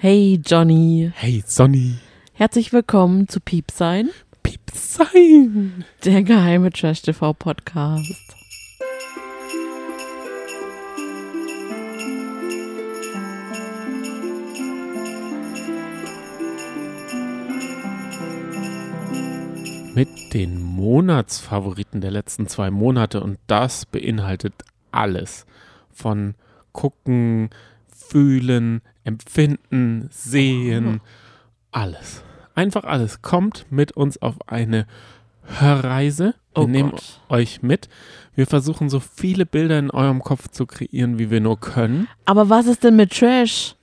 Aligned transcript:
Hey 0.00 0.40
Johnny, 0.46 1.10
Hey 1.12 1.42
Sonny, 1.44 1.96
herzlich 2.32 2.72
willkommen 2.72 3.26
zu 3.26 3.40
Piepsein, 3.40 4.10
Pieps 4.44 4.94
sein. 4.94 5.84
der 6.04 6.22
geheime 6.22 6.70
Trash 6.70 7.02
TV 7.02 7.32
Podcast. 7.32 8.36
Mit 19.96 20.32
den 20.32 20.62
Monatsfavoriten 20.62 22.00
der 22.00 22.12
letzten 22.12 22.46
zwei 22.46 22.70
Monate 22.70 23.20
und 23.20 23.40
das 23.48 23.84
beinhaltet 23.84 24.54
alles. 24.92 25.44
Von 25.90 26.36
gucken, 26.70 27.50
fühlen, 27.98 28.80
empfinden, 29.04 30.08
sehen, 30.12 31.00
alles. 31.72 32.22
Einfach 32.54 32.84
alles. 32.84 33.22
Kommt 33.22 33.66
mit 33.70 33.92
uns 33.92 34.20
auf 34.20 34.36
eine 34.48 34.86
Hörreise. 35.44 36.34
Wir 36.54 36.62
Oh 36.64 36.66
nehmen 36.66 36.90
Gott. 36.90 37.20
euch 37.28 37.62
mit. 37.62 37.88
Wir 38.34 38.46
versuchen 38.46 38.88
so 38.88 39.00
viele 39.00 39.46
Bilder 39.46 39.78
in 39.78 39.90
eurem 39.90 40.20
Kopf 40.22 40.48
zu 40.48 40.66
kreieren, 40.66 41.18
wie 41.18 41.30
wir 41.30 41.40
nur 41.40 41.58
können. 41.60 42.08
Aber 42.24 42.48
was 42.48 42.66
ist 42.66 42.82
denn 42.84 42.96
mit 42.96 43.16
Trash? 43.16 43.74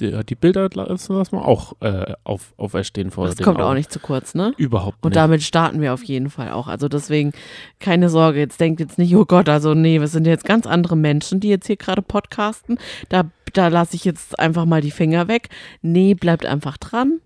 Die, 0.00 0.24
die 0.24 0.34
Bilder 0.34 0.68
lassen 0.72 1.14
lassen 1.14 1.36
wir 1.36 1.44
auch 1.46 1.74
äh, 1.80 2.14
auf, 2.24 2.54
auferstehen 2.56 3.10
vor 3.10 3.26
Das 3.26 3.36
kommt 3.36 3.58
Augen. 3.58 3.68
auch 3.68 3.74
nicht 3.74 3.92
zu 3.92 3.98
kurz, 3.98 4.34
ne? 4.34 4.52
Überhaupt 4.56 4.98
Und 5.02 5.10
nicht. 5.10 5.16
damit 5.16 5.42
starten 5.42 5.80
wir 5.80 5.92
auf 5.94 6.04
jeden 6.04 6.30
Fall 6.30 6.52
auch. 6.52 6.68
Also 6.68 6.88
deswegen 6.88 7.32
keine 7.80 8.08
Sorge, 8.08 8.38
jetzt 8.38 8.60
denkt 8.60 8.80
jetzt 8.80 8.98
nicht, 8.98 9.14
oh 9.16 9.24
Gott, 9.24 9.48
also 9.48 9.74
nee, 9.74 10.00
wir 10.00 10.08
sind 10.08 10.26
jetzt 10.26 10.44
ganz 10.44 10.66
andere 10.66 10.96
Menschen, 10.96 11.40
die 11.40 11.48
jetzt 11.48 11.66
hier 11.66 11.76
gerade 11.76 12.02
podcasten. 12.02 12.78
Da, 13.08 13.24
da 13.52 13.68
lasse 13.68 13.96
ich 13.96 14.04
jetzt 14.04 14.38
einfach 14.38 14.64
mal 14.64 14.80
die 14.80 14.90
Finger 14.90 15.28
weg. 15.28 15.48
Nee, 15.82 16.14
bleibt 16.14 16.46
einfach 16.46 16.76
dran. 16.78 17.20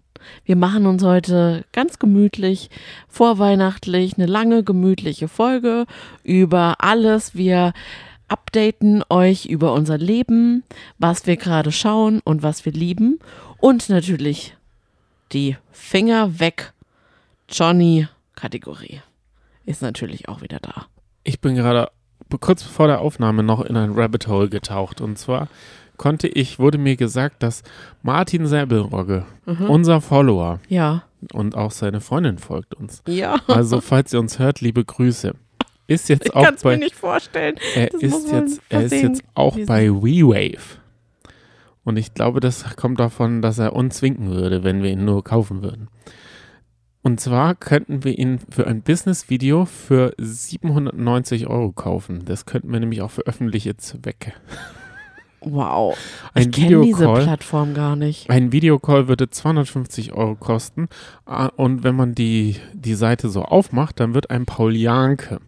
Wir 0.44 0.56
machen 0.56 0.86
uns 0.86 1.04
heute 1.04 1.64
ganz 1.72 1.98
gemütlich, 1.98 2.70
vorweihnachtlich, 3.08 4.14
eine 4.16 4.26
lange, 4.26 4.64
gemütliche 4.64 5.28
Folge 5.28 5.84
über 6.22 6.76
alles. 6.78 7.34
Wir 7.34 7.72
updaten 8.28 9.04
euch 9.08 9.46
über 9.46 9.72
unser 9.72 9.98
Leben, 9.98 10.64
was 10.98 11.26
wir 11.26 11.36
gerade 11.36 11.72
schauen 11.72 12.20
und 12.24 12.42
was 12.42 12.64
wir 12.64 12.72
lieben. 12.72 13.18
Und 13.58 13.88
natürlich 13.88 14.56
die 15.32 15.56
Finger 15.72 16.38
weg 16.40 16.72
Johnny-Kategorie 17.48 19.00
ist 19.64 19.82
natürlich 19.82 20.28
auch 20.28 20.42
wieder 20.42 20.58
da. 20.60 20.86
Ich 21.24 21.40
bin 21.40 21.54
gerade 21.54 21.90
kurz 22.40 22.62
vor 22.62 22.86
der 22.86 23.00
Aufnahme 23.00 23.42
noch 23.42 23.60
in 23.64 23.76
ein 23.76 23.92
Rabbit 23.92 24.26
Hole 24.28 24.48
getaucht. 24.48 25.00
Und 25.00 25.18
zwar 25.18 25.48
konnte 25.96 26.28
ich, 26.28 26.58
wurde 26.58 26.78
mir 26.78 26.96
gesagt, 26.96 27.42
dass 27.42 27.62
Martin 28.02 28.46
Säbelrogge, 28.46 29.24
Mhm. 29.46 29.70
unser 29.70 30.00
Follower 30.00 30.60
Ja. 30.68 31.04
und 31.32 31.54
auch 31.56 31.70
seine 31.70 32.00
Freundin 32.00 32.38
folgt 32.38 32.74
uns. 32.74 33.02
Ja. 33.08 33.36
Also, 33.48 33.80
falls 33.80 34.12
ihr 34.12 34.20
uns 34.20 34.38
hört, 34.38 34.60
liebe 34.60 34.84
Grüße. 34.84 35.34
Ist 35.86 36.08
jetzt 36.08 36.26
Ich 36.26 36.34
auch 36.34 36.44
kann 36.44 36.54
es 36.54 36.64
mir 36.64 36.70
bei, 36.70 36.76
nicht 36.76 36.94
vorstellen. 36.96 37.56
er 37.74 37.88
das 37.88 38.02
ist 38.02 38.30
jetzt, 38.32 38.60
er 38.68 38.82
ist 38.82 38.92
jetzt 38.92 39.22
auch 39.34 39.56
bei 39.66 39.88
WeWave. 39.88 40.80
Und 41.84 41.96
ich 41.96 42.14
glaube, 42.14 42.40
das 42.40 42.76
kommt 42.76 42.98
davon, 42.98 43.42
dass 43.42 43.58
er 43.58 43.74
uns 43.74 44.02
winken 44.02 44.30
würde, 44.30 44.64
wenn 44.64 44.82
wir 44.82 44.90
ihn 44.90 45.04
nur 45.04 45.22
kaufen 45.22 45.62
würden. 45.62 45.88
Und 47.02 47.20
zwar 47.20 47.54
könnten 47.54 48.02
wir 48.02 48.18
ihn 48.18 48.40
für 48.50 48.66
ein 48.66 48.82
Business-Video 48.82 49.64
für 49.64 50.12
790 50.18 51.46
Euro 51.46 51.70
kaufen. 51.70 52.24
Das 52.24 52.46
könnten 52.46 52.72
wir 52.72 52.80
nämlich 52.80 53.02
auch 53.02 53.12
für 53.12 53.22
öffentliche 53.22 53.76
Zwecke. 53.76 54.32
Wow. 55.40 55.96
Ein 56.34 56.50
ich 56.50 56.52
kenne 56.52 56.80
diese. 56.80 57.06
Plattform 57.06 57.74
gar 57.74 57.94
nicht. 57.94 58.28
Ein 58.28 58.50
Videocall 58.50 59.06
würde 59.06 59.30
250 59.30 60.12
Euro 60.14 60.34
kosten. 60.34 60.88
Ah, 61.24 61.46
Und 61.54 61.84
wenn 61.84 61.94
man 61.94 62.16
die, 62.16 62.56
die 62.72 62.94
Seite 62.94 63.28
so 63.28 63.42
aufmacht, 63.42 64.00
dann 64.00 64.14
wird 64.14 64.30
ein 64.30 64.44
Paul 64.44 64.74
Janke. 64.74 65.38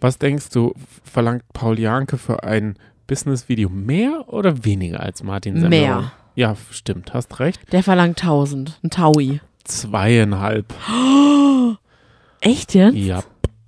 Was 0.00 0.18
denkst 0.18 0.50
du, 0.50 0.74
verlangt 1.04 1.42
Paul 1.52 1.78
Janke 1.78 2.18
für 2.18 2.42
ein 2.44 2.76
Business-Video 3.06 3.68
mehr 3.68 4.24
oder 4.28 4.64
weniger 4.64 5.00
als 5.00 5.22
Martin 5.22 5.60
Semmelrogge? 5.60 6.00
Mehr. 6.00 6.12
Ja, 6.34 6.56
stimmt, 6.70 7.14
hast 7.14 7.38
recht. 7.40 7.60
Der 7.72 7.82
verlangt 7.82 8.20
1000. 8.22 8.78
Ein 8.82 8.90
Taui. 8.90 9.40
Zweieinhalb. 9.64 10.72
Echt 12.40 12.74
jetzt? 12.74 12.94
Ja. 12.96 13.22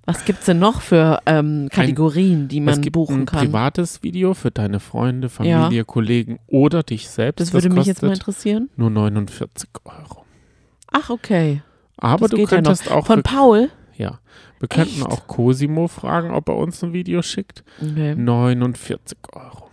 Was 0.05 0.25
gibt's 0.25 0.47
denn 0.47 0.59
noch 0.59 0.81
für 0.81 1.21
ähm, 1.27 1.69
Kategorien, 1.71 2.49
die 2.49 2.61
es 2.61 2.65
man 2.65 2.81
gibt 2.81 2.95
buchen 2.95 3.21
ein 3.21 3.27
kann? 3.27 3.41
privates 3.47 4.03
Video 4.03 4.33
für 4.33 4.51
deine 4.51 4.81
Freunde, 4.81 5.29
Familie, 5.29 5.85
Kollegen 5.85 6.39
oder 6.47 6.83
dich 6.83 7.11
selbst. 7.11 7.41
Das 7.41 7.53
würde 7.53 7.69
mich 7.69 7.85
jetzt 7.87 8.03
mal 8.03 8.13
interessieren. 8.13 8.71
nur 8.77 8.89
49 8.91 9.69
Euro. 9.85 10.25
Ach, 10.91 11.11
okay. 11.11 11.61
Aber 11.99 12.21
Das 12.21 12.31
du 12.31 12.37
geht 12.37 12.51
ja 12.53 12.59
noch. 12.59 12.65
könntest 12.69 12.91
auch 12.91 13.07
Von 13.07 13.23
Paul? 13.23 13.69
Ja, 13.99 14.19
wir 14.61 14.69
könnten 14.69 15.01
Echt? 15.03 15.07
auch 15.07 15.27
Cosimo 15.27 15.89
fragen, 15.89 16.31
ob 16.31 16.49
er 16.49 16.57
uns 16.57 16.83
ein 16.83 16.93
Video 16.93 17.21
schickt. 17.23 17.63
Okay. 17.83 18.15
49 18.15 19.19
Euro. 19.33 19.65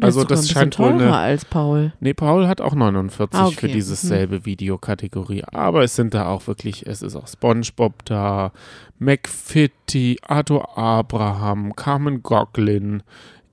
Also 0.00 0.24
das 0.24 0.38
ein 0.38 0.42
bisschen 0.42 0.54
scheint 0.54 0.78
wohl 0.78 0.92
eine- 0.92 1.14
als 1.14 1.44
Paul. 1.44 1.92
Nee, 2.00 2.14
Paul 2.14 2.48
hat 2.48 2.62
auch 2.62 2.74
49 2.74 3.38
Ah, 3.38 3.46
für 3.50 3.66
okay. 3.66 3.72
dieses 3.72 4.02
Mhm. 4.04 4.08
selbe 4.08 4.44
Videokategorie. 4.46 5.44
Aber 5.44 5.82
es 5.84 5.94
sind 5.96 6.14
da 6.14 6.28
auch 6.28 6.46
wirklich, 6.46 6.86
es 6.86 7.02
ist 7.02 7.14
auch 7.14 7.28
SpongeBob 7.28 8.02
da, 8.06 8.52
McFitty, 8.98 10.16
Arthur 10.26 10.78
Abraham, 10.78 11.76
Carmen 11.76 12.22
Goglin, 12.22 13.02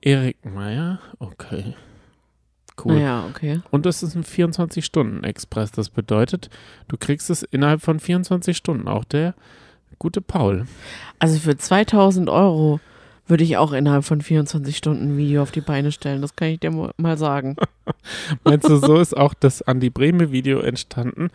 Erik 0.00 0.38
Meyer. 0.44 0.98
Okay. 1.18 1.74
Cool. 2.82 2.94
Naja, 2.94 3.24
okay. 3.28 3.60
Und 3.70 3.84
das 3.84 4.02
ist 4.02 4.14
ein 4.16 4.24
24-Stunden-Express. 4.24 5.72
Das 5.72 5.90
bedeutet, 5.90 6.48
du 6.88 6.96
kriegst 6.96 7.28
es 7.28 7.42
innerhalb 7.42 7.82
von 7.82 8.00
24 8.00 8.56
Stunden. 8.56 8.88
Auch 8.88 9.04
der 9.04 9.34
gute 10.00 10.20
Paul. 10.20 10.66
Also 11.20 11.38
für 11.38 11.56
2000 11.56 12.28
Euro 12.28 12.80
würde 13.28 13.44
ich 13.44 13.56
auch 13.56 13.72
innerhalb 13.72 14.04
von 14.04 14.20
24 14.20 14.76
Stunden 14.76 15.12
ein 15.12 15.16
Video 15.16 15.42
auf 15.42 15.52
die 15.52 15.60
Beine 15.60 15.92
stellen. 15.92 16.20
Das 16.20 16.34
kann 16.34 16.48
ich 16.48 16.58
dir 16.58 16.72
mal 16.96 17.16
sagen. 17.16 17.54
Meinst 18.44 18.68
du, 18.68 18.76
so 18.78 18.98
ist 18.98 19.16
auch 19.16 19.34
das 19.34 19.62
Andi 19.62 19.90
Breme-Video 19.90 20.58
entstanden, 20.58 21.28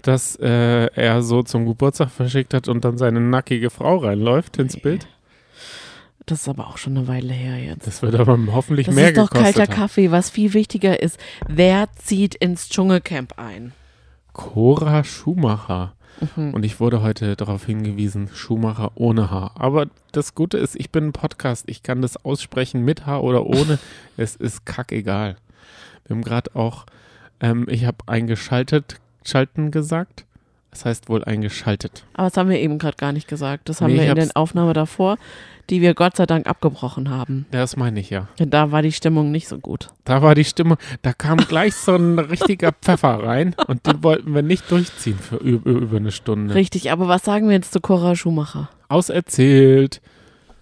dass 0.00 0.36
äh, 0.36 0.86
er 0.94 1.22
so 1.22 1.42
zum 1.42 1.66
Geburtstag 1.66 2.10
verschickt 2.10 2.54
hat 2.54 2.68
und 2.68 2.84
dann 2.86 2.96
seine 2.96 3.20
nackige 3.20 3.68
Frau 3.68 3.98
reinläuft 3.98 4.56
ins. 4.56 4.78
Bild? 4.78 5.06
Das 6.24 6.40
ist 6.40 6.48
aber 6.48 6.68
auch 6.68 6.78
schon 6.78 6.96
eine 6.96 7.06
Weile 7.06 7.32
her 7.32 7.58
jetzt. 7.58 7.86
Das 7.86 8.02
wird 8.02 8.14
aber 8.14 8.38
hoffentlich 8.52 8.86
Das 8.86 8.94
mehr 8.94 9.08
ist 9.08 9.16
doch 9.16 9.30
gekostet 9.30 9.56
kalter 9.56 9.72
haben. 9.72 9.80
Kaffee. 9.80 10.10
Was 10.10 10.30
viel 10.30 10.54
wichtiger 10.54 11.00
ist, 11.02 11.18
wer 11.48 11.88
zieht 11.96 12.34
ins 12.34 12.68
Dschungelcamp 12.68 13.38
ein? 13.38 13.72
Cora 14.32 15.04
Schumacher. 15.04 15.95
Mhm. 16.36 16.54
Und 16.54 16.64
ich 16.64 16.80
wurde 16.80 17.02
heute 17.02 17.36
darauf 17.36 17.64
hingewiesen, 17.64 18.28
Schumacher 18.32 18.92
ohne 18.94 19.30
Haar. 19.30 19.52
Aber 19.54 19.86
das 20.12 20.34
Gute 20.34 20.58
ist, 20.58 20.76
ich 20.76 20.90
bin 20.90 21.08
ein 21.08 21.12
Podcast. 21.12 21.64
Ich 21.68 21.82
kann 21.82 22.02
das 22.02 22.24
aussprechen 22.24 22.84
mit 22.84 23.06
Haar 23.06 23.24
oder 23.24 23.46
ohne. 23.46 23.78
es 24.16 24.36
ist 24.36 24.66
kackegal. 24.66 25.36
Wir 26.06 26.16
haben 26.16 26.22
gerade 26.22 26.54
auch, 26.54 26.86
ähm, 27.40 27.66
ich 27.68 27.84
habe 27.84 27.98
eingeschaltet, 28.06 29.00
schalten 29.24 29.70
gesagt. 29.70 30.25
Das 30.76 30.84
heißt 30.84 31.08
wohl 31.08 31.24
eingeschaltet. 31.24 32.04
Aber 32.12 32.28
das 32.28 32.36
haben 32.36 32.50
wir 32.50 32.58
eben 32.60 32.76
gerade 32.78 32.98
gar 32.98 33.12
nicht 33.12 33.28
gesagt. 33.28 33.70
Das 33.70 33.80
haben 33.80 33.92
Nee, 33.94 34.02
wir 34.02 34.10
in 34.10 34.14
der 34.14 34.28
Aufnahme 34.34 34.74
davor, 34.74 35.16
die 35.70 35.80
wir 35.80 35.94
Gott 35.94 36.16
sei 36.16 36.26
Dank 36.26 36.46
abgebrochen 36.46 37.08
haben. 37.08 37.46
Ja, 37.50 37.60
Das 37.60 37.76
meine 37.78 37.98
ich 37.98 38.10
ja. 38.10 38.28
Denn 38.38 38.50
da 38.50 38.72
war 38.72 38.82
die 38.82 38.92
Stimmung 38.92 39.30
nicht 39.30 39.48
so 39.48 39.56
gut. 39.56 39.88
Da 40.04 40.20
war 40.20 40.34
die 40.34 40.44
Stimme, 40.44 40.76
da 41.00 41.14
kam 41.14 41.38
gleich 41.38 41.74
so 41.74 41.96
ein 41.96 42.18
richtiger 42.18 42.72
Pfeffer 42.72 43.24
rein 43.24 43.56
und 43.68 43.86
den 43.86 44.04
wollten 44.04 44.34
wir 44.34 44.42
nicht 44.42 44.70
durchziehen 44.70 45.18
für 45.18 45.36
über, 45.36 45.70
über 45.70 45.96
eine 45.96 46.12
Stunde. 46.12 46.54
Richtig, 46.54 46.92
aber 46.92 47.08
was 47.08 47.24
sagen 47.24 47.48
wir 47.48 47.54
jetzt 47.54 47.72
zu 47.72 47.80
Cora 47.80 48.14
Schumacher? 48.14 48.68
Auserzählt. 48.88 50.02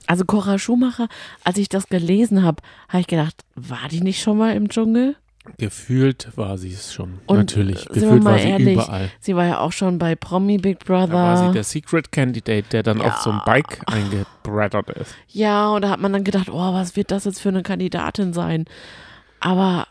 Also 0.06 0.24
Cora 0.24 0.58
Schumacher, 0.60 1.08
als 1.42 1.58
ich 1.58 1.68
das 1.68 1.88
gelesen 1.88 2.44
habe, 2.44 2.62
habe 2.88 3.00
ich 3.00 3.08
gedacht, 3.08 3.34
war 3.56 3.88
die 3.90 4.00
nicht 4.00 4.22
schon 4.22 4.38
mal 4.38 4.54
im 4.54 4.68
Dschungel? 4.68 5.16
Gefühlt 5.58 6.36
war 6.36 6.56
sie 6.58 6.72
es 6.72 6.92
schon. 6.94 7.20
Und, 7.26 7.36
Natürlich. 7.36 7.86
Gefühlt 7.86 8.22
mal 8.22 8.32
war 8.32 8.38
sie 8.38 8.48
ehrlich, 8.48 8.74
überall. 8.74 9.10
Sie 9.20 9.36
war 9.36 9.44
ja 9.44 9.60
auch 9.60 9.72
schon 9.72 9.98
bei 9.98 10.14
Promi 10.16 10.58
Big 10.58 10.78
Brother. 10.80 11.06
Da 11.08 11.14
war 11.14 11.46
sie 11.46 11.52
der 11.52 11.64
Secret 11.64 12.10
Candidate, 12.12 12.68
der 12.70 12.82
dann 12.82 12.98
Ja. 12.98 13.06
auf 13.06 13.16
so 13.18 13.30
ein 13.30 13.40
Bike 13.44 13.80
eingebrettert 13.86 14.90
ist. 14.90 15.14
Ja, 15.28 15.68
und 15.70 15.82
da 15.82 15.90
hat 15.90 16.00
man 16.00 16.12
dann 16.12 16.24
gedacht, 16.24 16.48
oh, 16.50 16.72
was 16.72 16.96
wird 16.96 17.10
das 17.10 17.24
jetzt 17.24 17.40
für 17.40 17.50
eine 17.50 17.62
Kandidatin 17.62 18.32
sein? 18.32 18.64
Aber, 19.40 19.86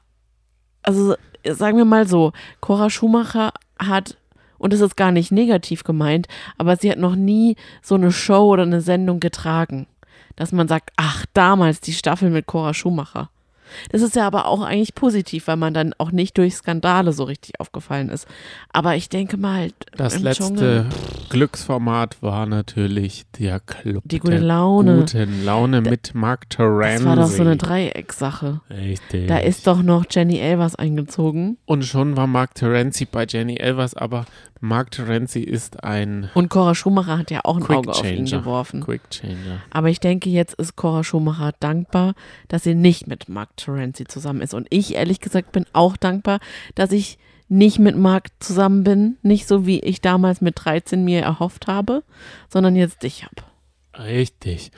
also 0.81 1.15
sagen 1.47 1.77
wir 1.77 1.85
mal 1.85 2.07
so, 2.07 2.33
Cora 2.59 2.89
Schumacher 2.89 3.53
hat, 3.77 4.17
und 4.57 4.73
das 4.73 4.79
ist 4.79 4.95
gar 4.97 5.11
nicht 5.11 5.31
negativ 5.31 5.83
gemeint, 5.83 6.27
aber 6.57 6.77
sie 6.77 6.89
hat 6.89 6.97
noch 6.97 7.15
nie 7.15 7.57
so 7.81 7.95
eine 7.95 8.11
Show 8.11 8.47
oder 8.53 8.63
eine 8.63 8.81
Sendung 8.81 9.19
getragen, 9.19 9.87
dass 10.35 10.51
man 10.51 10.67
sagt, 10.67 10.91
ach, 10.95 11.25
damals 11.33 11.79
die 11.81 11.93
Staffel 11.93 12.29
mit 12.31 12.47
Cora 12.47 12.73
Schumacher. 12.73 13.29
Das 13.91 14.01
ist 14.01 14.15
ja 14.15 14.25
aber 14.27 14.47
auch 14.47 14.61
eigentlich 14.61 14.95
positiv, 14.95 15.47
weil 15.47 15.57
man 15.57 15.73
dann 15.73 15.93
auch 15.97 16.11
nicht 16.11 16.37
durch 16.37 16.55
Skandale 16.55 17.13
so 17.13 17.23
richtig 17.23 17.59
aufgefallen 17.59 18.09
ist. 18.09 18.27
Aber 18.71 18.95
ich 18.95 19.09
denke 19.09 19.37
mal, 19.37 19.69
Das 19.95 20.19
letzte 20.19 20.43
Dschungel, 20.43 20.85
Glücksformat 21.29 22.21
war 22.21 22.45
natürlich 22.45 23.23
der 23.39 23.59
Club 23.59 24.03
Die 24.05 24.19
gute 24.19 24.37
Laune. 24.37 24.97
guten 24.99 25.43
Laune 25.45 25.81
mit 25.81 26.13
Mark 26.13 26.49
Terenzi. 26.49 27.03
das 27.03 27.05
war 27.05 27.15
doch 27.15 27.27
so 27.27 27.41
eine 27.41 27.57
Dreieckssache. 27.57 28.61
Richtig. 28.69 29.27
Da 29.27 29.37
ist 29.37 29.67
doch 29.67 29.81
noch 29.81 30.05
Jenny 30.09 30.37
Elvers 30.39 30.75
eingezogen 30.75 31.57
Und 31.65 31.85
schon 31.85 32.15
war 32.15 32.27
Mark 32.27 32.55
Terenzi 32.55 33.05
bei 33.05 33.25
Jenny 33.27 33.55
Elvers, 33.57 33.95
aber 33.95 34.25
Mark 34.63 34.91
Terenzi 34.91 35.41
ist 35.41 35.83
ein 35.83 36.29
und 36.35 36.47
Cora 36.47 36.73
Schumacher 36.73 37.17
hat 37.17 37.31
ja 37.31 37.41
auch 37.43 37.57
ein 37.57 37.63
Quick 37.63 37.77
Auge 37.79 37.91
auf 37.91 38.05
ihn 38.05 38.25
Changer. 38.25 38.39
geworfen. 38.43 38.81
Quick 38.81 39.09
Changer. 39.09 39.59
Aber 39.71 39.89
ich 39.89 39.99
denke, 39.99 40.29
jetzt 40.29 40.53
ist 40.53 40.77
Cora 40.77 41.03
Schumacher 41.03 41.51
dankbar, 41.59 42.13
dass 42.47 42.63
sie 42.63 42.73
nicht 42.73 43.05
mit 43.05 43.27
Mark 43.27 43.57
Terenzi 43.57 44.05
zusammen 44.05 44.39
ist. 44.39 44.53
Und 44.53 44.67
ich, 44.69 44.95
ehrlich 44.95 45.19
gesagt, 45.19 45.51
bin 45.51 45.65
auch 45.73 45.97
dankbar, 45.97 46.39
dass 46.75 46.93
ich 46.93 47.17
nicht 47.49 47.77
mit 47.77 47.97
Mark 47.97 48.29
zusammen 48.39 48.85
bin. 48.85 49.17
Nicht 49.21 49.49
so, 49.49 49.65
wie 49.65 49.81
ich 49.81 49.99
damals 49.99 50.39
mit 50.39 50.55
13 50.63 51.03
mir 51.03 51.21
erhofft 51.21 51.67
habe, 51.67 52.01
sondern 52.47 52.77
jetzt 52.77 53.03
dich 53.03 53.25
habe. 53.25 54.01
Richtig. 54.01 54.71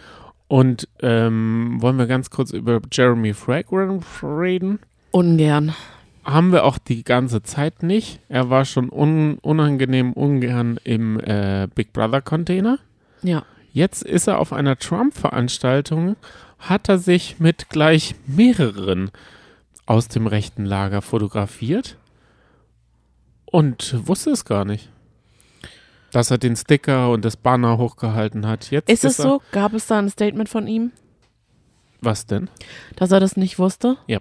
Und 0.47 0.87
ähm, 1.03 1.77
wollen 1.79 1.97
wir 1.97 2.07
ganz 2.07 2.31
kurz 2.31 2.49
über 2.49 2.81
Jeremy 2.91 3.35
Fragrant 3.35 4.03
reden? 4.23 4.79
Ungern. 5.11 5.75
Haben 6.25 6.51
wir 6.51 6.63
auch 6.65 6.77
die 6.79 7.03
ganze 7.03 7.43
Zeit 7.43 7.83
nicht. 7.83 8.19
Er 8.29 8.49
war 8.49 8.65
schon 8.65 8.89
un 8.89 9.37
unangenehm 9.39 10.11
ungern 10.13 10.79
im 10.83 11.19
äh, 11.19 11.67
Big 11.73 11.93
Brother 11.93 12.21
Container. 12.21 12.79
Ja. 13.21 13.43
Jetzt 13.71 14.03
ist 14.03 14.27
er 14.27 14.39
auf 14.39 14.51
einer 14.53 14.77
Trump-Veranstaltung, 14.77 16.15
hat 16.59 16.89
er 16.89 16.97
sich 16.97 17.39
mit 17.39 17.69
gleich 17.69 18.15
mehreren 18.25 19.11
aus 19.85 20.07
dem 20.07 20.25
rechten 20.27 20.65
Lager 20.65 21.01
fotografiert 21.01 21.97
und 23.45 24.07
wusste 24.07 24.31
es 24.31 24.45
gar 24.45 24.65
nicht. 24.65 24.89
Dass 26.11 26.31
er 26.31 26.37
den 26.37 26.55
Sticker 26.55 27.11
und 27.11 27.25
das 27.25 27.35
Banner 27.35 27.77
hochgehalten 27.77 28.47
hat. 28.47 28.71
Jetzt 28.71 28.89
Ist 28.89 29.03
es 29.05 29.19
er, 29.19 29.23
so? 29.23 29.41
Gab 29.51 29.73
es 29.73 29.87
da 29.87 29.99
ein 29.99 30.09
Statement 30.09 30.47
von 30.49 30.65
ihm, 30.65 30.91
Was 32.01 32.25
denn? 32.25 32.49
dass 32.95 33.11
er 33.11 33.19
das 33.19 33.35
nicht 33.37 33.59
wusste? 33.59 33.97
Ja. 34.07 34.19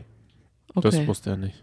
Okay, 0.74 0.90
Das 0.90 1.06
wusste 1.06 1.30
er 1.30 1.36
nicht. 1.36 1.62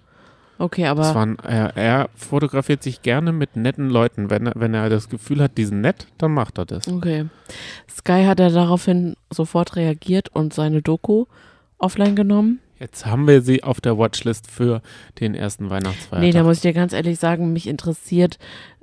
Okay 0.62 0.84
Das 0.84 0.92
aber 0.92 1.16
waren, 1.16 1.40
er, 1.40 1.76
er 1.76 2.10
fotografiert 2.16 2.84
sich 2.84 3.02
gerne 3.02 3.32
mit 3.32 3.56
netten 3.56 3.90
Leuten. 3.90 4.30
Wenn 4.30 4.48
er, 4.48 4.54
wenn 4.56 4.74
er 4.74 4.90
das 4.90 5.10
Gefühl 5.10 5.42
hat, 5.42 5.58
die 5.58 5.66
sind 5.66 5.82
nett, 5.82 6.08
dann 6.18 6.34
macht 6.34 6.58
er 6.58 6.66
das. 6.66 6.88
okay. 6.88 7.26
Sky 7.90 8.26
hat 8.26 8.40
er 8.40 8.50
daraufhin 8.50 9.16
sofort 9.30 9.76
reagiert 9.76 10.30
und 10.30 10.54
seine 10.54 10.82
Doku 10.82 11.26
offline 11.78 12.16
genommen. 12.16 12.60
Jetzt 12.80 13.06
haben 13.06 13.28
wir 13.28 13.42
sie 13.42 13.64
auf 13.64 13.80
der 13.80 13.98
Watchlist 13.98 14.50
für 14.50 14.82
den 15.20 15.36
ersten 15.36 15.70
Weihnachtsfeiertag. 15.70 16.20
Nee, 16.20 16.32
da 16.32 16.44
muss 16.44 16.58
ich 16.58 16.62
dir 16.62 16.74
ganz 16.74 16.94
ehrlich 16.94 17.20
sagen, 17.20 17.54
mich 17.54 17.68
interessiert, 17.68 18.40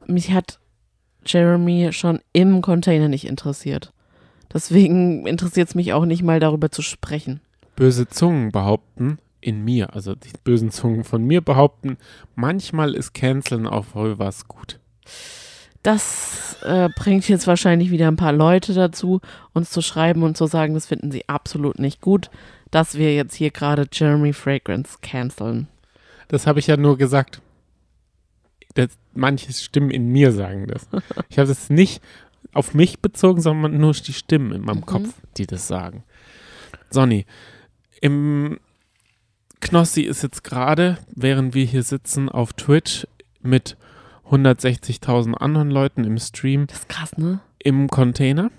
mich 0.07 0.33
hat 0.33 0.61
Jeremy 1.27 1.93
schon 1.93 2.21
im 2.33 2.63
Container 2.63 3.09
nicht 3.09 3.27
interessiert. 3.27 3.93
Deswegen 4.53 5.27
interessiert 5.27 5.69
es 5.69 5.75
mich 5.75 5.93
auch 5.93 6.05
nicht 6.05 6.23
mal 6.23 6.41
darüber 6.41 6.71
zu 6.71 6.81
sprechen. 6.81 7.41
Böse 7.77 8.09
Zungen 8.09 8.51
behaupten 8.51 9.19
in 9.41 9.65
mir, 9.65 9.95
also 9.95 10.15
die 10.15 10.33
bösen 10.45 10.71
Zungen 10.71 11.05
von 11.05 11.25
mir 11.25 11.41
behaupten, 11.41 11.97
manchmal 12.35 12.95
ist 12.95 13.15
Canceln 13.15 13.67
auch 13.67 13.85
voll 13.85 14.19
was 14.19 14.49
gut. 14.49 14.81
Das 15.83 16.57
äh, 16.65 16.89
bringt 16.97 17.29
jetzt 17.29 17.47
wahrscheinlich 17.47 17.91
wieder 17.91 18.09
ein 18.09 18.17
paar 18.17 18.33
Leute 18.33 18.75
dazu, 18.75 19.21
uns 19.53 19.71
zu 19.71 19.81
schreiben 19.81 20.23
und 20.23 20.37
zu 20.37 20.47
sagen, 20.47 20.75
das 20.75 20.87
finden 20.87 21.13
sie 21.13 21.29
absolut 21.29 21.79
nicht 21.79 22.01
gut, 22.01 22.31
dass 22.71 22.97
wir 22.99 23.15
jetzt 23.15 23.35
hier 23.35 23.51
gerade 23.51 23.87
Jeremy 23.91 24.33
Fragrance 24.33 24.99
canceln. 25.01 25.69
Das 26.27 26.47
habe 26.47 26.59
ich 26.59 26.67
ja 26.67 26.77
nur 26.77 26.99
gesagt. 26.99 27.41
Das, 28.75 28.89
manche 29.15 29.53
Stimmen 29.53 29.91
in 29.91 30.09
mir 30.09 30.33
sagen 30.33 30.67
das. 30.67 30.89
Ich 31.31 31.39
habe 31.39 31.51
es 31.51 31.71
nicht 31.71 32.03
auf 32.53 32.75
mich 32.75 33.01
bezogen, 33.01 33.41
sondern 33.41 33.79
nur 33.79 33.93
die 33.93 34.13
Stimmen 34.13 34.53
in 34.53 34.63
meinem 34.63 34.79
Mhm. 34.79 34.87
Kopf, 34.87 35.15
die 35.37 35.47
das 35.47 35.69
sagen. 35.69 36.05
Sonny, 36.91 37.25
im 38.01 38.59
Knossi 39.61 40.03
ist 40.03 40.23
jetzt 40.23 40.45
gerade, 40.45 40.99
während 41.15 41.55
wir 41.55 41.65
hier 41.65 41.83
sitzen, 41.83 42.29
auf 42.29 42.53
Twitch 42.53 43.07
mit 43.43 43.77
160.000 44.31 45.35
anderen 45.35 45.71
Leuten 45.71 46.05
im 46.05 46.19
Stream 46.19 46.67
Das 46.67 46.81
ist 46.81 46.89
krass, 46.89 47.17
ne? 47.17 47.41
im 47.59 47.89
Container, 47.89 48.51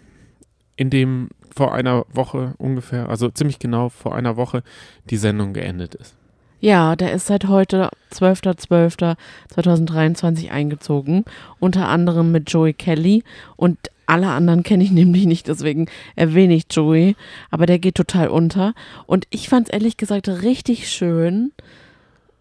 in 0.76 0.90
dem 0.90 1.30
vor 1.56 1.74
einer 1.74 2.06
Woche 2.12 2.54
ungefähr, 2.58 3.10
also 3.10 3.30
ziemlich 3.30 3.60
genau 3.60 3.90
vor 3.90 4.16
einer 4.16 4.38
Woche, 4.38 4.64
die 5.10 5.18
Sendung 5.18 5.54
geendet 5.54 5.96
ist. 5.96 6.16
Ja, 6.62 6.96
der 6.96 7.12
ist 7.14 7.28
seit 7.28 7.48
heute, 7.48 7.90
12.12.2023 8.12 10.50
eingezogen. 10.50 11.24
Unter 11.60 11.88
anderem 11.88 12.34
mit 12.34 12.52
Joey 12.52 12.74
Kelly. 12.74 13.24
Und 13.56 13.78
alle 14.10 14.30
anderen 14.30 14.64
kenne 14.64 14.84
ich 14.84 14.92
nämlich 15.00 15.26
nicht, 15.26 15.48
deswegen 15.48 15.88
erwähne 16.16 16.56
ich 16.56 16.66
Joey. 16.70 17.16
Aber 17.50 17.66
der 17.66 17.80
geht 17.80 17.96
total 17.96 18.28
unter. 18.30 18.74
Und 19.06 19.26
ich 19.30 19.50
fand 19.50 19.68
es 19.68 19.74
ehrlich 19.74 19.98
gesagt 19.98 20.28
richtig 20.28 20.90
schön, 20.90 21.52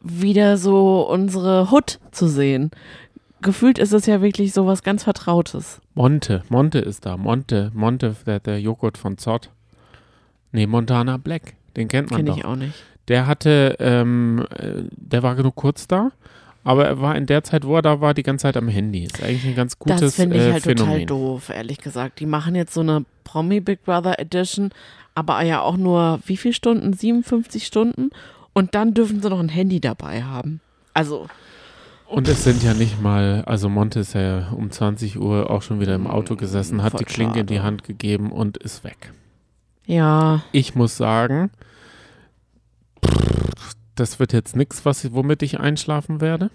wieder 0.01 0.57
so 0.57 1.09
unsere 1.09 1.71
Hood 1.71 1.99
zu 2.13 2.29
sehen. 2.29 2.71
Gefühlt 3.41 3.79
ist 3.79 3.93
es 3.93 4.07
ja 4.07 4.21
wirklich 4.21 4.53
so 4.53 4.67
was 4.67 4.83
ganz 4.83 5.05
Vertrautes. 5.05 5.81
Monte, 5.95 6.43
Monte 6.49 6.79
ist 6.81 7.07
da. 7.07 7.17
Monte, 7.17 7.71
Monte, 7.73 8.17
der, 8.27 8.41
der 8.41 8.61
Joghurt 8.61 8.99
von 8.99 9.17
Zott. 9.17 9.51
Nee, 10.51 10.67
Montana 10.67 11.19
Black. 11.19 11.55
Den 11.77 11.89
kennt 11.89 12.11
man 12.11 12.19
Kenne 12.19 12.31
doch. 12.31 12.39
ich 12.39 12.45
auch 12.45 12.57
nicht. 12.57 12.75
Der 13.07 13.27
hatte, 13.27 13.77
ähm, 13.79 14.45
äh, 14.57 14.83
der 14.91 15.23
war 15.23 15.35
nur 15.37 15.55
kurz 15.55 15.87
da, 15.87 16.11
aber 16.69 16.85
er 16.85 17.01
war 17.01 17.17
in 17.17 17.25
der 17.25 17.43
Zeit, 17.45 17.65
wo 17.65 17.77
er 17.77 17.83
da 17.83 18.03
war, 18.03 18.13
die 18.13 18.23
ganze 18.23 18.43
Zeit 18.43 18.59
am 18.59 18.69
Handy. 18.69 19.05
Ist 19.05 19.23
eigentlich 19.23 19.47
ein 19.47 19.55
ganz 19.55 19.79
gutes 19.79 20.01
das 20.03 20.15
finde 20.17 20.37
ich 20.37 20.43
äh, 20.43 20.53
halt 20.53 20.65
total 20.65 20.77
Phänomen. 20.85 21.07
doof, 21.07 21.49
ehrlich 21.49 21.79
gesagt. 21.79 22.21
Die 22.21 22.27
machen 22.27 22.55
jetzt 22.55 22.75
so 22.75 22.83
eine 22.83 23.07
Promi 23.25 23.61
Big 23.61 23.83
Brother 23.85 24.19
Edition, 24.19 24.69
aber 25.15 25.41
ja 25.45 25.63
auch 25.63 25.79
nur 25.79 26.21
wie 26.27 26.37
viele 26.37 26.53
Stunden? 26.53 26.93
57 26.93 27.65
Stunden. 27.67 28.11
Und 28.53 28.75
dann 28.75 28.93
dürfen 28.93 29.23
sie 29.23 29.31
noch 29.31 29.41
ein 29.41 29.49
Handy 29.49 29.81
dabei 29.81 30.25
haben. 30.25 30.61
Also, 30.93 31.27
Und 32.07 32.29
es 32.29 32.45
sind 32.45 32.63
ja 32.63 32.75
nicht 32.75 33.01
mal, 33.01 33.45
also 33.47 33.71
Monte 33.71 34.01
ist 34.01 34.13
ja 34.13 34.49
um 34.51 34.71
20 34.71 35.19
Uhr 35.19 35.49
auch 35.49 35.63
schon 35.63 35.81
wieder 35.81 35.95
im 35.95 36.07
Auto 36.07 36.37
gesessen, 36.37 36.83
hat 36.83 36.91
Voll 36.93 36.99
die 36.99 37.05
Klinke 37.07 37.41
in 37.41 37.47
die 37.47 37.55
schade. 37.55 37.67
Hand 37.67 37.85
gegeben 37.85 38.31
und 38.31 38.59
ist 38.59 38.85
weg. 38.85 39.15
ja, 39.87 40.43
Ich 40.53 40.75
muss 40.75 40.99
sagen, 40.99 41.51
das 43.99 44.19
wird 44.19 44.33
jetzt 44.33 44.57
nichts, 44.57 44.85
was 44.85 45.13
womit 45.13 45.43
ich 45.43 45.61
einschlafen 45.61 46.21
werde. 46.21 46.51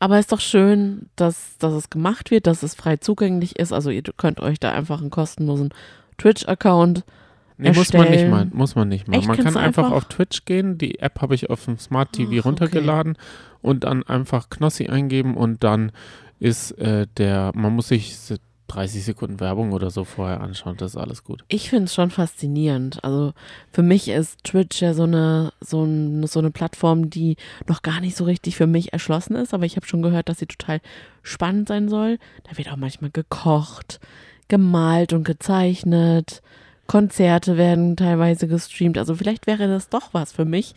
aber 0.00 0.18
ist 0.18 0.32
doch 0.32 0.40
schön, 0.40 1.08
dass, 1.16 1.56
dass 1.58 1.72
es 1.72 1.90
gemacht 1.90 2.30
wird, 2.30 2.46
dass 2.46 2.62
es 2.62 2.74
frei 2.74 2.96
zugänglich 2.96 3.58
ist. 3.58 3.72
Also, 3.72 3.90
ihr 3.90 4.02
könnt 4.16 4.40
euch 4.40 4.58
da 4.58 4.72
einfach 4.72 5.00
einen 5.00 5.10
kostenlosen 5.10 5.70
Twitch-Account. 6.18 7.04
Nee, 7.56 7.72
muss 7.72 7.92
man 7.92 8.10
nicht 8.10 8.28
mal, 8.28 8.46
muss 8.52 8.74
man 8.74 8.88
nicht 8.88 9.06
mal. 9.06 9.18
Echt? 9.18 9.28
Man 9.28 9.36
kann 9.36 9.56
einfach, 9.56 9.84
einfach? 9.84 9.92
auf 9.92 10.04
Twitch 10.06 10.44
gehen, 10.44 10.76
die 10.76 10.98
App 10.98 11.20
habe 11.20 11.36
ich 11.36 11.50
auf 11.50 11.64
dem 11.66 11.78
Smart 11.78 12.12
TV 12.12 12.28
Ach, 12.28 12.32
okay. 12.32 12.48
runtergeladen 12.48 13.16
und 13.62 13.84
dann 13.84 14.02
einfach 14.02 14.50
Knossi 14.50 14.88
eingeben 14.88 15.36
und 15.36 15.62
dann 15.62 15.92
ist 16.40 16.72
äh, 16.72 17.06
der, 17.16 17.52
man 17.54 17.74
muss 17.74 17.88
sich 17.88 18.16
30 18.68 19.04
Sekunden 19.04 19.40
Werbung 19.40 19.72
oder 19.72 19.90
so 19.90 20.04
vorher 20.04 20.40
anschauen, 20.40 20.76
das 20.76 20.92
ist 20.92 20.96
alles 20.96 21.24
gut. 21.24 21.44
Ich 21.48 21.68
finde 21.70 21.84
es 21.84 21.94
schon 21.94 22.10
faszinierend. 22.10 23.04
Also 23.04 23.32
für 23.70 23.82
mich 23.82 24.08
ist 24.08 24.42
Twitch 24.44 24.80
ja 24.80 24.94
so 24.94 25.02
eine, 25.02 25.52
so, 25.60 25.84
ein, 25.84 26.26
so 26.26 26.40
eine 26.40 26.50
Plattform, 26.50 27.10
die 27.10 27.36
noch 27.68 27.82
gar 27.82 28.00
nicht 28.00 28.16
so 28.16 28.24
richtig 28.24 28.56
für 28.56 28.66
mich 28.66 28.92
erschlossen 28.92 29.36
ist, 29.36 29.52
aber 29.52 29.64
ich 29.64 29.76
habe 29.76 29.86
schon 29.86 30.02
gehört, 30.02 30.28
dass 30.28 30.38
sie 30.38 30.46
total 30.46 30.80
spannend 31.22 31.68
sein 31.68 31.88
soll. 31.88 32.18
Da 32.44 32.56
wird 32.56 32.70
auch 32.70 32.76
manchmal 32.76 33.10
gekocht, 33.10 34.00
gemalt 34.48 35.12
und 35.12 35.24
gezeichnet. 35.24 36.42
Konzerte 36.86 37.56
werden 37.56 37.96
teilweise 37.96 38.48
gestreamt. 38.48 38.98
Also 38.98 39.14
vielleicht 39.14 39.46
wäre 39.46 39.68
das 39.68 39.88
doch 39.88 40.12
was 40.12 40.32
für 40.32 40.44
mich. 40.44 40.74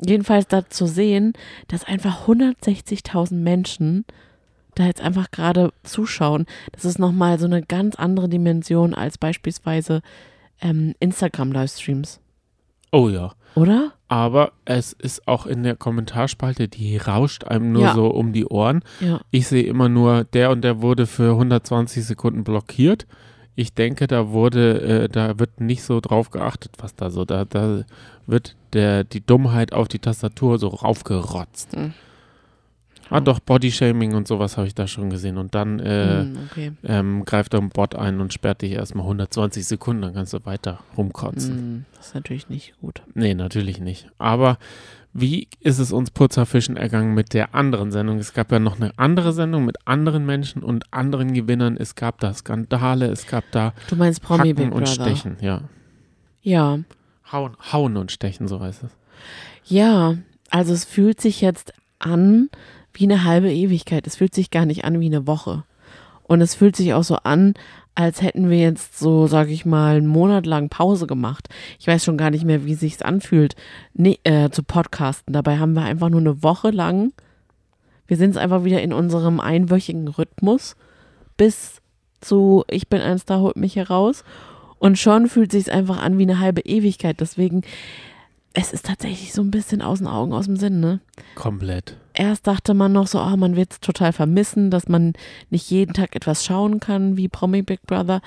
Jedenfalls 0.00 0.48
da 0.48 0.68
zu 0.68 0.86
sehen, 0.86 1.32
dass 1.68 1.84
einfach 1.84 2.26
160.000 2.26 3.34
Menschen 3.34 4.04
da 4.74 4.84
jetzt 4.84 5.00
einfach 5.00 5.30
gerade 5.30 5.72
zuschauen. 5.82 6.46
Das 6.72 6.84
ist 6.84 6.98
nochmal 6.98 7.38
so 7.38 7.46
eine 7.46 7.62
ganz 7.62 7.94
andere 7.96 8.28
Dimension 8.28 8.94
als 8.94 9.18
beispielsweise 9.18 10.02
ähm, 10.60 10.94
Instagram-Livestreams, 11.00 12.20
Oh 12.92 13.08
ja. 13.08 13.32
oder? 13.56 13.92
Aber 14.08 14.52
es 14.64 14.92
ist 14.92 15.26
auch 15.26 15.46
in 15.46 15.62
der 15.64 15.74
Kommentarspalte, 15.74 16.68
die 16.68 16.96
rauscht 16.96 17.44
einem 17.44 17.72
nur 17.72 17.82
Ja. 17.82 17.94
so 17.94 18.06
um 18.06 18.32
die 18.32 18.46
Ohren. 18.46 18.82
Ja. 19.00 19.20
Ich 19.32 19.48
sehe 19.48 19.64
immer 19.64 19.88
nur, 19.88 20.24
der 20.24 20.50
und 20.50 20.62
der 20.62 20.80
wurde 20.80 21.06
für 21.06 21.30
120 21.32 22.04
Sekunden 22.04 22.44
blockiert. 22.44 23.06
Ich 23.56 23.74
denke, 23.74 24.06
da 24.06 24.30
wurde, 24.30 24.80
äh, 25.04 25.08
da 25.08 25.38
wird 25.38 25.60
nicht 25.60 25.82
so 25.82 26.00
drauf 26.00 26.30
geachtet, 26.30 26.72
was 26.78 26.94
da 26.94 27.10
so, 27.10 27.24
da, 27.24 27.44
da 27.44 27.82
wird 28.26 28.56
der, 28.72 29.04
die 29.04 29.24
Dummheit 29.24 29.72
auf 29.72 29.88
die 29.88 29.98
Tastatur 30.00 30.58
so 30.58 30.68
raufgerotzt. 30.68 31.76
Ah, 33.10 33.20
doch, 33.20 33.38
Bodyshaming 33.38 34.14
und 34.14 34.26
sowas 34.26 34.56
habe 34.56 34.66
ich 34.66 34.74
da 34.74 34.86
schon 34.86 35.10
gesehen. 35.10 35.36
Und 35.38 35.54
dann 35.54 35.78
äh, 35.78 36.22
Hm, 36.22 36.38
okay. 36.50 36.72
ähm, 36.84 37.24
greift 37.24 37.54
er 37.54 37.60
einen 37.60 37.68
Bot 37.68 37.94
ein 37.94 38.20
und 38.20 38.32
sperrt 38.32 38.62
dich 38.62 38.72
erstmal 38.72 39.04
120 39.04 39.64
Sekunden, 39.66 40.02
dann 40.02 40.14
kannst 40.14 40.32
du 40.32 40.44
weiter 40.44 40.80
rumkotzen. 40.96 41.54
Hm, 41.56 41.84
das 41.96 42.08
ist 42.08 42.14
natürlich 42.14 42.48
nicht 42.48 42.74
gut. 42.80 43.02
Nee, 43.14 43.34
natürlich 43.34 43.78
nicht. 43.80 44.08
Aber 44.18 44.58
wie 45.12 45.48
ist 45.60 45.78
es 45.78 45.92
uns 45.92 46.10
Putzerfischen 46.10 46.76
ergangen 46.76 47.14
mit 47.14 47.34
der 47.34 47.54
anderen 47.54 47.92
Sendung? 47.92 48.18
Es 48.18 48.32
gab 48.32 48.50
ja 48.50 48.58
noch 48.58 48.76
eine 48.76 48.90
andere 48.96 49.32
Sendung 49.32 49.64
mit 49.64 49.76
anderen 49.84 50.26
Menschen 50.26 50.62
und 50.62 50.84
anderen 50.92 51.34
Gewinnern. 51.34 51.76
Es 51.78 51.94
gab 51.94 52.18
da 52.20 52.32
Skandale, 52.34 53.06
es 53.06 53.26
gab 53.26 53.44
da 53.52 53.74
Du 53.88 53.96
meinst 53.96 54.22
Promi 54.22 54.48
Hacken 54.50 54.54
Big 54.70 54.74
und? 54.74 54.88
Stechen, 54.88 55.36
ja. 55.40 55.60
Ja. 56.42 56.78
Hauen, 57.30 57.56
hauen 57.72 57.96
und 57.96 58.12
stechen, 58.12 58.48
so 58.48 58.60
heißt 58.60 58.82
es. 58.82 58.90
Ja, 59.66 60.16
also 60.50 60.72
es 60.72 60.84
fühlt 60.84 61.20
sich 61.20 61.40
jetzt 61.40 61.72
an 61.98 62.50
wie 62.94 63.04
eine 63.04 63.24
halbe 63.24 63.52
Ewigkeit. 63.52 64.06
Es 64.06 64.16
fühlt 64.16 64.34
sich 64.34 64.50
gar 64.50 64.66
nicht 64.66 64.84
an 64.84 65.00
wie 65.00 65.06
eine 65.06 65.26
Woche. 65.26 65.64
Und 66.22 66.40
es 66.40 66.54
fühlt 66.54 66.76
sich 66.76 66.94
auch 66.94 67.04
so 67.04 67.16
an, 67.16 67.54
als 67.94 68.22
hätten 68.22 68.50
wir 68.50 68.58
jetzt 68.58 68.98
so, 68.98 69.26
sag 69.26 69.48
ich 69.48 69.66
mal, 69.66 69.96
einen 69.96 70.06
Monat 70.06 70.46
lang 70.46 70.68
Pause 70.68 71.06
gemacht. 71.06 71.48
Ich 71.78 71.86
weiß 71.86 72.02
schon 72.04 72.16
gar 72.16 72.30
nicht 72.30 72.44
mehr, 72.44 72.64
wie 72.64 72.74
sich's 72.74 73.02
anfühlt, 73.02 73.54
nee, 73.92 74.18
äh, 74.24 74.50
zu 74.50 74.62
podcasten. 74.62 75.32
Dabei 75.32 75.58
haben 75.58 75.74
wir 75.74 75.82
einfach 75.82 76.08
nur 76.08 76.20
eine 76.20 76.42
Woche 76.42 76.70
lang. 76.70 77.12
Wir 78.06 78.16
sind 78.16 78.30
jetzt 78.30 78.38
einfach 78.38 78.64
wieder 78.64 78.82
in 78.82 78.92
unserem 78.92 79.38
einwöchigen 79.38 80.08
Rhythmus 80.08 80.76
bis 81.36 81.80
zu 82.20 82.64
Ich 82.68 82.88
bin 82.88 83.00
ein 83.00 83.18
Star, 83.18 83.40
holt 83.40 83.56
mich 83.56 83.76
heraus. 83.76 84.24
Und 84.78 84.98
schon 84.98 85.28
fühlt 85.28 85.52
sich's 85.52 85.68
einfach 85.68 86.02
an 86.02 86.18
wie 86.18 86.22
eine 86.22 86.40
halbe 86.40 86.62
Ewigkeit. 86.62 87.20
Deswegen 87.20 87.62
es 88.54 88.72
ist 88.72 88.86
tatsächlich 88.86 89.32
so 89.32 89.42
ein 89.42 89.50
bisschen 89.50 89.82
aus 89.82 89.98
den 89.98 90.06
Augen, 90.06 90.32
aus 90.32 90.46
dem 90.46 90.56
Sinn, 90.56 90.80
ne? 90.80 91.00
Komplett. 91.34 91.96
Erst 92.14 92.46
dachte 92.46 92.74
man 92.74 92.92
noch 92.92 93.08
so, 93.08 93.20
oh, 93.20 93.36
man 93.36 93.56
wird 93.56 93.72
es 93.72 93.80
total 93.80 94.12
vermissen, 94.12 94.70
dass 94.70 94.88
man 94.88 95.14
nicht 95.50 95.68
jeden 95.70 95.94
Tag 95.94 96.14
etwas 96.14 96.44
schauen 96.44 96.78
kann 96.80 97.16
wie 97.16 97.28
Promi 97.28 97.62
Big 97.62 97.82
Brother. 97.82 98.22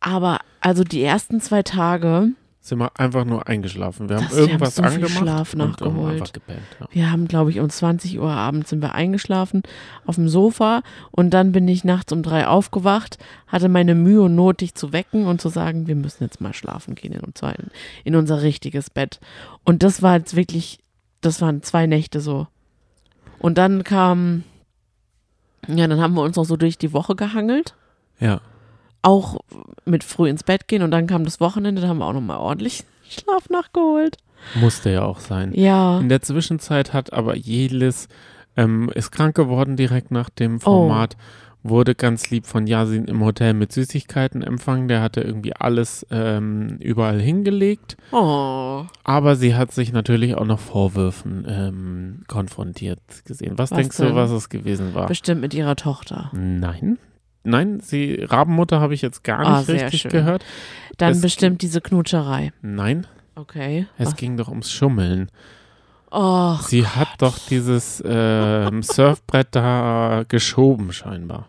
Aber 0.00 0.38
also 0.60 0.84
die 0.84 1.02
ersten 1.02 1.40
zwei 1.40 1.62
Tage, 1.62 2.28
Sind 2.60 2.78
wir 2.78 2.90
einfach 2.98 3.24
nur 3.24 3.46
eingeschlafen. 3.48 4.08
Wir 4.08 4.16
haben 4.16 4.24
Das- 4.24 4.32
wir 4.36 4.42
haben 4.42 4.48
irgendwas 4.48 4.74
so 4.74 4.82
angemacht 4.82 5.12
Schlaf 5.18 5.54
und 5.54 5.62
haben 5.62 5.70
nachgeholt. 5.70 6.12
einfach 6.14 6.32
gepennt. 6.32 6.60
Ja. 6.80 6.86
wir 6.90 7.10
haben, 7.12 7.28
glaube 7.28 7.50
ich, 7.50 7.60
um 7.60 7.70
20 7.70 8.18
Uhr 8.18 8.28
abends 8.30 8.70
sind 8.70 8.82
wir 8.82 8.92
eingeschlafen 8.92 9.62
auf 10.04 10.16
dem 10.16 10.28
Sofa 10.28 10.82
und 11.12 11.30
dann 11.30 11.52
bin 11.52 11.68
ich 11.68 11.84
nachts 11.84 12.12
um 12.12 12.24
drei 12.24 12.46
aufgewacht, 12.48 13.18
hatte 13.46 13.68
meine 13.68 13.94
Mühe 13.94 14.20
und 14.22 14.34
Not, 14.34 14.60
dich 14.62 14.74
zu 14.74 14.92
wecken 14.92 15.26
und 15.26 15.40
zu 15.40 15.48
sagen, 15.48 15.86
wir 15.86 15.94
müssen 15.94 16.24
jetzt 16.24 16.40
mal 16.40 16.52
schlafen 16.54 16.96
gehen 16.96 17.12
in, 17.12 17.22
in 18.04 18.16
unser 18.16 18.42
richtiges 18.42 18.90
Bett. 18.90 19.20
Und 19.64 19.84
das 19.84 20.02
war 20.02 20.16
jetzt 20.16 20.34
wirklich, 20.34 20.80
das 21.20 21.40
waren 21.40 21.62
zwei 21.62 21.86
Nächte 21.86 22.20
so. 22.20 22.48
Und 23.46 23.58
dann 23.58 23.84
kam, 23.84 24.42
ja, 25.68 25.86
dann 25.86 26.00
haben 26.00 26.14
wir 26.14 26.22
uns 26.22 26.34
noch 26.34 26.42
so 26.44 26.56
durch 26.56 26.78
die 26.78 26.92
Woche 26.92 27.14
gehangelt. 27.14 27.74
ja. 28.18 28.40
Auch 29.02 29.38
mit 29.84 30.02
früh 30.02 30.28
ins 30.28 30.42
Bett 30.42 30.66
gehen 30.66 30.82
und 30.82 30.90
dann 30.90 31.06
kam 31.06 31.22
das 31.24 31.38
Wochenende, 31.38 31.80
da 31.80 31.86
haben 31.86 31.98
wir 31.98 32.06
auch 32.06 32.12
nochmal 32.12 32.38
ordentlich 32.38 32.82
Schlaf 33.08 33.48
nachgeholt. 33.50 34.16
Musste 34.56 34.90
ja 34.90 35.04
auch 35.04 35.20
sein. 35.20 35.52
Ja. 35.54 36.00
In 36.00 36.08
der 36.08 36.22
Zwischenzeit 36.22 36.92
hat 36.92 37.12
aber 37.12 37.36
Jelis, 37.36 38.08
ähm, 38.56 38.90
ist 38.96 39.12
krank 39.12 39.36
geworden 39.36 39.76
direkt 39.76 40.10
nach 40.10 40.28
Oh. 40.30 40.34
dem 40.40 40.58
Format, 40.58 41.16
wurde 41.68 41.94
ganz 41.94 42.30
lieb 42.30 42.46
von 42.46 42.66
Yasin 42.66 43.06
im 43.06 43.24
Hotel 43.24 43.54
mit 43.54 43.72
Süßigkeiten 43.72 44.42
empfangen. 44.42 44.88
Der 44.88 45.00
hatte 45.02 45.20
irgendwie 45.20 45.54
alles 45.54 46.06
ähm, 46.10 46.76
überall 46.80 47.20
hingelegt. 47.20 47.96
Oh. 48.12 48.84
Aber 49.04 49.36
sie 49.36 49.54
hat 49.54 49.72
sich 49.72 49.92
natürlich 49.92 50.34
auch 50.36 50.44
noch 50.46 50.60
Vorwürfen 50.60 51.46
ähm, 51.48 52.22
konfrontiert 52.28 53.00
gesehen. 53.24 53.58
Was, 53.58 53.70
Was 53.70 53.76
denkst 53.78 53.96
denn? 53.96 54.08
du, 54.08 54.14
was 54.14 54.30
es 54.30 54.48
gewesen 54.48 54.94
war? 54.94 55.06
Bestimmt 55.06 55.40
mit 55.40 55.54
ihrer 55.54 55.76
Tochter. 55.76 56.30
Nein. 56.32 56.98
Nein, 57.44 57.78
sie, 57.80 58.24
Rabenmutter 58.28 58.80
habe 58.80 58.94
ich 58.94 59.02
jetzt 59.02 59.22
gar 59.22 59.38
nicht 59.38 59.48
Ah, 59.48 59.62
sehr 59.62 59.84
richtig 59.84 60.02
schön. 60.02 60.10
gehört. 60.10 60.44
Dann 60.98 61.12
Es- 61.12 61.20
bestimmt 61.20 61.62
diese 61.62 61.80
Knutscherei. 61.80 62.52
Nein, 62.62 63.06
Okay. 63.36 63.86
es 63.98 64.06
Was? 64.08 64.16
ging 64.16 64.36
doch 64.36 64.48
ums 64.48 64.72
Schummeln. 64.72 65.30
Oh, 66.10 66.54
Sie 66.62 66.86
hat 66.86 67.08
doch 67.18 67.36
dieses 67.50 68.02
ähm, 68.06 68.82
Surfbrett 68.82 69.48
da 69.50 70.24
geschoben, 70.28 70.92
scheinbar. 70.92 71.48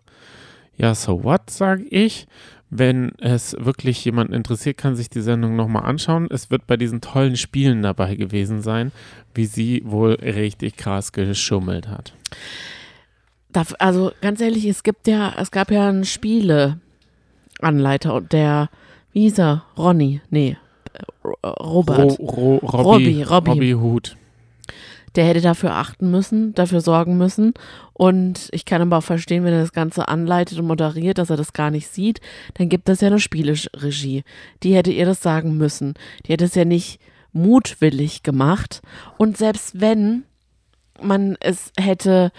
Ja, 0.78 0.96
so 0.96 1.24
what, 1.24 1.50
sag 1.50 1.82
ich. 1.90 2.28
Wenn 2.70 3.14
es 3.20 3.56
wirklich 3.58 4.04
jemanden 4.04 4.34
interessiert, 4.34 4.78
kann 4.78 4.98
sich 4.98 5.10
die 5.10 5.22
Sendung 5.22 5.56
nochmal 5.56 5.86
anschauen. 5.86 6.28
Es 6.30 6.52
wird 6.52 6.68
bei 6.68 6.76
diesen 6.76 7.00
tollen 7.00 7.38
Spielen 7.38 7.82
dabei 7.82 8.16
gewesen 8.16 8.62
sein, 8.62 8.92
wie 9.34 9.46
sie 9.46 9.82
wohl 9.86 10.16
richtig 10.16 10.76
krass 10.76 11.14
geschummelt 11.14 11.88
hat. 11.88 12.14
also 13.80 14.12
ganz 14.22 14.42
ehrlich, 14.42 14.66
es 14.66 14.84
gibt 14.84 15.08
ja, 15.08 15.34
es 15.38 15.52
gab 15.52 15.72
ja 15.72 15.88
einen 15.88 16.04
Spieleanleiter 16.04 18.14
und 18.14 18.34
der, 18.34 18.70
wie 19.14 19.22
hieß 19.22 19.40
er? 19.40 19.64
Ronny, 19.78 20.20
nee, 20.30 20.58
äh, 20.94 21.48
Robert. 21.48 22.20
Ro, 22.20 22.26
Ro, 22.26 22.56
Robby, 22.58 22.84
Robby, 22.84 23.24
Robby. 23.24 23.52
Robby 23.52 23.72
Hut. 23.72 24.18
Der 25.18 25.26
hätte 25.26 25.42
dafür 25.42 25.74
achten 25.74 26.10
müssen, 26.12 26.54
dafür 26.54 26.80
sorgen 26.80 27.18
müssen. 27.18 27.54
Und 27.94 28.48
ich 28.52 28.64
kann 28.64 28.82
aber 28.82 29.00
auch 29.00 29.04
verstehen, 29.04 29.44
wenn 29.44 29.54
er 29.54 29.62
das 29.62 29.74
Ganze 29.74 30.08
anleitet 30.08 30.60
und 30.60 30.68
moderiert, 30.68 31.18
dass 31.18 31.30
er 31.30 31.38
das 31.38 31.52
gar 31.52 31.72
nicht 31.72 31.90
sieht, 31.90 32.22
dann 32.54 32.70
gibt 32.70 32.88
es 32.88 33.02
ja 33.02 33.08
eine 33.08 33.20
Spieleregie. 33.20 34.24
Die 34.64 34.76
hätte 34.76 34.92
ihr 34.92 35.06
das 35.06 35.22
sagen 35.22 35.58
müssen. 35.58 35.96
Die 36.26 36.32
hätte 36.32 36.46
es 36.46 36.56
ja 36.56 36.64
nicht 36.64 37.02
mutwillig 37.34 38.24
gemacht. 38.24 38.82
Und 39.18 39.38
selbst 39.38 39.82
wenn 39.82 40.24
man 41.02 41.36
es 41.40 41.72
hätte 41.78 42.32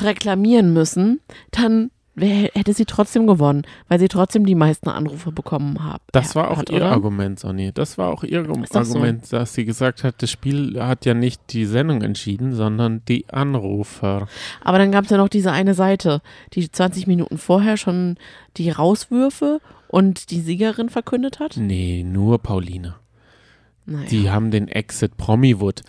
reklamieren 0.00 0.72
müssen, 0.72 1.20
dann 1.50 1.90
hätte 2.16 2.72
sie 2.72 2.84
trotzdem 2.84 3.26
gewonnen, 3.26 3.62
weil 3.88 3.98
sie 3.98 4.08
trotzdem 4.08 4.46
die 4.46 4.54
meisten 4.54 4.88
Anrufe 4.88 5.32
bekommen 5.32 5.84
hat. 5.84 6.00
Das 6.12 6.34
war 6.34 6.50
auch 6.50 6.58
hat, 6.58 6.70
ihr 6.70 6.76
oder? 6.76 6.92
Argument, 6.92 7.38
Sonny. 7.38 7.72
Das 7.72 7.98
war 7.98 8.10
auch 8.10 8.22
ihr 8.22 8.42
das 8.44 8.70
so? 8.70 8.78
Argument, 8.78 9.32
dass 9.32 9.54
sie 9.54 9.64
gesagt 9.64 10.04
hat, 10.04 10.22
das 10.22 10.30
Spiel 10.30 10.80
hat 10.80 11.06
ja 11.06 11.14
nicht 11.14 11.40
die 11.52 11.66
Sendung 11.66 12.02
entschieden, 12.02 12.54
sondern 12.54 13.02
die 13.08 13.28
Anrufer. 13.30 14.28
Aber 14.62 14.78
dann 14.78 14.92
gab 14.92 15.04
es 15.04 15.10
ja 15.10 15.16
noch 15.16 15.28
diese 15.28 15.52
eine 15.52 15.74
Seite, 15.74 16.22
die 16.52 16.70
20 16.70 17.06
Minuten 17.06 17.38
vorher 17.38 17.76
schon 17.76 18.16
die 18.56 18.70
Rauswürfe 18.70 19.60
und 19.88 20.30
die 20.30 20.40
Siegerin 20.40 20.88
verkündet 20.90 21.40
hat. 21.40 21.56
Nee, 21.56 22.04
nur 22.04 22.38
Pauline. 22.38 22.94
Naja. 23.86 24.08
Die 24.08 24.30
haben 24.30 24.50
den 24.50 24.68
Exit 24.68 25.16
Promiwood. 25.16 25.82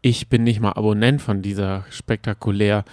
Ich 0.00 0.28
bin 0.28 0.44
nicht 0.44 0.60
mal 0.60 0.72
Abonnent 0.72 1.22
von 1.22 1.42
dieser 1.42 1.84
spektakulär. 1.90 2.84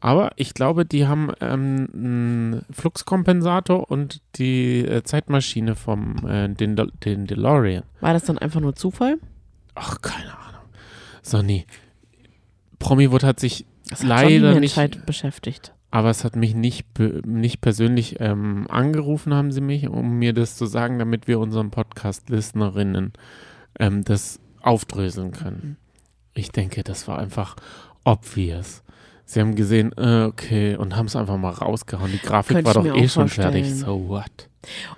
Aber 0.00 0.32
ich 0.36 0.52
glaube, 0.54 0.84
die 0.84 1.06
haben 1.06 1.32
ähm, 1.40 1.88
einen 1.94 2.66
Fluxkompensator 2.70 3.90
und 3.90 4.20
die 4.36 4.84
äh, 4.84 5.02
Zeitmaschine 5.02 5.74
vom 5.74 6.26
äh, 6.28 6.48
den, 6.48 6.76
De- 6.76 6.90
den 7.04 7.26
DeLorean. 7.26 7.82
War 8.00 8.12
das 8.12 8.24
dann 8.24 8.38
einfach 8.38 8.60
nur 8.60 8.74
Zufall? 8.76 9.18
Ach, 9.74 10.00
keine 10.02 10.32
Ahnung. 10.36 10.60
Sonny, 11.22 11.66
Promiwood 12.78 13.24
hat 13.24 13.40
sich 13.40 13.64
Das 13.88 14.00
hat 14.02 14.08
leider 14.08 14.48
Johnny 14.48 14.60
nicht, 14.60 14.76
Menschheit 14.76 15.06
beschäftigt. 15.06 15.72
aber 15.90 16.10
es 16.10 16.24
hat 16.24 16.36
mich 16.36 16.54
nicht, 16.54 16.86
nicht 17.24 17.60
persönlich 17.62 18.20
ähm, 18.20 18.66
angerufen, 18.68 19.34
haben 19.34 19.50
sie 19.50 19.60
mich, 19.62 19.88
um 19.88 20.18
mir 20.18 20.34
das 20.34 20.56
zu 20.56 20.66
sagen, 20.66 20.98
damit 20.98 21.26
wir 21.26 21.40
unseren 21.40 21.70
Podcast-Listenerinnen 21.70 23.12
ähm, 23.80 24.04
das 24.04 24.40
aufdröseln 24.60 25.32
können. 25.32 25.78
Ich 26.34 26.50
denke, 26.52 26.84
das 26.84 27.08
war 27.08 27.18
einfach 27.18 27.56
obvious. 28.04 28.82
Sie 29.28 29.40
haben 29.40 29.56
gesehen, 29.56 29.92
äh, 29.96 30.22
okay, 30.22 30.76
und 30.76 30.96
haben 30.96 31.06
es 31.06 31.16
einfach 31.16 31.36
mal 31.36 31.50
rausgehauen. 31.50 32.12
Die 32.12 32.20
Grafik 32.20 32.56
Könnte 32.56 32.74
war 32.74 32.82
doch 32.82 32.96
eh 32.96 33.08
schon 33.08 33.28
fertig. 33.28 33.74
So 33.74 34.08
what? 34.08 34.48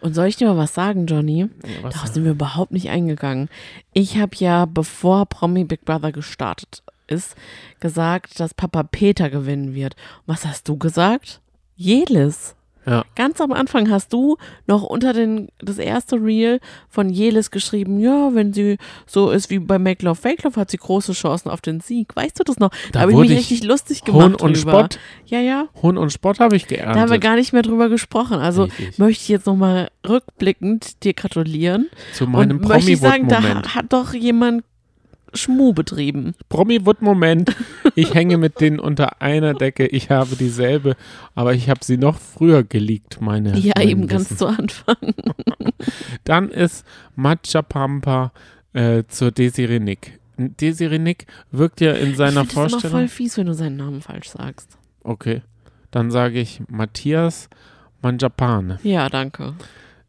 Und 0.01 0.15
soll 0.15 0.27
ich 0.27 0.37
dir 0.37 0.49
mal 0.49 0.57
was 0.59 0.75
sagen, 0.75 1.07
Johnny? 1.07 1.49
Ja, 1.65 1.89
Darauf 1.91 2.09
sind 2.09 2.25
wir 2.25 2.33
überhaupt 2.33 2.73
nicht 2.73 2.91
eingegangen. 2.91 3.49
Ich 3.95 4.19
habe 4.19 4.37
ja, 4.37 4.67
bevor 4.67 5.27
Promi 5.27 5.65
Big 5.65 5.85
Brother 5.85 6.13
gestartet 6.13 6.83
ist, 7.07 7.37
gesagt, 7.81 8.39
dass 8.39 8.53
Papa 8.53 8.83
Peter 8.83 9.31
gewinnen 9.31 9.75
wird. 9.75 9.97
Was 10.27 10.45
hast 10.45 10.69
du 10.69 10.77
gesagt? 10.77 11.41
Jelis. 11.75 12.55
Ja. 12.89 13.05
Ganz 13.17 13.41
am 13.41 13.53
Anfang 13.53 13.91
hast 13.91 14.13
du 14.13 14.37
noch 14.67 14.83
unter 14.83 15.13
den, 15.13 15.49
das 15.59 15.79
erste 15.79 16.17
Reel 16.17 16.61
von 16.89 17.11
Jelis 17.11 17.51
geschrieben, 17.51 18.01
ja, 18.01 18.31
wenn 18.35 18.53
sie 18.53 18.79
so 19.07 19.31
ist 19.31 19.51
wie 19.51 19.59
bei 19.59 19.79
Make 19.79 20.05
Love 20.05 20.15
Fake 20.21 20.43
Love, 20.45 20.59
hat 20.61 20.71
sie 20.71 20.79
große 20.79 21.13
Chancen 21.13 21.51
auf 21.51 21.61
den 21.61 21.81
Sieg. 21.81 22.17
Weißt 22.17 22.39
du 22.41 22.45
das 22.45 22.59
noch? 22.59 22.71
Da, 22.71 22.77
Da 22.93 23.01
habe 23.01 23.13
ich 23.13 23.19
mich 23.19 23.31
ich 23.33 23.39
richtig 23.39 23.65
lustig 23.65 24.05
gemacht 24.05 24.23
Hohn 24.25 24.35
und 24.37 24.57
drüber. 24.57 24.71
Spott. 24.73 24.99
Ja, 25.27 25.41
ja. 25.41 25.69
Hohn 25.83 25.99
und 25.99 26.11
Spott 26.11 26.41
habe 26.41 26.57
ich 26.57 26.67
Da 26.67 26.77
haben 26.77 26.87
wir 26.87 26.95
geerntet. 26.95 27.21
gar 27.21 27.37
nicht 27.37 27.53
mehr 27.53 27.63
drüber 27.63 27.89
gesprochen. 27.89 28.39
Also 28.39 28.65
Richtig. 28.65 28.99
möchte 28.99 29.23
ich 29.23 29.29
jetzt 29.29 29.47
nochmal 29.47 29.89
rückblickend 30.09 31.05
dir 31.05 31.13
gratulieren. 31.15 31.89
Zu 32.15 32.27
meinem 32.27 32.59
Und 32.59 32.69
möchte 32.69 32.93
ich 32.93 33.01
sagen, 33.01 33.29
da 33.29 33.43
hat 33.43 33.93
doch 33.93 34.15
jemand 34.15 34.65
Schmu 35.35 35.73
betrieben. 35.73 36.35
Promi-Wood-Moment. 36.49 37.55
Ich 37.95 38.15
hänge 38.15 38.37
mit 38.39 38.61
denen 38.61 38.79
unter 38.79 39.21
einer 39.23 39.55
Decke. 39.55 39.87
Ich 39.87 40.11
habe 40.11 40.37
dieselbe, 40.37 40.97
aber 41.35 41.55
ich 41.55 41.69
habe 41.69 41.81
sie 41.85 41.97
noch 41.97 42.19
früher 42.19 42.63
geleakt, 42.63 43.21
meine. 43.21 43.57
Ja, 43.59 43.73
mein 43.77 43.89
eben 43.89 44.07
ganz 44.07 44.31
Wissen. 44.31 44.39
zu 44.39 44.47
Anfang. 44.47 44.97
Dann 46.25 46.51
ist 46.51 46.85
Matcha 47.17 47.63
Pampa 47.63 48.33
äh, 48.73 49.05
zur 49.09 49.31
Desiree 49.31 49.81
Nick. 49.81 50.19
Desiree 50.37 50.99
Nick 50.99 51.27
wirkt 51.51 51.81
ja 51.81 51.93
in 51.93 52.15
seiner 52.15 52.43
ich 52.43 52.49
finde 52.51 52.63
das 52.65 52.73
Vorstellung. 52.73 52.97
voll 52.99 53.09
fies, 53.09 53.37
wenn 53.37 53.47
du 53.47 53.55
seinen 53.55 53.77
Namen 53.77 54.01
falsch 54.03 54.29
sagst. 54.31 54.79
Okay, 55.03 55.43
dann 55.91 56.11
sage 56.11 56.39
ich 56.41 56.61
Matthias 56.69 57.49
Manjapane. 58.03 58.79
Ja, 58.83 59.09
danke. 59.09 59.55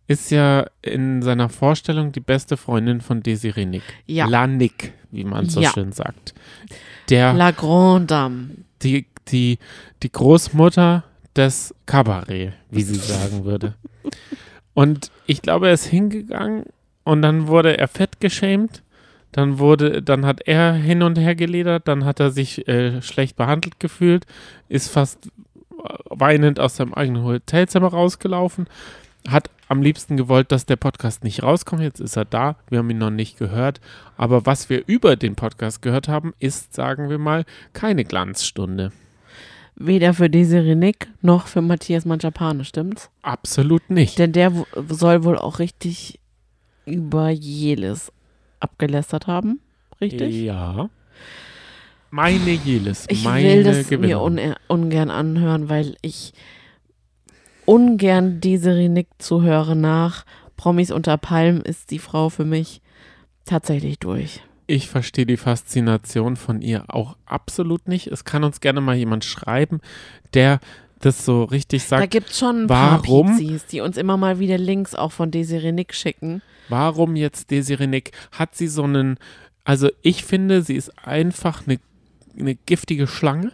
Ist 0.09 0.31
ja 0.31 0.65
in 0.81 1.21
seiner 1.21 1.49
Vorstellung 1.49 2.11
die 2.11 2.19
beste 2.19 2.57
Freundin 2.57 2.99
von 2.99 3.21
Desiree 3.21 3.65
Nick. 3.67 3.83
Ja. 4.07 4.25
La 4.25 4.47
Nick, 4.47 4.93
wie 5.11 5.23
man 5.23 5.47
so 5.47 5.61
Ja. 5.61 5.69
schön 5.71 5.91
sagt. 5.91 6.33
Der, 7.09 7.33
La 7.33 7.51
Grande 7.51 8.07
Dame. 8.07 8.47
die, 8.81 9.05
die, 9.27 9.59
die 10.01 10.11
Großmutter 10.11 11.03
des 11.35 11.75
Kabarett, 11.85 12.53
wie 12.71 12.81
sie 12.81 12.95
sagen 12.95 13.45
würde. 13.45 13.75
Und 14.73 15.11
ich 15.27 15.43
glaube, 15.43 15.67
er 15.67 15.73
ist 15.73 15.85
hingegangen 15.85 16.63
und 17.03 17.21
dann 17.21 17.45
wurde 17.47 17.77
er 17.77 17.87
fett 17.87 18.19
geschämt. 18.19 18.81
Dann 19.31 19.59
wurde, 19.59 20.01
dann 20.01 20.25
hat 20.25 20.41
er 20.47 20.73
hin 20.73 21.03
und 21.03 21.19
her 21.19 21.35
geledert, 21.35 21.87
dann 21.87 22.03
hat 22.03 22.19
er 22.19 22.31
sich 22.31 22.67
äh, 22.67 22.99
schlecht 23.03 23.35
behandelt 23.35 23.79
gefühlt, 23.79 24.25
ist 24.69 24.89
fast 24.89 25.29
weinend 26.09 26.59
aus 26.59 26.77
seinem 26.77 26.95
eigenen 26.95 27.23
Hotelzimmer 27.23 27.89
rausgelaufen, 27.89 28.65
hat 29.27 29.51
am 29.69 29.81
liebsten 29.81 30.17
gewollt, 30.17 30.51
dass 30.51 30.65
der 30.65 30.75
Podcast 30.75 31.23
nicht 31.23 31.43
rauskommt. 31.43 31.81
Jetzt 31.81 32.01
ist 32.01 32.17
er 32.17 32.25
da, 32.25 32.57
wir 32.69 32.79
haben 32.79 32.89
ihn 32.89 32.97
noch 32.97 33.11
nicht 33.11 33.37
gehört. 33.37 33.79
Aber 34.17 34.45
was 34.45 34.69
wir 34.69 34.83
über 34.87 35.15
den 35.15 35.35
Podcast 35.35 35.81
gehört 35.81 36.07
haben, 36.09 36.33
ist, 36.39 36.73
sagen 36.73 37.09
wir 37.09 37.19
mal, 37.19 37.45
keine 37.71 38.03
Glanzstunde. 38.03 38.91
Weder 39.75 40.13
für 40.13 40.29
Desiree 40.29 40.75
Nick 40.75 41.07
noch 41.21 41.47
für 41.47 41.61
Matthias 41.61 42.03
Manjapane, 42.03 42.65
stimmt's? 42.65 43.09
Absolut 43.21 43.89
nicht. 43.89 44.19
Denn 44.19 44.33
der 44.33 44.51
soll 44.89 45.23
wohl 45.23 45.37
auch 45.37 45.59
richtig 45.59 46.19
über 46.85 47.29
Jelis 47.29 48.11
abgelästert 48.59 49.27
haben. 49.27 49.61
Richtig? 50.01 50.35
Ja. 50.35 50.89
Meine 52.11 52.51
Jelis, 52.51 53.05
Ich 53.07 53.23
meine 53.23 53.47
will 53.47 53.63
das 53.63 53.87
Gewinnerin. 53.87 54.33
mir 54.33 54.43
un 54.47 54.55
ungern 54.67 55.11
anhören, 55.11 55.69
weil 55.69 55.95
ich 56.01 56.33
ungern 57.69 58.41
Desiree 58.41 58.89
Nick 58.89 59.09
zuhöre 59.19 59.75
nach 59.75 60.25
Promis 60.57 60.89
unter 60.89 61.17
Palmen 61.17 61.61
ist 61.61 61.91
die 61.91 61.99
Frau 61.99 62.29
für 62.29 62.43
mich 62.43 62.81
tatsächlich 63.45 63.99
durch. 63.99 64.41
Ich 64.65 64.89
verstehe 64.89 65.27
die 65.27 65.37
Faszination 65.37 66.35
von 66.35 66.63
ihr 66.63 66.85
auch 66.87 67.15
absolut 67.27 67.87
nicht. 67.87 68.07
Es 68.07 68.25
kann 68.25 68.43
uns 68.43 68.59
gerne 68.59 68.81
mal 68.81 68.95
jemand 68.95 69.23
schreiben, 69.23 69.81
der 70.33 70.59
das 70.99 71.23
so 71.23 71.43
richtig 71.43 71.83
Da 71.83 71.99
sagt. 71.99 72.11
gibt 72.11 72.31
es 72.31 72.39
schon 72.39 72.63
ein 72.63 72.67
paar 72.67 73.03
warum? 73.03 73.37
Pizis, 73.37 73.67
die 73.67 73.81
uns 73.81 73.97
immer 73.97 74.17
mal 74.17 74.39
wieder 74.39 74.57
Links 74.57 74.95
auch 74.95 75.11
von 75.11 75.29
Desiree 75.29 75.71
Nick 75.71 75.93
schicken. 75.93 76.41
Warum 76.69 77.15
jetzt 77.15 77.51
Desiree 77.51 77.87
Nick? 77.87 78.11
Hat 78.31 78.55
sie 78.55 78.67
so 78.67 78.83
einen, 78.83 79.17
also 79.63 79.89
ich 80.01 80.23
finde, 80.23 80.63
sie 80.63 80.75
ist 80.75 80.97
einfach 81.05 81.67
eine, 81.67 81.79
eine 82.37 82.55
giftige 82.55 83.05
Schlange, 83.05 83.51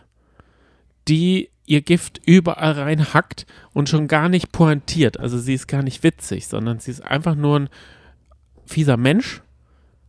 die 1.10 1.50
ihr 1.66 1.82
Gift 1.82 2.22
überall 2.26 2.74
reinhackt 2.74 3.46
und 3.74 3.90
schon 3.90 4.08
gar 4.08 4.30
nicht 4.30 4.52
pointiert. 4.52 5.20
Also 5.20 5.38
sie 5.38 5.54
ist 5.54 5.68
gar 5.68 5.84
nicht 5.84 6.04
witzig, 6.04 6.48
sondern 6.48 6.80
sie 6.80 6.92
ist 6.92 7.04
einfach 7.04 7.36
nur 7.36 7.60
ein 7.60 7.70
fieser 8.66 8.98
Mensch, 8.98 9.42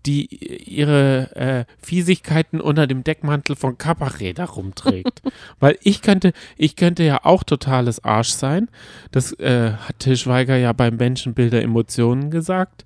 die 0.06 0.26
ihre 0.70 1.34
äh, 1.34 1.64
Fiesigkeiten 1.82 2.60
unter 2.60 2.86
dem 2.86 3.02
Deckmantel 3.02 3.56
von 3.56 3.76
Kabarett 3.76 4.38
da 4.38 4.44
rumträgt. 4.44 5.22
Weil 5.58 5.78
ich 5.82 6.00
könnte, 6.00 6.32
ich 6.56 6.76
könnte 6.76 7.02
ja 7.02 7.24
auch 7.24 7.42
totales 7.42 8.04
Arsch 8.04 8.30
sein. 8.30 8.68
Das 9.10 9.32
äh, 9.40 9.72
hat 9.72 9.98
Til 9.98 10.16
Schweiger 10.16 10.56
ja 10.56 10.72
beim 10.72 10.96
Menschenbilder 10.96 11.60
Emotionen 11.60 12.30
gesagt. 12.30 12.84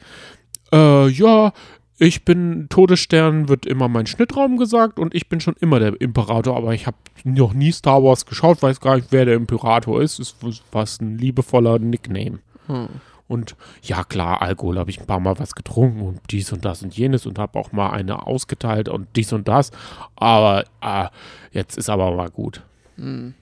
Äh, 0.73 1.09
ja, 1.09 1.53
ich 2.01 2.25
bin 2.25 2.67
Todesstern, 2.71 3.51
wird 3.51 3.67
immer 3.67 3.87
mein 3.87 4.07
Schnittraum 4.07 4.57
gesagt 4.57 4.99
und 4.99 5.15
ich 5.15 5.29
bin 5.29 5.39
schon 5.41 5.55
immer 5.61 5.79
der 5.79 6.01
Imperator, 6.01 6.57
aber 6.57 6.73
ich 6.73 6.87
habe 6.87 6.97
noch 7.25 7.53
nie 7.53 7.73
Star 7.73 8.03
Wars 8.03 8.25
geschaut, 8.25 8.63
weiß 8.63 8.81
gar 8.81 8.97
nicht, 8.97 9.09
wer 9.11 9.27
der 9.27 9.35
Imperator 9.35 10.01
ist. 10.01 10.19
Ist 10.19 10.37
fast 10.73 11.03
ein 11.03 11.19
liebevoller 11.19 11.79
Nickname. 11.79 12.39
Hm. 12.69 12.89
Und 13.29 13.55
ja, 13.83 14.03
klar, 14.03 14.41
Alkohol 14.41 14.79
habe 14.79 14.89
ich 14.89 14.99
ein 14.99 15.07
paar 15.07 15.21
Mal 15.21 15.39
was 15.39 15.55
getrunken 15.55 16.01
und 16.01 16.21
dies 16.31 16.51
und 16.55 16.65
das 16.65 16.83
und 16.83 16.97
jenes 16.97 17.27
und 17.27 17.39
habe 17.39 17.59
auch 17.59 17.71
mal 17.71 17.91
eine 17.91 18.27
ausgeteilt 18.27 18.89
und 18.89 19.07
dies 19.15 19.35
und 19.35 19.47
das. 19.47 19.71
Aber 20.17 20.65
äh, 20.81 21.09
jetzt 21.53 21.77
ist 21.77 21.91
aber 21.91 22.11
mal 22.17 22.31
gut. 22.31 22.63
Hm. 22.97 23.35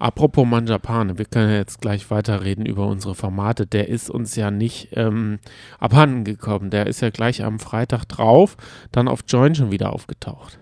Apropos 0.00 0.46
Manjapane, 0.46 1.18
wir 1.18 1.26
können 1.26 1.50
ja 1.50 1.58
jetzt 1.58 1.82
gleich 1.82 2.10
weiterreden 2.10 2.64
über 2.64 2.86
unsere 2.86 3.14
Formate. 3.14 3.66
Der 3.66 3.88
ist 3.88 4.08
uns 4.08 4.34
ja 4.34 4.50
nicht 4.50 4.88
ähm, 4.92 5.40
abhanden 5.78 6.24
gekommen. 6.24 6.70
Der 6.70 6.86
ist 6.86 7.02
ja 7.02 7.10
gleich 7.10 7.44
am 7.44 7.60
Freitag 7.60 8.06
drauf, 8.06 8.56
dann 8.92 9.08
auf 9.08 9.20
Join 9.28 9.54
schon 9.54 9.70
wieder 9.70 9.92
aufgetaucht. 9.92 10.58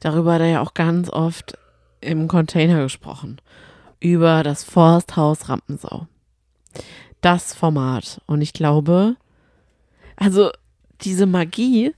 Darüber 0.00 0.34
hat 0.34 0.40
er 0.40 0.48
ja 0.48 0.60
auch 0.60 0.74
ganz 0.74 1.08
oft 1.08 1.56
im 2.00 2.26
Container 2.26 2.82
gesprochen. 2.82 3.40
Über 4.00 4.42
das 4.42 4.64
Forsthaus 4.64 5.48
Rampensau. 5.48 6.08
Das 7.20 7.54
Format. 7.54 8.20
Und 8.26 8.40
ich 8.40 8.52
glaube, 8.52 9.14
also 10.16 10.50
diese 11.02 11.26
Magie, 11.26 11.94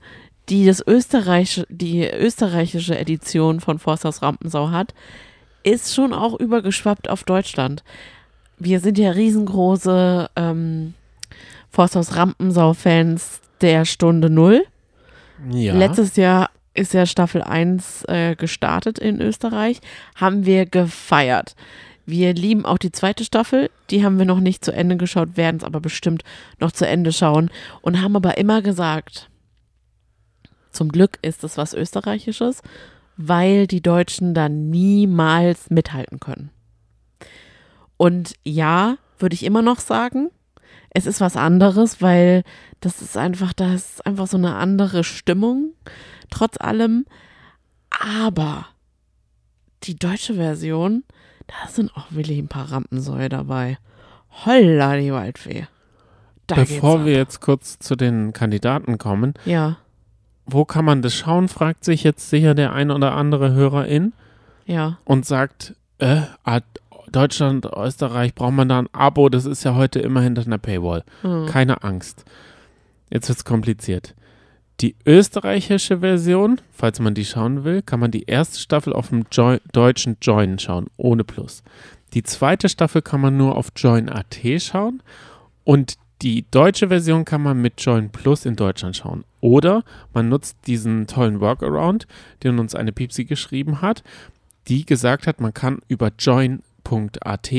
die 0.47 0.67
das 0.67 0.85
österreichische, 0.85 1.65
die 1.69 2.07
österreichische 2.07 2.95
Edition 2.99 3.61
von 3.61 3.79
Forsthaus 3.79 4.21
Rampensau 4.21 4.69
hat, 4.69 4.93
ist 5.63 5.93
schon 5.93 6.13
auch 6.13 6.39
übergeschwappt 6.39 7.09
auf 7.09 7.23
Deutschland. 7.23 7.83
Wir 8.57 8.79
sind 8.79 8.97
ja 8.97 9.11
riesengroße 9.11 10.29
ähm, 10.35 10.93
Forsthaus 11.69 12.15
Rampensau-Fans 12.15 13.41
der 13.61 13.85
Stunde 13.85 14.29
Null. 14.29 14.63
Ja. 15.49 15.73
Letztes 15.73 16.15
Jahr 16.15 16.49
ist 16.73 16.93
ja 16.93 17.05
Staffel 17.05 17.41
1 17.41 18.05
äh, 18.07 18.35
gestartet 18.35 18.99
in 18.99 19.21
Österreich, 19.21 19.79
haben 20.15 20.45
wir 20.45 20.65
gefeiert. 20.65 21.55
Wir 22.05 22.33
lieben 22.33 22.65
auch 22.65 22.77
die 22.77 22.91
zweite 22.91 23.23
Staffel, 23.23 23.69
die 23.89 24.03
haben 24.03 24.17
wir 24.17 24.25
noch 24.25 24.39
nicht 24.39 24.65
zu 24.65 24.73
Ende 24.73 24.97
geschaut, 24.97 25.37
werden 25.37 25.57
es 25.57 25.63
aber 25.63 25.79
bestimmt 25.79 26.23
noch 26.59 26.71
zu 26.71 26.85
Ende 26.85 27.13
schauen 27.13 27.49
und 27.81 28.01
haben 28.01 28.15
aber 28.15 28.37
immer 28.37 28.61
gesagt, 28.61 29.29
zum 30.71 30.89
Glück 30.89 31.19
ist 31.21 31.43
es 31.43 31.57
was 31.57 31.73
Österreichisches, 31.73 32.61
weil 33.17 33.67
die 33.67 33.81
Deutschen 33.81 34.33
da 34.33 34.49
niemals 34.49 35.69
mithalten 35.69 36.19
können. 36.19 36.49
Und 37.97 38.35
ja, 38.43 38.97
würde 39.19 39.35
ich 39.35 39.43
immer 39.43 39.61
noch 39.61 39.79
sagen, 39.79 40.29
es 40.89 41.05
ist 41.05 41.21
was 41.21 41.35
anderes, 41.35 42.01
weil 42.01 42.43
das 42.81 43.01
ist 43.01 43.17
einfach, 43.17 43.53
da 43.53 43.73
ist 43.73 44.05
einfach 44.05 44.27
so 44.27 44.37
eine 44.37 44.55
andere 44.55 45.03
Stimmung, 45.03 45.73
trotz 46.29 46.57
allem. 46.59 47.05
Aber 47.89 48.67
die 49.83 49.95
deutsche 49.95 50.35
Version, 50.35 51.03
da 51.47 51.69
sind 51.69 51.95
auch 51.95 52.11
wirklich 52.11 52.39
ein 52.39 52.47
paar 52.47 52.71
Rampensäue 52.71 53.29
dabei. 53.29 53.77
Holla, 54.45 54.97
die 54.97 55.13
Waldfee. 55.13 55.67
Da 56.47 56.55
Bevor 56.55 57.05
wir 57.05 57.13
jetzt 57.13 57.39
kurz 57.39 57.79
zu 57.79 57.95
den 57.95 58.33
Kandidaten 58.33 58.97
kommen, 58.97 59.33
Ja, 59.45 59.77
wo 60.45 60.65
kann 60.65 60.85
man 60.85 61.01
das 61.01 61.15
schauen, 61.15 61.47
fragt 61.47 61.85
sich 61.85 62.03
jetzt 62.03 62.29
sicher 62.29 62.53
der 62.55 62.73
ein 62.73 62.91
oder 62.91 63.13
andere 63.13 63.53
Hörerin 63.53 64.13
ja. 64.65 64.97
und 65.05 65.25
sagt, 65.25 65.75
äh, 65.99 66.21
ah, 66.43 66.59
Deutschland, 67.11 67.65
Österreich, 67.65 68.33
braucht 68.33 68.53
man 68.53 68.69
da 68.69 68.79
ein 68.79 68.89
Abo, 68.91 69.29
das 69.29 69.45
ist 69.45 69.63
ja 69.63 69.75
heute 69.75 69.99
immer 69.99 70.21
hinter 70.21 70.45
einer 70.45 70.57
Paywall. 70.57 71.03
Hm. 71.21 71.45
Keine 71.45 71.83
Angst. 71.83 72.25
Jetzt 73.09 73.29
wird 73.29 73.37
es 73.37 73.45
kompliziert. 73.45 74.15
Die 74.81 74.95
österreichische 75.05 75.99
Version, 75.99 76.59
falls 76.71 76.99
man 76.99 77.13
die 77.13 77.25
schauen 77.25 77.63
will, 77.63 77.83
kann 77.83 77.99
man 77.99 78.09
die 78.09 78.23
erste 78.23 78.59
Staffel 78.59 78.91
auf 78.91 79.09
dem 79.09 79.25
Joy 79.31 79.59
deutschen 79.71 80.17
Join 80.21 80.57
schauen, 80.57 80.87
ohne 80.97 81.23
Plus. 81.23 81.63
Die 82.13 82.23
zweite 82.23 82.67
Staffel 82.69 83.01
kann 83.01 83.21
man 83.21 83.37
nur 83.37 83.55
auf 83.55 83.67
Join.at 83.75 84.39
schauen 84.57 85.03
und 85.63 85.95
die 86.21 86.45
deutsche 86.51 86.87
Version 86.87 87.25
kann 87.25 87.41
man 87.41 87.61
mit 87.61 87.81
Join 87.81 88.09
Plus 88.09 88.45
in 88.45 88.55
Deutschland 88.55 88.95
schauen. 88.95 89.25
Oder 89.41 89.83
man 90.13 90.29
nutzt 90.29 90.57
diesen 90.67 91.07
tollen 91.07 91.41
Workaround, 91.41 92.07
den 92.43 92.59
uns 92.59 92.75
eine 92.75 92.93
Pipsi 92.93 93.25
geschrieben 93.25 93.81
hat, 93.81 94.03
die 94.67 94.85
gesagt 94.85 95.27
hat, 95.27 95.41
man 95.41 95.53
kann 95.53 95.79
über 95.89 96.11
join.at 96.17 97.51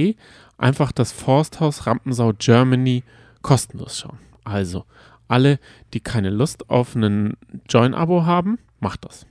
einfach 0.57 0.93
das 0.93 1.13
Forsthaus 1.13 1.87
Rampensau 1.87 2.33
Germany 2.39 3.03
kostenlos 3.43 3.99
schauen. 3.99 4.19
Also, 4.45 4.85
alle, 5.29 5.59
die 5.93 6.01
keine 6.01 6.31
Lust 6.31 6.71
auf 6.71 6.97
einen 6.97 7.37
Join-Abo 7.69 8.25
haben, 8.25 8.59
macht 8.81 9.05
das. 9.05 9.27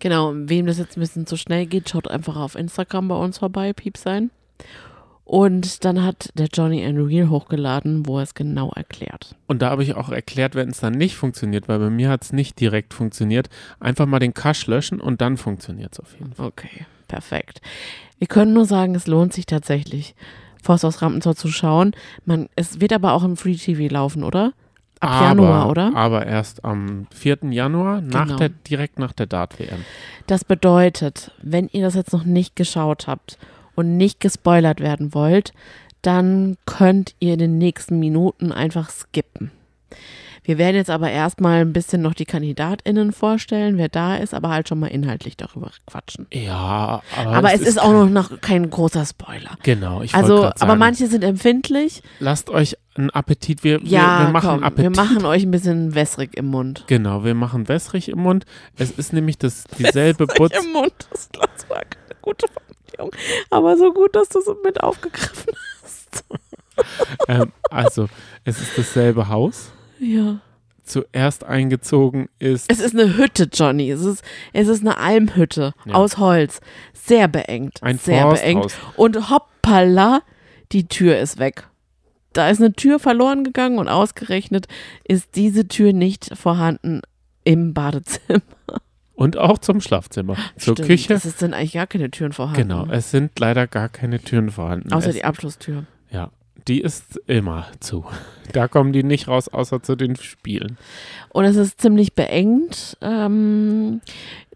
Genau, 0.00 0.32
wem 0.34 0.66
das 0.66 0.78
jetzt 0.78 0.96
ein 0.96 1.00
bisschen 1.00 1.26
zu 1.26 1.36
schnell 1.36 1.66
geht, 1.66 1.88
schaut 1.88 2.08
einfach 2.08 2.36
auf 2.36 2.54
Instagram 2.54 3.08
bei 3.08 3.16
uns 3.16 3.38
vorbei, 3.38 3.72
Piep 3.72 3.96
sein. 3.96 4.30
Und 5.28 5.84
dann 5.84 6.02
hat 6.02 6.30
der 6.36 6.46
Johnny 6.46 6.82
ein 6.82 6.96
Reel 6.96 7.28
hochgeladen, 7.28 8.06
wo 8.06 8.16
er 8.16 8.22
es 8.22 8.32
genau 8.32 8.72
erklärt. 8.74 9.36
Und 9.46 9.60
da 9.60 9.68
habe 9.68 9.82
ich 9.82 9.94
auch 9.94 10.08
erklärt, 10.08 10.54
wenn 10.54 10.70
es 10.70 10.80
dann 10.80 10.94
nicht 10.94 11.16
funktioniert, 11.16 11.68
weil 11.68 11.78
bei 11.78 11.90
mir 11.90 12.08
hat 12.08 12.22
es 12.22 12.32
nicht 12.32 12.58
direkt 12.58 12.94
funktioniert, 12.94 13.50
einfach 13.78 14.06
mal 14.06 14.20
den 14.20 14.32
Cache 14.32 14.70
löschen 14.70 15.02
und 15.02 15.20
dann 15.20 15.36
funktioniert 15.36 15.92
es 15.92 16.00
auf 16.00 16.14
jeden 16.18 16.32
Fall. 16.32 16.46
Okay, 16.46 16.86
perfekt. 17.08 17.60
Wir 18.16 18.26
können 18.26 18.54
nur 18.54 18.64
sagen, 18.64 18.94
es 18.94 19.06
lohnt 19.06 19.34
sich 19.34 19.44
tatsächlich, 19.44 20.14
Forst 20.62 20.86
aus 20.86 21.02
Rampenzau 21.02 21.34
zu 21.34 21.48
schauen. 21.48 21.92
Man, 22.24 22.48
es 22.56 22.80
wird 22.80 22.94
aber 22.94 23.12
auch 23.12 23.22
im 23.22 23.36
Free 23.36 23.56
TV 23.56 23.92
laufen, 23.92 24.24
oder? 24.24 24.54
Ab 25.00 25.10
aber, 25.10 25.26
Januar, 25.26 25.68
oder? 25.68 25.92
Aber 25.94 26.24
erst 26.24 26.64
am 26.64 27.06
4. 27.14 27.40
Januar, 27.50 28.00
nach 28.00 28.24
Genau. 28.24 28.38
der, 28.38 28.48
direkt 28.48 28.98
nach 28.98 29.12
der 29.12 29.26
Dart-WM. 29.26 29.84
Das 30.26 30.46
bedeutet, 30.46 31.32
wenn 31.42 31.68
ihr 31.70 31.82
das 31.82 31.94
jetzt 31.96 32.14
noch 32.14 32.24
nicht 32.24 32.56
geschaut 32.56 33.06
habt 33.06 33.36
und 33.78 33.96
nicht 33.96 34.20
gespoilert 34.20 34.80
werden 34.80 35.14
wollt, 35.14 35.52
dann 36.02 36.56
könnt 36.66 37.14
ihr 37.20 37.34
in 37.34 37.38
den 37.38 37.58
nächsten 37.58 37.98
Minuten 37.98 38.52
einfach 38.52 38.90
skippen. 38.90 39.50
Wir 40.44 40.56
werden 40.56 40.76
jetzt 40.76 40.88
aber 40.88 41.10
erstmal 41.10 41.60
ein 41.60 41.74
bisschen 41.74 42.00
noch 42.00 42.14
die 42.14 42.24
KandidatInnen 42.24 43.12
vorstellen, 43.12 43.76
wer 43.76 43.90
da 43.90 44.16
ist, 44.16 44.32
aber 44.32 44.48
halt 44.48 44.66
schon 44.66 44.78
mal 44.80 44.86
inhaltlich 44.86 45.36
darüber 45.36 45.70
quatschen. 45.86 46.26
Ja, 46.32 47.02
aber, 47.14 47.30
Aber 47.36 47.52
es 47.52 47.60
ist 47.60 47.78
auch 47.78 47.90
kein- 47.90 48.12
noch, 48.14 48.30
noch 48.30 48.40
kein 48.40 48.70
großer 48.70 49.04
Spoiler. 49.04 49.58
Genau, 49.62 50.00
ich 50.00 50.14
Also, 50.14 50.36
grad 50.42 50.62
aber 50.62 50.70
sagen, 50.70 50.78
manche 50.78 51.06
sind 51.06 51.22
empfindlich. 51.22 52.02
lasst 52.18 52.48
euch 52.48 52.78
einen 52.94 53.10
Appetit, 53.10 53.62
wir, 53.62 53.80
Ja, 53.84 54.20
wir, 54.20 54.26
wir 54.28 54.32
machen 54.32 54.48
komm, 54.48 54.62
Appetit. 54.64 54.96
wir 54.96 55.04
machen 55.04 55.24
euch 55.26 55.42
ein 55.42 55.50
bisschen 55.50 55.94
wässrig 55.94 56.34
im 56.34 56.46
Mund. 56.46 56.84
Genau, 56.86 57.24
wir 57.24 57.34
machen 57.34 57.68
wässrig 57.68 58.08
im 58.08 58.20
Mund. 58.20 58.46
Es 58.78 58.90
ist 58.92 59.12
nämlich 59.12 59.36
das, 59.36 59.64
dieselbe 59.78 60.26
Butz. 60.26 60.54
Im 60.64 60.72
Mund, 60.72 60.94
das 61.12 61.28
war 61.68 61.78
keine 61.84 62.16
gute 62.22 62.46
Formulierung. 62.98 63.10
Aber 63.50 63.76
so 63.76 63.92
gut, 63.92 64.14
dass 64.14 64.28
du 64.28 64.40
es 64.40 64.46
mit 64.64 64.82
aufgegriffen 64.82 65.52
hast. 65.82 66.24
ähm, 67.28 67.52
also, 67.70 68.08
es 68.44 68.60
ist 68.60 68.76
dasselbe 68.76 69.28
Haus. 69.28 69.72
Ja. 69.98 70.40
Zuerst 70.84 71.44
eingezogen 71.44 72.28
ist 72.38 72.70
Es 72.72 72.80
ist 72.80 72.94
eine 72.94 73.16
Hütte, 73.18 73.48
Johnny. 73.52 73.90
Es 73.90 74.02
ist, 74.04 74.22
es 74.54 74.68
ist 74.68 74.80
eine 74.80 74.96
Almhütte 74.96 75.74
Ja. 75.84 75.94
aus 75.94 76.16
Holz. 76.18 76.60
Sehr 76.94 77.28
beengt. 77.28 77.82
ein 77.82 77.98
sehr 77.98 78.26
beengt. 78.30 78.72
Forsthaus. 78.72 78.94
Und 78.96 79.30
hoppala, 79.30 80.22
die 80.72 80.88
Tür 80.88 81.18
ist 81.18 81.38
weg. 81.38 81.68
Da 82.32 82.48
ist 82.48 82.60
eine 82.60 82.72
Tür 82.72 82.98
verloren 82.98 83.44
gegangen 83.44 83.78
und 83.78 83.88
ausgerechnet 83.88 84.66
ist 85.04 85.34
diese 85.34 85.66
Tür 85.68 85.92
nicht 85.92 86.30
vorhanden 86.38 87.02
im 87.44 87.74
Badezimmer. 87.74 88.40
Und 89.18 89.36
auch 89.36 89.58
zum 89.58 89.80
Schlafzimmer. 89.80 90.36
Zur 90.56 90.76
Stimmt, 90.76 90.88
Küche. 90.88 91.14
Es 91.14 91.24
sind 91.24 91.52
eigentlich 91.52 91.72
gar 91.72 91.88
keine 91.88 92.08
Türen 92.08 92.32
vorhanden. 92.32 92.68
Genau, 92.68 92.86
es 92.86 93.10
sind 93.10 93.36
leider 93.40 93.66
gar 93.66 93.88
keine 93.88 94.20
Türen 94.20 94.48
vorhanden. 94.52 94.92
Außer 94.92 95.08
es, 95.08 95.16
die 95.16 95.24
Abschlusstür. 95.24 95.86
Ja, 96.08 96.30
die 96.68 96.80
ist 96.80 97.20
immer 97.26 97.66
zu. 97.80 98.04
Da 98.52 98.66
kommen 98.66 98.94
die 98.94 99.02
nicht 99.02 99.28
raus, 99.28 99.48
außer 99.48 99.82
zu 99.82 99.94
den 99.94 100.16
Spielen. 100.16 100.78
Und 101.28 101.44
es 101.44 101.56
ist 101.56 101.82
ziemlich 101.82 102.14
beengt, 102.14 102.96
ähm, 103.02 104.00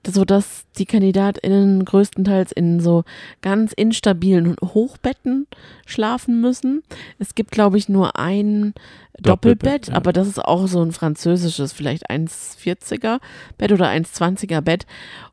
sodass 0.06 0.64
die 0.78 0.86
KandidatInnen 0.86 1.84
größtenteils 1.84 2.52
in 2.52 2.80
so 2.80 3.04
ganz 3.40 3.72
instabilen 3.72 4.56
Hochbetten 4.62 5.46
schlafen 5.86 6.40
müssen. 6.40 6.82
Es 7.18 7.34
gibt, 7.34 7.52
glaube 7.52 7.78
ich, 7.78 7.88
nur 7.88 8.18
ein 8.18 8.74
Doppelbett, 9.18 9.62
Doppelbett, 9.62 9.88
ja. 9.88 9.94
aber 9.94 10.12
das 10.12 10.26
ist 10.26 10.44
auch 10.44 10.66
so 10.66 10.82
ein 10.82 10.92
französisches, 10.92 11.72
vielleicht 11.72 12.10
1,40er 12.10 13.20
Bett 13.58 13.72
oder 13.72 13.88
1,20er 13.88 14.60
Bett. 14.60 14.86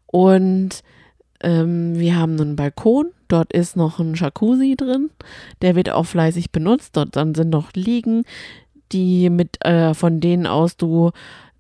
Und 0.05 0.83
ähm, 1.41 1.97
wir 1.97 2.15
haben 2.15 2.39
einen 2.39 2.55
Balkon, 2.55 3.07
dort 3.27 3.53
ist 3.53 3.75
noch 3.75 3.99
ein 3.99 4.13
Jacuzzi 4.13 4.75
drin, 4.75 5.09
der 5.61 5.75
wird 5.75 5.89
auch 5.89 6.05
fleißig 6.05 6.51
benutzt. 6.51 6.97
Dort 6.97 7.15
dann 7.15 7.33
sind 7.33 7.49
noch 7.49 7.73
Liegen, 7.73 8.23
die 8.91 9.29
mit, 9.29 9.63
äh, 9.65 9.93
von 9.93 10.19
denen 10.19 10.45
aus 10.45 10.77
du 10.77 11.11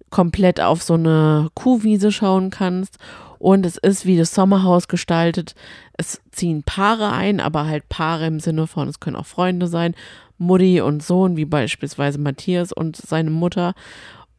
komplett 0.09 0.59
auf 0.59 0.83
so 0.83 0.95
eine 0.95 1.49
Kuhwiese 1.53 2.11
schauen 2.11 2.49
kannst. 2.49 2.97
Und 3.37 3.65
es 3.65 3.77
ist 3.77 4.05
wie 4.05 4.17
das 4.17 4.33
Sommerhaus 4.33 4.87
gestaltet. 4.89 5.55
Es 5.93 6.21
ziehen 6.31 6.63
Paare 6.63 7.11
ein, 7.11 7.39
aber 7.39 7.65
halt 7.65 7.87
Paare 7.87 8.27
im 8.27 8.39
Sinne 8.41 8.67
von, 8.67 8.89
es 8.89 8.99
können 8.99 9.15
auch 9.15 9.25
Freunde 9.25 9.67
sein, 9.67 9.95
Mutti 10.37 10.81
und 10.81 11.01
Sohn, 11.01 11.37
wie 11.37 11.45
beispielsweise 11.45 12.19
Matthias 12.19 12.73
und 12.73 12.97
seine 12.97 13.29
Mutter. 13.29 13.73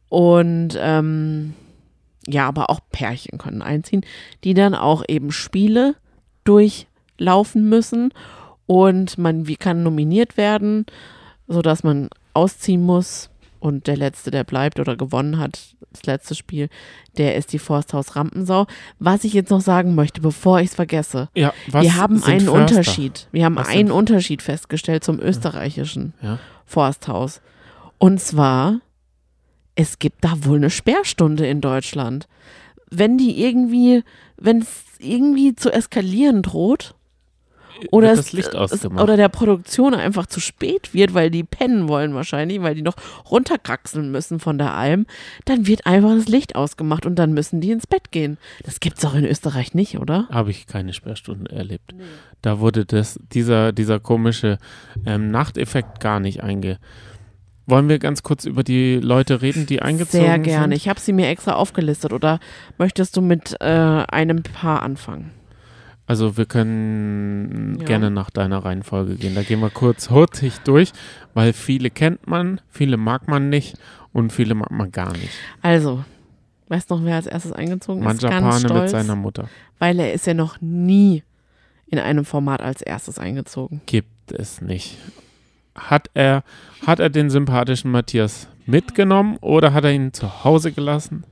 Und 0.09 0.77
ähm, 0.79 1.53
ja, 2.27 2.47
aber 2.47 2.69
auch 2.69 2.79
Pärchen 2.91 3.39
können 3.39 3.63
einziehen, 3.63 4.05
die 4.43 4.53
dann 4.53 4.75
auch 4.75 5.03
eben 5.07 5.31
Spiele 5.31 5.95
durchlaufen 6.43 7.67
müssen. 7.69 8.13
Und 8.67 9.17
man 9.17 9.47
wie 9.47 9.55
kann 9.55 9.81
nominiert 9.81 10.37
werden, 10.37 10.85
sodass 11.47 11.83
man 11.83 12.09
ausziehen 12.33 12.85
muss. 12.85 13.30
Und 13.61 13.85
der 13.85 13.95
Letzte, 13.95 14.31
der 14.31 14.43
bleibt 14.43 14.79
oder 14.79 14.97
gewonnen 14.97 15.37
hat, 15.37 15.75
das 15.91 16.03
letzte 16.07 16.33
Spiel, 16.35 16.67
der 17.17 17.35
ist 17.35 17.53
die 17.53 17.59
Forsthaus 17.59 18.15
Rampensau. 18.15 18.65
Was 18.97 19.23
ich 19.23 19.33
jetzt 19.33 19.51
noch 19.51 19.61
sagen 19.61 19.93
möchte, 19.93 20.19
bevor 20.19 20.59
ich 20.59 20.69
es 20.69 20.75
vergesse. 20.75 21.29
Ja, 21.35 21.53
wir 21.67 21.95
haben 21.95 22.21
einen 22.23 22.39
Förster? 22.41 22.53
Unterschied. 22.53 23.27
Wir 23.31 23.45
haben 23.45 23.55
Was 23.55 23.67
einen 23.69 23.87
sind- 23.87 23.91
Unterschied 23.91 24.41
festgestellt 24.41 25.03
zum 25.03 25.19
österreichischen 25.19 26.13
Ja. 26.23 26.39
Forsthaus. 26.65 27.39
Und 27.99 28.19
zwar, 28.19 28.79
es 29.75 29.99
gibt 29.99 30.23
da 30.25 30.43
wohl 30.43 30.57
eine 30.57 30.71
Sperrstunde 30.71 31.45
in 31.45 31.61
Deutschland. 31.61 32.27
Wenn 32.89 33.19
die 33.19 33.43
irgendwie, 33.43 34.03
wenn 34.37 34.59
es 34.63 34.83
irgendwie 34.97 35.53
zu 35.55 35.71
eskalieren 35.71 36.41
droht, 36.41 36.95
oder, 37.91 38.11
es, 38.11 38.17
das 38.17 38.33
Licht 38.33 38.49
es, 38.49 38.55
ausgemacht. 38.55 39.03
oder 39.03 39.17
der 39.17 39.29
Produktion 39.29 39.93
einfach 39.93 40.25
zu 40.25 40.39
spät 40.39 40.93
wird, 40.93 41.13
weil 41.13 41.29
die 41.29 41.43
pennen 41.43 41.87
wollen 41.87 42.13
wahrscheinlich, 42.13 42.61
weil 42.61 42.75
die 42.75 42.81
noch 42.81 42.95
runterkraxeln 43.29 44.11
müssen 44.11 44.39
von 44.39 44.57
der 44.57 44.73
Alm, 44.73 45.05
dann 45.45 45.67
wird 45.67 45.85
einfach 45.85 46.15
das 46.15 46.27
Licht 46.27 46.55
ausgemacht 46.55 47.05
und 47.05 47.15
dann 47.15 47.33
müssen 47.33 47.61
die 47.61 47.71
ins 47.71 47.87
Bett 47.87 48.11
gehen. 48.11 48.37
Das 48.63 48.79
gibt's 48.79 49.01
doch 49.01 49.15
in 49.15 49.25
Österreich 49.25 49.73
nicht, 49.73 49.97
oder? 49.97 50.27
Habe 50.29 50.51
ich 50.51 50.67
keine 50.67 50.93
Sperrstunde 50.93 51.51
erlebt. 51.51 51.95
Da 52.41 52.59
wurde 52.59 52.85
das, 52.85 53.19
dieser, 53.33 53.71
dieser 53.71 53.99
komische 53.99 54.57
ähm, 55.05 55.29
Nachteffekt 55.31 55.99
gar 55.99 56.19
nicht 56.19 56.43
einge. 56.43 56.79
Wollen 57.67 57.87
wir 57.87 57.99
ganz 57.99 58.23
kurz 58.23 58.45
über 58.45 58.63
die 58.63 58.95
Leute 58.95 59.41
reden, 59.41 59.65
die 59.65 59.81
eingezogen 59.81 60.25
Sehr 60.25 60.39
gerne. 60.39 60.63
sind? 60.63 60.71
Ich 60.73 60.89
habe 60.89 60.99
sie 60.99 61.13
mir 61.13 61.29
extra 61.29 61.53
aufgelistet. 61.53 62.11
Oder 62.11 62.39
möchtest 62.77 63.15
du 63.15 63.21
mit 63.21 63.55
äh, 63.61 63.65
einem 63.65 64.43
Paar 64.43 64.81
anfangen? 64.81 65.31
Also 66.07 66.35
wir 66.37 66.45
können 66.45 67.77
Ja. 67.79 67.85
gerne 67.85 68.11
nach 68.11 68.29
deiner 68.29 68.65
Reihenfolge 68.65 69.15
gehen. 69.15 69.35
Da 69.35 69.43
gehen 69.43 69.59
wir 69.61 69.69
kurz 69.69 70.09
hurtig 70.09 70.57
durch, 70.65 70.91
weil 71.33 71.53
viele 71.53 71.89
kennt 71.89 72.27
man, 72.27 72.59
viele 72.69 72.97
mag 72.97 73.27
man 73.27 73.49
nicht 73.49 73.75
und 74.11 74.33
viele 74.33 74.55
mag 74.55 74.71
man 74.71 74.91
gar 74.91 75.13
nicht. 75.13 75.29
Also, 75.61 76.03
weißt 76.67 76.89
noch, 76.89 77.03
wer 77.05 77.15
als 77.15 77.27
erstes 77.27 77.53
eingezogen 77.53 78.01
ist? 78.01 78.07
Ganz 78.07 78.21
Manjapane 78.23 78.53
mit 78.61 78.71
stolz, 78.71 78.91
seiner 78.91 79.15
Mutter. 79.15 79.47
weil 79.79 79.99
er 79.99 80.13
ist 80.13 80.27
ja 80.27 80.33
noch 80.33 80.59
nie 80.59 81.23
in 81.87 81.99
einem 81.99 82.25
Format 82.25 82.61
als 82.61 82.81
erstes 82.81 83.17
eingezogen. 83.19 83.81
Gibt 83.85 84.31
es 84.31 84.61
nicht. 84.61 84.97
Hat 85.75 86.09
er, 86.13 86.43
hat 86.85 86.99
er 86.99 87.09
den 87.09 87.29
sympathischen 87.29 87.91
Matthias 87.91 88.47
mitgenommen 88.65 89.37
oder 89.39 89.73
hat 89.73 89.85
er 89.85 89.91
ihn 89.91 90.11
zu 90.13 90.43
Hause 90.43 90.71
gelassen? 90.73 91.23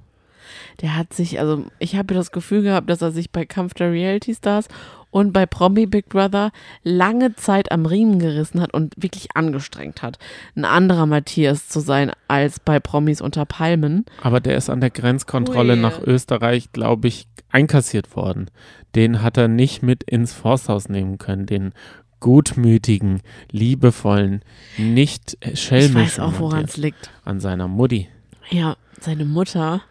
Der 0.81 0.95
hat 0.95 1.13
sich, 1.13 1.39
also 1.39 1.65
ich 1.79 1.95
habe 1.95 2.13
das 2.13 2.31
Gefühl 2.31 2.61
gehabt, 2.61 2.89
dass 2.89 3.01
er 3.01 3.11
sich 3.11 3.31
bei 3.31 3.45
Kampf 3.45 3.73
der 3.73 3.91
Reality 3.91 4.33
Stars 4.33 4.67
und 5.11 5.33
bei 5.33 5.45
Promi 5.45 5.87
Big 5.87 6.07
Brother 6.09 6.51
lange 6.83 7.35
Zeit 7.35 7.71
am 7.71 7.85
Riemen 7.85 8.19
gerissen 8.19 8.61
hat 8.61 8.73
und 8.73 8.93
wirklich 8.95 9.35
angestrengt 9.35 10.01
hat, 10.01 10.19
ein 10.55 10.65
anderer 10.65 11.05
Matthias 11.05 11.67
zu 11.67 11.79
sein 11.79 12.11
als 12.27 12.59
bei 12.59 12.79
Promis 12.79 13.19
unter 13.19 13.45
Palmen. 13.45 14.05
Aber 14.21 14.39
der 14.39 14.55
ist 14.55 14.69
an 14.69 14.81
der 14.81 14.91
Grenzkontrolle 14.91 15.73
Ui. 15.73 15.79
nach 15.79 16.01
Österreich, 16.01 16.71
glaube 16.71 17.07
ich, 17.07 17.27
einkassiert 17.49 18.15
worden. 18.15 18.49
Den 18.95 19.21
hat 19.21 19.37
er 19.37 19.47
nicht 19.47 19.81
mit 19.83 20.03
ins 20.03 20.33
Forsthaus 20.33 20.89
nehmen 20.89 21.17
können. 21.17 21.45
Den 21.45 21.73
gutmütigen, 22.19 23.21
liebevollen, 23.51 24.43
nicht 24.77 25.37
Ich 25.41 25.61
schelmischen 25.61 25.95
weiß 25.95 26.19
auch, 26.19 26.39
woran 26.39 26.65
es 26.65 26.77
liegt. 26.77 27.09
an 27.25 27.39
seiner 27.39 27.67
Mutti. 27.67 28.07
Ja, 28.49 28.75
seine 28.99 29.25
Mutter 29.25 29.81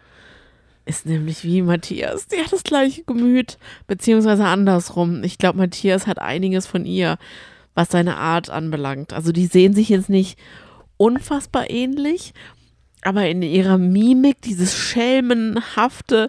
ist 0.89 1.05
nämlich 1.05 1.43
wie 1.43 1.61
Matthias. 1.61 2.27
Die 2.27 2.43
hat 2.43 2.51
das 2.51 2.63
gleiche 2.63 3.03
Gemüt, 3.03 3.59
beziehungsweise 3.85 4.45
andersrum. 4.45 5.23
Ich 5.23 5.37
glaube, 5.37 5.59
Matthias 5.59 6.07
hat 6.07 6.17
einiges 6.17 6.65
von 6.65 6.83
ihr, 6.83 7.19
was 7.75 7.89
seine 7.89 8.17
Art 8.17 8.49
anbelangt. 8.49 9.13
Also 9.13 9.31
die 9.31 9.45
sehen 9.45 9.73
sich 9.73 9.89
jetzt 9.89 10.09
nicht 10.09 10.39
unfassbar 10.97 11.69
ähnlich, 11.69 12.33
aber 13.03 13.29
in 13.29 13.43
ihrer 13.43 13.77
Mimik 13.77 14.41
dieses 14.41 14.75
schelmenhafte, 14.75 16.27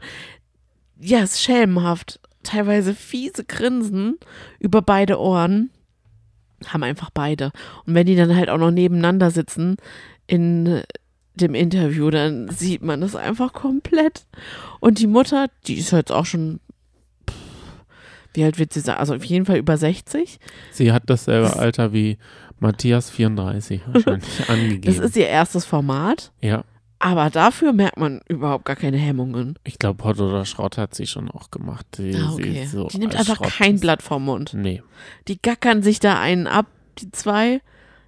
ja, 1.01 1.20
es 1.20 1.33
ist 1.33 1.42
schelmenhaft, 1.42 2.20
teilweise 2.42 2.94
fiese 2.94 3.44
Grinsen 3.44 4.18
über 4.59 4.83
beide 4.83 5.18
Ohren 5.18 5.70
haben 6.66 6.83
einfach 6.83 7.09
beide. 7.09 7.51
Und 7.87 7.94
wenn 7.94 8.07
die 8.07 8.16
dann 8.16 8.37
halt 8.37 8.51
auch 8.51 8.59
noch 8.59 8.70
nebeneinander 8.70 9.31
sitzen 9.31 9.77
in 10.27 10.83
dem 11.40 11.55
Interview, 11.55 12.11
dann 12.11 12.48
sieht 12.50 12.83
man 12.83 13.00
das 13.00 13.16
einfach 13.16 13.53
komplett. 13.53 14.26
Und 14.81 14.98
die 14.98 15.07
Mutter, 15.07 15.46
die 15.66 15.74
ist 15.74 15.90
jetzt 15.92 16.12
auch 16.12 16.26
schon, 16.26 16.61
pff, 17.29 17.37
wie 18.35 18.44
alt 18.44 18.59
wird 18.59 18.72
sie 18.72 18.81
sein? 18.81 18.96
Also 18.96 19.14
auf 19.14 19.24
jeden 19.24 19.44
Fall 19.46 19.57
über 19.59 19.76
60. 19.76 20.38
Sie 20.70 20.92
hat 20.92 21.05
dasselbe 21.07 21.48
Das- 21.48 21.57
Alter 21.57 21.92
wie 21.92 22.18
Matthias 22.59 23.11
34 23.11 23.81
wahrscheinlich 23.87 24.29
angegeben. 24.48 24.83
Das 24.96 24.98
ist 24.98 25.16
ihr 25.16 25.26
erstes 25.29 25.64
Format. 25.64 26.31
ja, 26.40 26.62
Aber 26.98 27.31
dafür 27.31 27.72
merkt 27.72 27.96
man 27.96 28.20
überhaupt 28.29 28.66
gar 28.66 28.76
keine 28.76 28.98
Hemmungen. 28.98 29.59
ich 29.64 29.79
glaube, 29.79 30.05
Hot 30.05 30.20
oder 30.20 30.44
Schrott 30.44 30.76
hat 30.76 30.94
sie 30.94 31.07
schon 31.07 31.31
auch 31.31 31.50
gemacht. 31.50 31.87
Sie, 31.96 32.14
Ah, 32.14 32.33
okay. 32.35 32.66
so 32.66 32.88
die 32.88 32.98
nimmt 32.98 33.16
einfach 33.16 33.37
Schrott 33.37 33.53
kein 33.57 33.76
ist- 33.76 33.81
Blatt 33.81 34.03
vom 34.03 34.24
Mund. 34.26 34.53
Nee. 34.55 34.83
Die 35.26 35.40
gackern 35.40 35.83
sich 35.83 36.00
da 36.00 36.20
einen 36.20 36.46
ab, 36.46 36.66
die 36.98 37.11
zwei. 37.11 37.62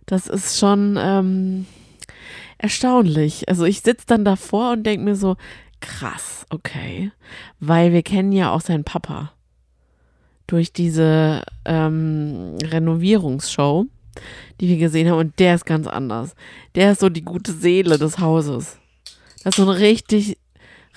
Das 0.04 0.26
ist 0.26 0.58
schon, 0.58 0.98
ähm, 1.00 1.64
erstaunlich. 2.62 3.48
Also 3.48 3.64
ich 3.64 3.82
sitze 3.82 4.06
dann 4.06 4.24
davor 4.24 4.72
und 4.72 4.84
denke 4.84 5.04
mir 5.04 5.16
so, 5.16 5.36
krass, 5.80 6.46
okay. 6.50 7.12
Weil 7.60 7.92
wir 7.92 8.02
kennen 8.02 8.32
ja 8.32 8.52
auch 8.52 8.60
seinen 8.60 8.84
Papa 8.84 9.32
durch 10.46 10.72
diese 10.72 11.42
ähm, 11.64 12.56
Renovierungsshow, 12.62 13.86
die 14.60 14.68
wir 14.68 14.78
gesehen 14.78 15.10
haben. 15.10 15.18
Und 15.18 15.38
der 15.38 15.54
ist 15.54 15.66
ganz 15.66 15.86
anders. 15.86 16.34
Der 16.74 16.92
ist 16.92 17.00
so 17.00 17.08
die 17.08 17.24
gute 17.24 17.52
Seele 17.52 17.98
des 17.98 18.18
Hauses. 18.18 18.78
Das 19.44 19.52
ist 19.52 19.56
so 19.56 19.62
ein 19.62 19.76
richtig, 19.76 20.38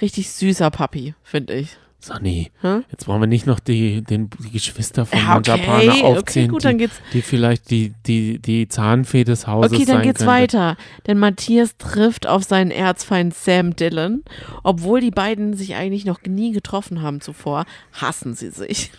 richtig 0.02 0.32
süßer 0.32 0.70
Papi, 0.72 1.16
finde 1.24 1.56
ich. 1.56 1.78
Sonny, 2.06 2.52
Hä? 2.62 2.82
jetzt 2.92 3.08
wollen 3.08 3.20
wir 3.22 3.28
nicht 3.28 3.48
noch 3.48 3.60
die, 3.60 4.04
den, 4.04 4.30
die 4.44 4.52
Geschwister 4.52 5.06
von 5.06 5.18
Ja, 5.18 5.38
okay, 5.38 5.54
okay, 5.90 6.04
aufzählen, 6.04 6.50
gut, 6.52 6.64
dann 6.64 6.78
die, 6.78 6.86
geht's- 6.86 7.02
die 7.14 7.22
vielleicht 7.22 7.72
die, 7.72 7.94
die, 8.06 8.38
die 8.40 8.68
Zahnfee 8.68 9.24
des 9.24 9.48
Hauses 9.48 9.72
Okay, 9.74 9.86
dann 9.86 9.96
sein 9.98 10.04
geht's 10.04 10.20
könnte. 10.20 10.32
weiter. 10.32 10.78
Denn 11.08 11.18
Matthias 11.18 11.78
trifft 11.78 12.28
auf 12.28 12.44
seinen 12.44 12.70
Erzfeind 12.72 13.34
Sam 13.34 13.76
Dillon. 13.76 14.24
Obwohl 14.64 15.02
die 15.02 15.12
beiden 15.12 15.56
sich 15.56 15.76
eigentlich 15.76 16.06
noch 16.06 16.22
nie 16.28 16.52
getroffen 16.52 17.02
haben 17.02 17.22
zuvor, 17.22 17.66
hassen 17.94 18.36
sie 18.36 18.50
sich. 18.52 18.92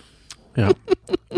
Ja. 0.57 0.71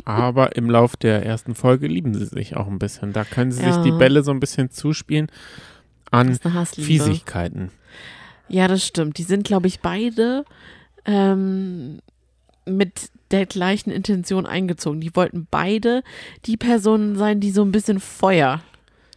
Aber 0.05 0.57
im 0.57 0.71
Lauf 0.71 0.97
der 0.97 1.27
ersten 1.27 1.55
Folge 1.55 1.87
lieben 1.89 2.15
sie 2.15 2.27
sich 2.27 2.57
auch 2.57 2.69
ein 2.69 2.79
bisschen. 2.79 3.13
Da 3.13 3.25
können 3.25 3.53
sie 3.53 3.63
Ja. 3.63 3.73
sich 3.75 3.83
die 3.83 3.91
Bälle 3.99 4.23
so 4.23 4.31
ein 4.31 4.41
bisschen 4.41 4.71
zuspielen 4.71 5.27
an. 6.11 6.39
Fiesigkeiten. 6.75 7.71
Ja, 8.49 8.69
das 8.69 8.87
stimmt. 8.87 9.19
Die 9.19 9.25
sind, 9.25 9.45
glaube 9.45 9.67
ich, 9.67 9.81
beide 9.81 10.45
ähm, 11.09 11.99
mit 12.67 13.11
der 13.31 13.47
gleichen 13.47 13.91
Intention 13.91 14.47
eingezogen. 14.47 15.01
Die 15.01 15.15
wollten 15.17 15.47
beide 15.51 16.03
die 16.45 16.57
Personen 16.57 17.17
sein, 17.17 17.41
die 17.41 17.51
so 17.51 17.63
ein 17.63 17.73
bisschen 17.73 17.99
Feuer 17.99 18.61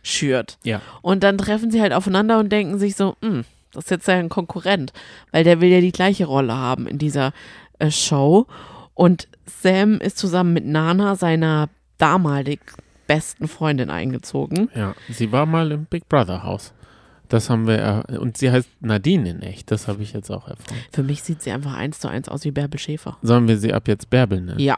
schürt. 0.03 0.57
Ja. 0.63 0.81
Und 1.01 1.23
dann 1.23 1.37
treffen 1.37 1.69
sie 1.69 1.81
halt 1.81 1.93
aufeinander 1.93 2.39
und 2.39 2.49
denken 2.51 2.79
sich 2.79 2.95
so, 2.95 3.15
"Hm, 3.21 3.43
das 3.73 3.85
ist 3.85 3.91
jetzt 3.91 4.07
ja 4.07 4.15
ein 4.15 4.29
Konkurrent, 4.29 4.93
weil 5.31 5.43
der 5.43 5.61
will 5.61 5.69
ja 5.69 5.81
die 5.81 5.91
gleiche 5.91 6.25
Rolle 6.25 6.55
haben 6.55 6.87
in 6.87 6.97
dieser 6.97 7.33
äh, 7.79 7.91
Show. 7.91 8.47
Und 8.93 9.27
Sam 9.45 9.99
ist 9.99 10.17
zusammen 10.17 10.53
mit 10.53 10.65
Nana, 10.65 11.15
seiner 11.15 11.69
damalig 11.97 12.59
besten 13.07 13.47
Freundin, 13.47 13.89
eingezogen. 13.89 14.69
Ja, 14.75 14.95
sie 15.09 15.31
war 15.31 15.45
mal 15.45 15.71
im 15.71 15.85
Big 15.85 16.07
Brother 16.09 16.43
Haus. 16.43 16.73
Das 17.31 17.49
haben 17.49 17.65
wir, 17.65 18.03
und 18.19 18.35
sie 18.35 18.51
heißt 18.51 18.67
Nadine 18.81 19.29
in 19.29 19.41
echt. 19.41 19.71
Das 19.71 19.87
habe 19.87 20.03
ich 20.03 20.11
jetzt 20.11 20.29
auch 20.29 20.49
erfahren. 20.49 20.77
Für 20.91 21.01
mich 21.01 21.23
sieht 21.23 21.41
sie 21.41 21.51
einfach 21.51 21.73
eins 21.75 21.99
zu 22.01 22.09
eins 22.09 22.27
aus 22.27 22.43
wie 22.43 22.51
Bärbel 22.51 22.77
Schäfer. 22.77 23.17
Sollen 23.21 23.47
wir 23.47 23.57
sie 23.57 23.71
ab 23.73 23.87
jetzt 23.87 24.09
Bärbel 24.09 24.41
nennen? 24.41 24.59
Ja. 24.59 24.77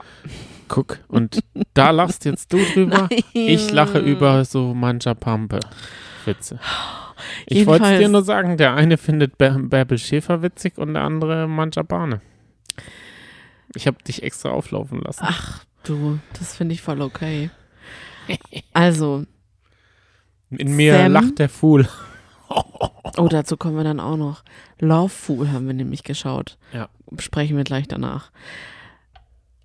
Guck, 0.67 0.99
und 1.07 1.43
da 1.73 1.89
lachst 1.89 2.25
jetzt 2.25 2.53
du 2.53 2.59
drüber. 2.73 3.09
Ich 3.33 3.71
lache 3.71 3.97
über 3.97 4.45
so 4.45 4.75
mancher 4.75 5.15
Pampe. 5.15 5.61
Witze. 6.25 6.59
Ich 7.47 7.65
wollte 7.65 7.85
es 7.85 7.99
dir 7.99 8.07
nur 8.07 8.23
sagen, 8.23 8.55
der 8.57 8.75
eine 8.75 8.97
findet 8.97 9.37
Bär- 9.37 9.67
Bärbel 9.67 9.97
Schäfer 9.97 10.43
witzig 10.43 10.77
und 10.77 10.93
der 10.93 11.01
andere 11.03 11.47
Manjapane. 11.47 12.21
Ich 13.75 13.87
habe 13.87 13.97
dich 14.03 14.21
extra 14.21 14.49
auflaufen 14.49 15.01
lassen. 15.01 15.23
Ach 15.27 15.65
du, 15.83 16.19
das 16.37 16.55
finde 16.55 16.73
ich 16.75 16.81
voll 16.83 17.01
okay. 17.01 17.49
Also, 18.73 19.23
In 20.51 20.75
mir 20.75 20.93
Sam? 20.97 21.11
lacht 21.13 21.39
der 21.39 21.49
Fool. 21.49 21.89
Oh, 23.17 23.27
dazu 23.27 23.57
kommen 23.57 23.77
wir 23.77 23.83
dann 23.83 23.99
auch 23.99 24.17
noch. 24.17 24.43
Love 24.79 25.09
Fool 25.09 25.51
haben 25.51 25.67
wir 25.67 25.73
nämlich 25.73 26.03
geschaut. 26.03 26.57
Ja. 26.71 26.89
Besprechen 27.09 27.57
wir 27.57 27.63
gleich 27.63 27.87
danach. 27.87 28.31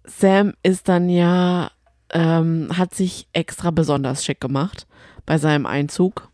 Sam 0.04 0.54
ist 0.62 0.88
dann 0.88 1.08
ja, 1.08 1.70
ähm, 2.12 2.70
hat 2.76 2.94
sich 2.94 3.28
extra 3.32 3.70
besonders 3.70 4.24
schick 4.24 4.40
gemacht 4.40 4.86
bei 5.26 5.38
seinem 5.38 5.66
Einzug 5.66 6.28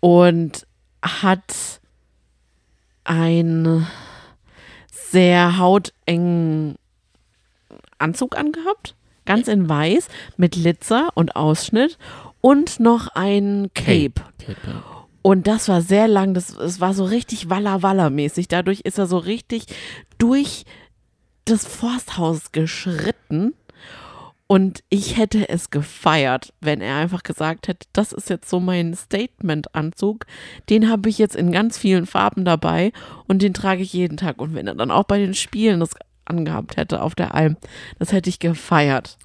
und 0.00 0.66
hat 1.02 1.80
einen 3.04 3.86
sehr 4.90 5.58
hautengen 5.58 6.76
Anzug 7.98 8.36
angehabt, 8.36 8.94
ganz 9.24 9.48
in 9.48 9.68
weiß, 9.68 10.08
mit 10.36 10.52
Glitzer 10.52 11.08
und 11.14 11.36
Ausschnitt 11.36 11.98
und 12.40 12.80
noch 12.80 13.08
ein 13.08 13.70
Cape. 13.74 14.22
Cape, 14.38 14.56
ja. 14.66 14.93
Und 15.26 15.46
das 15.46 15.68
war 15.70 15.80
sehr 15.80 16.06
lang, 16.06 16.34
das, 16.34 16.50
es 16.54 16.80
war 16.82 16.92
so 16.92 17.04
richtig 17.06 17.48
Walla 17.48 17.80
Walla 17.82 18.10
mäßig. 18.10 18.46
Dadurch 18.46 18.80
ist 18.80 18.98
er 18.98 19.06
so 19.06 19.16
richtig 19.16 19.64
durch 20.18 20.64
das 21.46 21.66
Forsthaus 21.66 22.52
geschritten. 22.52 23.54
Und 24.46 24.84
ich 24.90 25.16
hätte 25.16 25.48
es 25.48 25.70
gefeiert, 25.70 26.52
wenn 26.60 26.82
er 26.82 26.96
einfach 26.96 27.22
gesagt 27.22 27.68
hätte, 27.68 27.86
das 27.94 28.12
ist 28.12 28.28
jetzt 28.28 28.50
so 28.50 28.60
mein 28.60 28.92
Statement-Anzug. 28.94 30.26
Den 30.68 30.90
habe 30.90 31.08
ich 31.08 31.16
jetzt 31.16 31.36
in 31.36 31.50
ganz 31.52 31.78
vielen 31.78 32.04
Farben 32.04 32.44
dabei 32.44 32.92
und 33.26 33.40
den 33.40 33.54
trage 33.54 33.80
ich 33.80 33.94
jeden 33.94 34.18
Tag. 34.18 34.42
Und 34.42 34.54
wenn 34.54 34.66
er 34.66 34.74
dann 34.74 34.90
auch 34.90 35.04
bei 35.04 35.18
den 35.18 35.32
Spielen 35.32 35.80
das 35.80 35.92
angehabt 36.26 36.76
hätte 36.76 37.00
auf 37.00 37.14
der 37.14 37.34
Alm, 37.34 37.56
das 37.98 38.12
hätte 38.12 38.28
ich 38.28 38.40
gefeiert. 38.40 39.16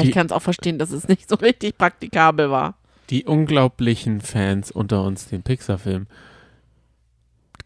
Die- 0.00 0.08
ich 0.08 0.12
kann 0.14 0.24
es 0.24 0.32
auch 0.32 0.40
verstehen, 0.42 0.78
dass 0.78 0.90
es 0.90 1.06
nicht 1.06 1.28
so 1.28 1.34
richtig 1.36 1.76
praktikabel 1.76 2.50
war. 2.50 2.78
Die 3.10 3.24
unglaublichen 3.24 4.20
Fans 4.20 4.70
unter 4.70 5.04
uns, 5.04 5.26
den 5.26 5.42
Pixar-Film. 5.42 6.06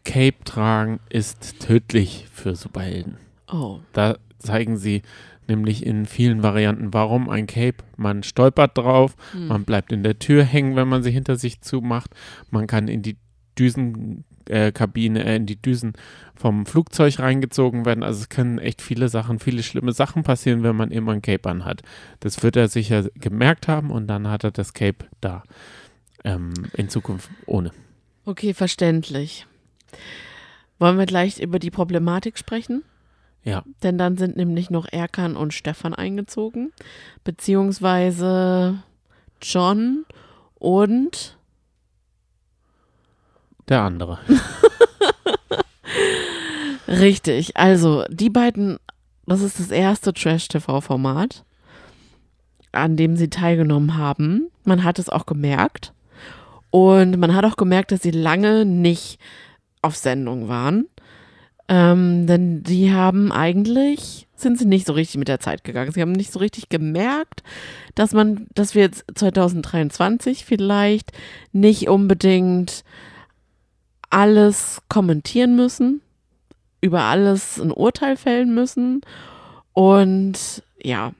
Cape 0.03 0.43
tragen 0.45 0.99
ist 1.09 1.59
tödlich 1.59 2.27
für 2.31 2.55
Superhelden. 2.55 3.17
Oh, 3.51 3.79
Da 3.93 4.17
zeigen 4.39 4.77
sie 4.77 5.01
nämlich 5.47 5.85
in 5.85 6.05
vielen 6.05 6.43
Varianten, 6.43 6.93
warum 6.93 7.29
ein 7.29 7.47
Cape. 7.47 7.83
Man 7.95 8.23
stolpert 8.23 8.77
drauf, 8.77 9.15
man 9.33 9.63
bleibt 9.63 9.91
in 9.91 10.03
der 10.03 10.19
Tür 10.19 10.43
hängen, 10.43 10.75
wenn 10.75 10.87
man 10.87 11.03
sie 11.03 11.11
hinter 11.11 11.35
sich 11.37 11.61
zumacht. 11.61 12.11
Man 12.51 12.67
kann 12.67 12.87
in 12.87 13.01
die 13.01 13.17
Düsenkabine, 13.57 14.23
äh, 14.49 14.71
Kabine, 14.71 15.23
äh, 15.23 15.35
in 15.35 15.45
die 15.45 15.61
Düsen 15.61 15.93
vom 16.35 16.65
Flugzeug 16.65 17.19
reingezogen 17.19 17.85
werden. 17.85 18.03
Also 18.03 18.21
es 18.21 18.29
können 18.29 18.59
echt 18.59 18.81
viele 18.81 19.09
Sachen, 19.09 19.39
viele 19.39 19.63
schlimme 19.63 19.91
Sachen 19.91 20.23
passieren, 20.23 20.63
wenn 20.63 20.75
man 20.75 20.91
immer 20.91 21.13
ein 21.13 21.21
Cape 21.21 21.49
anhat. 21.49 21.81
Das 22.19 22.43
wird 22.43 22.55
er 22.55 22.67
sicher 22.67 23.05
gemerkt 23.15 23.67
haben 23.67 23.91
und 23.91 24.07
dann 24.07 24.27
hat 24.27 24.43
er 24.43 24.51
das 24.51 24.73
Cape 24.73 25.05
da. 25.21 25.43
Ähm, 26.23 26.53
in 26.73 26.89
Zukunft 26.89 27.29
ohne. 27.45 27.71
Okay, 28.25 28.53
verständlich. 28.53 29.45
Wollen 30.79 30.97
wir 30.97 31.05
gleich 31.05 31.39
über 31.39 31.59
die 31.59 31.71
Problematik 31.71 32.37
sprechen? 32.37 32.83
Ja, 33.43 33.63
Denn 33.81 33.97
dann 33.97 34.17
sind 34.17 34.35
nämlich 34.35 34.69
noch 34.69 34.91
Erkan 34.91 35.37
und 35.37 35.53
Stefan 35.53 35.93
eingezogen, 35.93 36.73
beziehungsweise 37.23 38.83
John 39.41 40.05
und 40.55 41.36
der 43.69 43.81
andere. 43.81 44.19
richtig. 46.87 47.57
Also 47.57 48.03
die 48.09 48.29
beiden, 48.29 48.77
das 49.25 49.41
ist 49.41 49.59
das 49.59 49.71
erste 49.71 50.13
Trash-TV-Format, 50.13 51.43
an 52.71 52.95
dem 52.95 53.15
sie 53.15 53.29
teilgenommen 53.29 53.97
haben. 53.97 54.49
Man 54.63 54.83
hat 54.83 54.99
es 54.99 55.09
auch 55.09 55.25
gemerkt. 55.25 55.93
Und 56.69 57.17
man 57.17 57.33
hat 57.33 57.45
auch 57.45 57.55
gemerkt, 57.55 57.91
dass 57.91 58.01
sie 58.01 58.11
lange 58.11 58.65
nicht 58.65 59.19
auf 59.81 59.95
Sendung 59.95 60.47
waren. 60.47 60.87
Ähm, 61.69 62.27
denn 62.27 62.63
die 62.63 62.93
haben 62.93 63.31
eigentlich, 63.31 64.27
sind 64.35 64.57
sie 64.57 64.65
nicht 64.65 64.87
so 64.87 64.93
richtig 64.93 65.17
mit 65.17 65.27
der 65.27 65.39
Zeit 65.39 65.63
gegangen. 65.63 65.91
Sie 65.91 66.01
haben 66.01 66.13
nicht 66.13 66.31
so 66.31 66.39
richtig 66.39 66.69
gemerkt, 66.69 67.43
dass 67.95 68.13
man, 68.13 68.47
dass 68.53 68.73
wir 68.73 68.83
jetzt 68.83 69.05
2023 69.15 70.45
vielleicht 70.45 71.11
nicht 71.51 71.89
unbedingt 71.89 72.85
alles 74.09 74.81
kommentieren 74.89 75.55
müssen, 75.55 76.01
über 76.81 77.03
alles 77.03 77.59
ein 77.59 77.71
Urteil 77.71 78.17
fällen 78.17 78.53
müssen. 78.53 79.01
Und 79.73 80.63
ja, 80.81 81.13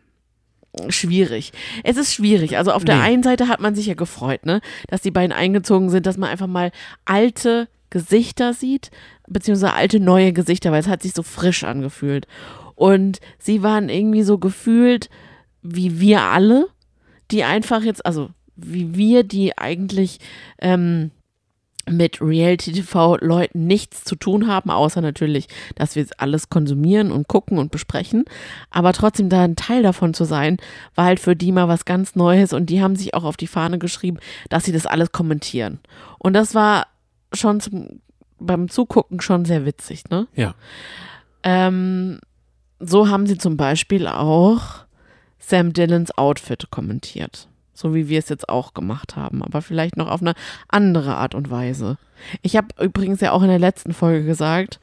schwierig. 0.89 1.51
Es 1.83 1.97
ist 1.97 2.13
schwierig. 2.13 2.57
Also 2.57 2.71
auf 2.71 2.85
der 2.85 2.97
Nee. 2.97 3.01
einen 3.01 3.23
Seite 3.23 3.47
hat 3.47 3.59
man 3.59 3.75
sich 3.75 3.87
ja 3.87 3.93
gefreut, 3.93 4.45
ne, 4.45 4.61
dass 4.87 5.01
die 5.01 5.11
beiden 5.11 5.31
eingezogen 5.31 5.89
sind, 5.89 6.05
dass 6.05 6.17
man 6.17 6.29
einfach 6.29 6.47
mal 6.47 6.71
alte 7.05 7.67
Gesichter 7.89 8.53
sieht, 8.53 8.91
beziehungsweise 9.27 9.73
alte 9.73 9.99
neue 9.99 10.33
Gesichter, 10.33 10.71
weil 10.71 10.81
es 10.81 10.87
hat 10.87 11.01
sich 11.01 11.13
so 11.13 11.23
frisch 11.23 11.63
angefühlt. 11.63 12.27
Und 12.75 13.19
sie 13.39 13.63
waren 13.63 13.89
irgendwie 13.89 14.23
so 14.23 14.37
gefühlt 14.37 15.09
wie 15.63 15.99
wir 15.99 16.21
alle, 16.21 16.67
die 17.31 17.43
einfach 17.43 17.81
jetzt, 17.81 18.05
also 18.05 18.29
wie 18.55 18.95
wir, 18.95 19.23
die 19.23 19.57
eigentlich 19.57 20.19
ähm, 20.59 21.11
mit 21.89 22.21
Reality-TV-Leuten 22.21 23.65
nichts 23.65 24.03
zu 24.03 24.15
tun 24.15 24.47
haben, 24.47 24.69
außer 24.69 25.01
natürlich, 25.01 25.47
dass 25.75 25.95
wir 25.95 26.05
alles 26.17 26.49
konsumieren 26.49 27.11
und 27.11 27.27
gucken 27.27 27.57
und 27.57 27.71
besprechen. 27.71 28.25
Aber 28.69 28.93
trotzdem 28.93 29.29
da 29.29 29.43
ein 29.43 29.55
Teil 29.55 29.83
davon 29.83 30.13
zu 30.13 30.23
sein, 30.23 30.57
war 30.95 31.05
halt 31.05 31.19
für 31.19 31.35
die 31.35 31.51
mal 31.51 31.67
was 31.67 31.85
ganz 31.85 32.15
Neues 32.15 32.53
und 32.53 32.69
die 32.69 32.81
haben 32.81 32.95
sich 32.95 33.13
auch 33.13 33.23
auf 33.23 33.37
die 33.37 33.47
Fahne 33.47 33.79
geschrieben, 33.79 34.19
dass 34.49 34.63
sie 34.63 34.71
das 34.71 34.85
alles 34.85 35.11
kommentieren. 35.11 35.79
Und 36.19 36.33
das 36.33 36.55
war 36.55 36.87
schon 37.33 37.59
zum, 37.59 38.01
beim 38.39 38.69
Zugucken 38.69 39.21
schon 39.21 39.45
sehr 39.45 39.65
witzig, 39.65 40.09
ne? 40.09 40.27
Ja. 40.35 40.55
Ähm, 41.43 42.19
so 42.79 43.09
haben 43.09 43.27
sie 43.27 43.37
zum 43.37 43.57
Beispiel 43.57 44.07
auch 44.07 44.85
Sam 45.39 45.73
Dillons 45.73 46.11
Outfit 46.17 46.69
kommentiert. 46.69 47.47
So 47.77 47.93
wie 47.93 48.09
wir 48.09 48.17
es 48.17 48.27
jetzt 48.29 48.49
auch 48.49 48.73
gemacht 48.73 49.15
haben, 49.15 49.43
aber 49.43 49.61
vielleicht 49.61 49.97
noch 49.97 50.09
auf 50.09 50.21
eine 50.21 50.33
andere 50.67 51.15
Art 51.15 51.35
und 51.35 51.51
Weise. 51.51 51.99
Ich 52.41 52.55
habe 52.57 52.69
übrigens 52.83 53.21
ja 53.21 53.31
auch 53.33 53.43
in 53.43 53.49
der 53.49 53.59
letzten 53.59 53.93
Folge 53.93 54.25
gesagt, 54.25 54.79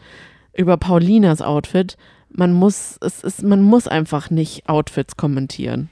über 0.57 0.77
Paulinas 0.77 1.43
Outfit, 1.43 1.97
man 2.31 2.53
muss, 2.53 2.97
es 3.01 3.25
ist, 3.25 3.43
man 3.43 3.63
muss 3.63 3.89
einfach 3.89 4.31
nicht 4.31 4.69
Outfits 4.69 5.17
kommentieren. 5.17 5.91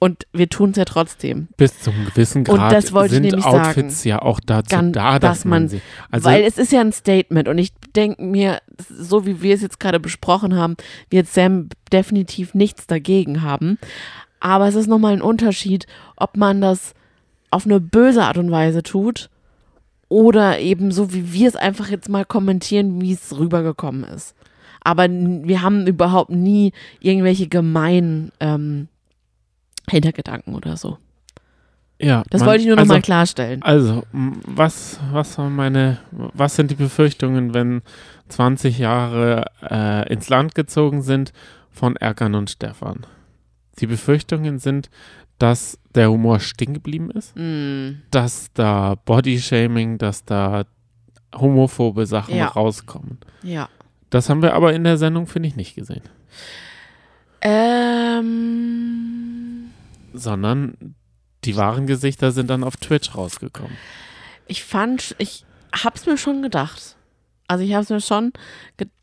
Und 0.00 0.26
wir 0.32 0.50
tun 0.50 0.70
es 0.70 0.76
ja 0.76 0.84
trotzdem. 0.84 1.48
Bis 1.56 1.80
zum 1.80 1.94
gewissen 2.04 2.44
Grad 2.44 2.72
das 2.72 2.92
wollte 2.92 3.14
ich 3.14 3.22
sind 3.22 3.30
nämlich 3.30 3.44
Outfits 3.46 4.02
sagen. 4.02 4.08
ja 4.08 4.20
auch 4.20 4.38
dazu 4.38 4.68
Gan- 4.68 4.92
da, 4.92 5.18
dass, 5.18 5.38
dass 5.38 5.44
man, 5.46 5.62
man- 5.62 5.68
sie. 5.68 5.80
Also 6.10 6.28
Weil 6.28 6.42
es 6.44 6.58
ist 6.58 6.72
ja 6.72 6.80
ein 6.80 6.92
Statement 6.92 7.48
und 7.48 7.56
ich 7.58 7.72
denke 7.96 8.22
mir, 8.22 8.60
so 8.88 9.24
wie 9.24 9.40
wir 9.40 9.54
es 9.54 9.62
jetzt 9.62 9.80
gerade 9.80 9.98
besprochen 10.00 10.56
haben, 10.56 10.76
wird 11.10 11.26
Sam 11.26 11.70
definitiv 11.90 12.52
nichts 12.54 12.86
dagegen 12.86 13.40
haben. 13.42 13.78
Aber 14.44 14.68
es 14.68 14.74
ist 14.74 14.88
nochmal 14.88 15.14
ein 15.14 15.22
Unterschied, 15.22 15.86
ob 16.16 16.36
man 16.36 16.60
das 16.60 16.92
auf 17.50 17.64
eine 17.64 17.80
böse 17.80 18.22
Art 18.24 18.36
und 18.36 18.50
Weise 18.50 18.82
tut 18.82 19.30
oder 20.10 20.58
eben 20.60 20.92
so, 20.92 21.14
wie 21.14 21.32
wir 21.32 21.48
es 21.48 21.56
einfach 21.56 21.88
jetzt 21.88 22.10
mal 22.10 22.26
kommentieren, 22.26 23.00
wie 23.00 23.14
es 23.14 23.34
rübergekommen 23.38 24.04
ist. 24.04 24.34
Aber 24.82 25.08
wir 25.08 25.62
haben 25.62 25.86
überhaupt 25.86 26.28
nie 26.28 26.72
irgendwelche 27.00 27.48
gemeinen 27.48 28.32
ähm, 28.38 28.88
Hintergedanken 29.88 30.54
oder 30.54 30.76
so. 30.76 30.98
ja, 31.98 32.22
Das 32.28 32.42
man- 32.42 32.50
wollte 32.50 32.60
ich 32.64 32.66
nur 32.68 32.76
also, 32.76 32.86
nochmal 32.86 33.00
klarstellen. 33.00 33.62
Also, 33.62 34.02
was, 34.12 35.00
was 35.10 35.38
meine, 35.38 36.00
was 36.12 36.56
sind 36.56 36.70
die 36.70 36.74
Befürchtungen, 36.74 37.54
wenn 37.54 37.80
20 38.28 38.78
Jahre 38.78 39.46
äh, 39.62 40.12
ins 40.12 40.28
Land 40.28 40.54
gezogen 40.54 41.00
sind 41.00 41.32
von 41.70 41.96
Erkan 41.96 42.34
und 42.34 42.50
Stefan? 42.50 43.06
Die 43.80 43.86
Befürchtungen 43.86 44.58
sind, 44.58 44.90
dass 45.38 45.78
der 45.94 46.10
Humor 46.10 46.40
stehen 46.40 46.74
geblieben 46.74 47.10
ist, 47.10 47.34
Mm, 47.36 48.02
dass 48.10 48.52
da 48.54 48.94
Bodyshaming, 49.04 49.98
dass 49.98 50.24
da 50.24 50.64
homophobe 51.34 52.06
Sachen 52.06 52.36
Ja. 52.36 52.46
rauskommen. 52.48 53.18
ja. 53.42 53.68
Das 54.10 54.28
haben 54.30 54.42
wir 54.42 54.54
aber 54.54 54.72
in 54.74 54.84
der 54.84 54.96
Sendung, 54.96 55.26
finde 55.26 55.48
ich, 55.48 55.56
nicht 55.56 55.74
gesehen. 55.74 56.02
Ähm, 58.34 59.70
Sondern 60.12 60.94
die 61.44 61.56
wahren 61.56 61.86
Gesichter 61.88 62.30
sind 62.30 62.48
dann 62.50 62.62
auf 62.64 62.76
Twitch 62.76 63.14
rausgekommen. 63.16 63.76
ich 64.46 64.62
fand, 64.64 65.14
ich 65.18 65.44
hab's 65.74 66.06
mir 66.06 66.16
schon 66.16 66.42
gedacht. 66.42 66.96
Also 67.48 67.64
ich 67.64 67.74
hab's 67.74 67.90
mir 67.90 68.00
schon, 68.00 68.32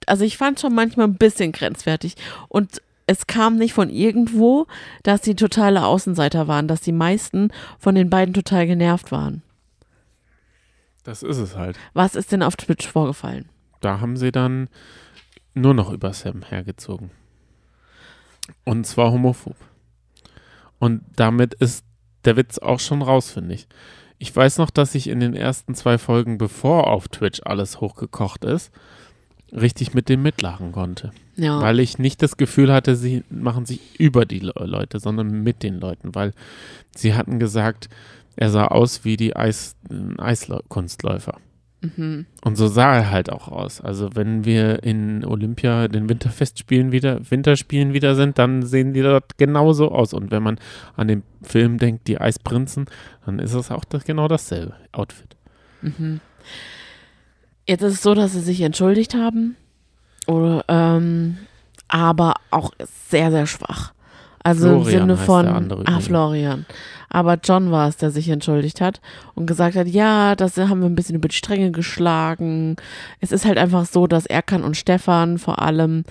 also 0.07 0.23
ich 0.23 0.37
fand 0.37 0.59
schon 0.59 0.73
manchmal 0.73 1.07
ein 1.07 1.15
bisschen 1.15 1.51
grenzwertig. 1.51 2.15
Und 2.47 2.81
es 3.11 3.27
kam 3.27 3.57
nicht 3.57 3.73
von 3.73 3.89
irgendwo, 3.89 4.67
dass 5.03 5.19
die 5.19 5.35
totale 5.35 5.85
Außenseiter 5.85 6.47
waren, 6.47 6.69
dass 6.69 6.79
die 6.79 6.93
meisten 6.93 7.51
von 7.77 7.93
den 7.93 8.09
beiden 8.09 8.33
total 8.33 8.65
genervt 8.65 9.11
waren. 9.11 9.41
Das 11.03 11.21
ist 11.21 11.37
es 11.37 11.57
halt. 11.57 11.77
Was 11.93 12.15
ist 12.15 12.31
denn 12.31 12.41
auf 12.41 12.55
Twitch 12.55 12.87
vorgefallen? 12.87 13.49
Da 13.81 13.99
haben 13.99 14.15
sie 14.15 14.31
dann 14.31 14.69
nur 15.53 15.73
noch 15.73 15.91
über 15.91 16.13
Sam 16.13 16.43
hergezogen. 16.43 17.11
Und 18.63 18.87
zwar 18.87 19.11
homophob. 19.11 19.57
Und 20.79 21.03
damit 21.17 21.53
ist 21.55 21.83
der 22.23 22.37
Witz 22.37 22.59
auch 22.59 22.79
schon 22.79 23.01
raus, 23.01 23.31
finde 23.31 23.55
ich. 23.55 23.67
Ich 24.19 24.33
weiß 24.33 24.57
noch, 24.57 24.69
dass 24.69 24.95
ich 24.95 25.07
in 25.07 25.19
den 25.19 25.35
ersten 25.35 25.75
zwei 25.75 25.97
Folgen, 25.97 26.37
bevor 26.37 26.87
auf 26.87 27.09
Twitch 27.09 27.41
alles 27.43 27.81
hochgekocht 27.81 28.45
ist, 28.45 28.71
richtig 29.51 29.93
mit 29.93 30.09
dem 30.09 30.21
mitlachen 30.21 30.71
konnte. 30.71 31.11
Ja. 31.35 31.61
Weil 31.61 31.79
ich 31.79 31.97
nicht 31.97 32.21
das 32.21 32.37
Gefühl 32.37 32.71
hatte, 32.71 32.95
sie 32.95 33.23
machen 33.29 33.65
sich 33.65 33.99
über 33.99 34.25
die 34.25 34.39
Le 34.39 34.53
Leute, 34.55 34.99
sondern 34.99 35.43
mit 35.43 35.63
den 35.63 35.79
Leuten. 35.79 36.15
Weil 36.15 36.33
sie 36.95 37.13
hatten 37.13 37.39
gesagt, 37.39 37.89
er 38.35 38.49
sah 38.49 38.67
aus 38.67 39.03
wie 39.03 39.17
die 39.17 39.35
Eis 39.35 39.75
ein 39.89 40.19
Eiskunstläufer. 40.19 41.37
mhm. 41.81 42.25
Und 42.43 42.55
so 42.55 42.67
sah 42.67 42.95
er 42.95 43.11
halt 43.11 43.31
auch 43.31 43.47
aus. 43.49 43.81
Also 43.81 44.15
wenn 44.15 44.45
wir 44.45 44.83
in 44.83 45.25
Olympia 45.25 45.87
den 45.87 46.07
Winterfestspielen 46.07 46.91
wieder, 46.91 47.19
Winterspielen 47.29 47.93
wieder 47.93 48.15
sind, 48.15 48.39
dann 48.39 48.63
sehen 48.63 48.93
die 48.93 49.01
dort 49.01 49.37
genauso 49.37 49.91
aus. 49.91 50.13
Und 50.13 50.31
wenn 50.31 50.43
man 50.43 50.59
an 50.95 51.07
den 51.07 51.23
Film 51.41 51.77
denkt, 51.77 52.07
die 52.07 52.19
Eisprinzen, 52.19 52.85
dann 53.25 53.39
ist 53.39 53.53
es 53.53 53.71
auch 53.71 53.83
das, 53.83 54.05
genau 54.05 54.27
dasselbe 54.27 54.75
Outfit. 54.91 55.35
Mhm. 55.81 56.21
Jetzt 57.71 57.83
ist 57.83 57.93
es 57.93 58.01
so, 58.01 58.13
dass 58.13 58.33
sie 58.33 58.41
sich 58.41 58.59
entschuldigt 58.59 59.15
haben. 59.15 59.55
Oder, 60.27 60.65
ähm, 60.67 61.37
aber 61.87 62.33
auch 62.49 62.71
sehr, 63.07 63.31
sehr 63.31 63.47
schwach. 63.47 63.93
Also 64.43 64.67
im 64.67 64.81
Florian 64.81 64.99
Sinne 65.01 65.17
heißt 65.17 65.25
von. 65.25 65.85
ah. 65.85 65.99
Florian. 66.01 66.65
Aber 67.07 67.37
John 67.41 67.71
war 67.71 67.87
es, 67.87 67.95
der 67.95 68.11
sich 68.11 68.27
entschuldigt 68.27 68.81
hat 68.81 68.99
und 69.35 69.45
gesagt 69.45 69.77
hat, 69.77 69.87
ja, 69.87 70.35
das 70.35 70.57
haben 70.57 70.81
wir 70.81 70.89
ein 70.89 70.95
bisschen 70.95 71.15
über 71.15 71.29
die 71.29 71.35
Stränge 71.35 71.71
geschlagen. 71.71 72.75
Es 73.21 73.31
ist 73.31 73.45
halt 73.45 73.57
einfach 73.57 73.85
so, 73.85 74.05
dass 74.05 74.25
Erkan 74.25 74.65
und 74.65 74.75
Stefan 74.75 75.37
vor 75.37 75.61
allem 75.61 76.03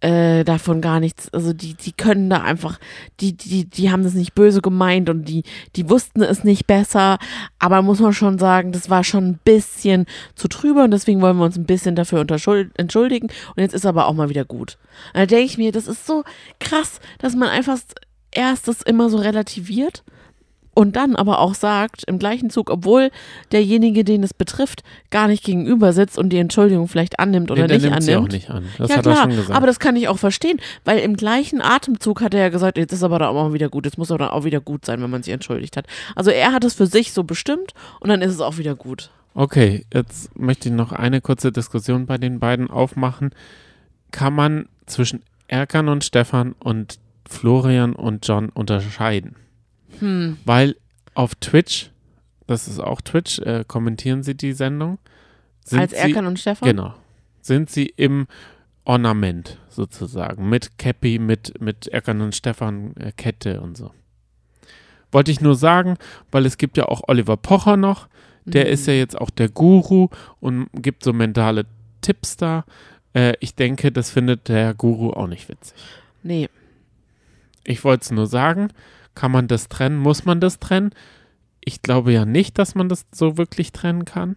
äh, 0.00 0.44
davon 0.44 0.80
gar 0.80 1.00
nichts, 1.00 1.32
also 1.32 1.52
die, 1.52 1.74
die 1.74 1.92
können 1.92 2.28
da 2.28 2.42
einfach, 2.42 2.78
die, 3.20 3.34
die, 3.34 3.64
die 3.64 3.90
haben 3.90 4.02
das 4.02 4.14
nicht 4.14 4.34
böse 4.34 4.60
gemeint 4.60 5.08
und 5.08 5.24
die, 5.24 5.42
die 5.74 5.88
wussten 5.88 6.22
es 6.22 6.44
nicht 6.44 6.66
besser, 6.66 7.18
aber 7.58 7.80
muss 7.80 8.00
man 8.00 8.12
schon 8.12 8.38
sagen, 8.38 8.72
das 8.72 8.90
war 8.90 9.04
schon 9.04 9.26
ein 9.26 9.40
bisschen 9.44 10.04
zu 10.34 10.48
trüber 10.48 10.84
und 10.84 10.90
deswegen 10.90 11.22
wollen 11.22 11.38
wir 11.38 11.44
uns 11.44 11.56
ein 11.56 11.64
bisschen 11.64 11.96
dafür 11.96 12.20
entschuldigen. 12.20 13.28
Und 13.28 13.62
jetzt 13.62 13.74
ist 13.74 13.86
aber 13.86 14.06
auch 14.06 14.14
mal 14.14 14.28
wieder 14.28 14.44
gut. 14.44 14.76
Und 15.14 15.20
da 15.20 15.26
denke 15.26 15.44
ich 15.44 15.58
mir, 15.58 15.72
das 15.72 15.88
ist 15.88 16.06
so 16.06 16.24
krass, 16.60 17.00
dass 17.18 17.34
man 17.34 17.48
einfach 17.48 17.78
erst 18.30 18.68
das 18.68 18.82
immer 18.82 19.08
so 19.08 19.16
relativiert 19.16 20.04
und 20.76 20.94
dann 20.94 21.16
aber 21.16 21.38
auch 21.40 21.54
sagt, 21.54 22.04
im 22.06 22.18
gleichen 22.18 22.50
Zug, 22.50 22.70
obwohl 22.70 23.10
derjenige, 23.50 24.04
den 24.04 24.22
es 24.22 24.34
betrifft, 24.34 24.84
gar 25.10 25.26
nicht 25.26 25.42
gegenüber 25.42 25.94
sitzt 25.94 26.18
und 26.18 26.28
die 26.28 26.36
Entschuldigung 26.36 26.86
vielleicht 26.86 27.18
annimmt 27.18 27.50
oder 27.50 27.66
Nee, 27.66 27.74
nicht 27.78 27.82
nimmt 27.90 28.02
sie 28.02 28.12
auch 28.14 28.18
annimmt. 28.18 28.32
nicht 28.34 28.50
an. 28.50 28.64
Das 28.76 28.90
ja 28.90 28.96
hat 28.98 29.02
klar, 29.04 29.16
er 29.16 29.22
schon 29.22 29.30
gesagt. 29.30 29.50
aber 29.56 29.66
das 29.66 29.78
kann 29.80 29.96
ich 29.96 30.08
auch 30.08 30.18
verstehen, 30.18 30.60
weil 30.84 30.98
im 30.98 31.16
gleichen 31.16 31.62
Atemzug 31.62 32.20
hat 32.20 32.34
er 32.34 32.40
ja 32.40 32.48
gesagt, 32.50 32.76
jetzt 32.76 32.92
ist 32.92 33.02
aber 33.02 33.18
dann 33.18 33.28
auch 33.28 33.34
mal 33.48 33.52
wieder 33.54 33.70
gut, 33.70 33.86
jetzt 33.86 33.96
muss 33.96 34.10
aber 34.10 34.18
dann 34.18 34.28
auch 34.28 34.44
wieder 34.44 34.60
gut 34.60 34.84
sein, 34.84 35.00
wenn 35.00 35.08
man 35.10 35.22
sich 35.22 35.32
entschuldigt 35.32 35.78
hat. 35.78 35.86
Also 36.14 36.30
er 36.30 36.52
hat 36.52 36.62
es 36.62 36.74
für 36.74 36.86
sich 36.86 37.12
so 37.12 37.24
bestimmt 37.24 37.72
und 38.00 38.10
dann 38.10 38.20
ist 38.20 38.32
es 38.32 38.40
auch 38.42 38.58
wieder 38.58 38.74
gut. 38.74 39.10
Okay, 39.32 39.86
jetzt 39.94 40.38
möchte 40.38 40.68
ich 40.68 40.74
noch 40.74 40.92
eine 40.92 41.22
kurze 41.22 41.52
Diskussion 41.52 42.04
bei 42.04 42.18
den 42.18 42.38
beiden 42.38 42.68
aufmachen. 42.70 43.30
Kann 44.10 44.34
man 44.34 44.66
zwischen 44.86 45.22
Erkan 45.48 45.88
und 45.88 46.04
Stefan 46.04 46.52
und 46.58 46.98
Florian 47.28 47.94
und 47.94 48.26
John 48.26 48.50
unterscheiden? 48.50 49.36
Hm. 50.00 50.38
Weil 50.44 50.76
auf 51.14 51.34
Twitch, 51.36 51.90
das 52.46 52.68
ist 52.68 52.78
auch 52.80 53.00
Twitch, 53.00 53.38
äh, 53.40 53.64
kommentieren 53.66 54.22
sie 54.22 54.34
die 54.34 54.52
Sendung. 54.52 54.98
Als 55.72 55.92
sie, 55.92 55.96
Erkan 55.96 56.26
und 56.26 56.38
Stefan? 56.38 56.68
Genau. 56.68 56.94
Sind 57.40 57.70
sie 57.70 57.86
im 57.96 58.26
Ornament 58.84 59.58
sozusagen, 59.68 60.48
mit 60.48 60.78
Cappy, 60.78 61.18
mit, 61.18 61.60
mit 61.60 61.88
Erkan 61.88 62.20
und 62.20 62.34
Stefan 62.34 62.94
äh, 62.96 63.12
Kette 63.16 63.60
und 63.60 63.76
so. 63.76 63.92
Wollte 65.12 65.30
ich 65.32 65.40
nur 65.40 65.54
sagen, 65.54 65.96
weil 66.30 66.46
es 66.46 66.58
gibt 66.58 66.76
ja 66.76 66.84
auch 66.86 67.02
Oliver 67.08 67.36
Pocher 67.36 67.76
noch, 67.76 68.08
der 68.44 68.66
Mhm. 68.66 68.72
ist 68.72 68.86
ja 68.86 68.92
jetzt 68.94 69.18
auch 69.20 69.30
der 69.30 69.48
Guru 69.48 70.08
und 70.40 70.68
gibt 70.74 71.02
so 71.02 71.12
mentale 71.12 71.66
Tipps 72.00 72.36
da. 72.36 72.64
Äh, 73.12 73.34
ich 73.40 73.54
denke, 73.56 73.90
das 73.90 74.10
findet 74.10 74.48
der 74.48 74.74
Guru 74.74 75.10
auch 75.10 75.26
nicht 75.26 75.48
witzig. 75.48 75.76
Nee. 76.22 76.48
Ich 77.64 77.82
wollte 77.82 78.04
es 78.04 78.10
nur 78.12 78.26
sagen. 78.28 78.68
Kann 79.16 79.32
man 79.32 79.48
das 79.48 79.68
trennen? 79.68 79.96
Muss 79.98 80.24
man 80.24 80.38
das 80.40 80.60
trennen? 80.60 80.90
Ich 81.64 81.82
glaube 81.82 82.12
ja 82.12 82.24
nicht, 82.24 82.58
dass 82.58 82.76
man 82.76 82.88
das 82.88 83.04
so 83.12 83.36
wirklich 83.36 83.72
trennen 83.72 84.04
kann. 84.04 84.36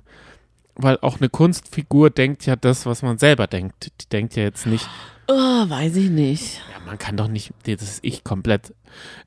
Weil 0.73 0.97
auch 1.01 1.17
eine 1.19 1.29
Kunstfigur 1.29 2.09
denkt 2.09 2.47
ja 2.47 2.55
das, 2.55 2.87
was 2.87 3.03
man 3.03 3.19
selber 3.19 3.45
denkt. 3.45 3.91
Die 4.01 4.09
denkt 4.09 4.35
ja 4.35 4.43
jetzt 4.43 4.65
nicht, 4.65 4.89
Oh, 5.27 5.33
weiß 5.69 5.95
ich 5.97 6.09
nicht. 6.09 6.59
ja, 6.73 6.79
man 6.87 6.97
kann 6.97 7.15
doch 7.15 7.27
nicht, 7.27 7.51
das 7.67 7.83
ist 7.83 7.99
ich 8.01 8.23
komplett. 8.23 8.73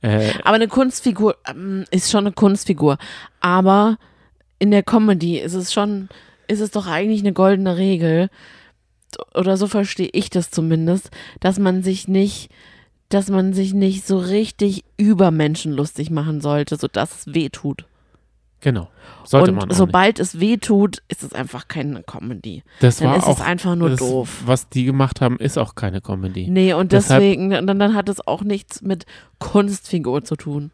Äh, 0.00 0.32
Aber 0.42 0.56
eine 0.56 0.66
Kunstfigur 0.66 1.36
ähm, 1.46 1.84
ist 1.92 2.10
schon 2.10 2.26
eine 2.26 2.32
Kunstfigur. 2.34 2.98
Aber 3.38 3.98
in 4.58 4.72
der 4.72 4.82
Comedy 4.82 5.38
ist 5.38 5.54
es 5.54 5.72
schon, 5.72 6.08
ist 6.48 6.58
es 6.60 6.72
doch 6.72 6.88
eigentlich 6.88 7.20
eine 7.20 7.32
goldene 7.32 7.76
Regel, 7.76 8.30
oder 9.34 9.56
so 9.56 9.68
verstehe 9.68 10.08
ich 10.12 10.28
das 10.30 10.50
zumindest, 10.50 11.10
dass 11.38 11.58
man 11.60 11.82
sich 11.84 12.08
nicht, 12.08 12.50
dass 13.14 13.28
man 13.28 13.52
sich 13.52 13.74
nicht 13.74 14.06
so 14.06 14.18
richtig 14.18 14.84
über 14.96 15.30
Menschen 15.30 15.72
lustig 15.72 16.10
machen 16.10 16.40
sollte, 16.40 16.76
sodass 16.76 17.26
es 17.26 17.34
weh 17.34 17.48
tut. 17.48 17.84
genau. 18.60 18.88
Sollte 19.24 19.50
Und 19.50 19.54
man 19.56 19.64
auch 19.64 19.68
nicht. 19.68 19.76
sobald 19.76 20.18
es 20.18 20.40
weh 20.40 20.56
tut, 20.56 21.02
ist 21.08 21.22
es 21.22 21.32
einfach 21.32 21.68
keine 21.68 22.02
Comedy. 22.02 22.64
Das 22.80 22.96
Dann 22.96 23.08
war 23.10 23.16
ist 23.18 23.24
auch, 23.24 23.38
es 23.38 23.40
einfach 23.44 23.76
nur 23.76 23.90
das, 23.90 24.00
doof. 24.00 24.42
Was 24.46 24.68
die 24.68 24.84
gemacht 24.84 25.20
haben, 25.20 25.36
ist 25.38 25.58
auch 25.58 25.74
keine 25.76 26.00
Comedy. 26.00 26.48
Nee, 26.50 26.72
und 26.74 26.90
Deshalb- 26.92 27.20
deswegen, 27.22 27.50
dann, 27.50 27.78
dann 27.78 27.94
hat 27.94 28.08
es 28.08 28.26
auch 28.26 28.42
nichts 28.42 28.82
mit 28.82 29.06
Kunstfigur 29.38 30.24
zu 30.24 30.34
tun. 30.36 30.70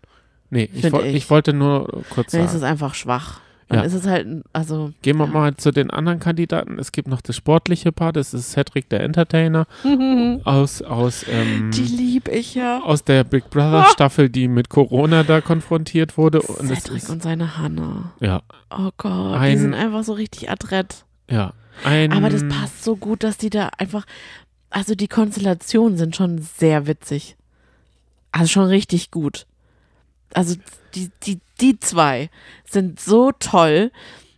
Nee, 0.50 0.70
ich, 0.72 0.82
ich. 0.84 0.94
ich 1.14 1.30
wollte 1.30 1.52
nur 1.52 1.88
kurz 2.10 2.28
ist 2.32 2.40
sagen. 2.40 2.56
es 2.56 2.62
einfach 2.62 2.94
schwach. 2.94 3.40
Dann 3.68 3.80
Ja. 3.80 3.84
ist 3.84 3.92
es 3.92 4.06
halt, 4.06 4.26
also. 4.54 4.92
Gehen 5.02 5.18
wir 5.18 5.26
ja. 5.26 5.30
mal 5.30 5.56
zu 5.56 5.70
den 5.72 5.90
anderen 5.90 6.20
Kandidaten. 6.20 6.78
Es 6.78 6.90
gibt 6.90 7.06
noch 7.06 7.20
das 7.20 7.36
sportliche 7.36 7.92
Paar, 7.92 8.12
das 8.14 8.32
ist 8.32 8.52
Cedric 8.52 8.88
der 8.88 9.00
Entertainer 9.00 9.66
aus, 10.44 10.80
aus, 10.82 11.24
ähm, 11.28 11.70
Die 11.72 11.82
liebe 11.82 12.30
ich 12.30 12.54
ja. 12.54 12.80
aus 12.82 13.04
der 13.04 13.24
Big 13.24 13.50
Brother 13.50 13.84
Staffel, 13.92 14.30
die 14.30 14.48
mit 14.48 14.70
Corona 14.70 15.22
da 15.22 15.40
konfrontiert 15.42 16.16
wurde. 16.16 16.40
Und 16.40 16.68
Cedric 16.68 16.96
ist, 17.02 17.10
und 17.10 17.22
seine 17.22 17.58
Hanna. 17.58 18.12
ja, 18.20 18.40
Oh 18.70 18.90
Gott, 18.96 19.34
die 19.34 19.38
Ein- 19.38 19.58
sind 19.58 19.74
einfach 19.74 20.02
so 20.04 20.14
richtig 20.14 20.50
adrett. 20.50 21.04
ja. 21.30 21.52
Ein, 21.84 22.12
Aber 22.12 22.28
das 22.28 22.42
passt 22.48 22.82
so 22.82 22.96
gut, 22.96 23.22
dass 23.22 23.36
die 23.36 23.50
da 23.50 23.68
einfach, 23.78 24.04
also 24.68 24.96
die 24.96 25.06
Konstellationen 25.06 25.96
sind 25.96 26.16
schon 26.16 26.38
sehr 26.42 26.88
witzig. 26.88 27.36
Also 28.32 28.48
schon 28.48 28.64
richtig 28.64 29.12
gut. 29.12 29.46
Also 30.34 30.56
die, 30.96 31.10
die, 31.22 31.38
die 31.60 31.78
zwei 31.80 32.30
sind 32.68 33.00
so 33.00 33.32
toll, 33.32 33.90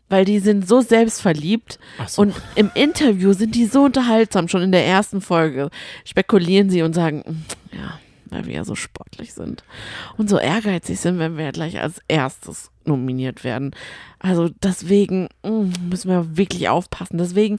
weil 0.08 0.24
die 0.24 0.40
sind 0.40 0.68
so 0.68 0.80
selbstverliebt 0.80 1.78
so. 2.06 2.22
und 2.22 2.34
im 2.56 2.70
Interview 2.74 3.32
sind 3.32 3.54
die 3.54 3.66
so 3.66 3.84
unterhaltsam. 3.84 4.48
Schon 4.48 4.62
in 4.62 4.72
der 4.72 4.84
ersten 4.84 5.20
Folge 5.20 5.70
spekulieren 6.04 6.68
sie 6.68 6.82
und 6.82 6.94
sagen, 6.94 7.22
"Mm, 7.26 7.76
ja, 7.76 8.00
weil 8.26 8.46
wir 8.46 8.54
ja 8.54 8.64
so 8.64 8.74
sportlich 8.74 9.34
sind 9.34 9.64
und 10.16 10.28
so 10.28 10.38
ehrgeizig 10.38 11.00
sind, 11.00 11.18
wenn 11.18 11.36
wir 11.36 11.44
ja 11.44 11.50
gleich 11.50 11.80
als 11.80 12.00
erstes 12.08 12.70
nominiert 12.84 13.44
werden. 13.44 13.72
Also 14.18 14.48
deswegen 14.62 15.28
mm, 15.42 15.88
müssen 15.88 16.10
wir 16.10 16.36
wirklich 16.36 16.68
aufpassen. 16.68 17.18
Deswegen 17.18 17.58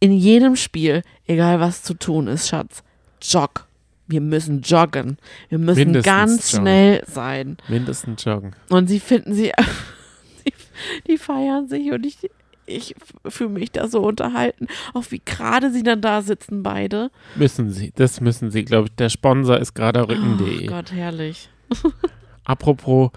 in 0.00 0.12
jedem 0.12 0.56
Spiel, 0.56 1.02
egal 1.26 1.60
was 1.60 1.82
zu 1.82 1.94
tun 1.94 2.26
ist, 2.26 2.48
Schatz, 2.48 2.82
jog. 3.22 3.66
Wir 4.06 4.20
müssen 4.20 4.60
joggen. 4.60 5.16
Wir 5.48 5.58
müssen 5.58 5.78
Mindestens 5.78 6.04
ganz 6.04 6.52
joggen. 6.52 6.62
schnell 6.62 7.02
sein. 7.06 7.56
Mindestens 7.68 8.24
joggen. 8.24 8.54
Und 8.68 8.88
sie 8.88 9.00
finden 9.00 9.34
sie, 9.34 9.52
die, 10.46 10.52
die 11.06 11.18
feiern 11.18 11.68
sich 11.68 11.90
und 11.90 12.04
ich, 12.04 12.18
ich 12.66 12.94
fühle 13.26 13.50
mich 13.50 13.72
da 13.72 13.88
so 13.88 14.02
unterhalten. 14.02 14.66
Auch 14.92 15.04
wie 15.10 15.22
gerade 15.24 15.70
sie 15.72 15.82
dann 15.82 16.00
da 16.00 16.22
sitzen, 16.22 16.62
beide. 16.62 17.10
Müssen 17.34 17.70
sie. 17.70 17.92
Das 17.96 18.20
müssen 18.20 18.50
sie, 18.50 18.64
glaube 18.64 18.88
ich. 18.88 18.94
Der 18.96 19.08
Sponsor 19.08 19.58
ist 19.58 19.74
gerade 19.74 20.06
rücken.de. 20.08 20.68
Oh 20.68 20.70
Gott, 20.72 20.92
herrlich. 20.92 21.48
Apropos 22.44 23.10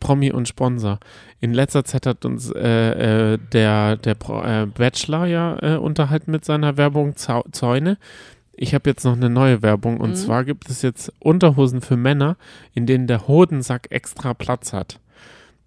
Promi 0.00 0.32
und 0.32 0.48
Sponsor. 0.48 0.98
In 1.40 1.54
letzter 1.54 1.84
Zeit 1.84 2.06
hat 2.06 2.24
uns 2.24 2.50
äh, 2.50 3.34
äh, 3.34 3.38
der, 3.52 3.96
der 3.96 4.14
Pro, 4.14 4.42
äh, 4.42 4.66
Bachelor 4.66 5.26
ja 5.26 5.56
äh, 5.62 5.76
unterhalten 5.76 6.30
mit 6.32 6.44
seiner 6.44 6.76
Werbung 6.76 7.14
Zäune. 7.16 7.98
Ich 8.56 8.74
habe 8.74 8.88
jetzt 8.90 9.04
noch 9.04 9.16
eine 9.16 9.30
neue 9.30 9.62
Werbung 9.62 9.98
und 10.00 10.10
Mhm. 10.10 10.14
zwar 10.16 10.44
gibt 10.44 10.70
es 10.70 10.82
jetzt 10.82 11.12
Unterhosen 11.18 11.80
für 11.80 11.96
Männer, 11.96 12.36
in 12.74 12.86
denen 12.86 13.06
der 13.06 13.26
Hodensack 13.28 13.88
extra 13.90 14.34
Platz 14.34 14.72
hat. 14.72 15.00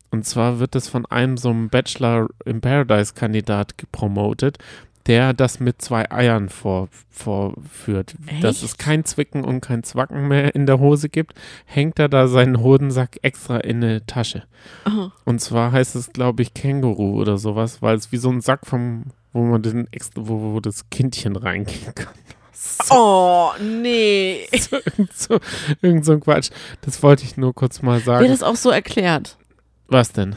Und 0.09 0.25
zwar 0.25 0.59
wird 0.59 0.75
es 0.75 0.87
von 0.87 1.05
einem 1.05 1.37
so 1.37 1.49
einem 1.49 1.69
Bachelor 1.69 2.27
in 2.45 2.61
Paradise 2.61 3.13
Kandidat 3.13 3.77
gepromotet, 3.77 4.57
der 5.05 5.33
das 5.33 5.59
mit 5.59 5.81
zwei 5.81 6.09
Eiern 6.11 6.49
vor, 6.49 6.89
vorführt. 7.09 8.15
Dass 8.41 8.57
es 8.61 8.71
Echt? 8.71 8.79
kein 8.79 9.05
Zwicken 9.05 9.43
und 9.43 9.61
kein 9.61 9.83
Zwacken 9.83 10.27
mehr 10.27 10.53
in 10.55 10.65
der 10.65 10.79
Hose 10.79 11.07
gibt, 11.09 11.33
hängt 11.65 11.97
er 11.99 12.09
da 12.09 12.27
seinen 12.27 12.59
Hodensack 12.61 13.17
extra 13.21 13.57
in 13.57 13.83
eine 13.83 14.05
Tasche. 14.05 14.43
Oh, 14.85 15.09
Und 15.25 15.39
zwar 15.39 15.71
heißt 15.71 15.95
es, 15.95 16.11
glaube 16.13 16.41
ich, 16.41 16.53
Känguru 16.53 17.19
oder 17.21 17.37
sowas, 17.37 17.81
weil 17.81 17.95
es 17.95 18.11
wie 18.11 18.17
so 18.17 18.29
ein 18.29 18.41
Sack 18.41 18.65
vom, 18.65 19.03
wo 19.33 19.43
man 19.43 19.61
den 19.61 19.87
extra, 19.91 20.21
wo, 20.25 20.53
wo 20.53 20.59
das 20.59 20.89
Kindchen 20.89 21.35
reingehen 21.35 21.95
kann. 21.95 22.13
So, 22.59 22.93
oh 22.95 23.51
nee. 23.61 24.47
irgend, 24.71 25.13
so, 25.13 25.39
irgend 25.81 26.05
so 26.05 26.13
ein 26.13 26.19
Quatsch. 26.21 26.49
Das 26.81 27.01
wollte 27.03 27.23
ich 27.23 27.37
nur 27.37 27.53
kurz 27.53 27.81
mal 27.81 27.95
Wird 27.97 28.05
sagen. 28.05 28.27
das 28.27 28.43
auch 28.43 28.55
so 28.55 28.69
erklärt? 28.71 29.37
Was 29.87 30.11
denn? 30.11 30.35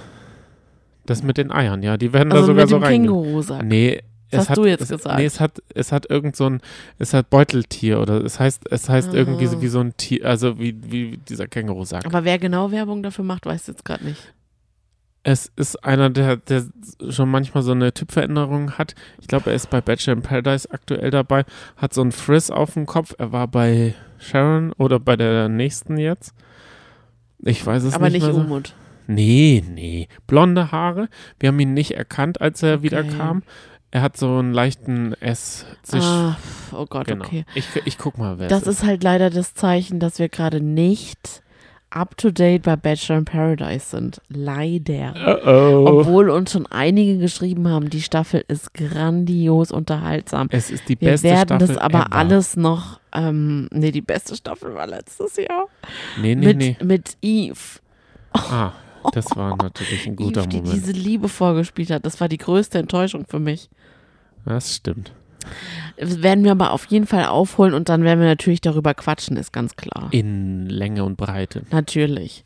Das 1.06 1.22
mit 1.22 1.38
den 1.38 1.50
Eiern, 1.50 1.82
ja. 1.82 1.96
Die 1.96 2.12
werden 2.12 2.30
da 2.30 2.36
Also 2.36 2.48
sogar 2.48 2.62
mit 2.64 2.70
so 2.70 2.76
dem 2.78 2.82
rein. 2.84 2.92
Känguru-Sack. 3.02 3.62
Nee. 3.64 4.02
Das 4.30 4.42
hast 4.42 4.50
hat, 4.50 4.58
du 4.58 4.64
jetzt 4.66 4.82
es, 4.82 4.88
gesagt. 4.90 5.18
Nee, 5.18 5.24
es 5.24 5.40
hat, 5.40 5.60
es 5.74 5.90
hat 5.90 6.08
irgend 6.08 6.36
so 6.36 6.46
ein, 6.48 6.60
es 6.98 7.14
hat 7.14 7.30
Beuteltier 7.30 8.00
oder 8.00 8.22
es 8.24 8.38
heißt, 8.38 8.70
es 8.70 8.88
heißt 8.88 9.12
irgendwie 9.12 9.46
so 9.46 9.56
Ah. 9.56 9.60
wie 9.62 9.66
so 9.68 9.80
ein 9.80 9.96
Tier, 9.96 10.24
also 10.24 10.56
wie, 10.60 10.76
wie 10.84 11.16
dieser 11.28 11.48
Känguru-Sack. 11.48 12.06
Aber 12.06 12.24
wer 12.24 12.38
genau 12.38 12.70
Werbung 12.70 13.02
dafür 13.02 13.24
macht, 13.24 13.46
weiß 13.46 13.66
jetzt 13.66 13.84
gerade 13.84 14.04
nicht. 14.04 14.32
Es 15.22 15.52
ist 15.56 15.84
einer, 15.84 16.08
der, 16.08 16.36
der 16.36 16.64
schon 17.10 17.30
manchmal 17.30 17.62
so 17.62 17.72
eine 17.72 17.92
Typveränderung 17.92 18.72
hat. 18.78 18.94
Ich 19.20 19.28
glaube, 19.28 19.50
er 19.50 19.56
ist 19.56 19.68
bei 19.68 19.80
Bachelor 19.82 20.14
in 20.16 20.22
Paradise 20.22 20.70
aktuell 20.70 21.10
dabei, 21.10 21.44
hat 21.76 21.92
so 21.92 22.00
ein 22.02 22.10
Frizz 22.12 22.48
auf 22.50 22.72
dem 22.74 22.86
Kopf. 22.86 23.14
Er 23.18 23.30
war 23.30 23.46
bei 23.46 23.94
Sharon 24.18 24.72
oder 24.78 24.98
bei 24.98 25.16
der 25.16 25.48
nächsten 25.48 25.98
jetzt. 25.98 26.34
Ich 27.40 27.64
weiß 27.64 27.82
es 27.84 27.94
Aber 27.94 28.06
nicht 28.06 28.14
nicht 28.14 28.24
mehr 28.24 28.34
so. 28.34 28.40
Umut. 28.40 28.74
Nee, 29.06 29.62
nee. 29.68 30.08
Blonde 30.26 30.72
Haare. 30.72 31.08
Wir 31.38 31.48
haben 31.48 31.60
ihn 31.60 31.74
nicht 31.74 31.92
erkannt, 31.92 32.40
als 32.40 32.62
er 32.62 32.74
Okay. 32.76 32.82
wieder 32.84 33.02
kam. 33.04 33.42
Er 33.90 34.02
hat 34.02 34.16
so 34.16 34.38
einen 34.38 34.52
leichten 34.52 35.14
S. 35.20 35.66
Ah, 35.92 36.36
oh 36.72 36.86
Gott, 36.86 37.08
genau. 37.08 37.24
okay. 37.24 37.44
Ich, 37.54 37.66
ich 37.84 37.98
guck 37.98 38.18
mal, 38.18 38.38
wer 38.38 38.46
Das 38.48 38.62
ist. 38.62 38.68
ist 38.68 38.84
halt 38.86 39.02
leider 39.02 39.30
das 39.30 39.52
Zeichen, 39.54 39.98
dass 39.98 40.18
wir 40.20 40.28
gerade 40.28 40.60
nicht 40.60 41.42
up 41.90 42.16
to 42.16 42.30
date 42.30 42.62
bei 42.62 42.76
Bachelor 42.76 43.18
in 43.18 43.24
Paradise 43.24 43.86
sind. 43.90 44.20
Leider. 44.28 45.14
Oh, 45.44 45.48
oh. 45.48 45.86
Obwohl 46.00 46.30
uns 46.30 46.52
schon 46.52 46.66
einige 46.66 47.18
geschrieben 47.18 47.68
haben, 47.68 47.90
die 47.90 48.02
Staffel 48.02 48.44
ist 48.48 48.72
grandios 48.74 49.72
unterhaltsam. 49.72 50.48
Es 50.50 50.70
ist 50.70 50.88
die 50.88 51.00
Wir 51.00 51.10
beste 51.10 51.28
werden 51.28 51.58
Staffel 51.58 51.66
das 51.66 51.76
aber 51.76 51.98
ever. 52.06 52.12
alles 52.12 52.56
noch, 52.56 53.00
ähm, 53.12 53.68
nee, 53.72 53.90
die 53.90 54.00
beste 54.02 54.36
Staffel 54.36 54.74
war 54.74 54.86
letztes 54.86 55.36
Jahr. 55.36 55.66
Nee, 56.20 56.34
nee, 56.34 56.46
mit, 56.46 56.56
nee. 56.58 56.76
mit 56.82 57.16
Eve. 57.22 57.80
Ah, 58.32 58.72
das 59.12 59.26
war 59.36 59.56
natürlich 59.56 60.06
ein 60.06 60.16
guter 60.16 60.42
Eve, 60.42 60.48
die 60.48 60.56
Moment. 60.58 60.74
diese 60.74 60.92
Liebe 60.92 61.28
vorgespielt 61.28 61.90
hat. 61.90 62.04
Das 62.06 62.20
war 62.20 62.28
die 62.28 62.38
größte 62.38 62.78
Enttäuschung 62.78 63.24
für 63.26 63.40
mich. 63.40 63.68
Das 64.44 64.74
stimmt. 64.76 65.12
Werden 65.96 66.44
wir 66.44 66.52
aber 66.52 66.72
auf 66.72 66.86
jeden 66.86 67.06
Fall 67.06 67.26
aufholen 67.26 67.74
und 67.74 67.88
dann 67.88 68.04
werden 68.04 68.20
wir 68.20 68.26
natürlich 68.26 68.60
darüber 68.60 68.94
quatschen, 68.94 69.36
ist 69.36 69.52
ganz 69.52 69.76
klar. 69.76 70.08
In 70.12 70.66
Länge 70.66 71.04
und 71.04 71.16
Breite. 71.16 71.62
Natürlich. 71.70 72.44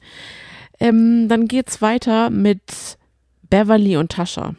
Ähm, 0.80 1.28
dann 1.28 1.46
geht's 1.46 1.80
weiter 1.82 2.30
mit 2.30 2.98
Beverly 3.50 3.96
und 3.96 4.12
Tascha. 4.12 4.54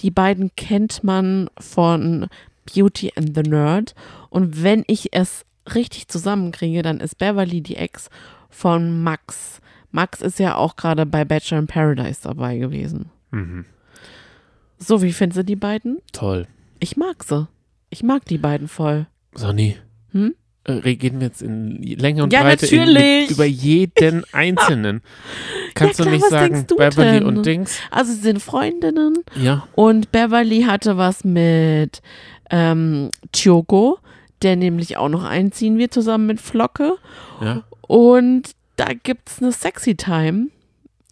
Die 0.00 0.10
beiden 0.10 0.50
kennt 0.56 1.04
man 1.04 1.48
von 1.58 2.28
Beauty 2.72 3.12
and 3.16 3.34
the 3.34 3.42
Nerd. 3.42 3.94
Und 4.30 4.62
wenn 4.62 4.84
ich 4.86 5.12
es 5.12 5.44
richtig 5.74 6.08
zusammenkriege, 6.08 6.82
dann 6.82 7.00
ist 7.00 7.18
Beverly 7.18 7.60
die 7.60 7.76
Ex 7.76 8.08
von 8.48 9.02
Max. 9.02 9.60
Max 9.90 10.20
ist 10.20 10.38
ja 10.38 10.56
auch 10.56 10.76
gerade 10.76 11.06
bei 11.06 11.24
Bachelor 11.24 11.58
in 11.60 11.66
Paradise 11.66 12.20
dabei 12.22 12.58
gewesen. 12.58 13.10
Mhm. 13.30 13.66
So, 14.78 15.02
wie 15.02 15.12
findest 15.12 15.40
du 15.40 15.44
die 15.44 15.56
beiden? 15.56 15.98
Toll. 16.12 16.48
Ich 16.82 16.96
mag 16.96 17.22
sie. 17.22 17.46
Ich 17.90 18.02
mag 18.02 18.24
die 18.24 18.38
beiden 18.38 18.66
voll. 18.66 19.06
Sonny, 19.34 19.76
Hm? 20.10 20.34
äh, 20.64 20.72
reden 20.72 21.20
wir 21.20 21.28
jetzt 21.28 21.40
in 21.40 21.80
Länge 21.80 22.24
und 22.24 22.32
Ja, 22.32 22.42
Breite 22.42 22.66
in, 22.66 23.28
über 23.30 23.44
jeden 23.44 24.24
Einzelnen. 24.32 25.00
Kannst 25.74 26.00
Ja, 26.00 26.04
du 26.04 26.10
klar, 26.10 26.14
nicht 26.16 26.22
was 26.24 26.30
sagen, 26.30 26.64
du 26.66 26.76
Beverly 26.76 27.18
denn? 27.20 27.24
und 27.24 27.46
Dings? 27.46 27.78
Also, 27.92 28.12
sie 28.12 28.18
sind 28.20 28.42
Freundinnen. 28.42 29.14
Ja. 29.40 29.68
Und 29.76 30.10
Beverly 30.10 30.62
hatte 30.62 30.96
was 30.96 31.22
mit 31.22 32.02
ähm, 32.50 33.10
Choco, 33.32 33.98
der 34.42 34.56
nämlich 34.56 34.96
auch 34.96 35.08
noch 35.08 35.22
einziehen 35.24 35.78
wird, 35.78 35.94
zusammen 35.94 36.26
mit 36.26 36.40
Flocke. 36.40 36.96
Ja. 37.40 37.62
Und 37.82 38.50
da 38.74 38.86
gibt 38.92 39.28
es 39.30 39.40
eine 39.40 39.52
Sexy 39.52 39.94
Time. 39.94 40.48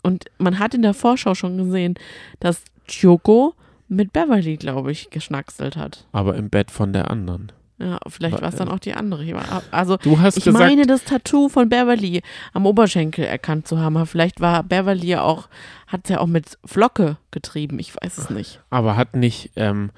Und 0.02 0.24
man 0.38 0.58
hat 0.58 0.74
in 0.74 0.82
der 0.82 0.94
Vorschau 0.94 1.36
schon 1.36 1.58
gesehen, 1.58 1.94
dass 2.40 2.62
Choco 2.90 3.54
mit 3.90 4.12
Beverly, 4.12 4.56
glaube 4.56 4.90
ich, 4.92 5.10
geschnackselt 5.10 5.76
hat. 5.76 6.06
Aber 6.12 6.34
im 6.36 6.48
Bett 6.48 6.70
von 6.70 6.92
der 6.94 7.10
anderen. 7.10 7.52
Ja, 7.78 7.98
vielleicht 8.08 8.36
Wa- 8.38 8.42
war 8.42 8.48
es 8.50 8.56
dann 8.56 8.68
auch 8.68 8.78
die 8.78 8.92
andere. 8.94 9.24
Also, 9.70 9.96
ich 10.36 10.44
gesagt, 10.44 10.52
meine, 10.64 10.86
das 10.86 11.04
Tattoo 11.04 11.48
von 11.48 11.68
Beverly 11.70 12.22
am 12.52 12.66
Oberschenkel 12.66 13.24
erkannt 13.24 13.66
zu 13.66 13.78
haben. 13.78 14.04
Vielleicht 14.06 14.40
war 14.40 14.62
Beverly 14.62 15.06
ja 15.06 15.22
auch, 15.22 15.48
hat 15.86 16.02
es 16.04 16.10
ja 16.10 16.20
auch 16.20 16.26
mit 16.26 16.58
Flocke 16.64 17.16
getrieben. 17.30 17.78
Ich 17.78 17.94
weiß 17.96 18.18
es 18.18 18.30
nicht. 18.30 18.60
aber 18.70 18.96
hat 18.96 19.16
nicht 19.16 19.52
ähm, 19.56 19.90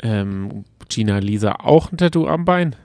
ähm, 0.00 0.64
Gina 0.88 1.18
Lisa 1.18 1.56
auch 1.62 1.90
ein 1.92 1.98
Tattoo 1.98 2.28
am 2.28 2.44
Bein? 2.44 2.76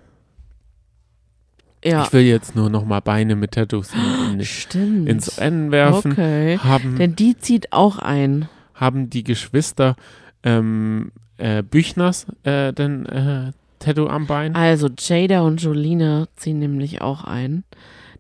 Ja, 1.84 2.03
Ich 2.03 2.12
will 2.14 2.24
jetzt 2.24 2.55
nur 2.55 2.70
noch 2.70 2.84
mal 2.86 2.99
Beine 2.99 3.36
mit 3.36 3.51
Tattoos 3.51 3.91
in, 3.93 4.39
in, 4.74 5.07
ins 5.07 5.39
Rennen 5.39 5.72
werfen. 5.72 6.12
Okay. 6.12 6.57
Haben, 6.57 6.97
Denn 6.97 7.16
die 7.16 7.38
zieht 7.38 7.72
auch 7.72 7.99
ein. 7.99 8.49
haben 8.74 9.10
die 9.10 9.24
Geschwister 9.24 9.95
ähm, 10.43 11.11
äh, 11.37 11.63
Büchners 11.63 12.27
äh, 12.43 12.73
denn 12.73 13.05
äh, 13.05 13.51
Tattoo 13.79 14.07
am 14.07 14.27
Bein? 14.27 14.55
Also 14.55 14.89
Jada 14.97 15.41
und 15.41 15.61
Jolina 15.61 16.27
ziehen 16.35 16.59
nämlich 16.59 17.01
auch 17.01 17.23
ein. 17.23 17.63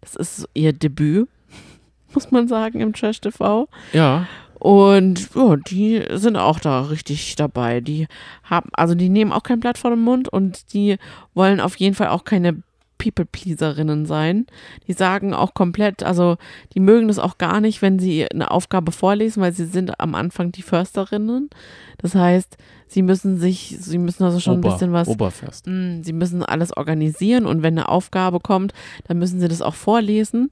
Das 0.01 0.15
ist 0.15 0.47
ihr 0.53 0.73
Debüt, 0.73 1.27
muss 2.13 2.31
man 2.31 2.47
sagen, 2.47 2.79
im 2.79 2.93
Trash 2.93 3.21
TV. 3.21 3.67
Ja. 3.93 4.27
Und 4.59 5.29
ja, 5.35 5.55
die 5.55 6.03
sind 6.11 6.35
auch 6.35 6.59
da 6.59 6.81
richtig 6.81 7.35
dabei. 7.37 7.79
Die 7.79 8.07
haben, 8.43 8.69
also 8.73 8.93
die 8.93 9.09
nehmen 9.09 9.31
auch 9.31 9.43
kein 9.43 9.61
Blatt 9.61 9.77
vor 9.77 9.91
den 9.91 10.01
Mund 10.01 10.27
und 10.27 10.73
die 10.73 10.97
wollen 11.33 11.61
auf 11.61 11.77
jeden 11.77 11.95
Fall 11.95 12.09
auch 12.09 12.25
keine 12.25 12.61
People-Pleaserinnen 12.99 14.05
sein. 14.05 14.45
Die 14.87 14.93
sagen 14.93 15.33
auch 15.33 15.55
komplett, 15.55 16.03
also 16.03 16.37
die 16.75 16.79
mögen 16.79 17.07
das 17.07 17.17
auch 17.17 17.39
gar 17.39 17.59
nicht, 17.61 17.81
wenn 17.81 17.97
sie 17.97 18.29
eine 18.29 18.51
Aufgabe 18.51 18.91
vorlesen, 18.91 19.41
weil 19.41 19.53
sie 19.53 19.65
sind 19.65 19.99
am 19.99 20.13
Anfang 20.13 20.51
die 20.51 20.61
Försterinnen. 20.61 21.49
Das 21.97 22.13
heißt, 22.13 22.57
sie 22.87 23.01
müssen 23.01 23.39
sich, 23.39 23.77
sie 23.79 23.97
müssen 23.97 24.23
also 24.23 24.39
schon 24.39 24.59
Ober, 24.59 24.69
ein 24.69 24.73
bisschen 24.73 24.93
was 24.93 25.07
Oberförst. 25.07 25.65
Mm, 25.65 26.03
Sie 26.03 26.13
müssen 26.13 26.43
alles 26.43 26.75
organisieren 26.77 27.47
und 27.47 27.63
wenn 27.63 27.77
eine 27.77 27.89
Aufgabe 27.89 28.39
kommt, 28.39 28.73
dann 29.07 29.17
müssen 29.17 29.39
sie 29.39 29.47
das 29.47 29.63
auch 29.63 29.75
vorlesen. 29.75 30.49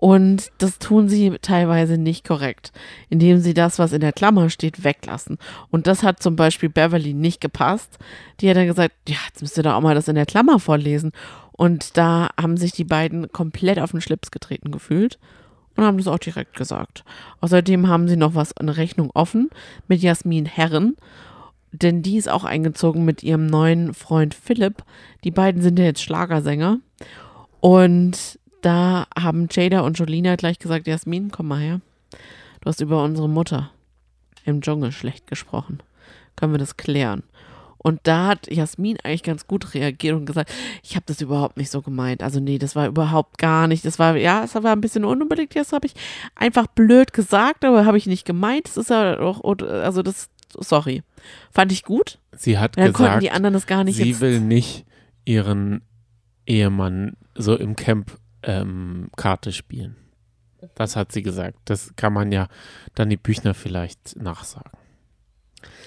Und 0.00 0.52
das 0.58 0.78
tun 0.78 1.08
sie 1.08 1.38
teilweise 1.42 1.98
nicht 1.98 2.24
korrekt, 2.24 2.70
indem 3.08 3.40
sie 3.40 3.52
das, 3.52 3.80
was 3.80 3.92
in 3.92 4.00
der 4.00 4.12
Klammer 4.12 4.48
steht, 4.48 4.84
weglassen. 4.84 5.38
Und 5.70 5.88
das 5.88 6.04
hat 6.04 6.22
zum 6.22 6.36
Beispiel 6.36 6.68
Beverly 6.68 7.14
nicht 7.14 7.40
gepasst. 7.40 7.98
Die 8.38 8.48
hat 8.48 8.56
dann 8.56 8.68
gesagt, 8.68 8.94
ja, 9.08 9.16
jetzt 9.26 9.42
müsst 9.42 9.56
ihr 9.56 9.64
doch 9.64 9.74
auch 9.74 9.80
mal 9.80 9.96
das 9.96 10.06
in 10.06 10.14
der 10.14 10.24
Klammer 10.26 10.60
vorlesen. 10.60 11.10
Und 11.58 11.96
da 11.96 12.30
haben 12.40 12.56
sich 12.56 12.70
die 12.70 12.84
beiden 12.84 13.32
komplett 13.32 13.80
auf 13.80 13.90
den 13.90 14.00
Schlips 14.00 14.30
getreten 14.30 14.70
gefühlt 14.70 15.18
und 15.74 15.84
haben 15.84 15.98
das 15.98 16.06
auch 16.06 16.20
direkt 16.20 16.56
gesagt. 16.56 17.04
Außerdem 17.40 17.88
haben 17.88 18.06
sie 18.06 18.16
noch 18.16 18.36
was, 18.36 18.56
eine 18.56 18.76
Rechnung 18.76 19.10
offen 19.12 19.50
mit 19.88 20.00
Jasmin 20.00 20.46
Herren, 20.46 20.96
denn 21.72 22.00
die 22.00 22.16
ist 22.16 22.28
auch 22.28 22.44
eingezogen 22.44 23.04
mit 23.04 23.24
ihrem 23.24 23.46
neuen 23.46 23.92
Freund 23.92 24.34
Philipp. 24.34 24.84
Die 25.24 25.32
beiden 25.32 25.60
sind 25.60 25.80
ja 25.80 25.84
jetzt 25.84 26.00
Schlagersänger. 26.00 26.78
Und 27.58 28.38
da 28.62 29.08
haben 29.18 29.48
Jada 29.50 29.80
und 29.80 29.98
Jolina 29.98 30.36
gleich 30.36 30.60
gesagt, 30.60 30.86
Jasmin, 30.86 31.32
komm 31.32 31.48
mal 31.48 31.58
her. 31.58 31.80
Du 32.60 32.66
hast 32.66 32.80
über 32.80 33.02
unsere 33.02 33.28
Mutter 33.28 33.72
im 34.44 34.60
Dschungel 34.60 34.92
schlecht 34.92 35.26
gesprochen. 35.26 35.80
Können 36.36 36.52
wir 36.52 36.58
das 36.58 36.76
klären? 36.76 37.24
Und 37.78 38.00
da 38.02 38.26
hat 38.26 38.50
Jasmin 38.50 38.98
eigentlich 39.02 39.22
ganz 39.22 39.46
gut 39.46 39.74
reagiert 39.74 40.16
und 40.16 40.26
gesagt, 40.26 40.52
ich 40.82 40.96
habe 40.96 41.04
das 41.06 41.20
überhaupt 41.20 41.56
nicht 41.56 41.70
so 41.70 41.80
gemeint. 41.80 42.22
Also 42.22 42.40
nee, 42.40 42.58
das 42.58 42.74
war 42.74 42.88
überhaupt 42.88 43.38
gar 43.38 43.68
nicht. 43.68 43.84
Das 43.84 43.98
war, 43.98 44.16
ja, 44.16 44.42
es 44.44 44.54
war 44.54 44.72
ein 44.72 44.80
bisschen 44.80 45.04
unüberlegt. 45.04 45.54
Das 45.54 45.72
habe 45.72 45.86
ich 45.86 45.94
einfach 46.34 46.66
blöd 46.66 47.12
gesagt, 47.12 47.64
aber 47.64 47.86
habe 47.86 47.96
ich 47.96 48.06
nicht 48.06 48.24
gemeint. 48.24 48.66
Das 48.66 48.76
ist 48.76 48.90
ja 48.90 49.16
doch, 49.16 49.42
also 49.62 50.02
das, 50.02 50.28
sorry. 50.58 51.02
Fand 51.52 51.70
ich 51.70 51.84
gut. 51.84 52.18
Sie 52.36 52.58
hat 52.58 52.76
Dann 52.76 52.92
konnten 52.92 53.04
gesagt, 53.04 53.22
die 53.22 53.30
anderen 53.30 53.54
das 53.54 53.66
gar 53.66 53.84
nicht 53.84 53.96
sie 53.96 54.10
jetzt. 54.10 54.20
will 54.20 54.40
nicht 54.40 54.84
ihren 55.24 55.82
Ehemann 56.46 57.16
so 57.34 57.54
im 57.56 57.76
Camp 57.76 58.18
ähm, 58.42 59.10
Karte 59.16 59.52
spielen. 59.52 59.96
Das 60.74 60.96
hat 60.96 61.12
sie 61.12 61.22
gesagt. 61.22 61.58
Das 61.66 61.94
kann 61.94 62.12
man 62.12 62.32
ja 62.32 62.48
dann 62.94 63.08
die 63.08 63.16
Büchner 63.16 63.54
vielleicht 63.54 64.16
nachsagen. 64.20 64.72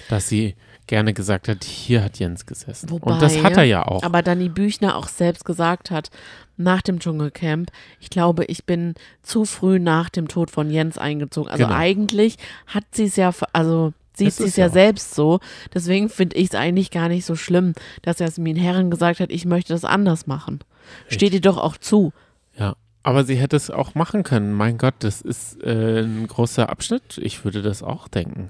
Dass 0.09 0.29
sie 0.29 0.55
gerne 0.91 1.13
gesagt 1.13 1.47
hat, 1.47 1.63
hier 1.63 2.03
hat 2.03 2.19
Jens 2.19 2.45
gesessen. 2.45 2.89
Wobei, 2.89 3.13
Und 3.13 3.21
das 3.21 3.41
hat 3.41 3.55
er 3.55 3.63
ja 3.63 3.87
auch. 3.87 4.03
Aber 4.03 4.21
Dani 4.21 4.49
Büchner 4.49 4.97
auch 4.97 5.07
selbst 5.07 5.45
gesagt 5.45 5.89
hat, 5.89 6.09
nach 6.57 6.81
dem 6.81 6.99
Dschungelcamp, 6.99 7.71
ich 8.01 8.09
glaube, 8.09 8.43
ich 8.43 8.65
bin 8.65 8.95
zu 9.23 9.45
früh 9.45 9.79
nach 9.79 10.09
dem 10.09 10.27
Tod 10.27 10.51
von 10.51 10.69
Jens 10.69 10.97
eingezogen. 10.97 11.49
Also 11.49 11.63
Genau. 11.63 11.77
eigentlich 11.77 12.35
hat 12.67 12.83
sie 12.91 13.05
es 13.05 13.15
ja, 13.15 13.31
also 13.53 13.93
sieht 14.13 14.33
sie 14.33 14.43
es 14.43 14.57
ja 14.57 14.65
ja. 14.65 14.71
selbst 14.71 15.15
so. 15.15 15.39
Deswegen 15.73 16.09
finde 16.09 16.35
ich 16.35 16.49
es 16.49 16.55
eigentlich 16.55 16.91
gar 16.91 17.07
nicht 17.07 17.25
so 17.25 17.35
schlimm, 17.37 17.73
dass 18.01 18.19
Jasmin 18.19 18.57
Herren 18.57 18.91
gesagt 18.91 19.21
hat, 19.21 19.31
ich 19.31 19.45
möchte 19.45 19.71
das 19.71 19.85
anders 19.85 20.27
machen. 20.27 20.59
Steht 21.07 21.33
ihr 21.33 21.39
doch 21.39 21.57
auch 21.57 21.77
zu. 21.77 22.11
Ja, 22.59 22.75
aber 23.01 23.23
sie 23.23 23.35
hätte 23.35 23.55
es 23.55 23.71
auch 23.71 23.95
machen 23.95 24.23
können. 24.23 24.51
Mein 24.51 24.77
Gott, 24.77 24.95
das 24.99 25.21
ist 25.21 25.63
äh, 25.63 26.01
ein 26.01 26.27
großer 26.27 26.69
Abschnitt. 26.69 27.17
Ich 27.17 27.45
würde 27.45 27.61
das 27.61 27.81
auch 27.81 28.09
denken. 28.09 28.49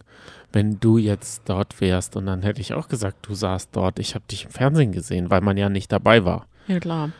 Wenn 0.53 0.79
du 0.79 0.97
jetzt 0.97 1.43
dort 1.45 1.79
wärst 1.81 2.15
und 2.15 2.25
dann 2.25 2.41
hätte 2.41 2.59
ich 2.61 2.73
auch 2.73 2.87
gesagt, 2.89 3.17
du 3.27 3.33
saßt 3.35 3.69
dort, 3.73 3.99
ich 3.99 4.15
habe 4.15 4.25
dich 4.29 4.45
im 4.45 4.51
Fernsehen 4.51 4.91
gesehen, 4.91 5.29
weil 5.29 5.41
man 5.41 5.55
ja 5.57 5.69
nicht 5.69 5.91
dabei 5.91 6.25
war. 6.25 6.47
Ja, 6.67 6.79
klar. 6.79 7.11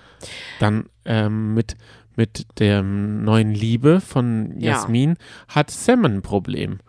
Dann 0.60 0.86
ähm, 1.06 1.54
mit, 1.54 1.76
mit 2.16 2.46
der 2.60 2.84
neuen 2.84 3.52
Liebe 3.54 4.02
von 4.02 4.54
Ja. 4.60 4.72
Jasmin 4.74 5.16
hat 5.48 5.72
Sam 5.72 6.06
ein 6.06 6.22
Problem. 6.22 6.80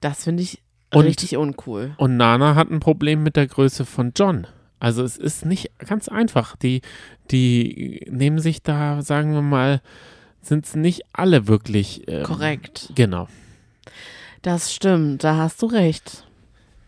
Das 0.00 0.24
finde 0.24 0.42
ich 0.42 0.60
Und- 0.92 1.04
richtig 1.06 1.36
uncool. 1.36 1.94
Und 1.96 2.16
Nana 2.16 2.54
hat 2.56 2.70
ein 2.70 2.80
Problem 2.80 3.22
mit 3.22 3.36
der 3.36 3.46
Größe 3.46 3.84
von 3.84 4.12
John. 4.16 4.46
Also 4.80 5.02
es 5.02 5.16
ist 5.16 5.46
nicht 5.46 5.70
ganz 5.78 6.08
einfach. 6.08 6.56
Die, 6.56 6.82
die 7.30 8.06
nehmen 8.10 8.38
sich 8.38 8.62
da, 8.62 9.00
sagen 9.00 9.32
wir 9.32 9.40
mal, 9.42 9.80
sind 10.42 10.66
es 10.66 10.76
nicht 10.76 11.02
alle 11.14 11.46
wirklich 11.48 12.02
ähm, 12.06 12.24
Korrekt. 12.24 12.90
Genau. 12.94 13.28
Das 14.44 14.74
stimmt, 14.74 15.24
da 15.24 15.36
hast 15.38 15.62
du 15.62 15.66
recht. 15.66 16.26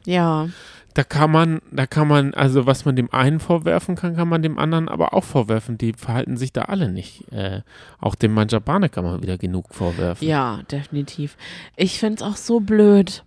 Ja. 0.04 0.50
Da 0.92 1.04
kann 1.04 1.30
man, 1.30 1.62
da 1.72 1.86
kann 1.86 2.06
man, 2.06 2.34
also 2.34 2.66
was 2.66 2.84
man 2.84 2.96
dem 2.96 3.10
einen 3.14 3.40
vorwerfen 3.40 3.96
kann, 3.96 4.14
kann 4.14 4.28
man 4.28 4.42
dem 4.42 4.58
anderen 4.58 4.90
aber 4.90 5.14
auch 5.14 5.24
vorwerfen. 5.24 5.78
Die 5.78 5.94
verhalten 5.94 6.36
sich 6.36 6.52
da 6.52 6.62
alle 6.62 6.92
nicht. 6.92 7.32
Äh, 7.32 7.62
auch 7.98 8.14
dem 8.14 8.34
Manjabane 8.34 8.90
kann 8.90 9.04
man 9.04 9.22
wieder 9.22 9.38
genug 9.38 9.74
vorwerfen. 9.74 10.28
Ja, 10.28 10.60
definitiv. 10.70 11.38
Ich 11.76 11.98
finde 11.98 12.16
es 12.16 12.22
auch 12.22 12.36
so 12.36 12.60
blöd. 12.60 13.24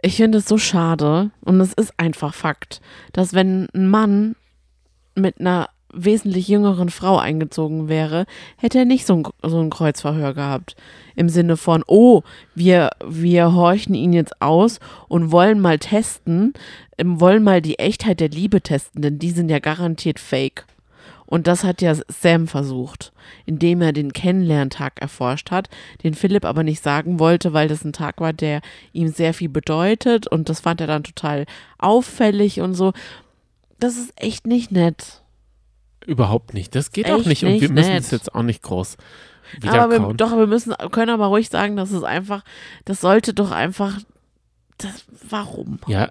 Ich 0.00 0.14
finde 0.14 0.38
es 0.38 0.46
so 0.46 0.56
schade 0.56 1.32
und 1.40 1.60
es 1.60 1.72
ist 1.72 1.94
einfach 1.96 2.32
Fakt, 2.32 2.80
dass 3.12 3.34
wenn 3.34 3.66
ein 3.74 3.88
Mann 3.88 4.36
mit 5.16 5.40
einer 5.40 5.68
wesentlich 5.92 6.48
jüngeren 6.48 6.90
Frau 6.90 7.16
eingezogen 7.18 7.88
wäre, 7.88 8.26
hätte 8.56 8.78
er 8.78 8.84
nicht 8.84 9.06
so 9.06 9.14
ein, 9.14 9.22
so 9.42 9.60
ein 9.60 9.70
Kreuzverhör 9.70 10.34
gehabt. 10.34 10.76
Im 11.16 11.28
Sinne 11.28 11.56
von, 11.56 11.82
oh, 11.86 12.22
wir, 12.54 12.90
wir 13.04 13.54
horchen 13.54 13.94
ihn 13.94 14.12
jetzt 14.12 14.40
aus 14.40 14.80
und 15.08 15.32
wollen 15.32 15.60
mal 15.60 15.78
testen, 15.78 16.52
ähm, 16.98 17.20
wollen 17.20 17.42
mal 17.42 17.62
die 17.62 17.78
Echtheit 17.78 18.20
der 18.20 18.28
Liebe 18.28 18.60
testen, 18.60 19.02
denn 19.02 19.18
die 19.18 19.30
sind 19.30 19.48
ja 19.48 19.58
garantiert 19.58 20.18
fake. 20.18 20.66
Und 21.28 21.46
das 21.46 21.62
hat 21.62 21.82
ja 21.82 21.94
Sam 22.08 22.46
versucht, 22.46 23.12
indem 23.44 23.82
er 23.82 23.92
den 23.92 24.14
Kennenlerntag 24.14 24.94
erforscht 24.98 25.50
hat, 25.50 25.68
den 26.02 26.14
Philipp 26.14 26.46
aber 26.46 26.62
nicht 26.62 26.82
sagen 26.82 27.18
wollte, 27.18 27.52
weil 27.52 27.68
das 27.68 27.84
ein 27.84 27.92
Tag 27.92 28.22
war, 28.22 28.32
der 28.32 28.62
ihm 28.94 29.08
sehr 29.08 29.34
viel 29.34 29.50
bedeutet 29.50 30.26
und 30.26 30.48
das 30.48 30.60
fand 30.60 30.80
er 30.80 30.86
dann 30.86 31.04
total 31.04 31.44
auffällig 31.76 32.62
und 32.62 32.72
so. 32.72 32.94
Das 33.78 33.98
ist 33.98 34.14
echt 34.16 34.46
nicht 34.46 34.72
nett. 34.72 35.22
Überhaupt 36.08 36.54
nicht. 36.54 36.74
Das 36.74 36.90
geht 36.90 37.10
auch 37.10 37.18
Echt 37.18 37.26
nicht. 37.26 37.44
Und 37.44 37.60
wir 37.60 37.70
müssen 37.70 37.92
es 37.92 38.10
jetzt 38.10 38.34
auch 38.34 38.42
nicht 38.42 38.62
groß 38.62 38.96
Aber 39.66 39.90
wir, 39.90 40.14
doch, 40.14 40.36
wir 40.36 40.46
müssen, 40.46 40.74
können 40.90 41.10
aber 41.10 41.26
ruhig 41.26 41.50
sagen, 41.50 41.76
dass 41.76 41.90
es 41.90 42.02
einfach, 42.02 42.44
das 42.86 43.02
sollte 43.02 43.34
doch 43.34 43.50
einfach, 43.50 43.98
das, 44.78 45.04
warum? 45.28 45.78
Ja, 45.86 46.10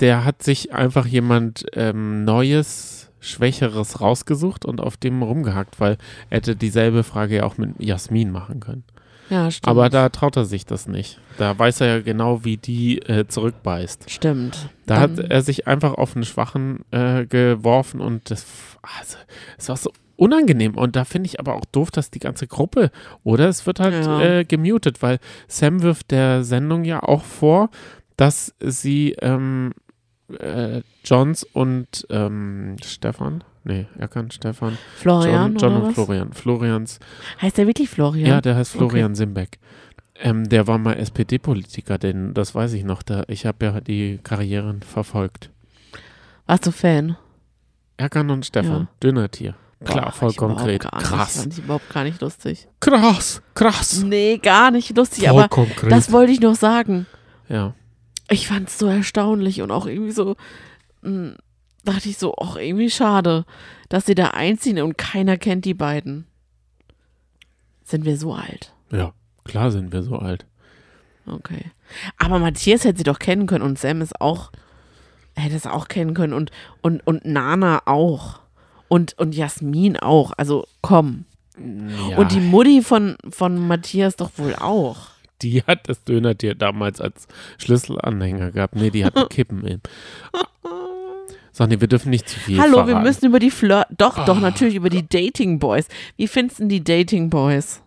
der 0.00 0.24
hat 0.24 0.42
sich 0.42 0.72
einfach 0.72 1.04
jemand 1.06 1.66
ähm, 1.74 2.24
Neues, 2.24 3.10
Schwächeres 3.20 4.00
rausgesucht 4.00 4.64
und 4.64 4.80
auf 4.80 4.96
dem 4.96 5.22
rumgehackt, 5.22 5.80
weil 5.80 5.98
er 6.30 6.38
hätte 6.38 6.56
dieselbe 6.56 7.02
Frage 7.02 7.36
ja 7.36 7.42
auch 7.44 7.58
mit 7.58 7.74
Jasmin 7.78 8.30
machen 8.30 8.60
können. 8.60 8.84
Ja, 9.30 9.50
stimmt. 9.50 9.68
Aber 9.68 9.88
da 9.88 10.08
traut 10.08 10.36
er 10.36 10.44
sich 10.44 10.64
das 10.66 10.86
nicht. 10.88 11.18
Da 11.38 11.58
weiß 11.58 11.80
er 11.80 11.86
ja 11.88 12.00
genau, 12.00 12.44
wie 12.44 12.56
die 12.56 12.98
äh, 13.02 13.26
zurückbeißt. 13.26 14.10
Stimmt. 14.10 14.68
Da 14.86 15.00
hat 15.00 15.18
Dann- 15.18 15.30
er 15.30 15.42
sich 15.42 15.66
einfach 15.66 15.94
auf 15.94 16.14
einen 16.14 16.24
Schwachen 16.24 16.84
äh, 16.92 17.26
geworfen 17.26 18.00
und 18.00 18.30
das, 18.30 18.46
also, 19.00 19.18
es 19.58 19.68
war 19.68 19.76
so 19.76 19.90
unangenehm. 20.16 20.76
Und 20.76 20.96
da 20.96 21.04
finde 21.04 21.26
ich 21.26 21.40
aber 21.40 21.54
auch 21.54 21.64
doof, 21.66 21.90
dass 21.90 22.10
die 22.10 22.20
ganze 22.20 22.46
Gruppe, 22.46 22.90
oder? 23.24 23.48
Es 23.48 23.66
wird 23.66 23.80
halt 23.80 23.92
Ja. 24.06 24.20
äh, 24.22 24.44
gemutet, 24.44 25.02
weil 25.02 25.18
Sam 25.48 25.82
wirft 25.82 26.10
der 26.10 26.42
Sendung 26.44 26.84
ja 26.84 27.02
auch 27.02 27.22
vor, 27.24 27.70
dass 28.16 28.54
sie 28.60 29.12
ähm, 29.20 29.72
äh, 30.38 30.80
Johns 31.04 31.42
und 31.44 32.06
ähm, 32.10 32.76
Stefan, 32.82 33.44
nee, 33.66 33.86
er 33.98 34.08
kann 34.08 34.30
Stefan, 34.30 34.78
Florian 34.96 35.52
John, 35.52 35.56
John 35.58 35.72
oder 35.72 35.82
und 35.82 35.88
was? 35.88 35.94
Florian. 35.94 36.32
Florians, 36.32 36.98
Heißt 37.42 37.58
der 37.58 37.66
wirklich 37.66 37.88
Florian? 37.90 38.26
ja, 38.28 38.40
der 38.40 38.56
heißt 38.56 38.72
Florian 38.72 39.14
Simbeck. 39.14 39.58
Ähm, 40.18 40.48
der 40.48 40.66
war 40.66 40.78
mal 40.78 40.94
SPD-Politiker, 40.96 41.98
denn 41.98 42.32
das 42.32 42.54
weiß 42.54 42.72
ich 42.72 42.84
noch. 42.84 43.02
Da, 43.02 43.24
ich 43.28 43.44
habe 43.44 43.66
ja 43.66 43.80
die 43.82 44.18
Karrieren 44.22 44.80
verfolgt. 44.80 45.50
Warst 46.46 46.66
du 46.66 46.70
Fan? 46.72 47.16
Erkan 47.98 48.30
und 48.30 48.46
Stefan, 48.46 48.82
Ja. 48.82 48.88
Dönertier. 49.02 49.54
Klar, 49.84 50.06
Boah, 50.06 50.12
voll 50.12 50.32
konkret. 50.32 50.84
Nicht, 50.84 51.04
Krass. 51.04 51.40
fand 51.42 51.52
ich 51.52 51.58
überhaupt 51.64 51.90
gar 51.92 52.04
nicht 52.04 52.20
lustig. 52.22 52.66
Krass, 52.80 53.42
krass. 53.54 54.02
Nee, 54.02 54.38
gar 54.38 54.70
nicht 54.70 54.96
lustig, 54.96 55.28
Voll 55.28 55.38
aber 55.38 55.48
konkret. 55.50 55.92
das 55.92 56.10
wollte 56.12 56.32
ich 56.32 56.40
noch 56.40 56.54
sagen. 56.54 57.06
ja. 57.48 57.74
Ich 58.28 58.48
fand 58.48 58.68
es 58.68 58.78
so 58.78 58.86
erstaunlich 58.88 59.62
und 59.62 59.70
auch 59.70 59.86
irgendwie 59.86 60.10
so, 60.12 60.34
mh, 61.02 61.34
dachte 61.86 62.08
ich 62.08 62.18
so, 62.18 62.34
auch 62.34 62.56
irgendwie 62.56 62.90
schade, 62.90 63.44
dass 63.88 64.06
sie 64.06 64.14
da 64.14 64.28
einziehen 64.28 64.80
und 64.82 64.98
keiner 64.98 65.36
kennt 65.38 65.64
die 65.64 65.74
beiden. 65.74 66.26
Sind 67.84 68.04
wir 68.04 68.16
so 68.16 68.34
alt? 68.34 68.72
ja, 68.90 69.12
klar 69.44 69.70
sind 69.70 69.92
wir 69.92 70.02
so 70.02 70.16
alt. 70.16 70.46
Okay. 71.26 71.72
Aber 72.18 72.38
Matthias 72.38 72.84
hätte 72.84 72.98
sie 72.98 73.04
doch 73.04 73.18
kennen 73.18 73.46
können 73.46 73.64
und 73.64 73.78
Sam 73.78 74.00
ist 74.00 74.20
auch, 74.20 74.52
hätte 75.34 75.56
es 75.56 75.66
auch 75.66 75.88
kennen 75.88 76.14
können 76.14 76.32
und, 76.32 76.50
und, 76.82 77.04
und 77.06 77.24
Nana 77.24 77.82
auch. 77.86 78.40
Und, 78.88 79.18
und 79.18 79.34
Jasmin 79.34 79.96
auch. 79.96 80.32
Also 80.36 80.66
komm. 80.82 81.24
Ja, 81.58 82.16
Und 82.18 82.32
die 82.32 82.40
Mutti 82.40 82.82
von, 82.82 83.16
von 83.30 83.66
Matthias 83.66 84.14
doch 84.16 84.30
wohl 84.36 84.54
auch. 84.54 85.08
die 85.42 85.62
hat 85.62 85.88
das 85.88 86.04
Dönertier 86.04 86.54
damals 86.54 87.00
als 87.00 87.26
Schlüsselanhänger 87.58 88.52
gehabt. 88.52 88.76
Nee, 88.76 88.90
die 88.90 89.04
hatten 89.04 89.28
Kippen 89.30 89.80
in. 91.58 91.64
Sonny, 91.64 91.80
wir 91.80 91.88
dürfen 91.88 92.10
nicht 92.10 92.28
zu 92.28 92.38
viel 92.38 92.58
Hallo, 92.60 92.74
verraten. 92.74 92.88
wir 92.88 93.00
müssen 93.00 93.26
über 93.26 93.38
die 93.38 93.50
Flirt. 93.50 93.86
Doch, 93.96 94.24
doch, 94.24 94.36
Oh, 94.36 94.40
natürlich 94.40 94.74
über 94.74 94.90
die 94.90 95.08
Dating 95.08 95.58
Boys. 95.58 95.86
Wie 96.16 96.28
findest 96.28 96.60
du 96.60 96.66
die 96.66 96.82
Dating 96.84 97.30
Boys? 97.30 97.80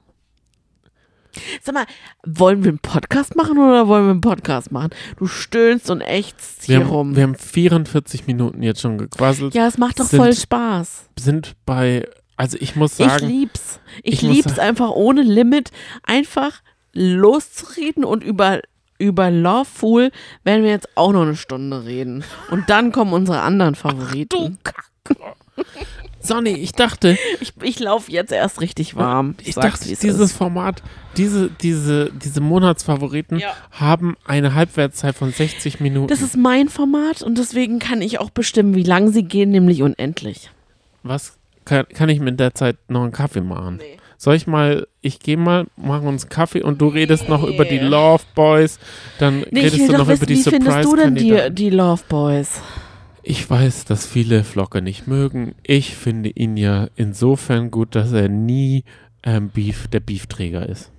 Sag 1.61 1.75
mal, 1.75 1.85
wollen 2.25 2.63
wir 2.63 2.69
einen 2.69 2.79
Podcast 2.79 3.35
machen 3.35 3.59
oder 3.59 3.87
wollen 3.87 4.05
wir 4.05 4.11
einen 4.11 4.21
Podcast 4.21 4.71
machen? 4.71 4.89
Du 5.17 5.27
stöhnst 5.27 5.89
und 5.91 6.01
ächzt 6.01 6.67
wir 6.67 6.77
hier 6.77 6.85
haben, 6.85 6.91
rum. 6.91 7.15
wir 7.15 7.23
haben 7.23 7.35
44 7.35 8.25
Minuten 8.25 8.63
jetzt 8.63 8.81
schon 8.81 8.97
gequasselt. 8.97 9.53
ja, 9.53 9.67
es 9.67 9.77
macht 9.77 9.99
doch 9.99 10.05
sind- 10.05 10.19
voll 10.19 10.33
Spaß. 10.33 11.05
Sind 11.19 11.55
bei, 11.67 12.07
also 12.35 12.57
ich 12.59 12.75
muss 12.75 12.99
Ich 12.99 13.05
sagen, 13.05 13.27
lieb's. 13.27 13.79
Ich, 14.01 14.15
ich 14.15 14.21
lieb's 14.23 14.57
einfach 14.57 14.89
ohne 14.89 15.21
Limit, 15.21 15.69
einfach 16.01 16.61
loszureden 16.93 18.03
und 18.03 18.23
über 18.23 18.61
über 18.99 19.31
Love 19.31 19.65
Fool 19.65 20.11
werden 20.43 20.63
wir 20.63 20.69
jetzt 20.71 20.89
auch 20.95 21.11
noch 21.11 21.23
eine 21.23 21.35
Stunde 21.35 21.85
reden. 21.85 22.23
Und 22.51 22.69
dann 22.69 22.91
kommen 22.91 23.13
unsere 23.13 23.41
anderen 23.41 23.73
Favoriten. 23.75 24.59
Sonny, 26.21 26.49
ich 26.51 26.73
dachte, 26.73 27.17
Ich, 27.39 27.53
ich 27.61 27.79
laufe 27.79 28.11
jetzt 28.11 28.31
erst 28.31 28.59
richtig 28.61 28.95
warm. 28.95 29.35
ich 29.41 29.55
sag's, 29.55 29.79
dachte, 29.79 29.89
wie 29.89 29.93
es 29.93 29.99
dieses 29.99 30.31
ist. 30.31 30.37
Format, 30.37 30.83
diese, 31.17 31.49
diese, 31.49 32.11
diese 32.11 32.41
Monatsfavoriten 32.41 33.39
Ja. 33.39 33.55
haben 33.71 34.17
eine 34.25 34.53
Halbwertszeit 34.53 35.15
von 35.15 35.31
60 35.31 35.79
Minuten. 35.79 36.07
Das 36.07 36.21
ist 36.21 36.35
mein 36.35 36.67
Format 36.69 37.21
und 37.23 37.37
deswegen 37.37 37.79
kann 37.79 38.01
ich 38.01 38.19
auch 38.19 38.29
bestimmen, 38.29 38.75
wie 38.75 38.83
lang 38.83 39.11
sie 39.11 39.23
gehen, 39.23 39.49
nämlich 39.51 39.81
unendlich. 39.81 40.51
Was 41.03 41.37
kann, 41.65 41.87
kann 41.87 42.09
ich 42.09 42.19
mit 42.19 42.39
der 42.39 42.53
Zeit 42.53 42.77
noch 42.89 43.03
einen 43.03 43.13
Kaffee 43.13 43.41
machen? 43.41 43.77
Nee. 43.77 43.97
Soll 44.21 44.35
ich 44.35 44.47
mal, 44.47 44.85
ich 44.99 45.19
gehe 45.19 45.37
mal, 45.37 45.67
machen 45.77 46.05
uns 46.09 46.23
einen 46.23 46.29
Kaffee 46.29 46.61
und 46.61 46.81
du 46.81 46.89
redest 46.89 47.29
noch 47.29 47.43
Nee. 47.47 47.55
über 47.55 47.63
die 47.63 47.79
Love 47.79 48.23
Boys, 48.35 48.77
dann 49.17 49.45
Nee, 49.49 49.61
redest 49.61 49.87
du 49.87 49.93
noch 49.93 50.09
wissen, 50.09 50.17
über 50.17 50.25
die 50.25 50.45
wie 50.45 50.49
findest 50.49 50.83
du 50.83 50.95
denn 50.97 51.15
die, 51.15 51.37
die 51.51 51.69
Love 51.69 52.03
Boys? 52.09 52.61
Ich 53.23 53.49
weiß, 53.49 53.85
dass 53.85 54.05
viele 54.05 54.43
Flocker 54.43 54.81
nicht 54.81 55.07
mögen. 55.07 55.55
Ich 55.63 55.95
finde 55.95 56.29
ihn 56.31 56.57
ja 56.57 56.89
insofern 56.97 57.71
gut, 57.71 57.95
dass 57.95 58.11
er 58.11 58.27
nie 58.27 58.83
ähm, 59.23 59.49
Beef, 59.53 59.87
der 59.87 60.01
Beefträger 60.01 60.67
ist. 60.67 60.91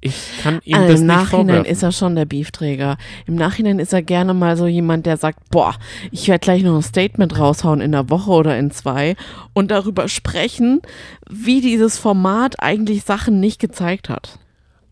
Ich 0.00 0.38
kann 0.42 0.60
ihm 0.64 0.74
Also 0.74 0.92
das 0.92 1.00
Im 1.00 1.06
nicht 1.06 1.16
Nachhinein 1.16 1.46
vorwerfen. 1.46 1.72
ist 1.72 1.82
er 1.82 1.92
schon 1.92 2.16
der 2.16 2.26
Beefträger. 2.26 2.96
Im 3.26 3.34
Nachhinein 3.34 3.78
ist 3.78 3.92
er 3.92 4.02
gerne 4.02 4.34
mal 4.34 4.56
so 4.56 4.66
jemand, 4.66 5.06
der 5.06 5.16
sagt, 5.16 5.50
boah, 5.50 5.74
ich 6.10 6.28
werde 6.28 6.40
gleich 6.44 6.62
noch 6.62 6.76
ein 6.76 6.82
Statement 6.82 7.38
raushauen 7.38 7.80
in 7.80 7.94
einer 7.94 8.08
Woche 8.10 8.30
oder 8.30 8.58
in 8.58 8.70
zwei 8.70 9.16
und 9.54 9.70
darüber 9.70 10.08
sprechen, 10.08 10.82
wie 11.28 11.60
dieses 11.60 11.98
Format 11.98 12.62
eigentlich 12.62 13.04
Sachen 13.04 13.40
nicht 13.40 13.58
gezeigt 13.58 14.08
hat. 14.08 14.38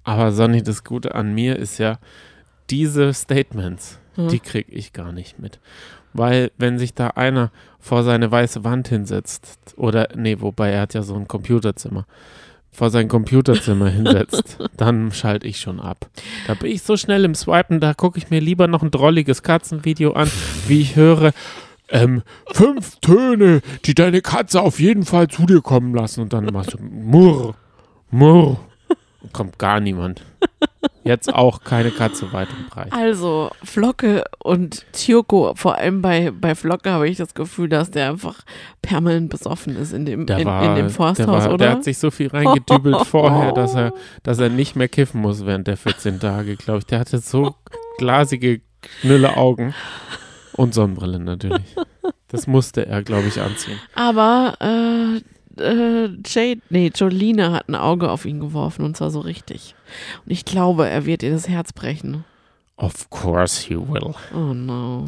Aber 0.04 0.32
Sonny, 0.32 0.62
das 0.62 0.84
Gute 0.84 1.14
an 1.14 1.34
mir 1.34 1.56
ist 1.56 1.78
ja, 1.78 1.98
diese 2.70 3.12
Statements, 3.14 3.98
Hm. 4.16 4.28
die 4.28 4.38
kriege 4.40 4.70
ich 4.72 4.92
gar 4.92 5.12
nicht 5.12 5.38
mit. 5.38 5.58
Weil 6.12 6.52
wenn 6.56 6.78
sich 6.78 6.94
da 6.94 7.08
einer 7.08 7.50
vor 7.80 8.04
seine 8.04 8.30
weiße 8.30 8.62
Wand 8.62 8.86
hinsetzt, 8.88 9.74
oder, 9.76 10.08
nee, 10.14 10.36
wobei 10.40 10.70
er 10.70 10.82
hat 10.82 10.94
ja 10.94 11.02
so 11.02 11.14
ein 11.16 11.26
Computerzimmer, 11.26 12.06
vor 12.74 12.90
sein 12.90 13.08
Computerzimmer 13.08 13.88
hinsetzt, 13.88 14.58
dann 14.76 15.12
schalte 15.12 15.46
ich 15.46 15.60
schon 15.60 15.80
ab. 15.80 16.10
Da 16.46 16.54
bin 16.54 16.70
ich 16.70 16.82
so 16.82 16.96
schnell 16.96 17.24
im 17.24 17.34
Swipen, 17.34 17.80
da 17.80 17.94
gucke 17.94 18.18
ich 18.18 18.30
mir 18.30 18.40
lieber 18.40 18.66
noch 18.66 18.82
ein 18.82 18.90
drolliges 18.90 19.42
Katzenvideo 19.42 20.12
an, 20.12 20.30
wie 20.66 20.80
ich 20.80 20.96
höre, 20.96 21.32
ähm, 21.88 22.22
fünf 22.52 22.96
Töne, 23.00 23.60
die 23.84 23.94
deine 23.94 24.20
Katze 24.20 24.60
auf 24.60 24.80
jeden 24.80 25.04
Fall 25.04 25.28
zu 25.28 25.46
dir 25.46 25.60
kommen 25.60 25.94
lassen. 25.94 26.22
Und 26.22 26.32
dann 26.32 26.46
machst 26.46 26.74
du 26.74 26.78
Murr, 26.82 27.54
Murr. 28.10 28.58
Kommt 29.32 29.58
gar 29.58 29.80
niemand. 29.80 30.22
Jetzt 31.04 31.32
auch 31.32 31.62
keine 31.62 31.90
Katze 31.90 32.32
weit 32.32 32.48
und 32.56 32.70
breit. 32.70 32.92
Also, 32.92 33.50
Flocke 33.62 34.24
und 34.42 34.86
Tjoko, 34.92 35.52
vor 35.54 35.76
allem 35.76 36.00
bei, 36.00 36.30
bei 36.30 36.54
Flocke 36.54 36.90
habe 36.90 37.08
ich 37.08 37.18
das 37.18 37.34
Gefühl, 37.34 37.68
dass 37.68 37.90
der 37.90 38.10
einfach 38.10 38.40
permanent 38.80 39.28
besoffen 39.30 39.76
ist 39.76 39.92
in 39.92 40.06
dem, 40.06 40.26
Der 40.26 40.38
in, 40.38 40.46
war, 40.46 40.62
in 40.64 40.74
dem 40.76 40.86
der, 40.86 40.90
Forsthaus, 40.90 41.44
war, 41.44 41.48
oder? 41.48 41.58
der 41.58 41.70
hat 41.72 41.84
sich 41.84 41.98
so 41.98 42.10
viel 42.10 42.28
reingedübelt 42.28 43.02
vorher, 43.06 43.52
dass 43.52 43.74
er, 43.74 43.92
dass 44.22 44.38
er 44.38 44.48
nicht 44.48 44.76
mehr 44.76 44.88
kiffen 44.88 45.20
muss 45.20 45.44
während 45.44 45.66
der 45.66 45.76
14 45.76 46.20
Tage, 46.20 46.56
glaube 46.56 46.78
ich. 46.78 46.86
Der 46.86 47.00
hatte 47.00 47.18
so 47.18 47.54
glasige 47.98 48.62
Knülleaugen 49.00 49.74
und 50.54 50.74
Sonnenbrille 50.74 51.18
natürlich. 51.18 51.76
Das 52.28 52.46
musste 52.46 52.86
er, 52.86 53.02
glaube 53.02 53.28
ich, 53.28 53.40
anziehen. 53.40 53.78
Aber 53.94 54.56
äh, 54.60 55.20
äh, 55.60 56.08
Jade, 56.26 56.60
nee, 56.70 56.90
Jolene 56.94 57.52
hat 57.52 57.68
ein 57.68 57.74
Auge 57.74 58.10
auf 58.10 58.24
ihn 58.24 58.40
geworfen 58.40 58.84
und 58.84 58.96
zwar 58.96 59.10
so 59.10 59.20
richtig. 59.20 59.74
Und 60.24 60.32
ich 60.32 60.44
glaube, 60.44 60.88
er 60.88 61.06
wird 61.06 61.22
ihr 61.22 61.30
das 61.32 61.48
Herz 61.48 61.72
brechen. 61.72 62.24
Of 62.76 63.08
course 63.10 63.66
he 63.66 63.76
will. 63.76 64.14
Oh 64.34 64.52
no. 64.54 65.04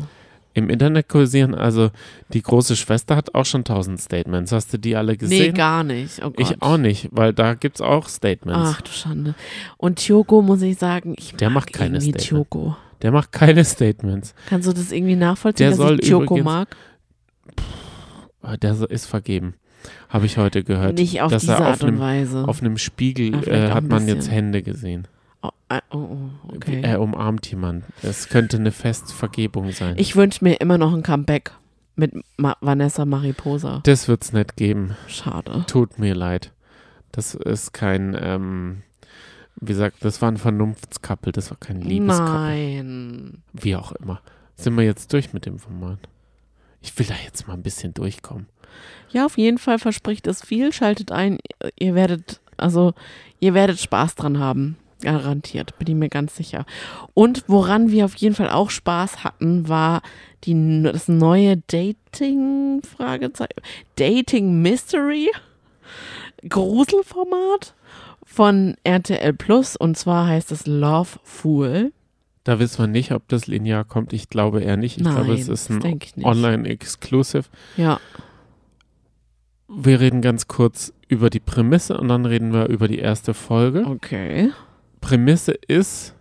Im 0.54 0.70
Internet 0.70 1.08
kursieren, 1.10 1.54
also 1.54 1.90
die 2.32 2.40
große 2.40 2.76
Schwester 2.76 3.14
hat 3.14 3.34
auch 3.34 3.44
schon 3.44 3.62
tausend 3.64 4.00
Statements. 4.00 4.52
Hast 4.52 4.72
du 4.72 4.78
die 4.78 4.96
alle 4.96 5.12
Nee, 5.12 5.16
gesehen? 5.18 5.54
gar 5.54 5.84
nicht. 5.84 6.24
Oh 6.24 6.32
ich 6.38 6.62
auch 6.62 6.78
nicht, 6.78 7.08
weil 7.10 7.34
da 7.34 7.52
gibt 7.52 7.76
es 7.76 7.82
auch 7.82 8.08
Statements. 8.08 8.70
Ach 8.74 8.80
du 8.80 8.90
Schande. 8.90 9.34
Und 9.76 9.98
Tjoko 9.98 10.40
muss 10.40 10.62
ich 10.62 10.78
sagen, 10.78 11.14
ich 11.18 11.34
Der 11.34 11.50
mag 11.50 11.64
macht 11.64 11.72
keine 11.74 11.96
irgendwie 11.98 12.18
Statement. 12.20 12.50
Tjoko. 12.50 12.76
Der 13.02 13.12
macht 13.12 13.32
keine 13.32 13.64
Statements. 13.66 14.34
Kannst 14.48 14.66
du 14.66 14.72
das 14.72 14.92
irgendwie 14.92 15.16
nachvollziehen, 15.16 15.64
Der 15.64 15.70
dass 15.70 15.76
soll 15.78 15.98
ich 16.00 16.08
übrigens- 16.10 16.44
mag? 16.44 16.74
Ah, 18.40 18.56
Der 18.56 18.76
ist 18.88 19.06
vergeben. 19.06 19.54
Habe 20.08 20.26
ich 20.26 20.36
heute 20.36 20.64
gehört. 20.64 20.98
Nicht 20.98 21.20
auf 21.22 21.30
dass 21.30 21.42
diese 21.42 21.54
er 21.54 21.60
auf 21.60 21.66
Art 21.66 21.82
und 21.82 21.88
einem, 21.88 21.98
Weise. 22.00 22.48
Auf 22.48 22.60
einem 22.60 22.78
Spiegel 22.78 23.42
vielleicht 23.42 23.70
äh, 23.70 23.72
hat 23.72 23.84
man 23.84 24.06
jetzt. 24.08 24.30
Hände 24.30 24.62
gesehen. 24.62 25.08
oh, 25.42 25.50
ah, 25.68 25.80
oh, 25.90 25.96
oh, 25.96 26.54
okay. 26.54 26.80
Er 26.82 27.00
umarmt 27.00 27.46
jemanden. 27.50 27.84
Es 28.02 28.28
könnte 28.28 28.56
eine 28.56 28.72
Festvergebung 28.72 29.72
sein. 29.72 29.94
Ich 29.98 30.16
wünsche 30.16 30.44
mir 30.44 30.60
immer 30.60 30.78
noch 30.78 30.92
ein 30.92 31.02
Comeback 31.02 31.52
mit 31.96 32.12
Ma 32.36 32.56
Vanessa 32.60 33.04
Mariposa. 33.04 33.80
das 33.84 34.06
wird 34.08 34.22
es 34.22 34.32
nicht 34.32 34.56
geben. 34.56 34.96
Schade. 35.08 35.64
Tut 35.66 35.98
mir 35.98 36.14
leid. 36.14 36.52
Das 37.12 37.34
ist 37.34 37.72
kein, 37.72 38.16
ähm, 38.20 38.82
wie 39.58 39.66
gesagt, 39.66 39.96
das 40.00 40.20
war 40.20 40.30
ein 40.30 40.36
Vernunftskappel, 40.36 41.32
das 41.32 41.50
war 41.50 41.56
kein 41.58 41.80
Liebeskappel. 41.80 42.34
Nein. 42.34 43.42
Wie 43.54 43.74
auch 43.74 43.92
immer. 43.92 44.20
Sind 44.56 44.76
wir 44.76 44.84
jetzt 44.84 45.12
durch 45.12 45.32
mit 45.32 45.46
dem 45.46 45.58
Format? 45.58 45.98
Ich 46.82 46.98
will 46.98 47.06
da 47.06 47.14
jetzt 47.24 47.48
mal 47.48 47.54
ein 47.54 47.62
bisschen 47.62 47.94
durchkommen. 47.94 48.46
Ja, 49.10 49.26
auf 49.26 49.38
jeden 49.38 49.58
Fall 49.58 49.78
verspricht 49.78 50.26
es 50.26 50.42
viel. 50.44 50.72
Schaltet 50.72 51.12
ein. 51.12 51.38
Ihr 51.78 51.94
werdet, 51.94 52.40
also, 52.56 52.92
ihr 53.40 53.54
werdet 53.54 53.78
Spaß 53.78 54.14
dran 54.14 54.38
haben. 54.38 54.76
Garantiert, 55.02 55.78
bin 55.78 55.88
ich 55.88 55.94
mir 55.94 56.08
ganz 56.08 56.36
sicher. 56.36 56.64
Und 57.12 57.44
woran 57.48 57.90
wir 57.90 58.06
auf 58.06 58.14
jeden 58.14 58.34
Fall 58.34 58.48
auch 58.48 58.70
Spaß 58.70 59.24
hatten, 59.24 59.68
war 59.68 60.00
die, 60.44 60.82
das 60.84 61.06
neue 61.08 61.58
Dating, 61.66 62.80
Fragezeichen, 62.82 63.60
Dating 63.96 64.62
Mystery 64.62 65.30
Gruselformat 66.48 67.74
von 68.24 68.76
RTL 68.84 69.32
Plus. 69.34 69.76
Und 69.76 69.96
zwar 69.96 70.28
heißt 70.28 70.52
es 70.52 70.66
Love 70.66 71.18
Fool. 71.22 71.92
Da 72.44 72.58
wissen 72.58 72.78
wir 72.78 72.86
nicht, 72.86 73.12
ob 73.12 73.26
das 73.28 73.46
linear 73.48 73.84
kommt. 73.84 74.12
Ich 74.12 74.28
glaube 74.28 74.62
eher 74.62 74.76
nicht. 74.76 74.98
Ich 74.98 75.02
Nein, 75.02 75.14
glaube, 75.14 75.34
es 75.34 75.48
ist 75.48 75.68
ein. 75.70 76.00
Online-Exclusive. 76.22 77.44
Ja, 77.76 77.98
Wir 79.68 80.00
reden 80.00 80.22
ganz 80.22 80.46
kurz 80.46 80.92
über 81.08 81.30
die 81.30 81.40
Prämisse 81.40 81.96
und 81.98 82.08
dann 82.08 82.24
reden 82.24 82.52
wir 82.52 82.66
über 82.68 82.88
die 82.88 82.98
erste 82.98 83.34
Folge. 83.34 83.84
okay. 83.86 84.50
Prämisse 85.00 85.52
ist, 85.52 86.14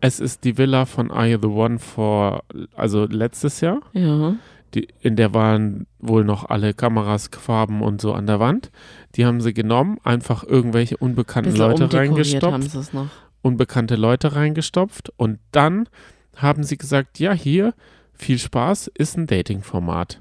es 0.00 0.20
ist 0.20 0.44
die 0.44 0.58
Villa 0.58 0.84
von 0.84 1.10
Are 1.10 1.26
You 1.26 1.38
the 1.40 1.48
One 1.48 1.78
vor, 1.78 2.44
also 2.74 3.04
letztes 3.06 3.60
Jahr. 3.60 3.80
Ja. 3.92 4.36
Die, 4.74 4.86
in 5.00 5.16
der 5.16 5.34
waren 5.34 5.86
wohl 5.98 6.24
noch 6.24 6.48
alle 6.48 6.74
Kameras, 6.74 7.28
Farben 7.32 7.82
und 7.82 8.00
so 8.00 8.12
an 8.12 8.26
der 8.26 8.38
Wand. 8.38 8.70
Die 9.16 9.26
haben 9.26 9.40
sie 9.40 9.52
genommen, 9.52 9.98
einfach 10.04 10.44
irgendwelche 10.44 10.96
unbekannten 10.96 11.50
Bisschen 11.50 11.66
Leute 11.66 11.84
umdekoriert 11.84 12.42
haben 12.44 12.52
reingestopft. 12.62 12.70
sie 12.70 12.78
es 12.78 12.92
noch. 12.92 13.08
unbekannte 13.42 13.96
Leute 13.96 14.36
reingestopft 14.36 15.12
und 15.16 15.40
dann 15.50 15.88
haben 16.36 16.62
sie 16.62 16.76
gesagt, 16.76 17.18
ja, 17.18 17.32
hier, 17.32 17.74
viel 18.14 18.38
Spaß, 18.38 18.88
ist 18.94 19.16
ein 19.16 19.26
Dating-Format, 19.26 20.20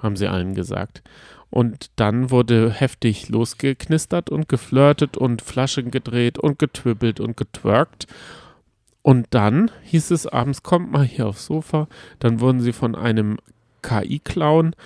haben 0.00 0.14
sie 0.16 0.28
allen 0.28 0.54
gesagt. 0.54 1.02
Und 1.50 1.90
dann 1.96 2.30
wurde 2.30 2.70
heftig 2.70 3.28
losgeknistert 3.28 4.30
und 4.30 4.48
geflirtet 4.48 5.16
und 5.16 5.42
Flaschen 5.42 5.90
gedreht 5.90 6.38
und 6.38 6.58
getwibbelt 6.58 7.18
und 7.20 7.36
getwerkt. 7.36 8.06
Und 9.02 9.26
dann 9.30 9.70
hieß 9.84 10.10
es 10.12 10.26
abends, 10.26 10.62
kommt 10.62 10.92
mal 10.92 11.04
hier 11.04 11.26
aufs 11.26 11.46
Sofa. 11.46 11.88
Dann 12.20 12.38
wurden 12.40 12.60
sie 12.60 12.72
von 12.72 12.94
einem 12.94 13.38
KI-Clown 13.82 14.76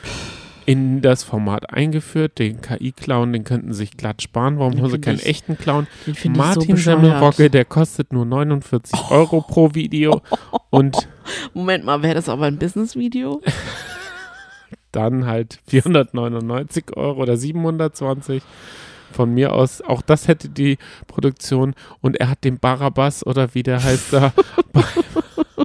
in 0.67 1.03
das 1.03 1.23
Format 1.25 1.71
eingeführt. 1.75 2.39
Den 2.39 2.63
KI-Clown, 2.63 3.35
den 3.35 3.45
könnten 3.45 3.73
sie 3.73 3.79
sich 3.81 3.97
glatt 3.99 4.23
sparen. 4.23 4.59
Warum 4.59 4.81
haben 4.81 4.89
sie 4.91 5.01
keinen 5.01 5.17
ich- 5.19 5.27
echten 5.27 5.59
Clown? 5.59 5.87
So 6.07 6.31
Martin 6.31 6.77
bescheuert. 6.77 7.01
Semmelrogge, 7.03 7.51
der 7.51 7.67
kostet 7.67 8.13
nur 8.13 8.25
49 8.25 8.99
Euro 9.11 9.43
pro 9.43 9.75
Video. 9.75 10.23
Und 10.71 11.09
Moment 11.53 11.85
mal, 11.85 12.03
wäre 12.03 12.15
das 12.15 12.31
aber 12.31 12.47
ein 12.47 12.57
Business-Video? 12.59 13.43
dann 14.95 15.27
halt 15.27 15.59
499 15.67 16.97
Euro 16.97 17.23
oder 17.23 17.37
720. 17.37 18.43
Von 19.13 19.33
mir 19.33 19.53
aus, 19.53 19.81
auch 19.81 20.03
das 20.03 20.27
hätte 20.27 20.49
die 20.49 20.77
Produktion. 21.07 21.75
Und 22.01 22.17
er 22.17 22.31
hat 22.31 22.43
den 22.43 22.59
Barabbas 22.59 23.25
oder 23.25 23.55
wie 23.55 23.63
der 23.63 23.81
heißt 23.83 24.13
da 24.13 24.33
bei, 24.73 24.83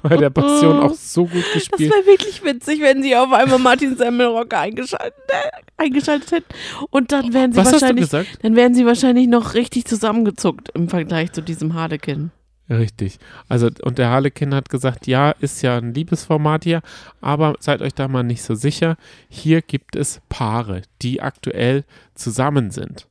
bei 0.04 0.16
der 0.16 0.30
Passion 0.30 0.78
auch 0.78 0.94
so 0.94 1.24
gut 1.26 1.42
Das 1.54 1.68
gespielt. 1.68 1.90
wäre 1.92 2.06
wirklich 2.06 2.44
witzig, 2.44 2.80
wenn 2.80 3.02
sie 3.02 3.16
auf 3.16 3.32
einmal 3.32 3.58
Martin 3.58 3.96
Semmelrogge 3.96 4.56
eingeschaltet, 4.56 5.14
äh, 5.28 5.82
eingeschaltet 5.82 6.30
hätten. 6.30 6.54
Und 6.90 7.10
dann 7.10 7.32
wären 7.32 7.50
sie 7.52 7.58
Was 7.58 7.72
wahrscheinlich, 7.72 8.08
dann 8.10 8.54
wären 8.54 8.74
sie 8.74 8.86
wahrscheinlich 8.86 9.26
noch 9.26 9.54
richtig 9.54 9.84
zusammengezuckt 9.84 10.68
im 10.74 10.88
Vergleich 10.88 11.32
zu 11.32 11.42
diesem 11.42 11.74
Harlekin. 11.74 12.30
Richtig. 12.70 13.18
Also, 13.48 13.68
und 13.82 13.98
der 13.98 14.10
Harlekin 14.10 14.54
hat 14.54 14.68
gesagt, 14.68 15.08
ja, 15.08 15.32
ist 15.32 15.60
ja 15.62 15.76
ein 15.76 15.92
Liebesformat 15.92 16.62
hier, 16.62 16.82
aber 17.20 17.56
seid 17.58 17.82
euch 17.82 17.94
da 17.94 18.06
mal 18.06 18.22
nicht 18.22 18.44
so 18.44 18.54
sicher. 18.54 18.96
Hier 19.28 19.60
gibt 19.60 19.96
es 19.96 20.22
Paare, 20.28 20.82
die 21.02 21.20
aktuell 21.20 21.84
zusammen 22.14 22.70
sind. 22.70 23.08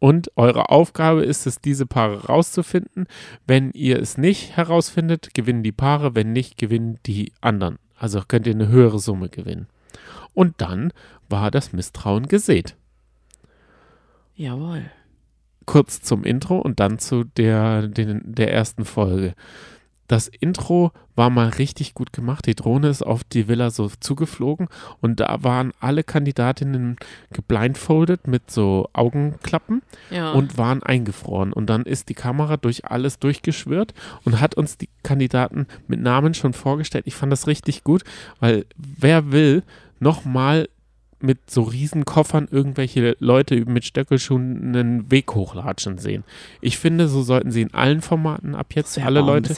Und 0.00 0.32
eure 0.34 0.70
Aufgabe 0.70 1.22
ist 1.22 1.46
es, 1.46 1.60
diese 1.60 1.86
Paare 1.86 2.26
rauszufinden. 2.26 3.06
Wenn 3.46 3.70
ihr 3.70 4.00
es 4.00 4.18
nicht 4.18 4.56
herausfindet, 4.56 5.32
gewinnen 5.32 5.62
die 5.62 5.70
Paare. 5.70 6.16
Wenn 6.16 6.32
nicht, 6.32 6.58
gewinnen 6.58 6.98
die 7.06 7.32
anderen. 7.40 7.78
Also 7.94 8.20
könnt 8.26 8.48
ihr 8.48 8.54
eine 8.54 8.66
höhere 8.66 8.98
Summe 8.98 9.28
gewinnen. 9.28 9.68
Und 10.34 10.60
dann 10.60 10.92
war 11.28 11.52
das 11.52 11.72
Misstrauen 11.72 12.26
gesät. 12.26 12.74
Jawohl. 14.34 14.90
Kurz 15.66 16.02
zum 16.02 16.24
Intro 16.24 16.58
und 16.58 16.80
dann 16.80 16.98
zu 16.98 17.24
der, 17.24 17.86
den, 17.88 18.20
der 18.24 18.52
ersten 18.52 18.84
Folge. 18.84 19.34
Das 20.08 20.28
Intro 20.28 20.90
war 21.14 21.30
mal 21.30 21.48
richtig 21.48 21.94
gut 21.94 22.12
gemacht. 22.12 22.46
Die 22.46 22.54
Drohne 22.54 22.88
ist 22.88 23.00
auf 23.02 23.24
die 23.24 23.48
Villa 23.48 23.70
so 23.70 23.90
zugeflogen 24.00 24.68
und 25.00 25.20
da 25.20 25.38
waren 25.42 25.72
alle 25.80 26.04
Kandidatinnen 26.04 26.96
geblindfoldet 27.32 28.26
mit 28.26 28.50
so 28.50 28.88
Augenklappen 28.92 29.80
Ja. 30.10 30.32
und 30.32 30.58
waren 30.58 30.82
eingefroren. 30.82 31.52
Und 31.52 31.66
dann 31.70 31.82
ist 31.84 32.08
die 32.10 32.14
Kamera 32.14 32.56
durch 32.58 32.84
alles 32.84 33.20
durchgeschwirrt 33.20 33.94
und 34.24 34.40
hat 34.40 34.54
uns 34.54 34.76
die 34.76 34.88
Kandidaten 35.02 35.66
mit 35.86 36.00
Namen 36.00 36.34
schon 36.34 36.52
vorgestellt. 36.52 37.06
Ich 37.06 37.14
fand 37.14 37.32
das 37.32 37.46
richtig 37.46 37.82
gut, 37.84 38.02
weil 38.38 38.66
wer 38.76 39.32
will 39.32 39.62
nochmal 39.98 40.68
mit 41.22 41.50
so 41.50 41.62
riesen 41.62 42.04
Koffern 42.04 42.48
irgendwelche 42.50 43.16
Leute 43.20 43.64
mit 43.64 43.84
Stöckelschuhen 43.84 44.74
einen 44.74 45.10
Weg 45.10 45.34
hochlatschen 45.34 45.98
sehen. 45.98 46.24
Ich 46.60 46.78
finde, 46.78 47.08
so 47.08 47.22
sollten 47.22 47.50
sie 47.50 47.62
in 47.62 47.72
allen 47.74 48.00
Formaten 48.02 48.54
ab 48.54 48.74
jetzt 48.74 48.98
alle 48.98 49.20
Leute. 49.20 49.54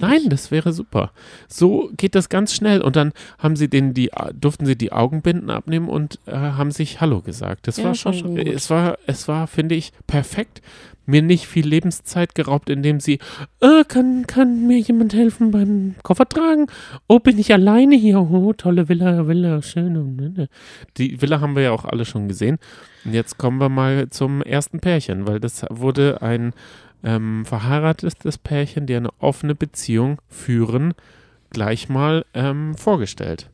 Nein, 0.00 0.20
das 0.28 0.50
wäre 0.50 0.72
super. 0.72 1.12
So 1.48 1.90
geht 1.96 2.14
das 2.14 2.28
ganz 2.28 2.54
schnell 2.54 2.80
und 2.82 2.96
dann 2.96 3.12
haben 3.38 3.56
sie 3.56 3.68
denen 3.68 3.94
die 3.94 4.10
durften 4.34 4.66
sie 4.66 4.76
die 4.76 4.92
Augenbinden 4.92 5.50
abnehmen 5.50 5.88
und 5.88 6.18
äh, 6.26 6.32
haben 6.32 6.70
sich 6.70 7.00
Hallo 7.00 7.20
gesagt. 7.22 7.66
Das 7.66 7.76
Ja, 7.78 7.84
war 7.84 7.92
das 7.92 8.04
war 8.04 8.12
schon, 8.12 8.20
schon 8.22 8.36
gut. 8.36 8.46
es 8.46 8.70
war 8.70 8.98
es 9.06 9.28
war 9.28 9.46
finde 9.46 9.74
ich 9.74 9.92
perfekt. 10.06 10.62
Mir 11.06 11.22
nicht 11.22 11.46
viel 11.46 11.66
Lebenszeit 11.66 12.34
geraubt, 12.34 12.68
indem 12.68 13.00
sie 13.00 13.20
äh, 13.60 13.84
kann 13.84 14.26
kann 14.26 14.66
mir 14.66 14.78
jemand 14.78 15.14
helfen 15.14 15.52
beim 15.52 15.94
Koffer 16.02 16.28
tragen? 16.28 16.66
Oh, 17.08 17.20
bin 17.20 17.38
ich 17.38 17.52
alleine 17.52 17.96
hier? 17.96 18.20
Oh, 18.20 18.52
tolle 18.52 18.88
Villa, 18.88 19.26
Villa, 19.26 19.62
schön. 19.62 20.48
Die 20.96 21.22
Villa 21.22 21.40
haben 21.40 21.54
wir 21.54 21.62
ja 21.62 21.72
auch 21.72 21.84
alle 21.84 22.04
schon 22.04 22.28
gesehen. 22.28 22.58
Und 23.04 23.14
jetzt 23.14 23.38
kommen 23.38 23.58
wir 23.58 23.68
mal 23.68 24.10
zum 24.10 24.42
ersten 24.42 24.80
Pärchen, 24.80 25.26
weil 25.26 25.38
das 25.38 25.64
wurde 25.70 26.22
ein 26.22 26.52
ähm, 27.04 27.44
verheiratetes 27.44 28.38
Pärchen, 28.38 28.86
die 28.86 28.96
eine 28.96 29.10
offene 29.20 29.54
Beziehung 29.54 30.20
führen, 30.28 30.94
gleich 31.50 31.88
mal 31.88 32.24
ähm, 32.34 32.74
vorgestellt. 32.74 33.48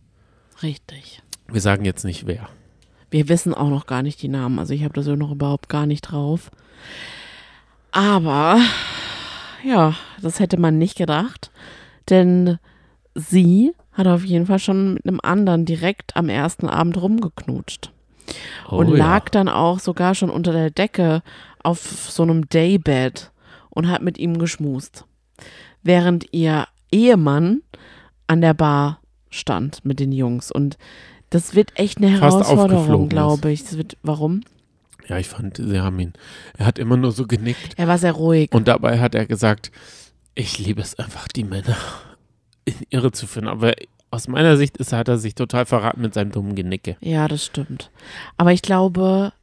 Richtig. 0.63 1.23
Wir 1.49 1.61
sagen 1.61 1.85
jetzt 1.85 2.05
nicht 2.05 2.27
wer. 2.27 2.49
Wir 3.11 3.29
wissen 3.29 3.53
auch 3.53 3.69
noch 3.69 3.85
gar 3.85 4.03
nicht 4.03 4.23
die 4.23 4.29
Namen. 4.29 4.59
Also 4.59 4.73
ich 4.73 4.85
habe 4.85 4.95
das 4.95 5.07
ja 5.07 5.17
noch 5.17 5.33
überhaupt 5.33 5.69
gar 5.69 5.85
nicht 5.85 6.01
drauf. 6.03 6.51
Aber 7.93 8.59
ja, 9.63 9.95
das 10.21 10.41
hätte 10.41 10.59
man 10.59 10.79
nicht 10.79 10.97
gedacht. 10.97 11.51
Denn 12.11 12.59
sie 13.15 13.73
hat 13.93 14.07
auf 14.07 14.25
jeden 14.25 14.47
Fall 14.47 14.59
schon 14.59 14.95
mit 14.95 15.07
einem 15.07 15.21
anderen 15.23 15.65
direkt 15.65 16.17
am 16.17 16.29
ersten 16.29 16.69
Abend 16.69 17.01
rumgeknutscht. 17.01 17.93
und 18.69 18.89
Oh 18.89 18.95
ja. 18.95 18.99
lag 18.99 19.29
dann 19.29 19.49
auch 19.49 19.79
sogar 19.79 20.15
schon 20.15 20.31
unter 20.31 20.53
der 20.53 20.71
Decke 20.71 21.23
auf 21.63 21.81
so 21.81 22.23
einem 22.23 22.49
Daybed 22.49 23.31
und 23.71 23.89
hat 23.89 24.03
mit 24.03 24.19
ihm 24.19 24.39
geschmust. 24.39 25.05
Während 25.83 26.33
ihr 26.33 26.67
Ehemann 26.91 27.63
an 28.27 28.41
der 28.41 28.55
Bar 28.55 29.01
stand 29.31 29.85
mit 29.85 30.01
den 30.01 30.13
Jungs. 30.13 30.51
Und 30.51 30.79
das 31.31 31.55
wird 31.55 31.79
echt 31.79 31.99
eine 31.99 32.17
Fast 32.17 32.49
Herausforderung, 32.49 33.09
glaube 33.09 33.51
ich. 33.51 33.65
Das 33.65 33.77
wird, 33.77 33.97
warum? 34.03 34.43
Ja, 35.13 35.19
ich 35.19 35.29
fand, 35.29 35.59
sie 35.59 35.79
haben 35.81 36.01
ihn. 36.01 36.15
Er 36.57 36.65
hat 36.65 36.79
immer 36.79 36.97
nur 36.97 37.13
so 37.13 37.27
genickt. 37.27 37.75
Er 37.77 37.87
war 37.87 37.99
sehr 37.99 38.13
ruhig. 38.13 38.51
Und 38.55 38.67
dabei 38.67 38.99
hat 38.99 39.15
er 39.15 39.27
gesagt, 39.27 39.71
ich 40.35 40.59
liebe 40.59 40.81
es 40.81 40.99
einfach, 40.99 41.29
die 41.29 41.45
Männer 41.45 41.77
in 42.65 42.75
Irre 42.89 43.13
zu 43.13 43.27
führen. 43.27 43.47
Aber 43.47 43.75
aus 44.11 44.27
meiner 44.27 44.57
Sicht 44.57 44.79
ist, 44.79 44.95
hat 44.95 45.09
er 45.09 45.19
sich 45.19 45.35
total 45.35 45.67
verraten 45.67 46.01
mit 46.01 46.15
seinem 46.15 46.33
dummen 46.33 46.55
Genicke. 46.55 46.97
Ja, 47.01 47.29
das 47.29 47.45
stimmt. 47.45 47.91
Aber 48.39 48.53
ich 48.55 48.63
glaube, 48.63 49.35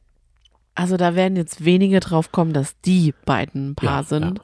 also 0.74 0.97
da 0.97 1.13
werden 1.13 1.36
jetzt 1.36 1.63
wenige 1.65 1.99
drauf 1.99 2.32
kommen, 2.32 2.53
dass 2.53 2.74
die 2.82 3.13
beiden 3.26 3.70
ein 3.72 3.76
Paar 3.76 4.01
Ja, 4.01 4.03
sind. 4.03 4.24
ja. 4.39 4.43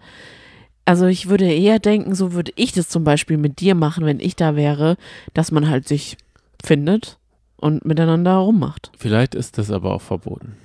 Also 0.88 1.08
ich 1.08 1.28
würde 1.30 1.52
eher 1.52 1.80
denken, 1.80 2.14
so 2.14 2.34
würde 2.34 2.52
ich 2.56 2.72
das 2.72 2.88
zum 2.90 3.04
Beispiel 3.04 3.38
mit 3.38 3.60
dir 3.62 3.74
machen, 3.74 4.06
wenn 4.06 4.20
ich 4.20 4.36
da 4.36 4.56
wäre, 4.56 4.98
dass 5.34 5.52
man 5.52 5.68
halt 5.68 5.88
sich 5.88 6.18
findet 6.64 7.18
und 7.58 7.84
miteinander 7.84 8.36
rummacht. 8.36 8.92
Vielleicht 8.96 9.34
ist 9.34 9.58
das 9.58 9.72
aber 9.72 9.96
auch 9.96 10.04
verboten. 10.04 10.58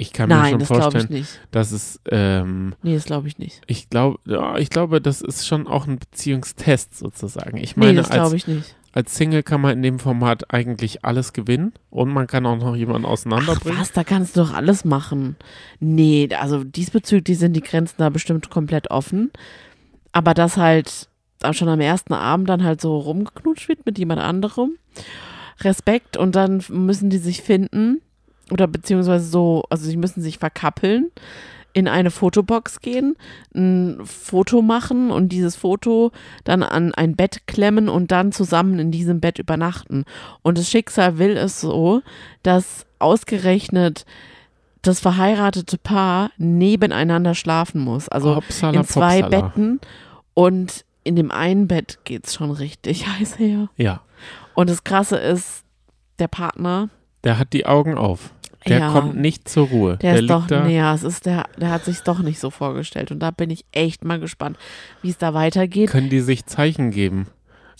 Ich 0.00 0.14
kann 0.14 0.28
mir 0.30 0.36
Nein, 0.36 0.50
schon 0.52 0.58
das 0.60 0.68
glaube 0.68 0.86
ich 0.86 0.92
vorstellen, 0.92 1.26
dass 1.50 1.72
es, 1.72 2.00
ähm, 2.10 2.74
Nee, 2.82 2.94
das 2.94 3.04
glaube 3.04 3.28
ich 3.28 3.36
nicht. 3.38 3.60
ich 3.66 3.90
glaube, 3.90 4.18
ja, 4.24 4.56
ich 4.56 4.70
glaube, 4.70 5.00
das 5.02 5.20
ist 5.20 5.46
schon 5.46 5.66
auch 5.66 5.86
ein 5.86 5.98
Beziehungstest 5.98 6.96
sozusagen. 6.96 7.58
Ich 7.58 7.76
Nee, 7.76 7.86
meine, 7.86 7.98
das 7.98 8.10
als, 8.10 8.14
glaube 8.14 8.36
ich 8.36 8.46
nicht. 8.46 8.76
als 8.92 9.14
Single 9.14 9.42
kann 9.42 9.60
man 9.60 9.72
in 9.72 9.82
dem 9.82 9.98
Format 9.98 10.54
eigentlich 10.54 11.04
alles 11.04 11.34
gewinnen 11.34 11.74
und 11.90 12.08
man 12.08 12.26
kann 12.26 12.46
auch 12.46 12.56
noch 12.56 12.76
jemanden 12.76 13.04
Ach 13.06 13.10
auseinanderbringen. 13.10 13.78
was, 13.78 13.92
da 13.92 14.02
kannst 14.02 14.36
du 14.36 14.40
doch 14.40 14.54
alles 14.54 14.86
machen. 14.86 15.36
Nee, 15.80 16.30
also 16.40 16.64
diesbezüglich 16.64 17.38
sind 17.38 17.52
die 17.52 17.60
Grenzen 17.60 17.96
da 17.98 18.08
bestimmt 18.08 18.48
komplett 18.48 18.90
offen. 18.90 19.30
Aber 20.12 20.32
dass 20.32 20.56
halt 20.56 21.08
schon 21.52 21.68
am 21.68 21.80
ersten 21.80 22.14
Abend 22.14 22.48
dann 22.48 22.64
halt 22.64 22.80
so 22.80 22.96
rumgeknutscht 22.96 23.68
wird 23.68 23.84
mit 23.84 23.98
jemand 23.98 24.20
anderem. 24.22 24.78
Respekt 25.60 26.16
und 26.16 26.34
dann 26.36 26.64
müssen 26.70 27.10
die 27.10 27.18
sich 27.18 27.42
finden 27.42 28.00
oder 28.50 28.66
beziehungsweise 28.66 29.26
so, 29.26 29.64
also 29.70 29.84
sie 29.84 29.96
müssen 29.96 30.22
sich 30.22 30.38
verkappeln, 30.38 31.10
in 31.72 31.86
eine 31.88 32.10
Fotobox 32.10 32.80
gehen, 32.80 33.16
ein 33.54 34.00
Foto 34.04 34.60
machen 34.62 35.10
und 35.10 35.28
dieses 35.28 35.56
Foto 35.56 36.10
dann 36.44 36.62
an 36.62 36.92
ein 36.94 37.14
Bett 37.14 37.46
klemmen 37.46 37.88
und 37.88 38.10
dann 38.10 38.32
zusammen 38.32 38.78
in 38.78 38.90
diesem 38.90 39.20
Bett 39.20 39.38
übernachten. 39.38 40.04
Und 40.42 40.58
das 40.58 40.68
Schicksal 40.68 41.18
will 41.18 41.36
es 41.36 41.60
so, 41.60 42.02
dass 42.42 42.86
ausgerechnet 42.98 44.04
das 44.82 45.00
verheiratete 45.00 45.78
Paar 45.78 46.30
nebeneinander 46.38 47.34
schlafen 47.34 47.82
muss. 47.82 48.08
Also 48.08 48.36
Hopsala, 48.36 48.80
in 48.80 48.86
zwei 48.86 49.22
popsala. 49.22 49.42
Betten 49.42 49.80
und 50.34 50.84
in 51.04 51.16
dem 51.16 51.30
einen 51.30 51.68
Bett 51.68 51.98
geht's 52.04 52.34
schon 52.34 52.50
richtig 52.50 53.06
heiß 53.18 53.38
her. 53.38 53.68
Ja, 53.76 54.00
Und 54.54 54.70
das 54.70 54.84
Krasse 54.84 55.16
ist, 55.16 55.64
der 56.18 56.28
Partner, 56.28 56.88
der 57.24 57.38
hat 57.38 57.52
die 57.52 57.66
Augen 57.66 57.96
auf. 57.96 58.32
Der 58.68 58.78
Ja. 58.78 58.92
kommt 58.92 59.16
nicht 59.16 59.48
zur 59.48 59.68
Ruhe. 59.68 59.96
der, 59.98 60.12
Der, 60.14 60.22
ist 60.22 60.30
doch, 60.30 60.46
da. 60.46 60.64
nee, 60.64 60.76
ja, 60.76 60.94
es 60.94 61.02
ist 61.02 61.24
der, 61.26 61.44
der 61.58 61.70
hat 61.70 61.84
sich 61.84 62.00
doch 62.00 62.18
nicht 62.20 62.38
so 62.38 62.50
vorgestellt. 62.50 63.10
Und 63.10 63.20
da 63.20 63.30
bin 63.30 63.48
ich 63.50 63.64
echt 63.72 64.04
mal 64.04 64.20
gespannt, 64.20 64.58
wie 65.02 65.10
es 65.10 65.18
da 65.18 65.32
weitergeht. 65.34 65.90
Können 65.90 66.10
die 66.10 66.20
sich 66.20 66.44
Zeichen 66.46 66.90
geben? 66.90 67.26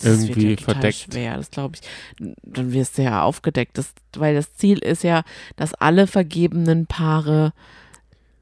Das 0.03 0.20
wird 0.22 0.31
irgendwie 0.31 0.51
ja 0.51 0.57
total 0.57 0.74
verdeckt. 0.76 1.12
schwer, 1.12 1.37
das 1.37 1.51
glaube 1.51 1.76
ich. 1.76 2.26
Dann 2.43 2.72
wirst 2.72 2.97
du 2.97 3.03
ja 3.03 3.22
aufgedeckt, 3.22 3.76
das, 3.76 3.93
weil 4.16 4.35
das 4.35 4.55
Ziel 4.55 4.78
ist 4.78 5.03
ja, 5.05 5.22
dass 5.57 5.74
alle 5.74 6.07
vergebenen 6.07 6.87
Paare 6.87 7.53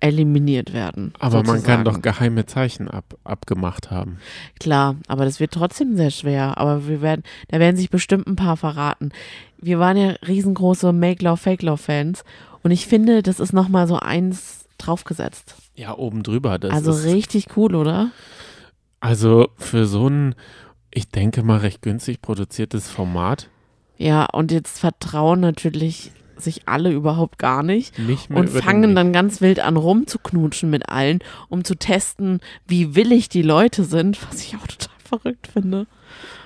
eliminiert 0.01 0.72
werden. 0.72 1.12
Aber 1.18 1.38
man 1.38 1.62
kann 1.62 1.84
sozusagen. 1.84 1.84
doch 1.84 2.03
geheime 2.03 2.46
Zeichen 2.46 2.88
ab, 2.88 3.16
abgemacht 3.24 3.90
haben. 3.90 4.18
Klar, 4.61 4.96
aber 5.09 5.24
das 5.24 5.40
wird 5.40 5.53
trotzdem 5.53 5.96
sehr 5.96 6.11
schwer. 6.11 6.59
Aber 6.59 6.86
wir 6.86 7.01
werden, 7.03 7.22
da 7.49 7.59
werden 7.59 7.76
sich 7.76 7.90
bestimmt 7.90 8.26
ein 8.26 8.36
paar 8.36 8.57
verraten. 8.57 9.11
Wir 9.61 9.78
waren 9.78 9.96
ja 9.96 10.14
riesengroße 10.26 10.92
Make 10.92 11.24
Love, 11.24 11.38
Fake 11.38 11.62
Love 11.62 11.82
Fans. 11.82 12.24
Und 12.62 12.70
ich 12.70 12.86
finde, 12.86 13.22
das 13.22 13.40
ist 13.40 13.53
nochmal 13.53 13.86
so 13.86 13.96
eins 13.96 14.66
draufgesetzt. 14.78 15.57
Ja, 15.74 15.96
oben 15.96 16.22
drüber. 16.22 16.59
Also 16.70 16.92
richtig 16.92 17.57
cool, 17.57 17.74
oder? 17.74 18.11
also 19.01 19.49
für 19.57 19.86
so 19.86 20.09
ein, 20.09 20.34
ich 20.90 21.09
denke 21.11 21.42
mal, 21.42 21.59
recht 21.59 21.82
günstig 21.82 22.20
produziertes 22.22 22.88
Format 22.88 23.49
Ja, 23.96 24.26
und 24.26 24.53
jetzt 24.53 24.78
vertrauen 24.78 25.40
natürlich 25.40 26.12
sich 26.41 26.68
alle 26.68 26.91
überhaupt 26.91 27.39
gar 27.39 27.62
nicht. 27.62 27.99
nicht 27.99 28.30
Und 28.30 28.49
fangen 28.49 28.95
dann 28.95 29.12
ganz 29.12 29.41
wild 29.41 29.61
an 29.61 29.76
rumzuknutschen 29.76 30.70
mit 30.70 30.89
allen, 30.89 31.20
um 31.49 31.64
zu 31.64 31.74
testen, 31.74 32.41
wie 32.66 32.95
willig 32.95 33.28
die 33.28 33.43
Leute 33.43 33.84
sind, 33.84 34.18
was 34.28 34.43
ich 34.43 34.57
auch 34.57 34.66
total 34.66 34.95
verrückt 35.05 35.49
finde. 35.49 35.86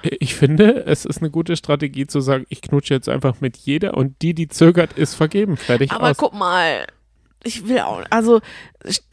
Ich 0.03 0.35
finde, 0.35 0.85
es 0.87 1.05
ist 1.05 1.19
eine 1.19 1.31
gute 1.31 1.57
Strategie 1.57 2.07
zu 2.07 2.21
sagen, 2.21 2.45
ich 2.49 2.63
knutsche 2.63 2.95
jetzt 2.95 3.09
einfach 3.09 3.41
mit 3.41 3.57
jeder 3.57 3.97
und 3.97 4.21
die, 4.23 4.35
die 4.35 4.49
zögert, 4.49 4.95
ist 4.95 5.15
vergeben. 5.15 5.57
Fertig 5.57 5.93
Aber 5.93 6.11
aus. 6.11 6.17
guck 6.17 6.35
mal, 6.35 6.87
ich 7.45 7.69
will 7.69 7.81
auch, 7.81 8.03
also 8.11 8.41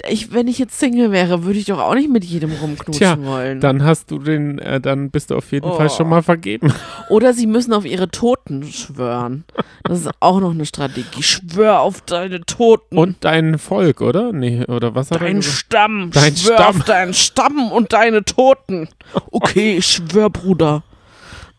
ich, 0.08 0.34
wenn 0.34 0.48
ich 0.48 0.58
jetzt 0.60 0.80
Single 0.80 1.12
wäre, 1.12 1.44
würde 1.44 1.60
ich 1.60 1.66
doch 1.66 1.80
auch 1.80 1.94
nicht 1.94 2.10
mit 2.10 2.24
jedem 2.24 2.52
rumknutschen 2.52 2.94
Tja, 2.94 3.18
wollen. 3.24 3.60
Dann 3.60 3.84
hast 3.84 4.10
du 4.10 4.18
den, 4.20 4.58
äh, 4.60 4.80
dann 4.82 5.12
bist 5.12 5.30
du 5.32 5.36
auf 5.36 5.52
jeden 5.52 5.68
Oh. 5.70 5.76
Fall 5.78 5.90
schon 5.90 6.10
mal 6.10 6.24
vergeben. 6.24 6.74
Oder 7.10 7.34
sie 7.34 7.46
müssen 7.48 7.74
auf 7.74 7.86
ihre 7.86 8.10
Toten 8.10 8.64
schwören. 8.72 9.44
Das 9.84 10.00
ist 10.02 10.10
auch 10.20 10.40
noch 10.40 10.52
eine 10.52 10.66
Strategie. 10.66 11.22
Schwör 11.22 11.82
auf 11.82 12.02
deine 12.02 12.42
Toten. 12.42 12.98
Und 12.98 13.24
dein 13.24 13.60
Volk, 13.60 14.02
oder? 14.02 14.32
Nee, 14.34 14.66
oder 14.66 14.96
was 14.96 15.12
hat 15.12 15.22
er 15.22 15.28
Dein 15.28 15.38
gesagt? 15.38 15.58
Stamm. 15.58 16.12
Dein 16.12 16.36
schwör 16.36 16.56
Stamm. 16.56 16.68
auf 16.80 16.84
deinen 16.86 17.14
Stamm 17.14 17.72
und 17.72 17.94
deine 17.94 18.24
Toten. 18.24 18.90
Okay, 19.32 19.78
ich 19.78 19.86
schwör, 19.88 20.30
Bruder. 20.30 20.84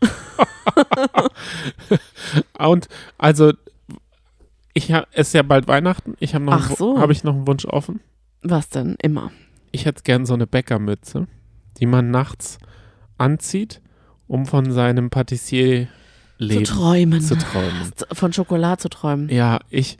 Und 2.57 2.87
also, 3.17 3.53
ich 4.73 4.91
ha, 4.91 5.05
es 5.11 5.27
ist 5.29 5.33
ja 5.33 5.41
bald 5.43 5.67
Weihnachten. 5.67 6.15
Ich 6.19 6.33
habe 6.35 6.45
noch, 6.45 6.53
Ach 6.53 6.67
einen 6.69 6.75
so. 6.77 6.99
habe 6.99 7.11
ich 7.13 7.23
noch 7.23 7.33
einen 7.33 7.47
Wunsch 7.47 7.65
offen. 7.65 7.99
Was 8.41 8.69
denn? 8.69 8.95
Immer. 9.01 9.31
Ich 9.71 9.85
hätte 9.85 10.03
gern 10.03 10.25
so 10.25 10.33
eine 10.33 10.47
Bäckermütze, 10.47 11.27
die 11.79 11.85
man 11.85 12.11
nachts 12.11 12.57
anzieht, 13.17 13.81
um 14.27 14.45
von 14.45 14.71
seinem 14.71 15.09
Patissier-Leben 15.09 16.65
Zu 16.65 16.73
träumen. 16.73 17.21
zu 17.21 17.37
träumen. 17.37 17.91
Von 18.13 18.33
Schokolade 18.33 18.81
zu 18.81 18.89
träumen. 18.89 19.29
Ja, 19.29 19.59
ich, 19.69 19.97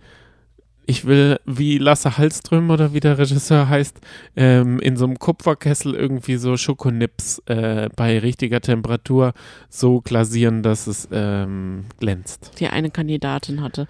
ich 0.86 1.06
will, 1.06 1.40
wie 1.46 1.78
Lasse 1.78 2.18
Hallström 2.18 2.70
oder 2.72 2.94
wie 2.94 3.00
der 3.00 3.18
Regisseur 3.18 3.70
heißt, 3.70 4.00
ähm, 4.36 4.80
in 4.80 4.98
so 4.98 5.06
einem 5.06 5.20
Kupferkessel 5.20 5.94
irgendwie 5.94 6.36
so 6.38 6.58
Schokonips 6.58 7.40
äh, 7.46 7.90
bei 7.96 8.20
richtiger 8.20 8.60
Temperatur 8.62 9.34
so 9.70 10.02
glasieren, 10.02 10.64
dass 10.64 10.88
es 10.88 11.08
ähm, 11.12 11.86
glänzt. 12.00 12.52
Die 12.60 12.68
eine 12.68 12.90
Kandidatin 12.90 13.62
hatte, 13.62 13.88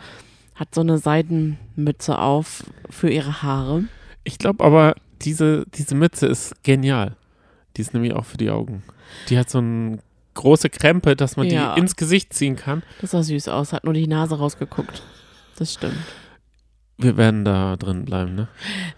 hat 0.62 0.76
so 0.76 0.82
eine 0.82 1.00
Seidenmütze 1.00 2.20
auf 2.20 2.64
für 2.88 3.10
ihre 3.10 3.42
Haare. 3.42 3.86
Ich 4.24 4.38
glaube 4.38 4.64
aber, 4.64 4.94
diese, 5.24 5.66
diese 5.74 5.96
Mütze 5.96 6.28
ist 6.28 6.54
genial. 6.62 7.16
Die 7.76 7.82
ist 7.82 7.96
nämlich 7.96 8.14
auch 8.14 8.26
für 8.26 8.38
die 8.38 8.52
Augen. 8.52 8.84
Die 9.30 9.40
hat 9.40 9.50
so 9.50 9.58
eine 9.58 9.98
große 10.36 10.70
Krempe, 10.70 11.16
dass 11.16 11.36
man 11.36 11.48
Ja. 11.48 11.74
die 11.74 11.80
ins 11.80 11.96
Gesicht 11.96 12.34
ziehen 12.34 12.58
kann. 12.58 12.84
Das 13.02 13.10
sah 13.12 13.24
süß 13.24 13.48
aus, 13.48 13.74
hat 13.74 13.86
nur 13.86 13.96
die 13.96 14.06
Nase 14.06 14.38
rausgeguckt. 14.38 15.02
Das 15.58 15.74
stimmt. 15.74 15.98
Wir 17.00 17.18
werden 17.18 17.44
da 17.44 17.76
drin 17.76 18.06
bleiben, 18.06 18.36
ne? 18.36 18.48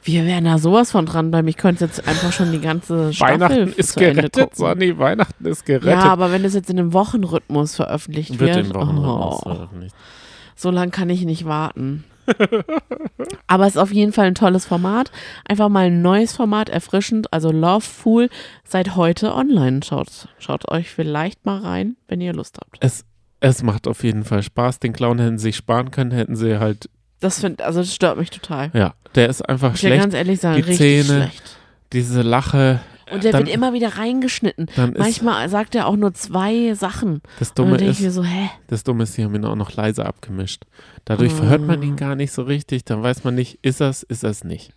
Wir 0.03 0.25
wären 0.25 0.43
da 0.43 0.57
sowas 0.57 0.91
von 0.91 1.05
dranbleiben. 1.05 1.47
Ich 1.47 1.55
könnte 1.55 1.85
jetzt 1.85 2.05
einfach 2.05 2.33
schon 2.33 2.51
die 2.51 2.59
ganze 2.59 3.13
Staffel 3.13 3.39
Weihnachten 3.39 3.73
ist 3.79 3.95
gerettet. 3.95 4.55
Sonny. 4.57 4.97
Weihnachten 4.97 5.45
ist 5.45 5.65
gerettet. 5.65 6.03
Ja, 6.03 6.11
aber 6.11 6.29
wenn 6.33 6.43
das 6.43 6.55
jetzt 6.55 6.69
in 6.69 6.77
einem 6.77 6.91
Wochenrhythmus 6.91 7.77
veröffentlicht 7.77 8.37
wird 8.39 8.55
wird, 8.55 8.65
in 8.67 8.73
Wochen 8.73 8.97
oh, 8.97 9.39
veröffentlicht. 9.39 9.95
So 10.55 10.71
lange 10.71 10.91
kann 10.91 11.09
ich 11.09 11.23
nicht 11.25 11.45
warten. 11.45 12.03
aber 13.47 13.65
es 13.67 13.73
ist 13.73 13.81
auf 13.81 13.91
jeden 13.91 14.13
Fall 14.13 14.27
ein 14.27 14.35
tolles 14.35 14.65
Format. 14.65 15.11
Einfach 15.47 15.69
mal 15.69 15.87
ein 15.87 16.01
neues 16.01 16.33
Format, 16.33 16.69
erfrischend. 16.69 17.31
Also 17.33 17.51
Loveful 17.51 18.29
seit 18.63 18.95
heute 18.95 19.33
online. 19.35 19.81
Schaut, 19.83 20.29
schaut 20.39 20.69
euch 20.71 20.89
vielleicht 20.89 21.45
mal 21.45 21.59
rein, 21.59 21.97
wenn 22.07 22.21
ihr 22.21 22.33
Lust 22.33 22.57
habt. 22.59 22.77
Es, 22.79 23.05
es 23.39 23.61
macht 23.63 23.87
auf 23.87 24.03
jeden 24.03 24.23
Fall 24.23 24.41
Spaß. 24.43 24.79
Den 24.79 24.93
Clown 24.93 25.19
hätten 25.19 25.37
sie 25.37 25.43
sich 25.49 25.57
sparen 25.57 25.91
können, 25.91 26.11
hätten 26.11 26.35
sie 26.35 26.59
halt, 26.59 26.89
Das 27.19 27.39
find, 27.41 27.61
also 27.61 27.81
das 27.81 27.93
stört 27.93 28.17
mich 28.17 28.29
total. 28.29 28.71
ja, 28.73 28.93
der 29.15 29.27
ist 29.29 29.41
einfach 29.47 29.73
ich 29.73 29.81
schlecht. 29.81 30.01
ganz 30.01 30.13
ehrlich 30.13 30.39
sagen, 30.39 30.55
Die 30.55 30.61
richtig 30.61 30.77
Zähne, 31.05 31.23
schlecht. 31.23 31.57
Diese 31.91 32.21
Lache. 32.21 32.79
Und 33.11 33.23
der 33.23 33.31
dann, 33.31 33.45
wird 33.45 33.55
immer 33.55 33.73
wieder 33.73 33.97
reingeschnitten. 33.97 34.67
Manchmal 34.97 35.47
sagt 35.49 35.75
er 35.75 35.87
auch 35.87 35.95
nur 35.95 36.13
zwei 36.13 36.73
Sachen. 36.73 37.21
das 37.39 37.53
Dumme 37.53 37.77
ist, 37.83 37.99
so, 37.99 38.23
hä? 38.23 38.49
das 38.67 38.83
Dumme 38.83 39.03
ist, 39.03 39.13
sie 39.13 39.23
haben 39.23 39.35
ihn 39.35 39.45
auch 39.45 39.55
noch 39.55 39.75
leise 39.75 40.05
abgemischt. 40.05 40.63
Dadurch 41.05 41.33
verhört 41.33 41.61
man 41.61 41.81
Ah. 41.81 41.83
ihn 41.83 41.95
gar 41.95 42.15
nicht 42.15 42.31
so 42.31 42.43
richtig. 42.43 42.85
Dann 42.85 43.03
weiß 43.03 43.23
man 43.23 43.35
nicht, 43.35 43.59
ist 43.61 43.81
das, 43.81 44.03
ist 44.03 44.23
das 44.23 44.43
nicht. 44.43 44.73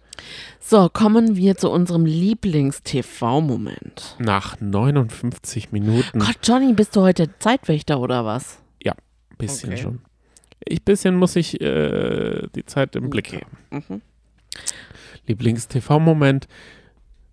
So, 0.60 0.88
kommen 0.88 1.36
wir 1.36 1.56
zu 1.56 1.70
unserem 1.70 2.06
Lieblings-TV-Moment. 2.06 4.16
Nach 4.18 4.58
59 4.60 5.72
Minuten, 5.72 6.20
Gott, 6.20 6.38
Johnny, 6.42 6.72
bist 6.72 6.96
du 6.96 7.02
heute 7.02 7.28
Zeitwächter 7.38 8.00
oder 8.00 8.24
was? 8.24 8.58
bisschen 9.38 9.72
okay. 9.72 9.82
schon. 9.82 10.00
Ich 10.64 10.82
bisschen 10.82 11.16
muss 11.16 11.36
ich 11.36 11.60
äh, 11.60 12.48
die 12.54 12.64
Zeit 12.64 12.96
im 12.96 13.10
Blick 13.10 13.34
haben. 13.34 13.82
Mhm. 13.88 14.00
Lieblings-TV-Moment. 15.26 16.48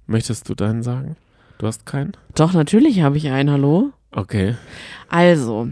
Möchtest 0.05 0.49
du 0.49 0.55
deinen 0.55 0.83
sagen? 0.83 1.15
Du 1.57 1.67
hast 1.67 1.85
keinen? 1.85 2.13
Doch, 2.35 2.53
natürlich 2.53 3.01
habe 3.01 3.17
ich 3.17 3.29
einen, 3.29 3.49
hallo? 3.51 3.91
Okay. 4.11 4.55
Also, 5.09 5.69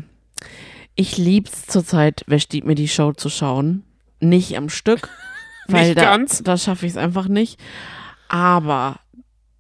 ich 0.95 1.17
lieb's 1.17 1.67
zurzeit, 1.67 2.23
wer 2.27 2.39
steht 2.39 2.65
mir 2.65 2.75
die 2.75 2.88
Show 2.88 3.11
zu 3.13 3.29
schauen. 3.29 3.84
Nicht 4.19 4.55
am 4.57 4.69
Stück, 4.69 5.09
weil 5.67 5.88
Nicht 5.88 5.97
da, 5.97 6.03
ganz. 6.03 6.43
da 6.43 6.57
schaffe 6.57 6.86
ich 6.86 6.93
es 6.93 6.97
einfach 6.97 7.27
nicht. 7.27 7.59
Aber 8.29 8.99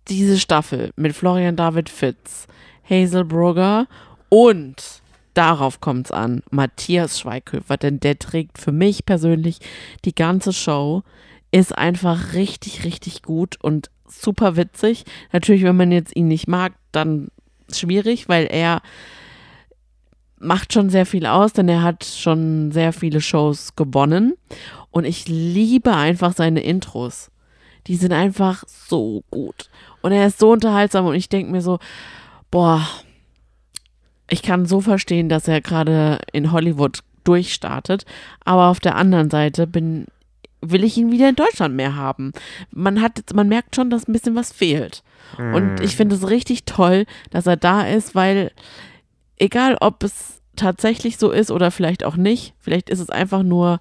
diese 0.07 0.39
Staffel 0.39 0.91
mit 0.95 1.15
Florian 1.15 1.55
David 1.55 1.89
Fitz, 1.89 2.47
Hazel 2.89 3.25
Brugger 3.25 3.87
und 4.29 5.01
darauf 5.33 5.81
kommt's 5.81 6.11
an, 6.11 6.43
Matthias 6.49 7.19
Schweighöfer, 7.19 7.77
denn 7.77 7.99
der 7.99 8.19
trägt 8.19 8.57
für 8.57 8.71
mich 8.71 9.05
persönlich 9.05 9.59
die 10.05 10.15
ganze 10.15 10.53
Show, 10.53 11.03
ist 11.51 11.77
einfach 11.77 12.33
richtig, 12.33 12.83
richtig 12.85 13.21
gut 13.23 13.57
und 13.61 13.89
super 14.11 14.55
witzig. 14.55 15.05
Natürlich, 15.31 15.63
wenn 15.63 15.77
man 15.77 15.91
jetzt 15.91 16.15
ihn 16.15 16.27
nicht 16.27 16.47
mag, 16.47 16.73
dann 16.91 17.29
schwierig, 17.71 18.27
weil 18.29 18.45
er 18.45 18.81
macht 20.39 20.73
schon 20.73 20.89
sehr 20.89 21.05
viel 21.05 21.25
aus, 21.25 21.53
denn 21.53 21.69
er 21.69 21.83
hat 21.83 22.03
schon 22.03 22.71
sehr 22.71 22.93
viele 22.93 23.21
Shows 23.21 23.75
gewonnen. 23.75 24.33
Und 24.89 25.05
ich 25.05 25.27
liebe 25.27 25.93
einfach 25.93 26.33
seine 26.33 26.61
Intros. 26.61 27.31
Die 27.87 27.95
sind 27.95 28.11
einfach 28.11 28.63
so 28.67 29.23
gut. 29.31 29.69
Und 30.01 30.11
er 30.11 30.27
ist 30.27 30.39
so 30.39 30.51
unterhaltsam 30.51 31.05
und 31.05 31.15
ich 31.15 31.29
denke 31.29 31.51
mir 31.51 31.61
so, 31.61 31.79
boah, 32.49 32.85
ich 34.29 34.41
kann 34.41 34.65
so 34.65 34.81
verstehen, 34.81 35.29
dass 35.29 35.47
er 35.47 35.61
gerade 35.61 36.19
in 36.31 36.51
Hollywood 36.51 36.99
durchstartet. 37.23 38.05
Aber 38.43 38.67
auf 38.67 38.79
der 38.79 38.95
anderen 38.95 39.29
Seite 39.29 39.67
bin, 39.67 40.05
will 40.61 40.83
ich 40.83 40.97
ihn 40.97 41.11
wieder 41.11 41.29
in 41.29 41.35
Deutschland 41.35 41.75
mehr 41.75 41.95
haben. 41.95 42.31
Man 42.71 43.01
hat, 43.01 43.33
man 43.33 43.47
merkt 43.47 43.75
schon, 43.75 43.89
dass 43.89 44.07
ein 44.07 44.13
bisschen 44.13 44.35
was 44.35 44.51
fehlt. 44.51 45.03
Und 45.37 45.79
ich 45.81 45.95
finde 45.95 46.15
es 46.15 46.29
richtig 46.29 46.65
toll, 46.65 47.05
dass 47.29 47.47
er 47.47 47.55
da 47.55 47.83
ist, 47.87 48.15
weil 48.15 48.51
egal 49.37 49.77
ob 49.79 50.03
es 50.03 50.41
tatsächlich 50.55 51.17
so 51.17 51.31
ist 51.31 51.51
oder 51.51 51.71
vielleicht 51.71 52.03
auch 52.03 52.15
nicht, 52.15 52.53
vielleicht 52.59 52.89
ist 52.89 52.99
es 52.99 53.09
einfach 53.09 53.41
nur 53.41 53.79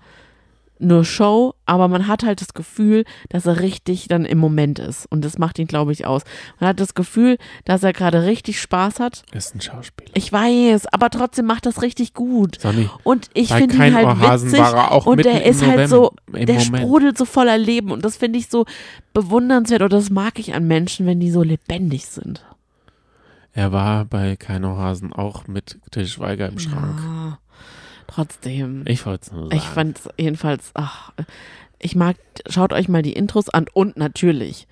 nur 0.81 1.05
Show, 1.05 1.55
aber 1.67 1.89
man 1.89 2.07
hat 2.07 2.23
halt 2.23 2.41
das 2.41 2.55
Gefühl, 2.55 3.05
dass 3.29 3.47
er 3.47 3.61
richtig 3.61 4.09
dann 4.09 4.25
im 4.25 4.39
Moment 4.39 4.79
ist 4.79 5.07
und 5.11 5.25
das 5.25 5.39
macht 5.39 5.59
ihn, 5.59 5.67
glaube 5.67 5.93
ich, 5.93 6.07
aus. 6.07 6.23
Man 6.59 6.69
hat 6.71 6.81
das 6.81 6.95
Gefühl, 6.95 7.37
dass 7.65 7.83
er 7.83 7.93
gerade 7.93 8.25
richtig 8.25 8.61
Spaß 8.61 9.01
hat. 9.01 9.23
Ist 9.33 9.55
ein 9.55 9.61
Schauspieler. 9.61 10.11
Ich 10.15 10.33
weiß, 10.33 10.87
aber 10.93 11.11
trotzdem 11.11 11.47
macht 11.47 11.67
das 11.67 11.83
richtig 11.83 12.15
gut. 12.15 12.61
Sonny, 12.61 12.89
Und 13.05 13.29
ich 13.35 13.53
finde 13.53 13.75
ihn 13.77 13.95
halt 13.95 14.07
Ohrhasen 14.07 14.49
witzig 14.53 14.61
er 14.61 15.07
und 15.07 15.27
im 15.27 15.37
ist 15.43 15.67
halt 15.67 15.89
so, 15.89 16.13
der 16.33 16.41
Moment. 16.41 16.63
sprudelt 16.63 17.19
so 17.19 17.25
voller 17.25 17.59
Leben 17.59 17.91
und 17.93 18.05
das 18.05 18.17
finde 18.17 18.39
ich 18.39 18.49
so 18.49 18.65
bewundernswert 19.13 19.83
oder 19.83 19.97
das 19.97 20.11
mag 20.11 20.39
ich 20.39 20.55
an 20.55 20.67
Menschen, 20.67 21.07
wenn 21.07 21.21
die 21.21 21.31
so 21.31 21.43
lebendig 21.43 22.07
sind. 22.07 22.45
Er 23.53 23.73
war 23.73 24.05
bei 24.05 24.37
Keino 24.37 24.77
Hasen 24.77 25.13
auch 25.13 25.49
mit 25.49 25.79
Til 25.91 26.07
Schweiger 26.07 26.49
im 26.49 26.59
Schrank. 26.59 27.01
Ja, 27.05 27.39
trotzdem. 28.15 28.85
Ich 28.87 29.07
wollte 29.07 29.27
es 29.27 29.33
nur 29.33 29.43
sagen. 29.45 29.57
Ich 29.57 29.65
fand 29.65 29.99
es 29.99 30.09
jedenfalls, 30.19 30.71
ach, 30.75 31.13
ich 31.79 31.97
mag, 31.97 32.17
schaut 32.49 32.73
euch 32.73 32.89
mal 32.89 33.03
die 33.03 33.13
Intros 33.15 33.49
an 33.49 33.67
und 33.73 33.97
natürlich 33.97 34.67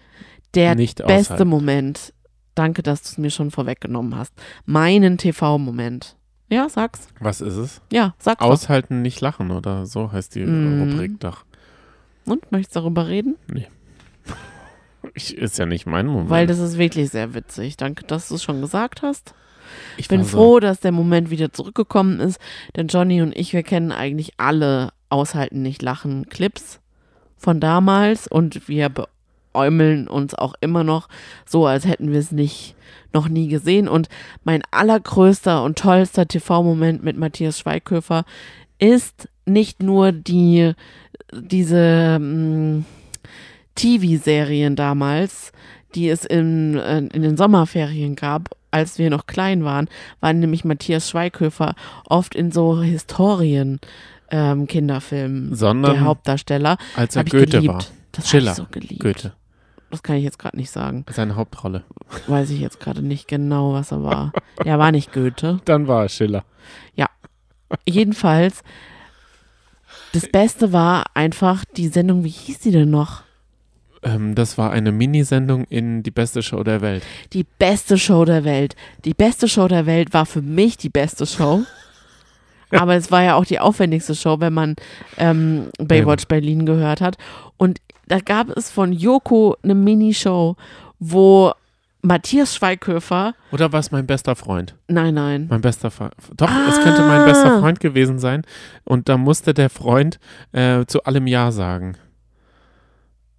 der 0.54 0.74
Nicht 0.74 0.98
beste 1.06 1.34
aushalten. 1.34 1.48
Moment. 1.48 2.12
Danke, 2.54 2.82
dass 2.82 3.02
du 3.02 3.08
es 3.10 3.18
mir 3.18 3.30
schon 3.30 3.50
vorweggenommen 3.50 4.16
hast. 4.16 4.32
Meinen 4.66 5.16
TV-Moment. 5.18 6.16
Ja, 6.50 6.68
sag's. 6.68 7.08
Was 7.20 7.40
ist 7.40 7.56
es? 7.56 7.80
Ja, 7.92 8.14
sag's. 8.18 8.40
doch. 8.40 8.46
Aushalten, 8.46 9.02
nicht 9.02 9.20
lachen 9.20 9.50
oder 9.50 9.86
so 9.86 10.10
heißt 10.12 10.34
die 10.34 10.44
Mhm. 10.44 10.90
Rubrik 10.92 11.20
doch. 11.20 11.44
Und 12.24 12.50
möchtest 12.50 12.76
du 12.76 12.80
darüber 12.80 13.06
reden? 13.08 13.36
Ich, 15.14 15.36
ist 15.36 15.58
ja 15.58 15.64
nicht 15.66 15.86
mein 15.86 16.06
Moment. 16.06 16.28
Weil 16.30 16.46
das 16.46 16.58
ist 16.58 16.76
wirklich 16.76 17.10
sehr 17.10 17.32
witzig. 17.34 17.76
Danke, 17.76 18.04
dass 18.04 18.28
du 18.28 18.34
es 18.34 18.42
schon 18.42 18.60
gesagt 18.60 19.02
hast. 19.02 19.32
Ich 19.96 20.08
bin 20.08 20.20
war 20.20 20.26
so- 20.26 20.36
froh, 20.38 20.60
dass 20.60 20.80
der 20.80 20.92
Moment 20.92 21.30
wieder 21.30 21.52
zurückgekommen 21.52 22.20
ist, 22.20 22.38
denn 22.76 22.88
Johnny 22.88 23.22
und 23.22 23.36
ich, 23.36 23.52
wir 23.52 23.62
kennen 23.62 23.92
eigentlich 23.92 24.32
alle 24.36 24.90
Aushalten, 25.10 25.62
nicht 25.62 25.82
lachen 25.82 26.28
Clips 26.28 26.80
von 27.36 27.60
damals 27.60 28.26
und 28.28 28.68
wir 28.68 28.90
beäumeln 28.90 30.08
uns 30.08 30.34
auch 30.34 30.54
immer 30.60 30.84
noch 30.84 31.08
so, 31.46 31.66
als 31.66 31.86
hätten 31.86 32.12
wir 32.12 32.18
es 32.18 32.32
nicht 32.32 32.74
noch 33.14 33.28
nie 33.28 33.48
gesehen. 33.48 33.88
Und 33.88 34.08
mein 34.44 34.62
allergrößter 34.70 35.62
und 35.64 35.78
tollster 35.78 36.28
TV-Moment 36.28 37.02
mit 37.02 37.16
Matthias 37.16 37.58
Schweighöfer 37.58 38.24
ist 38.78 39.28
nicht 39.46 39.82
nur 39.82 40.12
die, 40.12 40.72
diese 41.32 42.18
mh, 42.20 42.84
TV-Serien 43.74 44.76
damals, 44.76 45.52
die 45.94 46.08
es 46.08 46.24
in, 46.24 46.76
äh, 46.76 46.98
in 46.98 47.22
den 47.22 47.36
Sommerferien 47.36 48.14
gab, 48.16 48.50
als 48.70 48.98
wir 48.98 49.10
noch 49.10 49.26
klein 49.26 49.64
waren, 49.64 49.88
waren 50.20 50.40
nämlich 50.40 50.64
Matthias 50.64 51.08
Schweighöfer 51.10 51.74
oft 52.06 52.34
in 52.34 52.52
so 52.52 52.80
Historien 52.82 53.80
ähm, 54.30 54.66
Kinderfilm 54.66 55.54
Sondern 55.54 55.94
der 55.94 56.04
Hauptdarsteller. 56.04 56.76
als 56.96 57.16
er 57.16 57.24
Goethe 57.24 57.66
war. 57.66 57.84
Das 58.12 58.28
Schiller. 58.28 58.54
so. 58.54 58.66
Goethe. 58.98 59.32
Das 59.90 60.02
kann 60.02 60.16
ich 60.16 60.24
jetzt 60.24 60.38
gerade 60.38 60.56
nicht 60.56 60.70
sagen. 60.70 61.06
Seine 61.10 61.36
Hauptrolle. 61.36 61.84
Weiß 62.26 62.50
ich 62.50 62.60
jetzt 62.60 62.78
gerade 62.78 63.00
nicht 63.00 63.26
genau, 63.26 63.72
was 63.72 63.90
er 63.90 64.02
war. 64.02 64.32
Er 64.64 64.78
war 64.78 64.92
nicht 64.92 65.12
Goethe. 65.12 65.60
Dann 65.64 65.88
war 65.88 66.02
er 66.02 66.08
Schiller. 66.08 66.44
Jedenfalls, 67.86 68.62
das 70.12 70.26
Beste 70.28 70.72
war 70.72 71.04
einfach 71.14 71.64
die 71.76 71.88
Sendung, 71.88 72.24
wie 72.24 72.30
hieß 72.30 72.60
die 72.60 72.70
denn 72.70 72.90
noch? 72.90 73.22
Ähm, 74.14 74.34
das 74.34 74.58
war 74.58 74.70
eine 74.70 74.92
Minisendung 74.92 75.64
in 75.64 76.02
die 76.02 76.10
beste 76.10 76.42
Show 76.42 76.62
der 76.62 76.80
Welt. 76.80 77.02
Die 77.32 77.44
beste 77.58 77.98
Show 77.98 78.24
der 78.24 78.44
Welt. 78.44 78.74
Die 79.04 79.14
beste 79.14 79.48
Show 79.48 79.68
der 79.68 79.86
Welt 79.86 80.14
war 80.14 80.26
für 80.26 80.42
mich 80.42 80.76
die 80.76 80.88
beste 80.90 81.26
Show. 81.26 81.62
Aber 82.70 82.94
es 82.96 83.10
war 83.10 83.22
ja 83.22 83.34
auch 83.34 83.44
die 83.46 83.60
aufwendigste 83.60 84.14
Show, 84.14 84.40
wenn 84.40 84.52
man 84.52 84.76
ähm, 85.16 85.68
Baywatch 85.78 86.26
Berlin 86.26 86.66
gehört 86.66 87.00
hat. 87.00 87.16
Und 87.56 87.78
da 88.06 88.18
gab 88.20 88.50
es 88.56 88.70
von 88.70 88.92
Joko 88.92 89.56
eine 89.62 89.74
Minishow, 89.74 90.56
wo 90.98 91.52
Matthias 92.02 92.54
Schweighöfer, 92.54 93.34
Oder 93.50 93.72
war 93.72 93.80
es 93.80 93.90
mein 93.90 94.06
bester 94.06 94.36
Freund? 94.36 94.74
nein, 94.86 95.14
nein, 95.14 95.46
Mein 95.50 95.60
bester 95.62 95.90
Freund. 95.90 96.12
Doch, 96.36 96.50
es 96.68 96.80
könnte 96.82 97.02
mein 97.02 97.22
Ah. 97.22 97.24
bester 97.24 97.58
Freund 97.60 97.80
gewesen 97.80 98.18
sein. 98.18 98.42
Und 98.84 99.08
da 99.08 99.16
musste 99.16 99.52
der 99.52 99.68
Freund 99.70 100.20
äh, 100.52 100.84
zu 100.86 101.02
allem 101.04 101.26
Ja 101.26 101.50
sagen. 101.50 101.96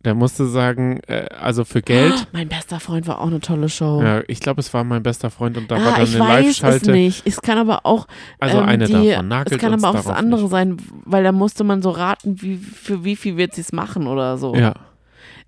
Der 0.06 0.16
musste 0.16 0.48
sagen, 0.48 1.02
äh, 1.08 1.26
also 1.38 1.66
für 1.66 1.82
Geld. 1.82 2.14
Ah, 2.16 2.28
mein 2.32 2.48
bester 2.48 2.80
Freund 2.80 3.06
war 3.08 3.20
auch 3.20 3.28
eine 3.28 3.42
tolle 3.42 3.68
Show. 3.68 4.02
Ja, 4.02 4.22
ich 4.28 4.40
glaube, 4.40 4.62
es 4.62 4.74
war 4.74 4.86
mein 4.86 5.04
bester 5.04 5.30
Freund 5.30 5.58
und 5.58 5.70
da 5.70 5.76
war 5.76 5.94
ah, 5.94 5.96
dann 5.98 6.04
ich 6.04 6.16
eine 6.16 6.20
weiß 6.24 6.46
es 6.48 6.62
Live-Schalte. 6.62 6.92
nicht. 6.92 7.28
Es 7.28 7.42
kann 7.42 7.58
aber 7.58 7.86
auch 7.86 8.08
Also 8.40 8.60
ähm, 8.60 8.66
eine 8.66 8.86
die, 8.86 9.10
davon. 9.10 9.28
Nagelt 9.28 9.52
Es 9.52 9.58
kann 9.62 9.74
aber 9.74 9.90
auch 9.90 9.96
das 9.96 10.08
andere 10.08 10.44
nicht. 10.44 10.52
sein, 10.52 10.78
weil 11.04 11.24
da 11.24 11.34
musste 11.34 11.66
man 11.66 11.82
so 11.82 11.90
raten, 11.90 12.42
wie, 12.42 12.56
für 12.56 13.04
wie 13.04 13.18
viel 13.18 13.36
wird 13.36 13.54
sie 13.56 13.62
es 13.62 13.74
machen 13.74 14.08
oder 14.08 14.38
so. 14.38 14.56
Ja. 14.56 14.74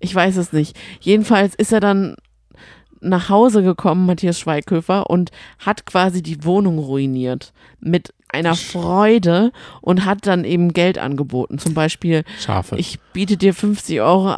Ich 0.00 0.14
weiß 0.14 0.36
es 0.36 0.52
nicht. 0.52 0.76
Jedenfalls 1.00 1.54
ist 1.54 1.72
er 1.72 1.80
dann 1.80 2.16
nach 3.02 3.28
Hause 3.28 3.62
gekommen, 3.62 4.06
Matthias 4.06 4.38
Schweighöfer, 4.38 5.10
und 5.10 5.30
hat 5.58 5.86
quasi 5.86 6.22
die 6.22 6.44
Wohnung 6.44 6.78
ruiniert. 6.78 7.52
Mit 7.80 8.14
einer 8.28 8.54
Freude 8.54 9.52
und 9.80 10.04
hat 10.06 10.26
dann 10.26 10.44
eben 10.44 10.72
Geld 10.72 10.98
angeboten. 10.98 11.58
Zum 11.58 11.74
Beispiel, 11.74 12.24
Schafe. 12.40 12.76
ich 12.76 12.98
biete 13.12 13.36
dir 13.36 13.52
50 13.52 14.00
Euro 14.00 14.34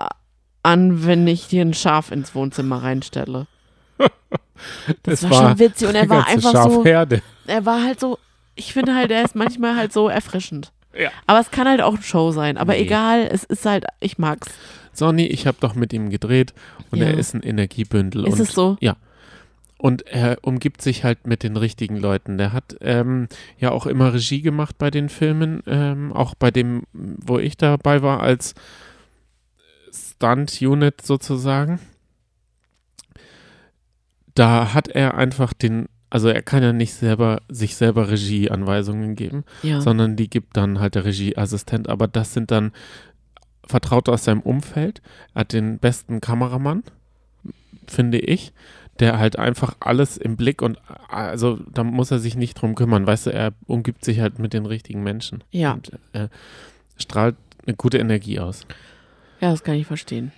an, 0.62 1.06
wenn 1.06 1.26
ich 1.28 1.46
dir 1.48 1.62
ein 1.62 1.74
Schaf 1.74 2.10
ins 2.10 2.34
Wohnzimmer 2.34 2.82
reinstelle. 2.82 3.46
Das 5.02 5.22
Es 5.22 5.30
war, 5.30 5.48
schon 5.50 5.58
witzig 5.58 5.88
und 5.88 5.96
er 5.96 6.08
war 6.08 6.26
einfach 6.28 6.62
so, 6.70 6.84
er 6.84 7.66
war 7.66 7.82
halt 7.82 7.98
so, 7.98 8.18
ich 8.54 8.72
finde 8.72 8.94
halt, 8.94 9.10
er 9.10 9.24
ist 9.24 9.34
manchmal 9.34 9.76
halt 9.76 9.92
so 9.92 10.08
erfrischend. 10.08 10.72
Ja. 10.96 11.10
Aber 11.26 11.40
es 11.40 11.50
kann 11.50 11.68
halt 11.68 11.80
auch 11.82 11.94
eine 11.94 12.02
Show 12.02 12.30
sein. 12.30 12.56
Aber 12.56 12.72
Nee. 12.74 12.82
egal, 12.82 13.28
es 13.30 13.42
ist 13.44 13.66
halt, 13.66 13.84
ich 14.00 14.16
mag's. 14.16 14.48
Sonny, 14.92 15.26
ich 15.26 15.48
habe 15.48 15.56
doch 15.60 15.74
mit 15.74 15.92
ihm 15.92 16.08
gedreht 16.08 16.54
und 16.94 17.00
Ja. 17.00 17.06
er 17.08 17.18
ist 17.18 17.34
ein 17.34 17.42
Energiebündel. 17.42 18.26
Ist 18.26 18.32
und 18.34 18.40
es 18.40 18.52
so? 18.52 18.76
Ja. 18.80 18.96
Und 19.76 20.06
er 20.06 20.38
umgibt 20.42 20.80
sich 20.80 21.04
halt 21.04 21.26
mit 21.26 21.42
den 21.42 21.56
richtigen 21.58 21.96
Leuten. 21.98 22.38
Der 22.38 22.52
hat 22.54 22.74
ähm, 22.80 23.28
ja 23.58 23.70
auch 23.70 23.84
immer 23.86 24.14
Regie 24.14 24.40
gemacht 24.40 24.78
bei 24.78 24.90
den 24.90 25.10
Filmen, 25.10 25.62
ähm, 25.66 26.12
auch 26.12 26.34
bei 26.34 26.50
dem, 26.50 26.84
wo 26.92 27.38
ich 27.38 27.56
dabei 27.58 28.00
war, 28.00 28.20
als 28.22 28.54
Stunt-Unit 29.92 31.02
sozusagen. 31.02 31.80
Da 34.34 34.72
hat 34.74 34.88
er 34.88 35.14
einfach 35.14 35.52
den, 35.52 35.86
also 36.10 36.28
er 36.28 36.42
kann 36.42 36.62
ja 36.62 36.72
nicht 36.72 36.94
selber 36.94 37.42
sich 37.48 37.76
selber 37.76 38.10
Regieanweisungen 38.10 39.14
geben, 39.14 39.44
Ja. 39.62 39.80
sondern 39.80 40.16
die 40.16 40.28
gibt 40.28 40.56
dann 40.56 40.80
halt 40.80 40.94
der 40.96 41.04
Regieassistent. 41.04 41.88
Aber 41.88 42.08
das 42.08 42.32
sind 42.32 42.50
dann 42.50 42.72
Vertraute 43.66 44.12
aus 44.12 44.24
seinem 44.24 44.40
Umfeld. 44.40 45.02
Er 45.34 45.40
hat 45.40 45.52
den 45.52 45.78
besten 45.78 46.20
Kameramann, 46.20 46.82
finde 47.86 48.18
ich, 48.18 48.52
der 49.00 49.18
halt 49.18 49.38
einfach 49.38 49.74
alles 49.80 50.16
im 50.16 50.36
Blick 50.36 50.62
und 50.62 50.78
also 51.08 51.58
da 51.72 51.82
muss 51.84 52.10
er 52.10 52.18
sich 52.18 52.36
nicht 52.36 52.54
drum 52.60 52.74
kümmern. 52.74 53.06
Weißt 53.06 53.26
du, 53.26 53.30
er 53.32 53.52
umgibt 53.66 54.04
sich 54.04 54.20
halt 54.20 54.38
mit 54.38 54.52
den 54.52 54.66
richtigen 54.66 55.02
Menschen. 55.02 55.42
Ja. 55.50 55.72
Und 55.72 55.92
äh, 56.12 56.28
strahlt 56.96 57.36
eine 57.66 57.74
gute 57.76 57.98
Energie 57.98 58.38
aus. 58.38 58.66
ja, 59.40 59.50
das 59.50 59.64
kann 59.64 59.74
ich 59.74 59.86
verstehen. 59.86 60.32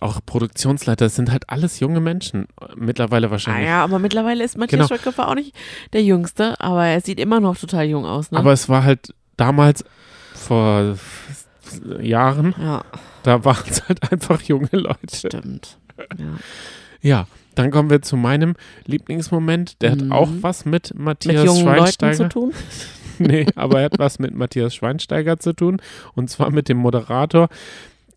Auch 0.00 0.20
Produktionsleiter, 0.26 1.04
das 1.06 1.14
sind 1.14 1.30
halt 1.30 1.48
alles 1.48 1.78
junge 1.78 2.00
Menschen. 2.00 2.46
Mittlerweile 2.74 3.28
Ah 3.28 3.30
wahrscheinlich. 3.30 3.68
ja, 3.68 3.84
aber 3.84 4.00
mittlerweile 4.00 4.42
ist 4.44 4.58
Matthias 4.58 4.88
Genau. 4.88 4.98
Schweighöfer 5.00 5.28
auch 5.28 5.36
nicht 5.36 5.54
der 5.92 6.02
Jüngste, 6.02 6.60
aber 6.60 6.84
er 6.84 7.00
sieht 7.00 7.20
immer 7.20 7.38
noch 7.38 7.56
total 7.56 7.86
jung 7.86 8.04
aus, 8.04 8.32
ne? 8.32 8.38
Aber 8.40 8.52
es 8.52 8.68
war 8.68 8.82
halt 8.82 9.14
damals 9.36 9.84
vor 10.34 10.98
Jahren, 12.00 12.54
ja, 12.60 12.84
da 13.22 13.44
waren 13.44 13.64
es 13.68 13.86
halt 13.88 14.10
einfach 14.12 14.40
junge 14.42 14.68
Leute. 14.72 15.16
stimmt. 15.16 15.78
Ja. 16.18 16.24
Ja, 17.00 17.26
dann 17.54 17.70
kommen 17.70 17.90
wir 17.90 18.00
zu 18.02 18.16
meinem 18.16 18.54
Lieblingsmoment. 18.86 19.80
Der 19.82 19.94
Mhm. 19.94 20.00
hat 20.04 20.10
auch 20.12 20.28
was 20.40 20.64
mit 20.64 20.94
Mit 20.94 20.98
Matthias 21.04 21.44
Leuten 21.44 21.60
Schweinsteiger. 21.60 22.14
zu 22.16 22.28
tun? 22.28 22.52
nee, 23.18 23.46
aber 23.54 23.80
er 23.80 23.84
hat 23.86 23.98
was 23.98 24.18
mit 24.18 24.34
Matthias 24.34 24.74
Schweinsteiger 24.74 25.38
zu 25.38 25.52
tun. 25.52 25.80
Und 26.14 26.30
zwar 26.30 26.50
mit 26.50 26.68
dem 26.68 26.78
Moderator, 26.78 27.48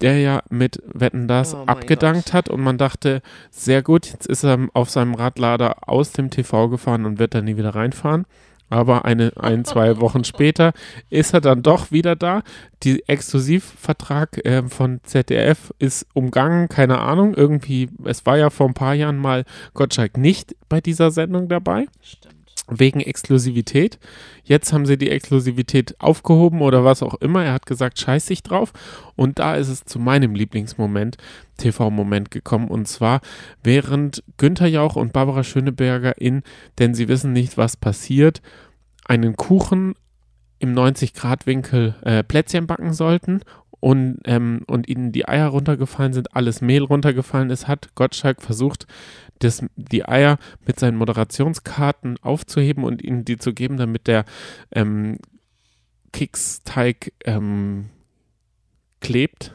der 0.02 0.20
ja 0.20 0.42
mit 0.50 0.82
Wetten 0.86 1.28
das 1.28 1.54
Oh 1.54 1.64
abgedankt 1.66 2.28
Gott. 2.28 2.34
hat. 2.34 2.50
Und 2.50 2.62
man 2.62 2.78
dachte, 2.78 3.22
sehr 3.52 3.82
gut, 3.84 4.06
jetzt 4.08 4.26
ist 4.28 4.44
er 4.44 4.58
auf 4.74 4.90
seinem 4.90 5.16
Radlader 5.16 5.88
aus 5.90 6.14
dem 6.14 6.30
TV 6.30 6.70
gefahren 6.70 7.06
und 7.06 7.20
wird 7.20 7.34
dann 7.36 7.46
nie 7.46 7.58
wieder 7.58 7.76
reinfahren. 7.76 8.26
Aber 8.70 9.06
eine, 9.06 9.32
ein, 9.38 9.66
zwei 9.66 10.00
Wochen 10.00 10.24
später 10.24 10.74
ist 11.10 11.34
er 11.34 11.42
dann 11.42 11.64
doch 11.64 11.92
wieder 11.92 12.16
da. 12.16 12.44
Die 12.84 13.08
Exklusivvertrag 13.08 14.46
äh, 14.46 14.64
von 14.64 15.00
ZDF 15.04 15.74
ist 15.80 16.06
umgangen, 16.14 16.68
keine 16.70 17.00
Ahnung. 17.00 17.34
Irgendwie, 17.34 17.90
es 18.04 18.26
war 18.26 18.38
ja 18.38 18.50
vor 18.50 18.68
ein 18.68 18.74
paar 18.74 18.94
Jahren 18.94 19.18
mal 19.18 19.46
Gottschalk 19.74 20.18
nicht 20.18 20.56
bei 20.70 20.82
dieser 20.82 21.12
Sendung 21.12 21.48
dabei 21.48 21.86
Stimmt. 22.02 22.37
Wegen 22.68 23.00
Exklusivität. 23.00 24.00
Jetzt 24.44 24.74
haben 24.74 24.86
sie 24.86 24.98
die 24.98 25.10
Exklusivität 25.10 25.96
aufgehoben 26.00 26.62
oder 26.62 26.84
was 26.84 27.04
auch 27.04 27.16
immer. 27.16 27.44
Er 27.44 27.54
hat 27.54 27.66
gesagt, 27.66 28.00
scheiß 28.00 28.26
dich 28.28 28.44
drauf. 28.44 28.74
Und 29.16 29.40
da 29.40 29.56
ist 29.56 29.70
es 29.70 29.86
zu 29.86 30.00
meinem 30.00 30.36
Lieblingsmoment, 30.36 31.18
TV-Moment 31.58 32.32
gekommen. 32.32 32.68
Und 32.68 32.88
zwar 32.88 33.22
während 33.64 34.24
Günther 34.38 34.68
Jauch 34.68 34.96
und 34.96 35.14
Barbara 35.14 35.44
Schöneberger 35.44 36.20
in 36.20 36.44
Denn 36.80 36.94
sie 36.94 37.08
wissen 37.08 37.34
nicht, 37.34 37.58
was 37.58 37.78
passiert, 37.78 38.42
einen 39.06 39.36
Kuchen 39.38 39.96
im 40.60 40.74
90-Grad-Winkel 40.74 41.96
äh, 42.02 42.24
Plätzchen 42.24 42.68
backen 42.68 42.94
sollten 42.94 43.42
und, 43.80 44.20
ähm, 44.26 44.62
und 44.68 44.88
ihnen 44.88 45.12
die 45.12 45.28
Eier 45.28 45.48
runtergefallen 45.48 46.14
sind, 46.14 46.36
alles 46.36 46.62
Mehl 46.62 46.84
runtergefallen 46.84 47.50
ist, 47.50 47.68
hat 47.68 47.94
Gottschalk 47.96 48.42
versucht, 48.42 48.88
das, 49.40 49.64
die 49.76 50.08
Eier 50.08 50.40
mit 50.66 50.80
seinen 50.80 50.98
Moderationskarten 50.98 52.18
aufzuheben 52.22 52.84
und 52.84 53.04
ihnen 53.04 53.24
die 53.24 53.38
zu 53.38 53.54
geben, 53.54 53.78
damit 53.78 54.08
der 54.08 54.26
ähm, 54.72 55.20
Keksteig 56.12 57.14
ähm, 57.26 57.90
klebt. 59.00 59.54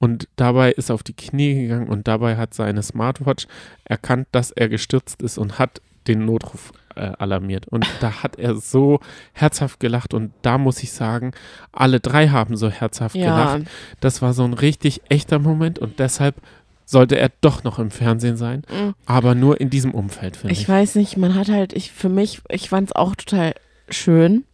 Und 0.00 0.28
dabei 0.36 0.72
ist 0.72 0.90
er 0.90 0.94
auf 0.94 1.02
die 1.02 1.14
Knie 1.14 1.54
gegangen 1.54 1.88
und 1.88 2.06
dabei 2.06 2.36
hat 2.36 2.54
seine 2.54 2.82
Smartwatch 2.82 3.48
erkannt, 3.84 4.28
dass 4.30 4.52
er 4.52 4.68
gestürzt 4.68 5.22
ist 5.22 5.38
und 5.38 5.58
hat 5.58 5.82
den 6.06 6.24
Notruf 6.24 6.72
äh, 6.98 7.12
alarmiert. 7.18 7.66
Und 7.68 7.86
da 8.00 8.22
hat 8.22 8.38
er 8.38 8.56
so 8.56 9.00
herzhaft 9.32 9.80
gelacht 9.80 10.14
und 10.14 10.32
da 10.42 10.58
muss 10.58 10.82
ich 10.82 10.92
sagen, 10.92 11.32
alle 11.72 12.00
drei 12.00 12.28
haben 12.28 12.56
so 12.56 12.68
herzhaft 12.70 13.14
Ja, 13.14 13.54
gelacht. 13.54 13.70
Das 14.00 14.20
war 14.22 14.32
so 14.32 14.44
ein 14.44 14.54
richtig 14.54 15.02
echter 15.08 15.38
Moment 15.38 15.78
und 15.78 15.98
deshalb 15.98 16.36
sollte 16.84 17.18
er 17.18 17.30
doch 17.42 17.64
noch 17.64 17.78
im 17.78 17.90
Fernsehen 17.90 18.36
sein, 18.38 18.62
Mm. 18.70 18.90
aber 19.04 19.34
nur 19.34 19.60
in 19.60 19.68
diesem 19.68 19.92
Umfeld, 19.92 20.36
finde 20.38 20.54
ich. 20.54 20.62
ich 20.62 20.68
weiß 20.68 20.94
nicht, 20.94 21.16
man 21.18 21.34
hat 21.34 21.48
halt, 21.48 21.74
ich 21.74 21.92
für 21.92 22.08
mich, 22.08 22.40
ich 22.48 22.70
fand 22.70 22.88
es 22.88 22.96
auch 22.96 23.14
total 23.14 23.54
schön, 23.90 24.44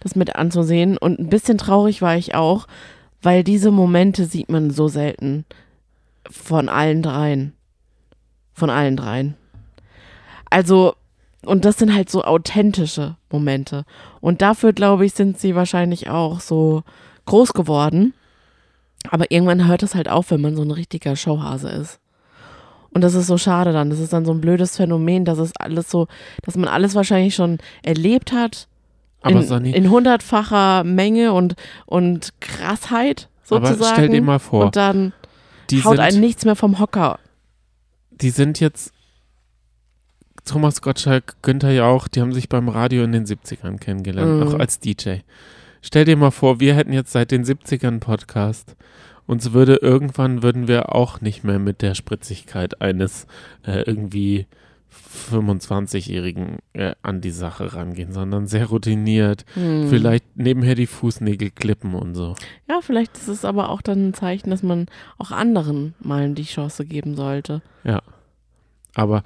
das 0.00 0.16
mit 0.16 0.34
anzusehen. 0.36 0.96
Und 0.96 1.18
ein 1.18 1.28
bisschen 1.28 1.58
traurig 1.58 2.00
war 2.00 2.16
ich 2.16 2.34
auch, 2.34 2.66
weil 3.20 3.44
diese 3.44 3.70
Momente 3.70 4.24
sieht 4.24 4.48
man 4.48 4.70
so 4.70 4.88
selten 4.88 5.44
von 6.30 6.68
allen 6.70 7.02
dreien. 7.02 7.52
Von 8.54 8.70
allen 8.70 8.96
dreien. 8.96 9.34
Also, 10.50 10.94
und 11.44 11.64
das 11.64 11.78
sind 11.78 11.94
halt 11.94 12.10
so 12.10 12.22
authentische 12.24 13.16
Momente. 13.30 13.84
Und 14.20 14.42
dafür, 14.42 14.72
glaube 14.72 15.04
ich, 15.04 15.14
sind 15.14 15.38
sie 15.38 15.54
wahrscheinlich 15.54 16.08
auch 16.08 16.40
so 16.40 16.82
groß 17.26 17.52
geworden. 17.52 18.14
Aber 19.10 19.30
irgendwann 19.30 19.66
hört 19.66 19.82
es 19.82 19.94
halt 19.94 20.08
auf, 20.08 20.30
wenn 20.30 20.40
man 20.40 20.54
so 20.54 20.62
ein 20.62 20.70
richtiger 20.70 21.16
Showhase 21.16 21.68
ist. 21.68 21.98
Und 22.90 23.00
das 23.02 23.14
ist 23.14 23.26
so 23.26 23.38
schade 23.38 23.72
dann. 23.72 23.90
Das 23.90 23.98
ist 23.98 24.12
dann 24.12 24.24
so 24.24 24.32
ein 24.32 24.40
blödes 24.40 24.76
Phänomen, 24.76 25.24
dass 25.24 25.38
es 25.38 25.52
alles 25.56 25.90
so, 25.90 26.06
dass 26.42 26.56
man 26.56 26.68
alles 26.68 26.94
wahrscheinlich 26.94 27.34
schon 27.34 27.58
erlebt 27.82 28.32
hat. 28.32 28.68
Aber 29.22 29.40
in, 29.40 29.46
Sonny, 29.46 29.70
in 29.70 29.90
hundertfacher 29.90 30.84
Menge 30.84 31.32
und, 31.32 31.54
und 31.86 32.34
Krassheit 32.40 33.28
aber 33.56 33.68
sozusagen. 33.68 33.94
stell 33.94 34.08
dir 34.08 34.22
mal 34.22 34.38
vor, 34.38 34.66
und 34.66 34.76
dann 34.76 35.12
die 35.70 35.84
haut 35.84 35.98
einen 35.98 36.20
nichts 36.20 36.44
mehr 36.44 36.56
vom 36.56 36.78
Hocker. 36.78 37.18
die 38.10 38.30
sind 38.30 38.60
jetzt 38.60 38.92
Thomas 40.44 40.82
Gottschalk, 40.82 41.36
Günther 41.42 41.72
Jauch, 41.72 42.08
die 42.08 42.20
haben 42.20 42.32
sich 42.32 42.48
beim 42.48 42.68
Radio 42.68 43.04
in 43.04 43.12
den 43.12 43.26
70ern 43.26 43.78
kennengelernt, 43.78 44.40
Mhm. 44.40 44.48
auch 44.48 44.58
als 44.58 44.78
DJ. 44.80 45.18
stell 45.84 46.04
dir 46.04 46.16
mal 46.16 46.30
vor, 46.30 46.60
wir 46.60 46.74
hätten 46.74 46.92
jetzt 46.92 47.12
seit 47.12 47.30
den 47.32 47.44
70ern 47.44 47.88
einen 47.88 48.00
Podcast. 48.00 48.76
Uns 49.26 49.52
würde 49.52 49.76
irgendwann 49.76 50.42
würden 50.42 50.68
wir 50.68 50.94
auch 50.94 51.20
nicht 51.20 51.42
mehr 51.44 51.58
mit 51.58 51.80
der 51.82 51.94
Spritzigkeit 51.94 52.80
eines 52.80 53.26
äh, 53.66 53.82
irgendwie 53.82 54.46
25-Jährigen 55.30 56.58
äh, 56.72 56.94
an 57.02 57.20
die 57.20 57.30
Sache 57.30 57.74
rangehen, 57.74 58.12
sondern 58.12 58.46
sehr 58.46 58.66
routiniert. 58.66 59.44
Hm. 59.54 59.88
Vielleicht 59.88 60.24
nebenher 60.36 60.74
die 60.74 60.86
Fußnägel 60.86 61.50
klippen 61.50 61.94
und 61.94 62.14
so. 62.14 62.34
Ja, 62.68 62.80
vielleicht 62.82 63.16
ist 63.16 63.28
es 63.28 63.44
aber 63.44 63.70
auch 63.70 63.82
dann 63.82 64.08
ein 64.08 64.14
Zeichen, 64.14 64.50
dass 64.50 64.62
man 64.62 64.86
auch 65.18 65.30
anderen 65.30 65.94
mal 66.00 66.32
die 66.34 66.44
Chance 66.44 66.84
geben 66.84 67.14
sollte. 67.14 67.62
Ja. 67.84 68.02
Aber 68.94 69.22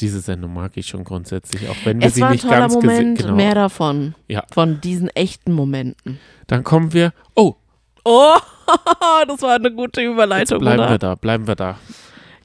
diese 0.00 0.20
Sendung 0.20 0.54
mag 0.54 0.76
ich 0.76 0.86
schon 0.86 1.04
grundsätzlich, 1.04 1.68
auch 1.68 1.76
wenn 1.84 2.00
wir 2.00 2.06
Es 2.08 2.14
sie 2.14 2.20
war 2.22 2.28
ein 2.28 2.32
nicht 2.32 2.42
toller 2.44 2.58
ganz 2.60 2.74
Moment, 2.74 3.18
genau. 3.18 3.34
mehr 3.34 3.54
davon. 3.54 4.14
Ja. 4.28 4.44
Von 4.52 4.80
diesen 4.80 5.08
echten 5.10 5.52
Momenten. 5.52 6.18
Dann 6.46 6.64
kommen 6.64 6.92
wir. 6.92 7.12
Oh, 7.34 7.56
Oh, 8.04 8.36
das 9.28 9.42
war 9.42 9.56
eine 9.56 9.70
gute 9.72 10.00
jetzt 10.00 10.12
Überleitung, 10.12 10.58
bleiben 10.60 10.80
oder? 10.80 10.90
wir 10.90 10.98
da, 10.98 11.14
bleiben 11.14 11.46
wir 11.46 11.54
da. 11.54 11.78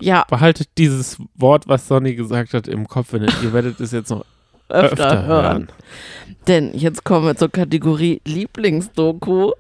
Ja, 0.02 0.26
Behaltet 0.30 0.70
dieses 0.78 1.18
Wort, 1.36 1.68
was 1.68 1.88
Sonny 1.88 2.16
gesagt 2.16 2.54
hat, 2.54 2.68
im 2.68 2.88
Kopf. 2.88 3.14
Wenn 3.14 3.24
ihr, 3.24 3.34
ihr 3.42 3.54
werdet 3.54 3.80
es 3.80 3.92
jetzt 3.92 4.10
noch 4.10 4.26
öfter, 4.68 4.92
öfter, 4.92 5.26
hören. 5.26 5.44
hören. 5.46 5.68
Denn 6.48 6.74
jetzt 6.74 7.04
kommen 7.06 7.26
wir 7.26 7.36
zur 7.36 7.50
Kategorie 7.50 8.22
Lieblingsdoku. 8.26 9.54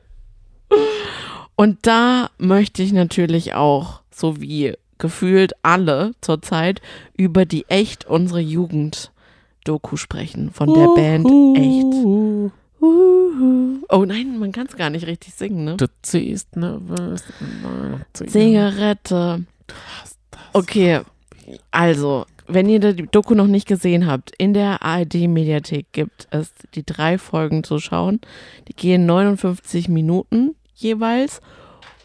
Und 1.55 1.87
da 1.87 2.29
möchte 2.37 2.83
ich 2.83 2.91
natürlich 2.91 3.53
auch, 3.53 4.01
so 4.11 4.41
wie 4.41 4.73
gefühlt 4.97 5.53
alle 5.61 6.11
zurzeit, 6.21 6.81
über 7.17 7.45
die 7.45 7.65
Echt 7.67 8.05
unsere 8.05 8.39
Jugend 8.39 9.11
Doku 9.63 9.97
sprechen. 9.97 10.51
Von 10.51 10.73
der 10.73 10.87
Band 10.95 11.25
Echt. 11.57 12.05
Uhu. 12.05 12.51
Oh 13.89 14.05
nein, 14.05 14.37
man 14.39 14.51
kann 14.51 14.67
es 14.67 14.75
gar 14.75 14.89
nicht 14.89 15.07
richtig 15.07 15.33
singen, 15.33 15.65
ne? 15.65 15.77
Du 15.77 15.87
ziehst 16.01 16.55
nervös. 16.55 17.23
Zigarette. 18.13 19.43
Okay, 20.53 21.01
also, 21.71 22.25
wenn 22.47 22.69
ihr 22.69 22.79
die 22.79 23.07
Doku 23.07 23.33
noch 23.33 23.47
nicht 23.47 23.67
gesehen 23.67 24.07
habt, 24.07 24.31
in 24.37 24.53
der 24.53 24.83
ARD-Mediathek 24.83 25.87
gibt 25.91 26.27
es 26.31 26.53
die 26.75 26.85
drei 26.85 27.17
Folgen 27.17 27.63
zu 27.63 27.79
schauen. 27.79 28.21
Die 28.67 28.73
gehen 28.73 29.05
59 29.05 29.89
Minuten 29.89 30.55
jeweils. 30.75 31.41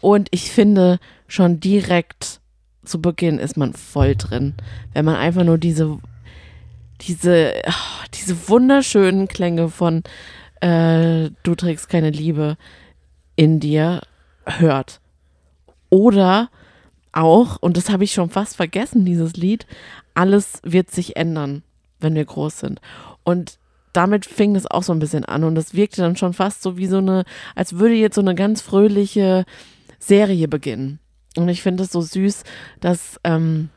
Und 0.01 0.27
ich 0.31 0.51
finde, 0.51 0.99
schon 1.27 1.59
direkt 1.59 2.40
zu 2.83 3.01
Beginn 3.01 3.37
ist 3.37 3.57
man 3.57 3.73
voll 3.73 4.15
drin. 4.15 4.55
Wenn 4.93 5.05
man 5.05 5.15
einfach 5.15 5.43
nur 5.43 5.57
diese, 5.57 5.99
diese, 7.01 7.53
ah, 7.65 8.05
diese 8.13 8.49
wunderschönen 8.49 9.27
Klänge 9.27 9.69
von 9.69 10.03
äh, 10.61 11.29
Du 11.43 11.55
trägst 11.55 11.89
keine 11.89 12.09
Liebe 12.09 12.57
in 13.35 13.59
dir 13.59 14.01
hört. 14.45 14.99
Oder 15.89 16.49
auch, 17.11 17.57
und 17.61 17.77
das 17.77 17.89
habe 17.89 18.03
ich 18.03 18.13
schon 18.13 18.29
fast 18.29 18.55
vergessen, 18.55 19.05
dieses 19.05 19.33
Lied, 19.33 19.65
alles 20.13 20.61
wird 20.63 20.91
sich 20.91 21.17
ändern, 21.17 21.63
wenn 21.99 22.15
wir 22.15 22.25
groß 22.25 22.59
sind. 22.59 22.79
Und 23.23 23.57
damit 23.93 24.25
fing 24.25 24.53
das 24.53 24.65
auch 24.67 24.83
so 24.83 24.93
ein 24.93 24.99
bisschen 24.99 25.25
an 25.25 25.43
und 25.43 25.55
das 25.55 25.73
wirkte 25.73 26.01
dann 26.01 26.15
schon 26.15 26.33
fast 26.33 26.61
so 26.61 26.77
wie 26.77 26.87
so 26.87 26.99
eine, 26.99 27.25
als 27.55 27.77
würde 27.77 27.95
jetzt 27.95 28.15
so 28.15 28.21
eine 28.21 28.35
ganz 28.35 28.61
fröhliche 28.61 29.45
Serie 29.99 30.47
beginnen. 30.47 30.99
Und 31.37 31.49
ich 31.49 31.61
finde 31.61 31.83
es 31.83 31.91
so 31.91 32.01
süß, 32.01 32.43
dass 32.79 33.19
ähm, 33.23 33.69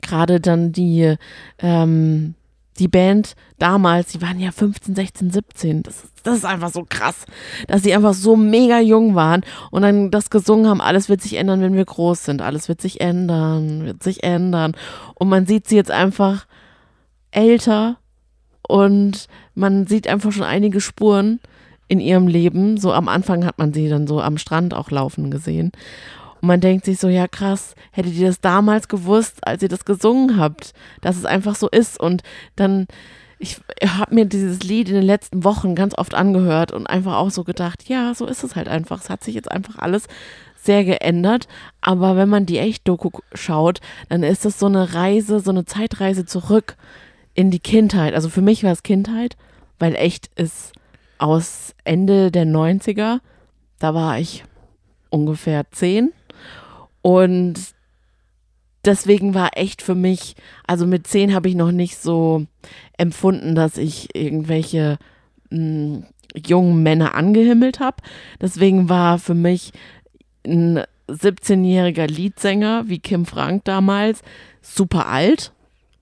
gerade 0.00 0.40
dann 0.40 0.72
die, 0.72 1.16
ähm, 1.58 2.34
die 2.78 2.88
Band 2.88 3.34
damals, 3.58 4.12
die 4.12 4.22
waren 4.22 4.40
ja 4.40 4.50
15, 4.50 4.94
16, 4.94 5.30
17. 5.30 5.82
Das 5.82 6.04
ist, 6.04 6.12
das 6.24 6.38
ist 6.38 6.44
einfach 6.44 6.70
so 6.70 6.84
krass, 6.88 7.26
dass 7.68 7.82
sie 7.82 7.94
einfach 7.94 8.14
so 8.14 8.36
mega 8.36 8.80
jung 8.80 9.14
waren 9.14 9.42
und 9.70 9.82
dann 9.82 10.10
das 10.10 10.30
gesungen 10.30 10.68
haben, 10.68 10.80
alles 10.80 11.08
wird 11.08 11.20
sich 11.20 11.36
ändern, 11.36 11.60
wenn 11.60 11.74
wir 11.74 11.84
groß 11.84 12.24
sind. 12.24 12.42
Alles 12.42 12.68
wird 12.68 12.80
sich 12.80 13.00
ändern, 13.00 13.84
wird 13.84 14.02
sich 14.02 14.22
ändern. 14.22 14.74
Und 15.14 15.28
man 15.28 15.46
sieht 15.46 15.68
sie 15.68 15.76
jetzt 15.76 15.90
einfach 15.90 16.46
älter 17.30 17.98
und 18.66 19.26
man 19.54 19.86
sieht 19.86 20.08
einfach 20.08 20.32
schon 20.32 20.44
einige 20.44 20.80
Spuren 20.80 21.40
in 21.88 22.00
ihrem 22.00 22.26
Leben. 22.26 22.78
So 22.78 22.92
am 22.92 23.08
Anfang 23.08 23.44
hat 23.44 23.58
man 23.58 23.72
sie 23.72 23.88
dann 23.88 24.06
so 24.06 24.20
am 24.20 24.38
Strand 24.38 24.74
auch 24.74 24.90
laufen 24.90 25.30
gesehen. 25.30 25.72
Und 26.42 26.48
man 26.48 26.60
denkt 26.60 26.84
sich 26.84 26.98
so, 26.98 27.08
ja 27.08 27.28
krass, 27.28 27.74
hättet 27.92 28.14
ihr 28.14 28.26
das 28.26 28.40
damals 28.40 28.88
gewusst, 28.88 29.46
als 29.46 29.62
ihr 29.62 29.68
das 29.68 29.84
gesungen 29.84 30.36
habt, 30.38 30.72
dass 31.00 31.16
es 31.16 31.24
einfach 31.24 31.54
so 31.54 31.68
ist. 31.68 31.98
Und 31.98 32.22
dann, 32.56 32.88
ich 33.38 33.60
habe 33.86 34.14
mir 34.14 34.26
dieses 34.26 34.62
Lied 34.64 34.88
in 34.88 34.96
den 34.96 35.04
letzten 35.04 35.44
Wochen 35.44 35.76
ganz 35.76 35.96
oft 35.96 36.14
angehört 36.14 36.72
und 36.72 36.88
einfach 36.88 37.16
auch 37.16 37.30
so 37.30 37.44
gedacht, 37.44 37.88
ja, 37.88 38.12
so 38.14 38.26
ist 38.26 38.42
es 38.42 38.56
halt 38.56 38.68
einfach. 38.68 39.00
Es 39.00 39.08
hat 39.08 39.22
sich 39.22 39.36
jetzt 39.36 39.50
einfach 39.50 39.78
alles 39.78 40.08
sehr 40.56 40.84
geändert. 40.84 41.46
Aber 41.80 42.16
wenn 42.16 42.28
man 42.28 42.44
die 42.44 42.58
Echt-Doku 42.58 43.10
schaut, 43.34 43.80
dann 44.08 44.24
ist 44.24 44.44
das 44.44 44.58
so 44.58 44.66
eine 44.66 44.94
Reise, 44.94 45.38
so 45.38 45.50
eine 45.52 45.64
Zeitreise 45.64 46.26
zurück 46.26 46.76
in 47.34 47.52
die 47.52 47.60
Kindheit. 47.60 48.14
Also 48.14 48.28
für 48.28 48.42
mich 48.42 48.64
war 48.64 48.72
es 48.72 48.82
Kindheit, 48.82 49.36
weil 49.78 49.94
Echt 49.94 50.28
ist 50.34 50.72
aus 51.18 51.74
Ende 51.84 52.32
der 52.32 52.46
90er. 52.46 53.20
Da 53.78 53.94
war 53.94 54.18
ich 54.18 54.44
ungefähr 55.08 55.70
zehn. 55.70 56.12
Und 57.02 57.54
deswegen 58.84 59.34
war 59.34 59.50
echt 59.54 59.82
für 59.82 59.94
mich, 59.94 60.34
also 60.66 60.86
mit 60.86 61.06
zehn 61.06 61.34
habe 61.34 61.48
ich 61.48 61.54
noch 61.54 61.72
nicht 61.72 61.98
so 61.98 62.46
empfunden, 62.96 63.54
dass 63.54 63.76
ich 63.76 64.14
irgendwelche 64.14 64.98
mh, 65.50 66.04
jungen 66.34 66.82
Männer 66.82 67.14
angehimmelt 67.14 67.80
habe. 67.80 67.96
Deswegen 68.40 68.88
war 68.88 69.18
für 69.18 69.34
mich 69.34 69.72
ein 70.46 70.82
17-jähriger 71.08 72.06
Leadsänger 72.06 72.84
wie 72.86 72.98
Kim 72.98 73.26
Frank 73.26 73.64
damals 73.64 74.22
super 74.60 75.08
alt 75.08 75.52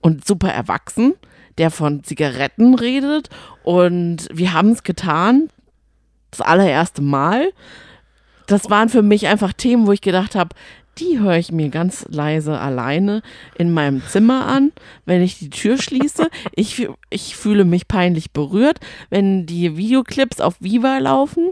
und 0.00 0.26
super 0.26 0.50
erwachsen, 0.50 1.14
der 1.58 1.70
von 1.70 2.04
Zigaretten 2.04 2.74
redet. 2.74 3.28
Und 3.64 4.28
wir 4.32 4.52
haben 4.52 4.70
es 4.70 4.82
getan, 4.82 5.48
das 6.30 6.40
allererste 6.40 7.02
Mal. 7.02 7.52
Das 8.46 8.70
waren 8.70 8.88
für 8.88 9.02
mich 9.02 9.26
einfach 9.26 9.52
Themen, 9.52 9.86
wo 9.86 9.92
ich 9.92 10.00
gedacht 10.00 10.34
habe, 10.34 10.54
die 11.00 11.18
höre 11.18 11.36
ich 11.36 11.50
mir 11.50 11.68
ganz 11.70 12.06
leise 12.08 12.58
alleine 12.58 13.22
in 13.56 13.72
meinem 13.72 14.02
Zimmer 14.06 14.46
an, 14.46 14.72
wenn 15.06 15.22
ich 15.22 15.38
die 15.38 15.50
Tür 15.50 15.78
schließe. 15.78 16.28
Ich, 16.54 16.88
ich 17.08 17.36
fühle 17.36 17.64
mich 17.64 17.88
peinlich 17.88 18.32
berührt, 18.32 18.80
wenn 19.08 19.46
die 19.46 19.76
Videoclips 19.76 20.40
auf 20.40 20.56
Viva 20.60 20.98
laufen 20.98 21.50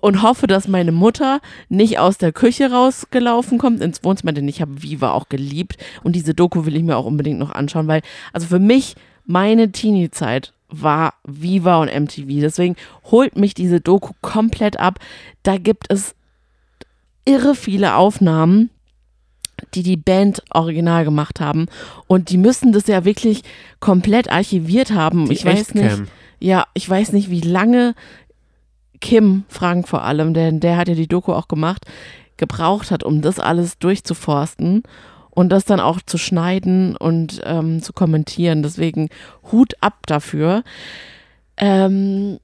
und 0.00 0.22
hoffe, 0.22 0.46
dass 0.46 0.68
meine 0.68 0.92
Mutter 0.92 1.40
nicht 1.68 1.98
aus 1.98 2.18
der 2.18 2.32
Küche 2.32 2.70
rausgelaufen 2.70 3.58
kommt 3.58 3.80
ins 3.80 4.02
Wohnzimmer, 4.04 4.32
denn 4.32 4.48
ich 4.48 4.60
habe 4.60 4.82
Viva 4.82 5.12
auch 5.12 5.28
geliebt 5.28 5.76
und 6.02 6.16
diese 6.16 6.34
Doku 6.34 6.66
will 6.66 6.76
ich 6.76 6.82
mir 6.82 6.96
auch 6.96 7.06
unbedingt 7.06 7.38
noch 7.38 7.52
anschauen, 7.52 7.88
weil 7.88 8.02
also 8.32 8.46
für 8.46 8.58
mich 8.58 8.96
meine 9.24 9.72
Teenie-Zeit 9.72 10.52
war 10.68 11.14
Viva 11.24 11.80
und 11.80 11.94
MTV. 11.94 12.40
Deswegen 12.40 12.76
holt 13.04 13.36
mich 13.36 13.54
diese 13.54 13.80
Doku 13.80 14.12
komplett 14.20 14.78
ab. 14.78 14.98
Da 15.42 15.56
gibt 15.56 15.86
es 15.90 16.14
irre 17.24 17.54
viele 17.54 17.94
Aufnahmen, 17.96 18.70
die 19.74 19.82
die 19.82 19.96
Band 19.96 20.42
original 20.50 21.04
gemacht 21.04 21.40
haben 21.40 21.66
und 22.06 22.30
die 22.30 22.38
müssen 22.38 22.72
das 22.72 22.86
ja 22.86 23.04
wirklich 23.04 23.42
komplett 23.80 24.30
archiviert 24.30 24.92
haben. 24.92 25.26
Die 25.28 25.34
ich 25.34 25.44
weiß 25.44 25.74
nicht. 25.74 25.84
Echtcam. 25.84 26.08
Ja, 26.40 26.66
ich 26.74 26.88
weiß 26.88 27.12
nicht, 27.12 27.30
wie 27.30 27.40
lange 27.40 27.94
Kim 29.00 29.44
Frank 29.48 29.88
vor 29.88 30.02
allem, 30.02 30.34
denn 30.34 30.60
der 30.60 30.76
hat 30.76 30.88
ja 30.88 30.94
die 30.94 31.06
Doku 31.06 31.32
auch 31.32 31.48
gemacht, 31.48 31.86
gebraucht 32.36 32.90
hat, 32.90 33.04
um 33.04 33.22
das 33.22 33.38
alles 33.38 33.78
durchzuforsten 33.78 34.82
und 35.30 35.48
das 35.50 35.64
dann 35.64 35.80
auch 35.80 36.00
zu 36.00 36.18
schneiden 36.18 36.96
und 36.96 37.40
ähm, 37.44 37.82
zu 37.82 37.92
kommentieren. 37.92 38.62
Deswegen 38.62 39.08
Hut 39.50 39.74
ab 39.80 40.06
dafür. 40.06 40.62
Ähm, 41.56 42.38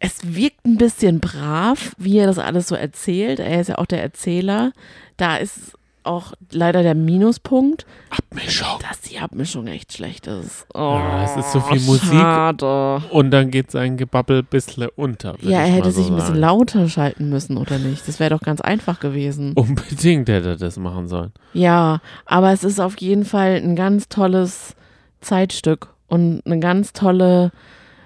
es 0.00 0.34
wirkt 0.34 0.64
ein 0.66 0.76
bisschen 0.78 1.20
brav, 1.20 1.92
wie 1.98 2.18
er 2.18 2.26
das 2.26 2.38
alles 2.38 2.68
so 2.68 2.74
erzählt. 2.74 3.38
Er 3.38 3.60
ist 3.60 3.68
ja 3.68 3.78
auch 3.78 3.86
der 3.86 4.02
Erzähler. 4.02 4.72
Da 5.18 5.36
ist 5.36 5.72
auch 6.02 6.32
leider 6.50 6.82
der 6.82 6.94
Minuspunkt, 6.94 7.84
Abmischung. 8.08 8.66
dass 8.88 9.02
die 9.02 9.18
Abmischung 9.18 9.66
echt 9.66 9.92
schlecht 9.92 10.26
ist. 10.26 10.64
Oh, 10.72 10.78
Ja, 10.98 11.24
es 11.24 11.36
ist 11.36 11.52
so 11.52 11.60
viel 11.60 11.80
Musik. 11.82 12.08
Schade. 12.08 13.02
Und 13.10 13.30
dann 13.30 13.50
geht 13.50 13.70
sein 13.70 13.98
Gebabbel 13.98 14.38
ein 14.38 14.46
bisschen 14.46 14.88
unter. 14.96 15.36
Ja, 15.42 15.60
er 15.60 15.66
hätte 15.66 15.92
so 15.92 16.00
sich 16.00 16.10
ein 16.10 16.14
bisschen 16.14 16.28
sagen. 16.28 16.40
lauter 16.40 16.88
schalten 16.88 17.28
müssen, 17.28 17.58
oder 17.58 17.78
nicht? 17.78 18.08
Das 18.08 18.18
wäre 18.18 18.30
doch 18.30 18.40
ganz 18.40 18.62
einfach 18.62 18.98
gewesen. 18.98 19.52
Unbedingt 19.52 20.30
hätte 20.30 20.48
er 20.48 20.56
das 20.56 20.78
machen 20.78 21.06
sollen. 21.06 21.32
Ja, 21.52 22.00
aber 22.24 22.50
es 22.52 22.64
ist 22.64 22.80
auf 22.80 22.98
jeden 22.98 23.26
Fall 23.26 23.56
ein 23.62 23.76
ganz 23.76 24.08
tolles 24.08 24.74
Zeitstück 25.20 25.88
und 26.08 26.40
eine 26.46 26.60
ganz 26.60 26.94
tolle, 26.94 27.52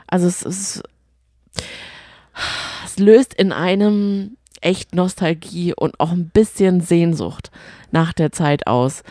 also 0.08 0.26
es 0.26 0.42
ist, 0.42 0.82
es 2.84 2.98
löst 2.98 3.34
in 3.34 3.52
einem 3.52 4.36
echt 4.60 4.94
Nostalgie 4.94 5.74
und 5.74 6.00
auch 6.00 6.12
ein 6.12 6.30
bisschen 6.30 6.80
Sehnsucht 6.80 7.50
nach 7.90 8.12
der 8.12 8.32
Zeit 8.32 8.66
aus. 8.66 9.02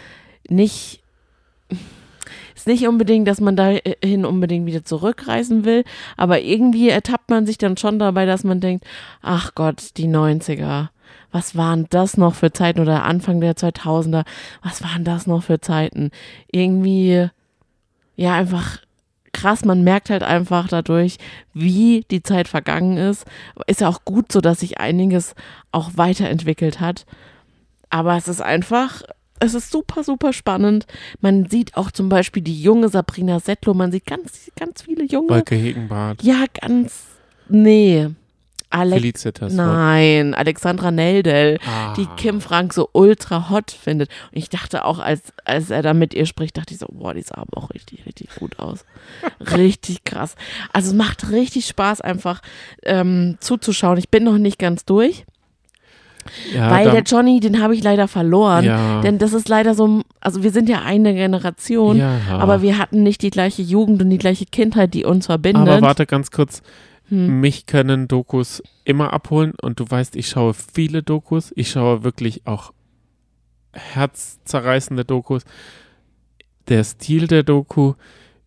Nicht, 0.50 1.04
Jetzt 2.56 2.68
nicht 2.68 2.88
unbedingt, 2.88 3.28
dass 3.28 3.42
man 3.42 3.56
dahin 3.56 4.26
unbedingt 4.26 4.66
wieder 4.66 4.86
zurückreisen 4.86 5.66
will, 5.66 5.84
aber 6.16 6.42
irgendwie 6.42 6.90
ertappt 6.90 7.30
man 7.30 7.46
sich 7.46 7.58
dann 7.58 7.78
schon 7.78 8.00
dabei, 8.00 8.26
dass 8.26 8.44
man 8.44 8.62
denkt, 8.62 8.86
ach 9.22 9.54
Gott, 9.54 9.98
die 9.98 10.08
90er. 10.08 10.90
Was 11.32 11.58
waren 11.58 11.88
das 11.90 12.16
noch 12.16 12.36
für 12.36 12.54
Zeiten 12.54 12.80
oder 12.80 13.04
Anfang 13.04 13.42
der 13.42 13.56
2000er? 13.56 14.24
Was 14.62 14.84
waren 14.84 15.04
das 15.04 15.28
noch 15.28 15.44
für 15.44 15.60
Zeiten? 15.60 16.12
Irgendwie, 16.52 17.28
ja, 18.16 18.34
einfach 18.36 18.78
krass. 19.34 19.66
Man 19.66 19.84
merkt 19.84 20.10
halt 20.10 20.24
einfach 20.24 20.68
dadurch, 20.68 21.18
wie 21.54 22.06
die 22.10 22.24
Zeit 22.24 22.48
vergangen 22.48 22.98
ist. 22.98 23.26
Ist 23.68 23.82
ja 23.82 23.90
auch 23.90 24.06
gut 24.06 24.32
so, 24.32 24.42
dass 24.42 24.62
sich 24.62 24.80
einiges 24.80 25.36
auch 25.72 25.92
weiterentwickelt 25.96 26.80
hat. 26.80 27.06
Aber 27.90 28.16
es 28.18 28.28
ist 28.28 28.42
einfach, 28.42 29.04
es 29.40 29.54
ist 29.54 29.72
super, 29.72 30.04
super 30.04 30.34
spannend. 30.34 30.86
Man 31.20 31.50
sieht 31.50 31.76
auch 31.76 31.92
zum 31.92 32.10
Beispiel 32.10 32.42
die 32.42 32.62
junge 32.62 32.90
Sabrina 32.90 33.40
Settler. 33.40 33.74
Man 33.74 33.92
sieht 33.92 34.06
ganz, 34.06 34.52
ganz 34.58 34.84
viele 34.84 35.04
junge. 35.04 35.30
Wolke 35.30 35.56
Hegenbart. 35.56 36.24
Ja, 36.24 36.46
ganz. 36.60 37.06
Nee. 37.50 38.10
Alex 38.74 39.02
Felicitas. 39.02 39.54
Nein, 39.54 40.34
Alexandra 40.34 40.90
Neldel, 40.92 41.60
Ah. 41.68 41.94
die 41.96 42.08
Kim 42.18 42.42
Frank 42.42 42.74
so 42.74 42.90
ultra 42.92 43.50
hot 43.50 43.70
findet. 43.72 44.10
Und 44.32 44.38
ich 44.38 44.50
dachte 44.50 44.84
auch, 44.86 44.98
als, 45.00 45.22
als 45.46 45.70
er 45.70 45.82
da 45.84 45.94
mit 45.94 46.14
ihr 46.14 46.26
spricht, 46.26 46.58
dachte 46.58 46.74
ich 46.74 46.80
so, 46.80 46.88
boah, 46.92 47.14
die 47.14 47.22
sah 47.22 47.36
aber 47.38 47.56
auch 47.58 47.70
richtig, 47.70 48.06
richtig 48.08 48.30
gut 48.36 48.58
aus. 48.60 48.84
richtig 49.56 50.04
krass. 50.04 50.36
Also 50.74 50.90
es 50.90 50.94
macht 50.96 51.30
richtig 51.32 51.68
Spaß, 51.68 52.02
einfach 52.02 52.42
ähm, 52.84 53.38
zuzuschauen. 53.40 53.98
Ich 53.98 54.10
bin 54.10 54.24
noch 54.24 54.38
nicht 54.40 54.58
ganz 54.58 54.86
durch, 54.86 55.26
Ja, 56.56 56.72
weil 56.72 56.90
der 56.90 57.02
Johnny, 57.04 57.40
den 57.42 57.62
habe 57.62 57.76
ich 57.76 57.84
leider 57.84 58.08
verloren. 58.08 58.64
Ja. 58.66 59.02
Denn 59.02 59.18
das 59.20 59.34
ist 59.34 59.50
leider 59.50 59.76
so, 59.76 60.02
also 60.22 60.42
wir 60.42 60.52
sind 60.52 60.68
ja 60.70 60.82
eine 60.82 61.14
Generation, 61.14 61.98
Ja. 61.98 62.18
aber 62.40 62.62
wir 62.62 62.78
hatten 62.78 63.04
nicht 63.04 63.22
die 63.22 63.30
gleiche 63.30 63.62
Jugend 63.62 64.02
und 64.02 64.10
die 64.10 64.18
gleiche 64.18 64.46
Kindheit, 64.46 64.94
die 64.94 65.06
uns 65.06 65.26
verbindet. 65.28 65.68
Aber 65.68 65.82
warte 65.82 66.06
ganz 66.06 66.32
kurz. 66.32 66.62
Hm. 67.10 67.40
Mich 67.42 67.66
können 67.66 68.08
Dokus 68.08 68.64
immer 68.86 69.14
abholen 69.14 69.54
und 69.62 69.80
du 69.80 69.86
weißt, 69.90 70.16
ich 70.16 70.30
schaue 70.30 70.54
viele 70.54 71.04
Dokus. 71.04 71.52
Ich 71.56 71.72
schaue 71.72 72.04
wirklich 72.04 72.46
auch 72.46 72.74
herzzerreißende 73.74 75.06
Dokus. 75.06 75.44
Der 76.70 76.84
Stil 76.84 77.28
der 77.28 77.44
Doku 77.44 77.94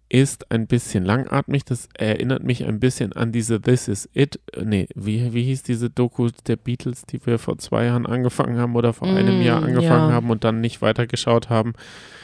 ist 0.09 0.51
ein 0.53 0.67
bisschen 0.67 1.05
langatmig. 1.05 1.65
Das 1.65 1.89
erinnert 1.95 2.45
mich 2.45 2.65
ein 2.65 2.79
bisschen 2.79 3.13
an 3.13 3.33
diese 3.33 3.61
This 3.61 3.89
Is 3.89 4.09
It. 4.15 4.39
Nee, 4.63 4.87
wie, 4.95 5.33
wie 5.35 5.43
hieß 5.43 5.65
diese 5.65 5.91
Doku 5.91 6.31
der 6.47 6.57
Beatles, 6.57 7.03
die 7.07 7.25
wir 7.27 7.39
vor 7.39 7.59
zwei 7.59 7.87
Jahren 7.87 8.07
angefangen 8.07 8.57
haben 8.59 8.77
oder 8.77 8.93
vor 8.93 9.09
einem 9.09 9.41
Mm, 9.41 9.43
Jahr 9.43 9.63
angefangen 9.65 10.11
ja. 10.11 10.15
haben 10.15 10.31
und 10.31 10.45
dann 10.45 10.61
nicht 10.61 10.81
weitergeschaut 10.81 11.51
haben? 11.51 11.75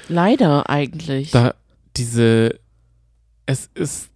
Leider 0.09 0.71
eigentlich. 0.71 1.33
da 1.33 1.55
diese 1.97 2.59
es 3.47 3.69
ist 3.75 4.11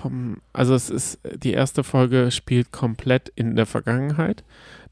vom 0.00 0.38
also 0.52 0.74
es 0.74 0.90
ist 0.90 1.20
die 1.36 1.52
erste 1.52 1.84
Folge 1.84 2.30
spielt 2.30 2.72
komplett 2.72 3.30
in 3.34 3.56
der 3.56 3.66
Vergangenheit. 3.66 4.44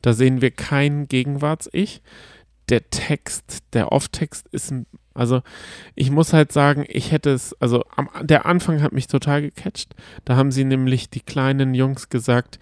Da 0.03 0.13
sehen 0.13 0.41
wir 0.41 0.51
kein 0.51 1.09
Gegenwarts-Ich. 1.09 2.03
Der 2.69 2.91
Text, 2.91 3.63
der 3.73 3.93
Off-Text 3.93 4.49
ist 4.51 4.71
ein 4.71 4.87
also 5.17 5.43
ich 5.95 6.11
muss 6.11 6.33
halt 6.33 6.53
sagen, 6.53 6.85
ich 6.87 7.11
hätte 7.11 7.31
es, 7.31 7.55
also 7.61 7.85
am, 7.97 8.11
der 8.23 8.45
Anfang 8.45 8.83
hat 8.83 8.93
mich 8.93 9.07
total 9.07 9.41
gecatcht. 9.41 9.95
Da 10.27 10.37
haben 10.37 10.53
sie 10.53 10.65
nämlich 10.65 11.09
die 11.09 11.21
kleinen 11.21 11.75
Jungs 11.75 12.11
gesagt, 12.11 12.59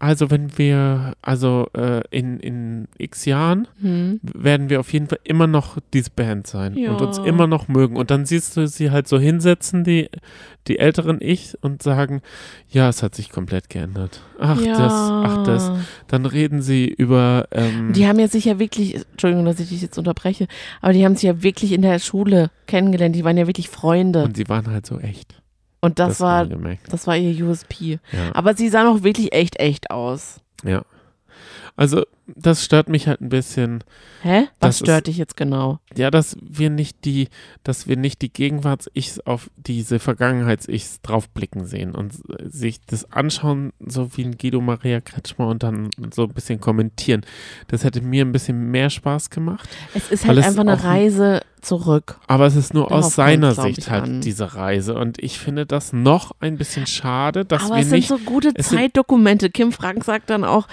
also 0.00 0.30
wenn 0.30 0.58
wir, 0.58 1.12
also 1.22 1.68
äh, 1.76 2.00
in, 2.10 2.40
in 2.40 2.88
x 2.98 3.26
Jahren 3.26 3.68
Hm. 3.80 4.18
werden 4.22 4.68
wir 4.70 4.80
auf 4.80 4.92
jeden 4.92 5.06
Fall 5.06 5.20
immer 5.24 5.46
noch 5.46 5.76
diese 5.92 6.10
Band 6.10 6.46
sein 6.46 6.74
Ja. 6.76 6.90
und 6.90 7.00
uns 7.02 7.18
immer 7.18 7.46
noch 7.46 7.68
mögen. 7.68 7.96
Und 7.96 8.10
dann 8.10 8.24
siehst 8.26 8.56
du 8.56 8.66
sie 8.66 8.90
halt 8.90 9.06
so 9.06 9.18
hinsetzen, 9.18 9.84
die, 9.84 10.08
die 10.68 10.78
älteren 10.78 11.18
Ich, 11.20 11.54
und 11.62 11.82
sagen, 11.82 12.22
ja, 12.68 12.88
es 12.88 13.02
hat 13.02 13.14
sich 13.14 13.30
komplett 13.30 13.68
geändert. 13.70 14.22
Ach 14.40 14.60
ja. 14.60 14.72
das, 14.76 14.92
ach 14.92 15.44
das. 15.44 15.70
Dann 16.08 16.24
reden 16.26 16.62
sie 16.62 16.86
über 16.86 17.46
ähm, 17.52 17.92
Die 17.92 18.06
haben 18.06 18.18
ja 18.18 18.26
sich 18.28 18.46
ja 18.46 18.58
wirklich, 18.58 18.96
Entschuldigung, 19.12 19.44
dass 19.44 19.60
ich 19.60 19.68
dich 19.68 19.82
jetzt 19.82 19.98
unterbreche, 19.98 20.46
aber 20.80 20.92
die 20.94 21.04
haben 21.04 21.14
sich 21.14 21.24
ja 21.24 21.42
wirklich 21.42 21.72
in 21.72 21.82
der 21.82 21.98
Schule 21.98 22.50
kennengelernt. 22.66 23.14
Die 23.14 23.24
waren 23.24 23.36
ja 23.36 23.46
wirklich 23.46 23.68
Freunde. 23.68 24.24
und 24.24 24.36
sie 24.36 24.48
waren 24.48 24.66
halt 24.70 24.86
so 24.86 24.98
echt. 24.98 25.40
Und 25.80 25.98
das, 25.98 26.20
haben 26.20 26.62
war, 26.62 26.76
das 26.90 27.06
war 27.06 27.16
ihr 27.16 27.46
USP. 27.46 27.98
Ja. 28.12 28.34
Aber 28.34 28.54
sie 28.54 28.68
sahen 28.68 28.86
auch 28.86 29.02
wirklich 29.02 29.32
echt, 29.32 29.58
echt 29.58 29.90
aus. 29.90 30.40
ja. 30.64 30.82
Also, 31.80 32.04
das 32.26 32.62
stört 32.62 32.90
mich 32.90 33.08
halt 33.08 33.22
ein 33.22 33.30
bisschen. 33.30 33.82
Hä? 34.20 34.48
Was 34.60 34.76
Das 34.76 34.78
stört 34.80 35.06
dich 35.06 35.16
jetzt 35.16 35.34
genau? 35.34 35.78
Ja, 35.96 36.10
dass 36.10 36.36
wir 36.42 36.68
nicht 36.68 37.06
die, 37.06 37.28
dass 37.64 37.88
wir 37.88 37.96
nicht 37.96 38.20
die 38.20 38.30
Gegenwarts-Ichs 38.30 39.20
auf 39.20 39.50
diese 39.56 39.98
Vergangenheits-Ichs 39.98 41.00
draufblicken 41.00 41.64
sehen 41.64 41.94
und 41.94 42.12
sich 42.44 42.82
das 42.82 43.10
anschauen, 43.10 43.72
so 43.80 44.14
wie 44.18 44.24
ein 44.24 44.36
Guido 44.36 44.60
Maria 44.60 45.00
Kretschmer 45.00 45.48
und 45.48 45.62
dann 45.62 45.88
so 46.12 46.24
ein 46.24 46.34
bisschen 46.34 46.60
kommentieren. 46.60 47.22
Das 47.68 47.82
hätte 47.82 48.02
mir 48.02 48.26
ein 48.26 48.32
bisschen 48.32 48.70
mehr 48.70 48.90
Spaß 48.90 49.30
gemacht. 49.30 49.66
Es 49.94 50.10
ist 50.10 50.26
halt 50.26 50.36
es 50.38 50.44
einfach 50.44 50.60
eine 50.60 50.84
Reise 50.84 51.40
zurück. 51.62 52.20
Aber 52.26 52.44
es 52.46 52.56
ist 52.56 52.74
nur 52.74 52.88
Darauf 52.88 53.06
aus 53.06 53.14
seiner 53.14 53.54
Sicht 53.54 53.78
ich, 53.78 53.90
halt 53.90 54.04
an. 54.04 54.20
diese 54.20 54.54
Reise. 54.54 54.94
Und 54.96 55.18
ich 55.18 55.38
finde 55.38 55.64
das 55.64 55.94
noch 55.94 56.32
ein 56.40 56.58
bisschen 56.58 56.86
schade, 56.86 57.46
dass 57.46 57.64
Aber 57.64 57.76
wir 57.76 57.80
es 57.80 57.88
sind 57.88 57.96
nicht. 58.00 58.08
so 58.08 58.18
gute 58.18 58.52
es 58.54 58.68
Zeitdokumente. 58.68 59.48
Kim 59.48 59.72
Frank 59.72 60.04
sagt 60.04 60.28
dann 60.28 60.44
auch, 60.44 60.68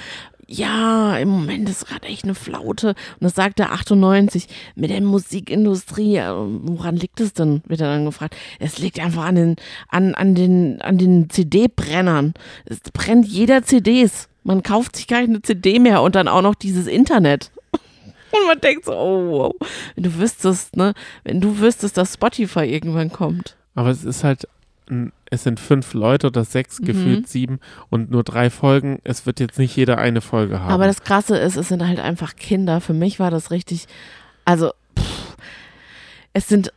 ja, 0.47 1.17
im 1.17 1.29
Moment 1.29 1.69
ist 1.69 1.85
gerade 1.87 2.07
echt 2.07 2.23
eine 2.23 2.33
Flaute. 2.35 2.89
Und 2.89 2.95
das 3.21 3.35
sagt 3.35 3.59
er 3.59 3.71
98 3.73 4.47
mit 4.75 4.89
der 4.89 5.01
Musikindustrie. 5.01 6.17
Woran 6.19 6.95
liegt 6.95 7.19
es 7.19 7.33
denn? 7.33 7.61
Wird 7.67 7.81
er 7.81 7.87
dann 7.93 8.05
gefragt. 8.05 8.35
Es 8.59 8.77
liegt 8.79 8.99
einfach 8.99 9.25
an 9.25 9.35
den, 9.35 9.55
an, 9.89 10.15
an 10.15 10.35
den, 10.35 10.81
an 10.81 10.97
den 10.97 11.29
CD-Brennern. 11.29 12.33
Es 12.65 12.79
brennt 12.93 13.27
jeder 13.27 13.63
CDs. 13.63 14.29
Man 14.43 14.63
kauft 14.63 14.95
sich 14.95 15.07
gar 15.07 15.19
keine 15.21 15.41
CD 15.41 15.79
mehr 15.79 16.01
und 16.01 16.15
dann 16.15 16.27
auch 16.29 16.41
noch 16.41 16.55
dieses 16.55 16.87
Internet. 16.87 17.51
Und 18.31 18.45
man 18.45 18.59
denkt 18.59 18.83
so, 18.85 18.91
oh, 18.93 19.29
wow. 19.31 19.55
Wenn 19.95 20.03
du 20.03 20.15
wüsstest, 20.17 20.75
ne, 20.75 20.93
wenn 21.23 21.39
du 21.39 21.59
wüsstest, 21.59 21.95
dass 21.97 22.13
Spotify 22.15 22.65
irgendwann 22.65 23.09
kommt. 23.11 23.55
aber 23.73 23.89
es 23.89 24.03
ist 24.03 24.23
halt. 24.25 24.47
ein- 24.89 25.11
Es 25.29 25.43
sind 25.43 25.59
fünf 25.59 25.93
Leute 25.93 26.27
oder 26.27 26.43
sechs, 26.45 26.79
Mhm. 26.79 26.85
gefühlt 26.85 27.27
sieben 27.27 27.59
und 27.89 28.11
nur 28.11 28.23
drei 28.23 28.49
Folgen. 28.49 28.99
Es 29.03 29.25
wird 29.25 29.39
jetzt 29.39 29.59
nicht 29.59 29.75
jeder 29.75 29.97
eine 29.97 30.21
Folge 30.21 30.59
haben. 30.61 30.71
Aber 30.71 30.85
das 30.87 31.03
Krasse 31.03 31.37
ist, 31.37 31.57
es 31.57 31.67
sind 31.69 31.85
halt 31.87 31.99
einfach 31.99 32.35
Kinder. 32.35 32.81
Für 32.81 32.93
mich 32.93 33.19
war 33.19 33.31
das 33.31 33.51
richtig, 33.51 33.85
also 34.45 34.71
pff, 34.97 35.35
es 36.33 36.47
sind 36.47 36.71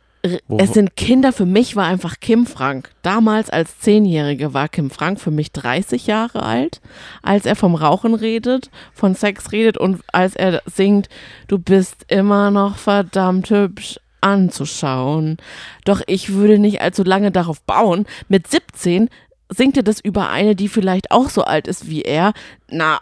Wo- 0.47 0.57
es 0.59 0.73
sind 0.73 0.95
Kinder. 0.95 1.33
Für 1.33 1.47
mich 1.47 1.75
war 1.75 1.85
einfach 1.87 2.19
Kim 2.19 2.45
Frank. 2.45 2.91
Damals 3.01 3.49
als 3.49 3.79
Zehnjährige 3.79 4.53
war 4.53 4.69
Kim 4.69 4.91
Frank 4.91 5.19
für 5.19 5.31
mich 5.31 5.51
30 5.51 6.05
Jahre 6.05 6.43
alt, 6.43 6.79
als 7.23 7.47
er 7.47 7.55
vom 7.55 7.73
Rauchen 7.73 8.13
redet, 8.13 8.69
von 8.93 9.15
Sex 9.15 9.51
redet 9.51 9.77
und 9.79 10.01
als 10.13 10.35
er 10.35 10.61
singt, 10.67 11.09
du 11.47 11.57
bist 11.57 12.05
immer 12.07 12.51
noch 12.51 12.75
verdammt 12.77 13.49
hübsch 13.49 13.99
anzuschauen. 14.21 15.37
Doch 15.85 16.01
ich 16.07 16.33
würde 16.33 16.59
nicht 16.59 16.81
allzu 16.81 17.03
lange 17.03 17.31
darauf 17.31 17.61
bauen. 17.61 18.05
Mit 18.27 18.47
17 18.47 19.09
singt 19.49 19.77
er 19.77 19.83
das 19.83 19.99
über 19.99 20.29
eine, 20.29 20.55
die 20.55 20.69
vielleicht 20.69 21.11
auch 21.11 21.29
so 21.29 21.43
alt 21.43 21.67
ist 21.67 21.89
wie 21.89 22.03
er. 22.03 22.33
Na, 22.69 23.01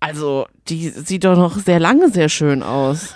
also, 0.00 0.46
die 0.68 0.88
sieht 0.88 1.24
doch 1.24 1.36
noch 1.36 1.58
sehr 1.58 1.78
lange 1.78 2.10
sehr 2.10 2.28
schön 2.28 2.62
aus. 2.62 3.14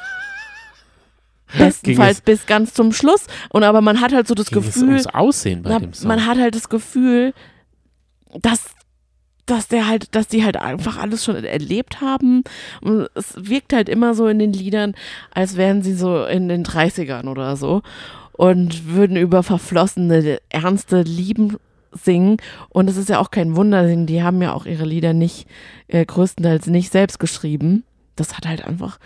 Bestenfalls 1.58 2.20
bis 2.20 2.46
ganz 2.46 2.74
zum 2.74 2.92
Schluss. 2.92 3.26
Und 3.48 3.62
aber 3.62 3.80
man 3.80 4.00
hat 4.00 4.12
halt 4.12 4.26
so 4.26 4.34
das 4.34 4.48
Ging 4.48 4.58
es 4.58 4.74
Gefühl, 4.74 4.88
ums 4.88 5.06
Aussehen 5.06 5.62
bei 5.62 5.70
na, 5.70 5.78
dem 5.78 5.92
Song. 5.92 6.08
man 6.08 6.26
hat 6.26 6.38
halt 6.38 6.54
das 6.54 6.68
Gefühl, 6.68 7.32
dass 8.40 8.64
dass 9.46 9.68
der 9.68 9.88
halt, 9.88 10.14
dass 10.14 10.28
die 10.28 10.44
halt 10.44 10.56
einfach 10.56 10.98
alles 10.98 11.24
schon 11.24 11.36
erlebt 11.36 12.00
haben. 12.00 12.44
Und 12.80 13.08
es 13.14 13.34
wirkt 13.36 13.72
halt 13.72 13.88
immer 13.88 14.14
so 14.14 14.26
in 14.26 14.38
den 14.38 14.52
Liedern, 14.52 14.94
als 15.32 15.56
wären 15.56 15.82
sie 15.82 15.94
so 15.94 16.24
in 16.24 16.48
den 16.48 16.64
30ern 16.64 17.28
oder 17.28 17.56
so 17.56 17.82
und 18.32 18.86
würden 18.88 19.16
über 19.16 19.42
verflossene, 19.42 20.40
ernste 20.48 21.02
Lieben 21.02 21.56
singen. 21.92 22.38
Und 22.68 22.90
es 22.90 22.96
ist 22.96 23.08
ja 23.08 23.20
auch 23.20 23.30
kein 23.30 23.56
Wunder, 23.56 23.86
denn 23.86 24.06
die 24.06 24.22
haben 24.22 24.42
ja 24.42 24.52
auch 24.52 24.66
ihre 24.66 24.84
Lieder 24.84 25.12
nicht, 25.12 25.46
äh, 25.88 26.04
größtenteils 26.04 26.66
nicht 26.66 26.90
selbst 26.90 27.18
geschrieben. 27.18 27.84
Das 28.16 28.36
hat 28.36 28.46
halt 28.46 28.64
einfach 28.64 28.98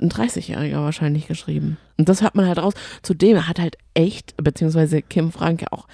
ein 0.00 0.10
30-Jähriger 0.10 0.82
wahrscheinlich 0.82 1.26
geschrieben. 1.26 1.76
Und 1.96 2.08
das 2.08 2.22
hört 2.22 2.34
man 2.34 2.46
halt 2.46 2.58
raus. 2.58 2.74
Zudem 3.02 3.48
hat 3.48 3.58
halt 3.58 3.76
echt, 3.94 4.36
beziehungsweise 4.36 5.02
Kim 5.02 5.32
Frank 5.32 5.62
ja 5.62 5.68
auch, 5.72 5.86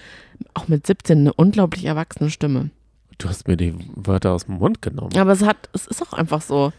auch 0.52 0.68
mit 0.68 0.86
17 0.86 1.20
eine 1.20 1.32
unglaublich 1.32 1.86
erwachsene 1.86 2.30
Stimme. 2.30 2.70
Du 3.18 3.28
hast 3.28 3.48
mir 3.48 3.56
die 3.56 3.74
Wörter 3.94 4.32
aus 4.32 4.46
dem 4.46 4.56
Mund 4.56 4.82
genommen. 4.82 5.16
Aber 5.16 5.32
es 5.32 5.42
hat, 5.42 5.68
es 5.72 5.86
ist 5.86 6.02
auch 6.02 6.12
einfach 6.12 6.42
so. 6.42 6.72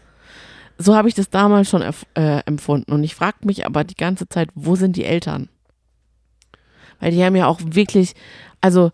So 0.78 0.94
habe 0.94 1.08
ich 1.08 1.14
das 1.14 1.30
damals 1.30 1.70
schon 1.70 1.82
äh, 2.14 2.40
empfunden. 2.44 2.92
Und 2.92 3.02
ich 3.02 3.14
frage 3.14 3.38
mich 3.44 3.64
aber 3.64 3.84
die 3.84 3.94
ganze 3.94 4.28
Zeit, 4.28 4.50
wo 4.54 4.76
sind 4.76 4.96
die 4.96 5.04
Eltern? 5.04 5.48
Weil 7.00 7.12
die 7.12 7.24
haben 7.24 7.36
ja 7.36 7.46
auch 7.46 7.60
wirklich, 7.64 8.14
also 8.60 8.90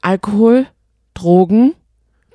Alkohol, 0.00 0.66
Drogen, 1.12 1.74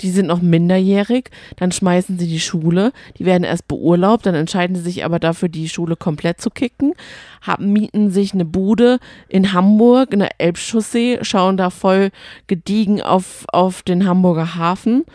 die 0.01 0.09
sind 0.11 0.27
noch 0.27 0.41
minderjährig, 0.41 1.29
dann 1.57 1.71
schmeißen 1.71 2.17
sie 2.17 2.27
die 2.27 2.39
Schule, 2.39 2.91
die 3.17 3.25
werden 3.25 3.43
erst 3.43 3.67
beurlaubt, 3.67 4.25
dann 4.25 4.35
entscheiden 4.35 4.75
sie 4.75 4.81
sich 4.81 5.05
aber 5.05 5.19
dafür, 5.19 5.49
die 5.49 5.69
Schule 5.69 5.95
komplett 5.95 6.41
zu 6.41 6.49
kicken, 6.49 6.93
haben, 7.41 7.71
mieten 7.71 8.09
sich 8.09 8.33
eine 8.33 8.45
Bude 8.45 8.99
in 9.27 9.53
Hamburg, 9.53 10.13
in 10.13 10.19
der 10.19 10.39
Elbchaussee, 10.39 11.19
schauen 11.21 11.57
da 11.57 11.69
voll 11.69 12.11
gediegen 12.47 13.01
auf, 13.01 13.45
auf 13.51 13.83
den 13.83 14.07
Hamburger 14.07 14.55
Hafen. 14.55 15.05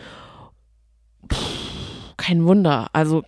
Puh, 1.27 1.37
kein 2.17 2.45
Wunder, 2.45 2.87
also 2.93 3.23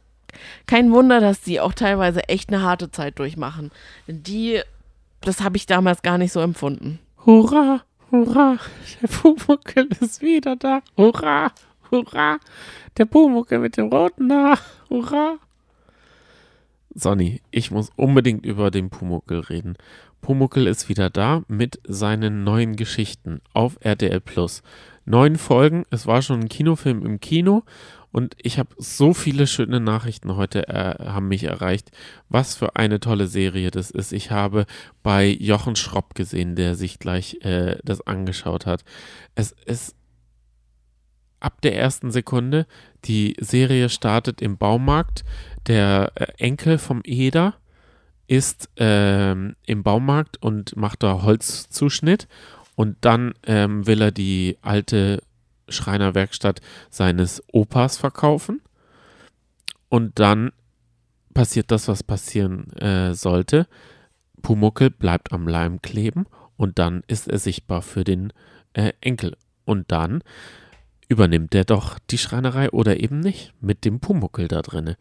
kein 0.68 0.92
Wunder, 0.92 1.20
dass 1.20 1.42
die 1.42 1.60
auch 1.60 1.74
teilweise 1.74 2.30
echt 2.30 2.50
eine 2.50 2.62
harte 2.62 2.92
Zeit 2.92 3.20
durchmachen. 3.20 3.72
Die, 4.08 4.62
das 5.22 5.42
habe 5.42 5.58
ich 5.58 5.66
damals 5.66 6.02
gar 6.02 6.18
nicht 6.18 6.32
so 6.32 6.40
empfunden. 6.40 7.00
Hurra, 7.26 7.82
hurra, 8.12 8.58
der 9.02 9.08
Pumuckel 9.08 9.90
ist 10.00 10.22
wieder 10.22 10.56
da. 10.56 10.82
Hurra, 10.98 11.52
hurra, 11.92 12.40
der 12.98 13.06
Pumuckel 13.06 13.60
mit 13.60 13.78
dem 13.78 13.88
roten 13.88 14.32
Haar. 14.32 14.60
Hurra. 14.90 15.38
Sonny, 16.94 17.42
ich 17.52 17.72
muss 17.72 17.92
unbedingt 17.96 18.46
über 18.46 18.72
den 18.72 18.90
Pumuckel 18.90 19.40
reden. 19.40 19.76
Pumuckel 20.22 20.68
ist 20.68 20.90
wieder 20.90 21.10
da 21.10 21.44
mit 21.48 21.80
seinen 21.88 22.44
neuen 22.44 22.76
Geschichten 22.76 23.42
auf 23.54 23.78
RTL 23.82 24.20
Plus. 24.20 24.64
Neun 25.06 25.38
Folgen, 25.38 25.86
es 25.92 26.08
war 26.08 26.22
schon 26.22 26.42
ein 26.42 26.50
Kinofilm 26.50 27.06
im 27.06 27.20
Kino 27.20 27.64
und 28.12 28.36
ich 28.38 28.58
habe 28.58 28.70
so 28.78 29.14
viele 29.14 29.46
schöne 29.46 29.80
Nachrichten 29.80 30.36
heute 30.36 30.68
äh, 30.68 30.96
haben 31.06 31.28
mich 31.28 31.44
erreicht. 31.44 31.92
Was 32.28 32.56
für 32.56 32.76
eine 32.76 33.00
tolle 33.00 33.28
Serie 33.28 33.70
das 33.70 33.92
ist. 33.92 34.14
Ich 34.14 34.32
habe 34.32 34.66
bei 35.04 35.28
Jochen 35.28 35.76
Schropp 35.76 36.16
gesehen, 36.16 36.56
der 36.56 36.76
sich 36.76 36.98
gleich 36.98 37.38
äh, 37.42 37.78
das 37.84 38.06
angeschaut 38.06 38.66
hat. 38.66 38.84
Es 39.36 39.52
ist 39.66 39.96
ab 41.40 41.62
der 41.62 41.78
ersten 41.78 42.12
Sekunde. 42.12 42.66
Die 43.06 43.36
Serie 43.40 43.90
startet 43.90 44.42
im 44.42 44.58
Baumarkt. 44.58 45.24
Der 45.68 46.12
äh, 46.16 46.26
Enkel 46.38 46.80
vom 46.80 47.02
Eder 47.04 47.56
ist 48.26 48.70
ähm, 48.78 49.56
im 49.66 49.84
Baumarkt 49.84 50.42
und 50.42 50.76
macht 50.76 51.04
da 51.04 51.22
Holzzuschnitt. 51.22 52.28
Und 52.76 52.98
dann 53.02 53.34
ähm, 53.46 53.86
will 53.86 54.02
er 54.02 54.12
die 54.12 54.58
alte 54.62 55.22
Schreinerwerkstatt 55.70 56.62
seines 56.90 57.44
Opas 57.52 57.98
verkaufen. 57.98 58.62
Und 59.90 60.20
dann 60.20 60.52
passiert 61.34 61.72
das, 61.72 61.88
was 61.88 62.04
passieren 62.04 62.72
äh, 62.74 63.14
sollte. 63.14 63.68
Pumuckel 64.42 64.90
bleibt 64.90 65.32
am 65.32 65.48
Leim 65.48 65.82
kleben 65.82 66.26
und 66.58 66.80
dann 66.80 67.04
ist 67.08 67.28
er 67.28 67.40
sichtbar 67.40 67.82
für 67.82 68.04
den 68.04 68.34
äh, 68.74 68.94
Enkel. 69.02 69.36
Und 69.66 69.92
dann 69.92 70.24
übernimmt 71.08 71.56
er 71.56 71.66
doch 71.66 72.00
die 72.00 72.18
Schreinerei 72.18 72.70
oder 72.72 73.00
eben 73.00 73.20
nicht 73.20 73.54
mit 73.62 73.84
dem 73.84 74.00
Pumuckel 74.00 74.48
da 74.48 74.62
drinne. 74.62 74.98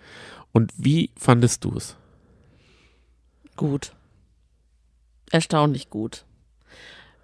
Und 0.53 0.73
wie 0.77 1.11
fandest 1.17 1.65
du 1.65 1.77
es? 1.77 1.97
Gut. 3.57 3.93
Erstaunlich 5.31 5.91
gut. 5.91 6.25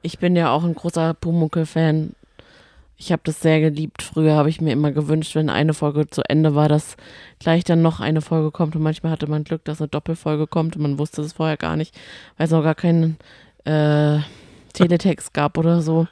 Ich 0.03 0.19
bin 0.19 0.37
ja 0.37 0.53
auch 0.53 0.65
ein 0.65 0.75
großer 0.75 1.15
Pumuckel-Fan. 1.15 2.15
Ich 2.97 3.11
habe 3.11 3.23
das 3.25 3.41
sehr 3.41 3.61
geliebt. 3.61 4.03
Früher 4.03 4.35
habe 4.35 4.49
ich 4.49 4.61
mir 4.61 4.73
immer 4.73 4.93
gewünscht, 4.93 5.35
wenn 5.35 5.51
eine 5.51 5.75
Folge 5.75 6.09
zu 6.09 6.23
Ende 6.29 6.55
war, 6.55 6.69
dass 6.69 6.97
gleich 7.41 7.65
dann 7.65 7.83
noch 7.83 8.01
eine 8.01 8.21
Folge 8.21 8.51
kommt. 8.51 8.77
Und 8.77 8.83
manchmal 8.83 9.13
hatte 9.13 9.27
man 9.27 9.45
Glück, 9.45 9.65
dass 9.65 9.81
eine 9.81 9.89
Doppelfolge 9.89 10.47
kommt 10.47 10.77
und 10.77 10.83
man 10.83 10.99
wusste 10.99 11.23
es 11.23 11.35
vorher 11.35 11.57
gar 11.57 11.77
nicht, 11.77 11.95
weil 12.37 12.47
es 12.47 12.53
noch 12.53 12.63
gar 12.63 12.77
keinen 12.77 13.17
äh, 13.65 14.19
Teletext 14.73 15.35
gab 15.35 15.59
oder 15.59 15.83
so. 15.83 16.07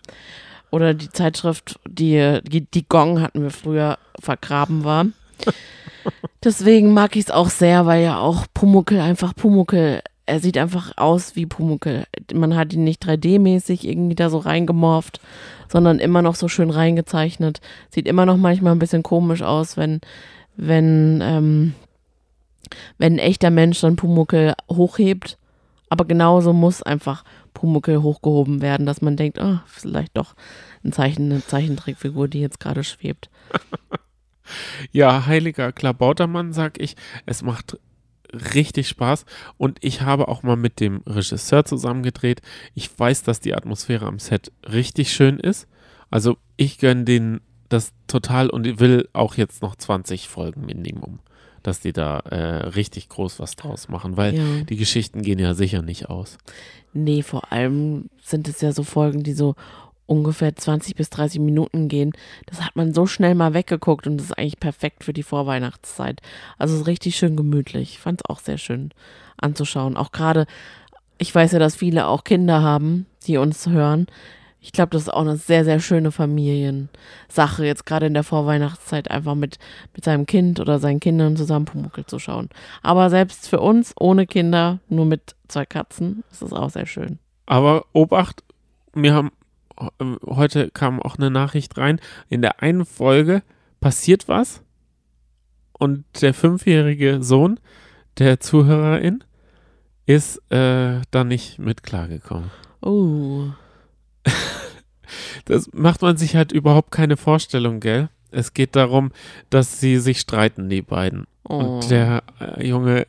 Oder 0.70 0.94
die 0.94 1.10
Zeitschrift, 1.10 1.78
die, 1.86 2.40
die, 2.44 2.62
die 2.62 2.88
Gong 2.88 3.20
hatten 3.20 3.42
wir 3.42 3.50
früher 3.50 3.98
vergraben 4.18 4.84
war. 4.84 5.06
Deswegen 6.44 6.92
mag 6.92 7.14
ich 7.14 7.26
es 7.26 7.30
auch 7.30 7.50
sehr, 7.50 7.86
weil 7.86 8.02
ja 8.02 8.18
auch 8.18 8.46
Pumuckel 8.54 9.00
einfach 9.00 9.34
Pumuckel 9.36 10.02
er 10.26 10.40
sieht 10.40 10.56
einfach 10.56 10.92
aus 10.96 11.36
wie 11.36 11.46
Pumuckel. 11.46 12.04
Man 12.32 12.56
hat 12.56 12.72
ihn 12.72 12.84
nicht 12.84 13.04
3D-mäßig 13.04 13.84
irgendwie 13.84 14.14
da 14.14 14.30
so 14.30 14.38
reingemorft, 14.38 15.20
sondern 15.72 15.98
immer 16.00 16.20
noch 16.20 16.34
so 16.34 16.48
schön 16.48 16.68
reingezeichnet. 16.68 17.62
Sieht 17.88 18.06
immer 18.06 18.26
noch 18.26 18.36
manchmal 18.36 18.72
ein 18.74 18.78
bisschen 18.78 19.02
komisch 19.02 19.40
aus, 19.40 19.78
wenn, 19.78 20.02
wenn, 20.54 21.20
ähm, 21.22 21.74
wenn 22.98 23.14
ein 23.14 23.18
echter 23.18 23.48
Mensch 23.48 23.80
dann 23.80 23.96
Pumuckel 23.96 24.52
hochhebt. 24.70 25.38
Aber 25.88 26.04
genauso 26.04 26.52
muss 26.52 26.82
einfach 26.82 27.24
Pumuckel 27.54 28.02
hochgehoben 28.02 28.60
werden, 28.60 28.84
dass 28.84 29.00
man 29.00 29.16
denkt, 29.16 29.38
oh, 29.40 29.60
vielleicht 29.66 30.14
doch 30.16 30.34
ein 30.84 30.92
Zeichen, 30.92 31.32
eine 31.32 31.44
Zeichentrickfigur, 31.44 32.28
die 32.28 32.40
jetzt 32.40 32.60
gerade 32.60 32.84
schwebt. 32.84 33.30
ja, 34.92 35.24
heiliger 35.24 35.72
Klabautermann, 35.72 36.52
sag 36.52 36.78
ich. 36.78 36.96
Es 37.24 37.42
macht 37.42 37.78
richtig 38.32 38.88
Spaß 38.88 39.24
und 39.58 39.78
ich 39.80 40.02
habe 40.02 40.28
auch 40.28 40.42
mal 40.42 40.56
mit 40.56 40.80
dem 40.80 41.02
Regisseur 41.06 41.64
zusammengedreht. 41.64 42.42
Ich 42.74 42.90
weiß, 42.96 43.22
dass 43.22 43.40
die 43.40 43.54
Atmosphäre 43.54 44.06
am 44.06 44.18
Set 44.18 44.52
richtig 44.70 45.12
schön 45.12 45.38
ist. 45.38 45.68
Also 46.10 46.36
ich 46.56 46.78
gönne 46.78 47.04
denen 47.04 47.40
das 47.68 47.92
total 48.06 48.50
und 48.50 48.80
will 48.80 49.08
auch 49.12 49.36
jetzt 49.36 49.62
noch 49.62 49.76
20 49.76 50.28
Folgen 50.28 50.66
Minimum, 50.66 51.20
dass 51.62 51.80
die 51.80 51.92
da 51.92 52.18
äh, 52.20 52.66
richtig 52.68 53.08
groß 53.08 53.40
was 53.40 53.56
draus 53.56 53.88
machen, 53.88 54.16
weil 54.16 54.34
ja. 54.34 54.64
die 54.68 54.76
Geschichten 54.76 55.22
gehen 55.22 55.38
ja 55.38 55.54
sicher 55.54 55.82
nicht 55.82 56.10
aus. 56.10 56.38
Nee, 56.92 57.22
vor 57.22 57.50
allem 57.50 58.10
sind 58.22 58.48
es 58.48 58.60
ja 58.60 58.72
so 58.72 58.82
Folgen, 58.82 59.22
die 59.22 59.32
so 59.32 59.54
ungefähr 60.06 60.54
20 60.54 60.94
bis 60.94 61.10
30 61.10 61.40
Minuten 61.40 61.88
gehen. 61.88 62.12
Das 62.46 62.60
hat 62.60 62.76
man 62.76 62.92
so 62.92 63.06
schnell 63.06 63.34
mal 63.34 63.54
weggeguckt 63.54 64.06
und 64.06 64.18
das 64.18 64.26
ist 64.26 64.38
eigentlich 64.38 64.60
perfekt 64.60 65.04
für 65.04 65.12
die 65.12 65.22
Vorweihnachtszeit. 65.22 66.20
Also 66.58 66.74
es 66.74 66.82
ist 66.82 66.86
richtig 66.86 67.16
schön 67.16 67.36
gemütlich. 67.36 67.92
Ich 67.92 67.98
fand 67.98 68.20
es 68.20 68.30
auch 68.30 68.40
sehr 68.40 68.58
schön 68.58 68.90
anzuschauen. 69.38 69.96
Auch 69.96 70.12
gerade, 70.12 70.46
ich 71.18 71.34
weiß 71.34 71.52
ja, 71.52 71.58
dass 71.58 71.76
viele 71.76 72.06
auch 72.06 72.24
Kinder 72.24 72.62
haben, 72.62 73.06
die 73.26 73.36
uns 73.36 73.66
hören. 73.66 74.06
Ich 74.64 74.70
glaube, 74.70 74.90
das 74.90 75.02
ist 75.02 75.08
auch 75.08 75.22
eine 75.22 75.36
sehr, 75.36 75.64
sehr 75.64 75.80
schöne 75.80 76.12
Familiensache, 76.12 77.66
jetzt 77.66 77.84
gerade 77.84 78.06
in 78.06 78.14
der 78.14 78.22
Vorweihnachtszeit 78.22 79.10
einfach 79.10 79.34
mit, 79.34 79.58
mit 79.92 80.04
seinem 80.04 80.24
Kind 80.24 80.60
oder 80.60 80.78
seinen 80.78 81.00
Kindern 81.00 81.36
zusammen 81.36 81.64
Pumuckl 81.64 82.06
zu 82.06 82.20
schauen. 82.20 82.48
Aber 82.80 83.10
selbst 83.10 83.48
für 83.48 83.58
uns 83.58 83.92
ohne 83.98 84.24
Kinder, 84.24 84.78
nur 84.88 85.04
mit 85.04 85.34
zwei 85.48 85.66
Katzen, 85.66 86.22
ist 86.30 86.42
es 86.42 86.52
auch 86.52 86.70
sehr 86.70 86.86
schön. 86.86 87.18
Aber 87.46 87.86
Obacht, 87.92 88.44
wir 88.94 89.14
haben 89.14 89.32
heute 90.26 90.70
kam 90.70 91.00
auch 91.00 91.16
eine 91.16 91.30
Nachricht 91.30 91.76
rein. 91.78 92.00
In 92.28 92.42
der 92.42 92.62
einen 92.62 92.84
Folge 92.84 93.42
passiert 93.80 94.28
was 94.28 94.62
und 95.72 96.04
der 96.20 96.34
fünfjährige 96.34 97.22
Sohn 97.22 97.58
der 98.18 98.40
Zuhörerin 98.40 99.24
ist 100.06 100.38
äh, 100.50 101.00
da 101.10 101.24
nicht 101.24 101.58
mit 101.58 101.82
klargekommen. 101.82 102.50
Oh. 102.80 103.46
Das 105.44 105.68
macht 105.72 106.02
man 106.02 106.16
sich 106.16 106.36
halt 106.36 106.52
überhaupt 106.52 106.90
keine 106.90 107.16
Vorstellung, 107.16 107.80
gell? 107.80 108.08
Es 108.30 108.54
geht 108.54 108.76
darum, 108.76 109.12
dass 109.50 109.80
sie 109.80 109.98
sich 109.98 110.20
streiten, 110.20 110.68
die 110.68 110.82
beiden. 110.82 111.26
Oh. 111.48 111.56
Und 111.56 111.90
der 111.90 112.22
äh, 112.40 112.66
Junge 112.66 113.06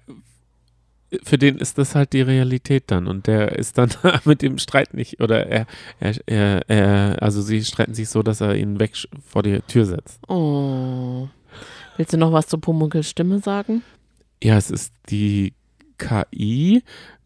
für 1.24 1.38
den 1.38 1.58
ist 1.58 1.78
das 1.78 1.96
halt 1.96 2.14
die 2.14 2.22
Realität 2.22 2.86
dann 2.88 3.08
und 3.08 3.28
der 3.28 3.58
ist 3.58 3.78
dann 3.78 3.90
mit 4.26 4.42
dem 4.42 4.58
Streit 4.58 4.94
nicht 4.94 5.22
oder 5.22 5.48
er, 5.48 5.66
er, 6.00 6.16
er, 6.26 6.70
er, 6.70 7.22
also 7.22 7.42
sie 7.42 7.64
streiten 7.64 7.94
sich 7.94 8.10
so, 8.10 8.24
dass 8.24 8.42
er 8.42 8.56
ihn 8.56 8.80
weg 8.80 8.94
vor 9.26 9.44
die 9.44 9.60
Tür 9.62 9.86
setzt. 9.86 10.20
Oh. 10.28 11.28
Willst 11.98 12.14
du 12.14 12.18
noch 12.18 12.32
was 12.32 12.48
zu 12.48 12.58
Pumuckls 12.58 13.10
Stimme 13.10 13.40
sagen? 13.40 13.84
Ja, 14.42 14.58
es 14.58 14.72
ist 14.72 14.94
die 15.10 15.54
KI 15.98 16.84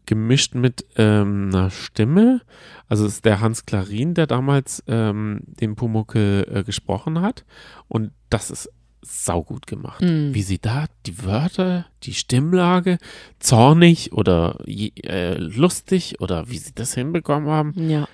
gemischt 0.08 0.54
mit 0.54 0.86
ähm, 0.96 1.50
einer 1.52 1.70
Stimme. 1.70 2.40
Also 2.88 3.06
es 3.06 3.14
ist 3.14 3.24
der 3.24 3.40
Hans 3.40 3.66
Klarin, 3.66 4.14
der 4.14 4.26
damals 4.26 4.82
ähm, 4.86 5.40
den 5.44 5.76
Pumuckel 5.76 6.46
äh, 6.50 6.64
gesprochen 6.64 7.20
hat. 7.20 7.44
Und 7.88 8.12
das 8.30 8.50
ist 8.50 8.70
saugut 9.02 9.66
gemacht. 9.66 10.00
Mm. 10.00 10.34
Wie 10.34 10.42
sie 10.42 10.58
da 10.58 10.86
die 11.06 11.24
Wörter, 11.24 11.86
die 12.02 12.14
Stimmlage, 12.14 12.98
zornig 13.38 14.12
oder 14.12 14.58
äh, 14.66 15.34
lustig 15.38 16.20
oder 16.20 16.48
wie 16.48 16.58
sie 16.58 16.72
das 16.74 16.94
hinbekommen 16.94 17.48
haben. 17.48 17.88
Ja. 17.88 18.08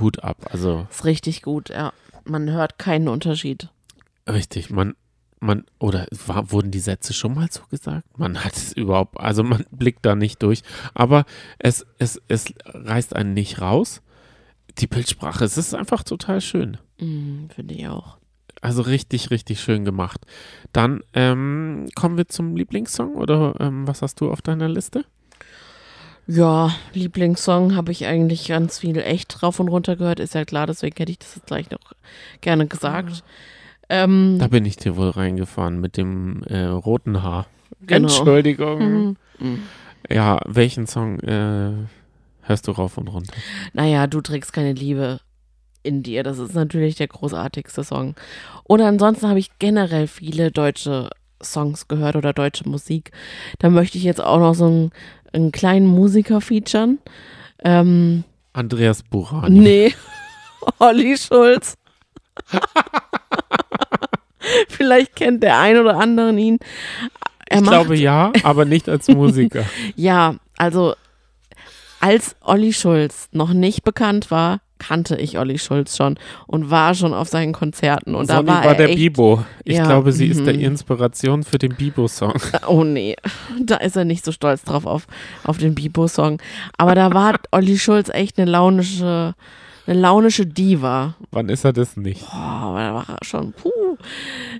Hut 0.00 0.22
ab. 0.22 0.48
Also. 0.50 0.86
Ist 0.90 1.04
richtig 1.04 1.42
gut, 1.42 1.70
ja. 1.70 1.92
Man 2.24 2.50
hört 2.50 2.78
keinen 2.78 3.08
Unterschied. 3.08 3.70
Richtig, 4.28 4.70
man, 4.70 4.94
man, 5.40 5.64
oder 5.78 6.06
war, 6.26 6.50
wurden 6.52 6.70
die 6.70 6.80
Sätze 6.80 7.14
schon 7.14 7.34
mal 7.34 7.48
so 7.50 7.62
gesagt? 7.70 8.18
Man 8.18 8.44
hat 8.44 8.56
es 8.56 8.72
überhaupt, 8.72 9.18
also 9.18 9.42
man 9.42 9.64
blickt 9.70 10.04
da 10.04 10.14
nicht 10.14 10.42
durch. 10.42 10.62
Aber 10.94 11.24
es, 11.58 11.86
es, 11.98 12.20
es 12.28 12.52
reißt 12.64 13.16
einen 13.16 13.34
nicht 13.34 13.60
raus. 13.60 14.02
Die 14.78 14.86
Bildsprache, 14.86 15.44
es 15.44 15.58
ist 15.58 15.74
einfach 15.74 16.04
total 16.04 16.40
schön. 16.40 16.76
Mm, 17.00 17.46
Finde 17.48 17.74
ich 17.74 17.88
auch. 17.88 18.17
Also 18.60 18.82
richtig, 18.82 19.30
richtig 19.30 19.60
schön 19.60 19.84
gemacht. 19.84 20.24
Dann 20.72 21.00
ähm, 21.14 21.88
kommen 21.94 22.16
wir 22.16 22.28
zum 22.28 22.56
Lieblingssong 22.56 23.14
oder 23.14 23.54
ähm, 23.60 23.86
was 23.86 24.02
hast 24.02 24.20
du 24.20 24.30
auf 24.30 24.42
deiner 24.42 24.68
Liste? 24.68 25.04
Ja, 26.26 26.74
Lieblingssong 26.92 27.74
habe 27.74 27.90
ich 27.90 28.04
eigentlich 28.06 28.48
ganz 28.48 28.80
viel 28.80 28.98
echt 28.98 29.40
drauf 29.40 29.60
und 29.60 29.68
runter 29.68 29.96
gehört, 29.96 30.20
ist 30.20 30.34
ja 30.34 30.44
klar, 30.44 30.66
deswegen 30.66 30.94
hätte 30.98 31.10
ich 31.12 31.18
das 31.18 31.36
jetzt 31.36 31.46
gleich 31.46 31.70
noch 31.70 31.92
gerne 32.42 32.66
gesagt. 32.66 33.24
Ähm, 33.88 34.36
Da 34.38 34.48
bin 34.48 34.66
ich 34.66 34.76
dir 34.76 34.96
wohl 34.96 35.08
reingefahren 35.08 35.80
mit 35.80 35.96
dem 35.96 36.42
äh, 36.42 36.64
roten 36.64 37.22
Haar. 37.22 37.46
Genau. 37.80 38.08
Entschuldigung. 38.08 38.78
mhm. 38.78 39.16
Mhm. 39.38 39.62
Ja, 40.10 40.40
welchen 40.46 40.86
Song 40.86 41.18
äh, 41.20 41.72
hörst 42.42 42.66
du 42.66 42.72
rauf 42.72 42.98
und 42.98 43.08
runter? 43.08 43.34
Naja, 43.72 44.06
du 44.06 44.20
trägst 44.20 44.52
keine 44.52 44.72
Liebe 44.72 45.20
in 45.88 46.02
dir. 46.02 46.22
Das 46.22 46.38
ist 46.38 46.54
natürlich 46.54 46.96
der 46.96 47.08
großartigste 47.08 47.82
Song. 47.82 48.14
Und 48.64 48.80
ansonsten 48.80 49.28
habe 49.28 49.38
ich 49.38 49.58
generell 49.58 50.06
viele 50.06 50.50
deutsche 50.50 51.10
Songs 51.42 51.88
gehört 51.88 52.16
oder 52.16 52.32
deutsche 52.32 52.68
Musik. 52.68 53.12
Da 53.58 53.70
möchte 53.70 53.98
ich 53.98 54.04
jetzt 54.04 54.20
auch 54.20 54.38
noch 54.38 54.54
so 54.54 54.66
einen, 54.66 54.90
einen 55.32 55.52
kleinen 55.52 55.86
Musiker 55.86 56.40
featuren. 56.40 56.98
Ähm, 57.64 58.24
Andreas 58.52 59.02
Burani. 59.02 59.58
nee, 59.58 59.94
Olli 60.78 61.16
Schulz. 61.16 61.76
Vielleicht 64.68 65.16
kennt 65.16 65.42
der 65.42 65.58
ein 65.58 65.78
oder 65.78 65.98
andere 65.98 66.32
ihn. 66.32 66.58
Er 67.48 67.58
ich 67.58 67.64
macht, 67.64 67.74
glaube 67.74 67.96
ja, 67.96 68.32
aber 68.42 68.64
nicht 68.64 68.88
als 68.88 69.08
Musiker. 69.08 69.64
Ja, 69.96 70.36
also 70.56 70.94
als 72.00 72.36
Olli 72.42 72.72
Schulz 72.72 73.28
noch 73.32 73.52
nicht 73.52 73.82
bekannt 73.84 74.30
war, 74.30 74.60
kannte 74.78 75.16
ich 75.16 75.38
Olli 75.38 75.58
Schulz 75.58 75.96
schon 75.96 76.18
und 76.46 76.70
war 76.70 76.94
schon 76.94 77.12
auf 77.14 77.28
seinen 77.28 77.52
Konzerten 77.52 78.14
und 78.14 78.26
Sonny 78.26 78.46
da 78.46 78.52
war, 78.52 78.64
war 78.64 78.72
er 78.72 78.74
der 78.76 78.88
echt, 78.90 78.96
Bibo. 78.98 79.44
Ich 79.64 79.76
Ja, 79.76 79.84
glaube, 79.84 80.12
sie 80.12 80.26
ist 80.26 80.44
der 80.46 80.54
mhm. 80.54 80.60
Inspiration 80.60 81.42
für 81.42 81.58
den 81.58 81.74
Bibo-Song. 81.74 82.34
Oh 82.66 82.84
nee, 82.84 83.16
da 83.60 83.76
ist 83.76 83.96
er 83.96 84.04
nicht 84.04 84.24
so 84.24 84.32
stolz 84.32 84.62
drauf 84.62 84.86
auf, 84.86 85.06
auf 85.44 85.58
den 85.58 85.74
Bibo-Song. 85.74 86.40
Aber 86.76 86.94
da 86.94 87.12
war 87.14 87.38
Olli 87.52 87.78
Schulz 87.78 88.08
echt 88.08 88.38
eine 88.38 88.50
launische, 88.50 89.34
eine 89.86 89.98
launische 90.00 90.44
Diva. 90.46 91.14
Wann 91.30 91.48
ist 91.48 91.64
er 91.64 91.72
das 91.72 91.96
nicht? 91.96 92.20
Boah, 92.30 92.74
da 92.76 92.94
war 92.94 93.06
er 93.08 93.24
schon, 93.24 93.52
puh. 93.52 93.70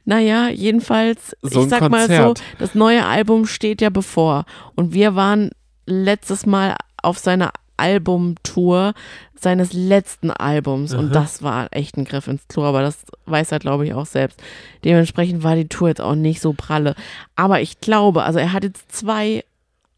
Naja, 0.05 0.49
jedenfalls, 0.49 1.37
So 1.43 1.63
ich 1.65 1.69
sag 1.69 1.89
mal 1.91 2.09
so, 2.09 2.25
Konzert. 2.25 2.43
das 2.59 2.75
neue 2.75 3.05
Album 3.05 3.47
steht 3.47 3.81
ja 3.81 3.91
bevor. 3.91 4.45
Und 4.75 4.93
wir 4.95 5.15
waren 5.15 5.51
letztes 5.87 6.47
Mal 6.47 6.75
auf 7.03 7.19
seiner 7.19 7.53
Albumtour 7.79 8.93
seines 9.35 9.73
letzten 9.73 10.31
Albums. 10.31 10.93
Und 10.95 11.07
Aha. 11.07 11.15
das 11.15 11.43
war 11.43 11.69
echt 11.71 11.97
ein 11.97 12.05
Griff 12.05 12.27
ins 12.27 12.47
Klo, 12.49 12.65
aber 12.65 12.83
das 12.83 13.05
weiß 13.27 13.53
er, 13.53 13.59
glaube 13.59 13.87
ich, 13.87 13.95
auch 13.95 14.07
selbst. 14.07 14.41
Dementsprechend 14.85 15.43
war 15.43 15.57
die 15.57 15.69
Tour 15.69 15.89
jetzt 15.89 16.01
auch 16.01 16.15
nicht 16.15 16.41
so 16.41 16.53
pralle. 16.53 16.95
Aber 17.37 17.61
ich 17.61 17.81
glaube, 17.81 18.25
also 18.25 18.39
er 18.39 18.53
hat 18.53 18.65
jetzt 18.65 18.93
zwei 18.93 19.45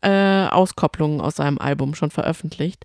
äh, 0.03 0.47
Auskopplungen 0.47 1.21
aus 1.21 1.37
seinem 1.37 1.59
Album 1.59 1.95
schon 1.95 2.11
veröffentlicht. 2.11 2.85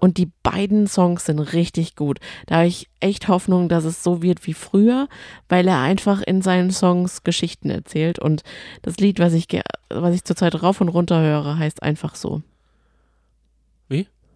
Und 0.00 0.16
die 0.16 0.30
beiden 0.42 0.86
Songs 0.86 1.26
sind 1.26 1.38
richtig 1.38 1.94
gut. 1.94 2.20
Da 2.46 2.56
habe 2.56 2.66
ich 2.66 2.88
echt 3.00 3.28
Hoffnung, 3.28 3.68
dass 3.68 3.84
es 3.84 4.02
so 4.02 4.22
wird 4.22 4.46
wie 4.46 4.54
früher, 4.54 5.08
weil 5.50 5.68
er 5.68 5.78
einfach 5.78 6.22
in 6.22 6.40
seinen 6.40 6.70
Songs 6.70 7.22
Geschichten 7.22 7.68
erzählt. 7.68 8.18
Und 8.18 8.42
das 8.80 8.96
Lied, 8.96 9.18
was 9.18 9.34
ich, 9.34 9.46
was 9.90 10.14
ich 10.14 10.24
zurzeit 10.24 10.62
rauf 10.62 10.80
und 10.80 10.88
runter 10.88 11.20
höre, 11.20 11.58
heißt 11.58 11.82
einfach 11.82 12.14
so. 12.14 12.40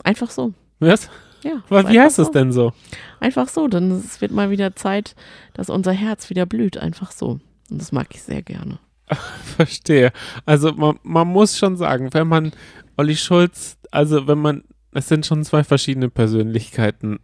Einfach 0.05 0.31
so. 0.31 0.55
Was? 0.79 1.11
Ja. 1.43 1.63
Was, 1.69 1.89
wie 1.89 2.01
heißt 2.01 2.17
so. 2.17 2.23
es 2.23 2.31
denn 2.31 2.53
so? 2.53 2.73
Einfach 3.21 3.49
so, 3.49 3.69
denn 3.69 3.91
es 3.91 4.21
wird 4.21 4.33
mal 4.33 4.51
wieder 4.51 4.77
Zeit, 4.77 5.15
dass 5.53 5.69
unser 5.69 5.93
Herz 5.93 6.31
wieder 6.31 6.47
blüht. 6.47 6.79
Einfach 6.79 7.11
so. 7.11 7.41
Und 7.71 7.81
das 7.81 7.91
mag 7.93 8.07
ich 8.15 8.23
sehr 8.23 8.43
gerne. 8.43 8.79
Verstehe. 9.57 10.13
Also 10.47 10.73
man, 10.73 10.99
man 11.03 11.29
muss 11.29 11.59
schon 11.59 11.77
sagen, 11.77 12.15
wenn 12.15 12.29
man 12.29 12.53
Olli 12.97 13.17
Schulz, 13.17 13.77
also 13.91 14.27
wenn 14.27 14.39
man, 14.39 14.65
es 14.93 15.09
sind 15.09 15.27
schon 15.27 15.45
zwei 15.45 15.65
verschiedene 15.65 16.09
Persönlichkeiten. 16.09 17.19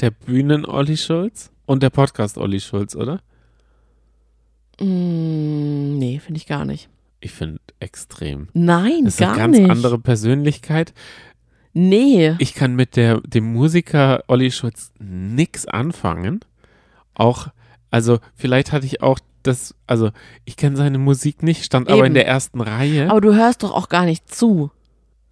Der 0.00 0.10
Bühnen-Olli 0.10 0.96
Schulz 0.96 1.50
und 1.66 1.82
der 1.82 1.90
Podcast-Olli 1.90 2.60
Schulz, 2.60 2.94
oder? 2.94 3.20
Mm, 4.80 5.98
nee, 5.98 6.20
finde 6.20 6.38
ich 6.38 6.46
gar 6.46 6.64
nicht. 6.64 6.88
Ich 7.20 7.32
finde 7.32 7.58
extrem. 7.80 8.48
Nein, 8.52 9.04
Das 9.04 9.14
ist 9.14 9.20
gar 9.20 9.30
eine 9.32 9.38
ganz 9.38 9.58
nicht. 9.58 9.70
andere 9.70 9.98
Persönlichkeit. 9.98 10.92
Nee. 11.80 12.34
Ich 12.38 12.54
kann 12.54 12.74
mit 12.74 12.96
der, 12.96 13.20
dem 13.20 13.52
Musiker 13.52 14.24
Olli 14.26 14.50
Schulz 14.50 14.90
nix 14.98 15.64
anfangen. 15.64 16.40
Auch, 17.14 17.48
also 17.92 18.18
vielleicht 18.34 18.72
hatte 18.72 18.84
ich 18.84 19.00
auch 19.00 19.20
das, 19.44 19.76
also 19.86 20.10
ich 20.44 20.56
kenne 20.56 20.76
seine 20.76 20.98
Musik 20.98 21.44
nicht, 21.44 21.64
stand 21.64 21.88
aber 21.88 21.98
Eben. 21.98 22.08
in 22.08 22.14
der 22.14 22.26
ersten 22.26 22.60
Reihe. 22.60 23.08
Aber 23.08 23.20
du 23.20 23.32
hörst 23.32 23.62
doch 23.62 23.70
auch 23.70 23.88
gar 23.88 24.06
nicht 24.06 24.28
zu. 24.28 24.72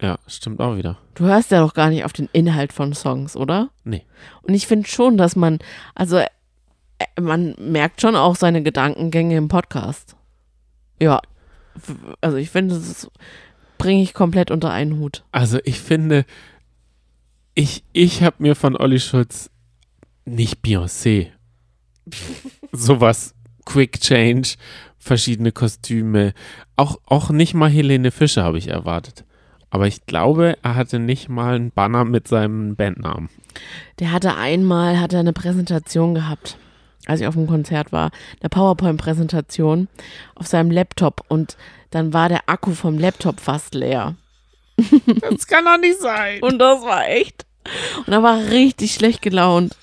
ja, 0.01 0.19
stimmt 0.25 0.61
auch 0.61 0.77
wieder. 0.77 0.97
Du 1.15 1.25
hörst 1.25 1.51
ja 1.51 1.59
doch 1.59 1.73
gar 1.73 1.89
nicht 1.89 2.05
auf 2.05 2.13
den 2.13 2.29
Inhalt 2.31 2.71
von 2.71 2.93
Songs, 2.93 3.35
oder? 3.35 3.69
Nee. 3.83 4.05
Und 4.41 4.53
ich 4.53 4.67
finde 4.67 4.87
schon, 4.87 5.17
dass 5.17 5.35
man, 5.35 5.59
also 5.95 6.15
äh, 6.17 6.27
man 7.19 7.55
merkt 7.59 7.99
schon 7.99 8.15
auch 8.15 8.37
seine 8.37 8.63
Gedankengänge 8.63 9.35
im 9.35 9.49
Podcast. 9.49 10.15
Ja. 11.01 11.19
Also 12.21 12.37
ich 12.37 12.49
finde, 12.49 12.75
das 12.75 13.09
bringe 13.77 14.01
ich 14.01 14.13
komplett 14.13 14.51
unter 14.51 14.71
einen 14.71 14.99
Hut. 14.99 15.23
Also 15.31 15.59
ich 15.63 15.79
finde, 15.79 16.25
ich, 17.55 17.83
ich 17.93 18.23
habe 18.23 18.37
mir 18.39 18.55
von 18.55 18.75
Olli 18.75 18.99
Schulz 18.99 19.49
nicht 20.25 20.63
Beyoncé. 20.63 21.27
Sowas, 22.71 23.33
Quick 23.65 23.99
Change, 23.99 24.55
verschiedene 24.97 25.51
Kostüme. 25.51 26.33
Auch, 26.75 26.97
auch 27.05 27.29
nicht 27.29 27.53
mal 27.53 27.69
Helene 27.69 28.11
Fischer 28.11 28.43
habe 28.43 28.57
ich 28.57 28.67
erwartet. 28.67 29.25
Aber 29.69 29.87
ich 29.87 30.05
glaube, 30.05 30.57
er 30.61 30.75
hatte 30.75 30.99
nicht 30.99 31.29
mal 31.29 31.55
einen 31.55 31.71
Banner 31.71 32.05
mit 32.05 32.27
seinem 32.27 32.75
Bandnamen. 32.75 33.29
Der 33.99 34.11
hatte 34.11 34.35
einmal, 34.35 34.99
hat 34.99 35.13
er 35.13 35.19
eine 35.19 35.33
Präsentation 35.33 36.13
gehabt, 36.13 36.57
als 37.05 37.21
ich 37.21 37.27
auf 37.27 37.35
dem 37.35 37.47
Konzert 37.47 37.91
war, 37.91 38.11
eine 38.41 38.49
PowerPoint-Präsentation 38.49 39.87
auf 40.35 40.47
seinem 40.47 40.71
Laptop 40.71 41.23
und 41.27 41.57
dann 41.91 42.13
war 42.13 42.29
der 42.29 42.41
Akku 42.47 42.73
vom 42.73 42.97
Laptop 42.97 43.39
fast 43.39 43.73
leer. 43.73 44.15
Das 45.21 45.47
kann 45.47 45.65
doch 45.65 45.79
nicht 45.79 45.99
sein. 45.99 46.41
Und 46.41 46.59
das 46.59 46.81
war 46.83 47.07
echt. 47.07 47.45
Und 47.97 48.09
da 48.09 48.21
war 48.23 48.39
er 48.39 48.51
richtig 48.51 48.93
schlecht 48.93 49.21
gelaunt. 49.21 49.75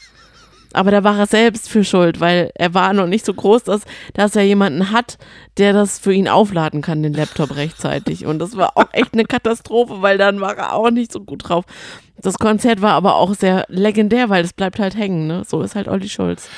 Aber 0.72 0.90
da 0.90 1.04
war 1.04 1.16
er 1.16 1.26
selbst 1.26 1.68
für 1.68 1.84
schuld, 1.84 2.18
weil 2.18 2.50
er 2.56 2.74
war 2.74 2.92
noch 2.92 3.06
nicht 3.06 3.24
so 3.24 3.32
groß, 3.32 3.62
dass, 3.62 3.82
dass 4.12 4.34
er 4.34 4.42
jemanden 4.42 4.90
hat, 4.90 5.18
der 5.56 5.72
das 5.72 6.00
für 6.00 6.12
ihn 6.12 6.28
aufladen 6.28 6.82
kann, 6.82 7.02
den 7.02 7.14
Laptop 7.14 7.54
rechtzeitig. 7.54 8.26
Und 8.26 8.40
das 8.40 8.56
war 8.56 8.76
auch 8.76 8.88
echt 8.92 9.12
eine 9.12 9.24
Katastrophe, 9.24 10.02
weil 10.02 10.18
dann 10.18 10.40
war 10.40 10.56
er 10.56 10.72
auch 10.72 10.90
nicht 10.90 11.12
so 11.12 11.20
gut 11.20 11.48
drauf. 11.48 11.64
Das 12.16 12.38
Konzert 12.38 12.82
war 12.82 12.92
aber 12.92 13.14
auch 13.14 13.34
sehr 13.34 13.66
legendär, 13.68 14.30
weil 14.30 14.44
es 14.44 14.52
bleibt 14.52 14.80
halt 14.80 14.96
hängen, 14.96 15.28
ne? 15.28 15.42
So 15.46 15.62
ist 15.62 15.76
halt 15.76 15.86
Olli 15.86 16.08
Schulz. 16.08 16.48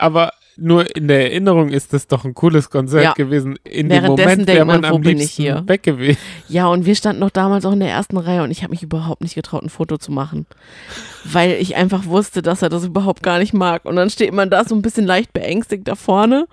Aber 0.00 0.32
nur 0.56 0.94
in 0.94 1.08
der 1.08 1.30
Erinnerung 1.30 1.70
ist 1.70 1.92
das 1.92 2.06
doch 2.06 2.24
ein 2.24 2.34
cooles 2.34 2.68
Konzert 2.70 3.04
Ja. 3.04 3.12
gewesen. 3.14 3.56
In 3.64 3.88
dem 3.88 4.04
Moment 4.04 4.46
wäre 4.46 4.64
man, 4.64 4.80
man 4.82 4.90
wo 4.90 4.96
am 4.96 5.00
bin 5.02 5.12
ich 5.16 5.22
liebsten 5.38 5.42
hier? 5.42 5.62
weg 5.66 5.82
gewesen. 5.82 6.18
Ja, 6.48 6.66
und 6.66 6.84
wir 6.84 6.94
standen 6.94 7.20
noch 7.20 7.30
damals 7.30 7.64
auch 7.64 7.72
in 7.72 7.80
der 7.80 7.90
ersten 7.90 8.16
Reihe 8.18 8.42
und 8.42 8.50
ich 8.50 8.62
habe 8.62 8.70
mich 8.72 8.82
überhaupt 8.82 9.22
nicht 9.22 9.34
getraut, 9.34 9.62
ein 9.62 9.70
Foto 9.70 9.96
zu 9.96 10.12
machen. 10.12 10.46
Weil 11.24 11.52
ich 11.52 11.76
einfach 11.76 12.04
wusste, 12.06 12.42
dass 12.42 12.62
er 12.62 12.68
das 12.68 12.84
überhaupt 12.84 13.22
gar 13.22 13.38
nicht 13.38 13.54
mag. 13.54 13.84
Und 13.84 13.96
dann 13.96 14.10
steht 14.10 14.32
man 14.34 14.50
da 14.50 14.64
so 14.64 14.74
ein 14.74 14.82
bisschen 14.82 15.06
leicht 15.06 15.32
beängstigt 15.32 15.86
da 15.88 15.94
vorne 15.94 16.46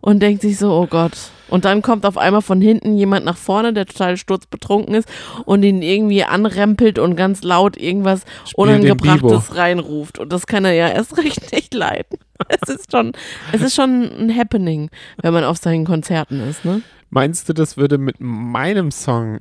und 0.00 0.20
denkt 0.20 0.42
sich 0.42 0.58
so, 0.58 0.72
oh 0.72 0.86
Gott. 0.86 1.12
Und 1.48 1.64
dann 1.64 1.82
kommt 1.82 2.04
auf 2.04 2.18
einmal 2.18 2.42
von 2.42 2.60
hinten 2.60 2.96
jemand 2.96 3.24
nach 3.24 3.36
vorne, 3.36 3.72
der 3.72 3.86
total 3.86 4.16
sturzbetrunken 4.16 4.94
ist 4.94 5.08
und 5.46 5.62
ihn 5.62 5.82
irgendwie 5.82 6.24
anrempelt 6.24 6.98
und 6.98 7.16
ganz 7.16 7.42
laut 7.42 7.76
irgendwas 7.76 8.22
Spiel 8.44 8.54
Unangebrachtes 8.56 9.56
reinruft. 9.56 10.18
Und 10.18 10.32
das 10.32 10.46
kann 10.46 10.64
er 10.64 10.72
ja 10.72 10.88
erst 10.88 11.16
recht 11.24 11.52
nicht 11.52 11.74
leiden. 11.74 12.18
Es 12.48 12.68
ist 12.68 12.92
schon, 12.92 13.12
es 13.52 13.62
ist 13.62 13.74
schon 13.74 14.10
ein 14.18 14.36
Happening, 14.36 14.90
wenn 15.22 15.32
man 15.32 15.44
auf 15.44 15.56
seinen 15.58 15.84
Konzerten 15.84 16.40
ist, 16.40 16.64
ne? 16.64 16.82
Meinst 17.10 17.48
du, 17.48 17.54
das 17.54 17.78
würde 17.78 17.96
mit 17.96 18.16
meinem 18.20 18.90
Song 18.90 19.38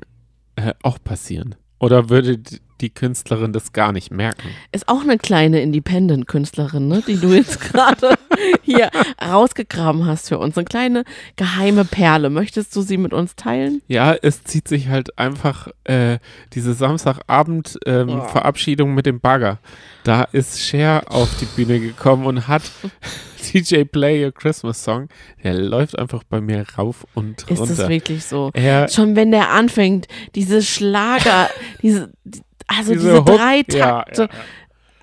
äh, 0.56 0.74
auch 0.84 0.98
passieren? 1.04 1.56
Oder 1.80 2.10
würde 2.10 2.40
die 2.82 2.90
Künstlerin 2.90 3.54
das 3.54 3.74
gar 3.74 3.92
nicht 3.92 4.12
merken? 4.12 4.50
Ist 4.72 4.88
auch 4.88 5.02
eine 5.02 5.18
kleine 5.18 5.62
Independent-Künstlerin, 5.62 6.88
ne, 6.88 7.04
die 7.06 7.18
du 7.20 7.34
jetzt 7.34 7.60
gerade 7.72 8.16
hier 8.62 8.90
rausgegraben 9.24 10.06
hast 10.06 10.30
für 10.30 10.38
uns. 10.40 10.58
Eine 10.58 10.66
kleine 10.66 11.04
geheime 11.36 11.86
Perle. 11.86 12.30
Möchtest 12.30 12.76
du 12.76 12.82
sie 12.82 12.98
mit 12.98 13.14
uns 13.14 13.36
teilen? 13.36 13.82
Ja, 13.88 14.14
es 14.14 14.44
zieht 14.44 14.68
sich 14.68 14.90
halt 14.90 15.18
einfach 15.18 15.68
äh, 15.86 16.20
diese 16.54 16.74
Samstagabend 16.74 17.78
ähm, 17.86 18.08
Oh. 18.10 18.86
Mit 18.86 19.06
dem 19.06 19.20
Bagger. 19.20 19.60
Da 20.04 20.24
ist 20.24 20.60
Cher 20.62 21.04
auf 21.08 21.30
die 21.40 21.46
Bühne 21.46 21.80
gekommen 21.80 22.26
und 22.26 22.48
hat 22.48 22.64
DJ 23.54 23.84
Play 23.84 24.24
Your 24.26 24.32
Christmas 24.32 24.84
Song. 24.84 25.08
Der 25.44 25.54
läuft 25.54 25.98
einfach 25.98 26.24
bei 26.24 26.42
mir 26.42 26.66
rauf 26.78 27.06
und 27.14 27.42
Ist 27.44 27.50
das 27.60 27.60
runter. 27.60 27.90
wirklich 27.90 28.26
so? 28.26 28.52
Er, 28.54 28.88
Schon 28.90 29.16
wenn 29.16 29.32
der 29.32 29.50
anfängt, 29.52 30.08
diese 30.36 30.62
Schlager, 30.62 31.50
diese, 31.82 32.12
die- 32.24 32.42
also 32.68 32.94
Diese 32.94 33.10
diese, 33.10 33.24
drei 33.24 33.64
ja, 33.70 34.04
Takte, 34.04 34.22
ja. 34.24 34.30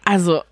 also 0.04 0.42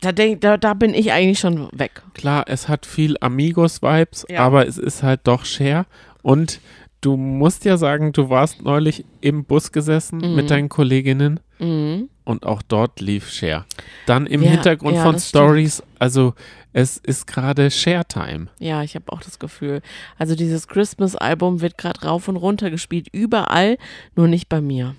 da, 0.00 0.12
denk, 0.12 0.40
da, 0.42 0.56
da 0.56 0.74
bin 0.74 0.94
ich 0.94 1.12
eigentlich 1.12 1.38
schon 1.40 1.68
weg. 1.72 2.02
klar, 2.14 2.44
es 2.46 2.68
hat 2.68 2.86
viel 2.86 3.16
Amigos-Vibes, 3.20 4.26
Ja. 4.28 4.40
aber 4.44 4.66
es 4.66 4.78
ist 4.78 5.02
halt 5.02 5.20
doch 5.24 5.44
Cher. 5.44 5.86
Und 6.22 6.60
du 7.00 7.16
musst 7.16 7.64
ja 7.64 7.76
sagen, 7.76 8.12
du 8.12 8.30
warst 8.30 8.62
neulich 8.62 9.04
im 9.20 9.44
Bus 9.44 9.72
gesessen 9.72 10.18
Mhm. 10.18 10.34
mit 10.36 10.50
deinen 10.50 10.68
Kolleginnen 10.68 11.40
Mhm. 11.58 12.08
und 12.24 12.46
auch 12.46 12.62
dort 12.62 13.00
lief 13.00 13.28
Cher. 13.30 13.66
Dann 14.06 14.26
im 14.26 14.42
Ja, 14.42 14.50
Hintergrund 14.50 14.94
ja, 14.96 15.02
von 15.02 15.14
das 15.14 15.28
stimmt. 15.28 15.42
Stories, 15.44 15.82
also 15.98 16.34
es 16.72 16.98
ist 16.98 17.26
gerade 17.26 17.68
Share-Time. 17.70 18.48
Ja, 18.60 18.84
ich 18.84 18.94
habe 18.94 19.10
auch 19.10 19.20
das 19.20 19.40
Gefühl. 19.40 19.80
Also 20.16 20.36
dieses 20.36 20.68
Christmas-Album 20.68 21.60
wird 21.60 21.76
gerade 21.76 22.02
rauf 22.02 22.28
und 22.28 22.36
runter 22.36 22.70
gespielt, 22.70 23.08
überall, 23.10 23.78
nur 24.14 24.28
nicht 24.28 24.48
bei 24.48 24.60
mir. 24.60 24.94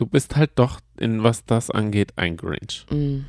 Du 0.00 0.06
bist 0.06 0.34
halt 0.36 0.52
doch, 0.54 0.80
in 0.98 1.22
was 1.22 1.44
das 1.44 1.70
angeht, 1.70 2.12
ein 2.16 2.38
Grinch. 2.38 2.86
Mm, 2.90 3.26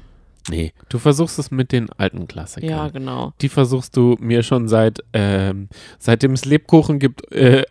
Nee, 0.49 0.72
du 0.88 0.99
versuchst 0.99 1.38
es 1.38 1.52
mit 1.52 1.73
den 1.73 1.89
alten 1.91 2.27
Klassikern. 2.30 2.69
ja, 2.69 2.88
genau. 2.88 3.34
Die 3.41 3.49
versuchst 3.49 3.95
du 3.98 4.15
mir 4.22 4.41
schon 4.41 4.69
seit, 4.69 4.99
ähm, 5.11 5.68
seitdem 5.99 6.31
es 6.31 6.45
Lebkuchen 6.45 6.98
gibt, 6.98 7.30
äh, 7.34 7.64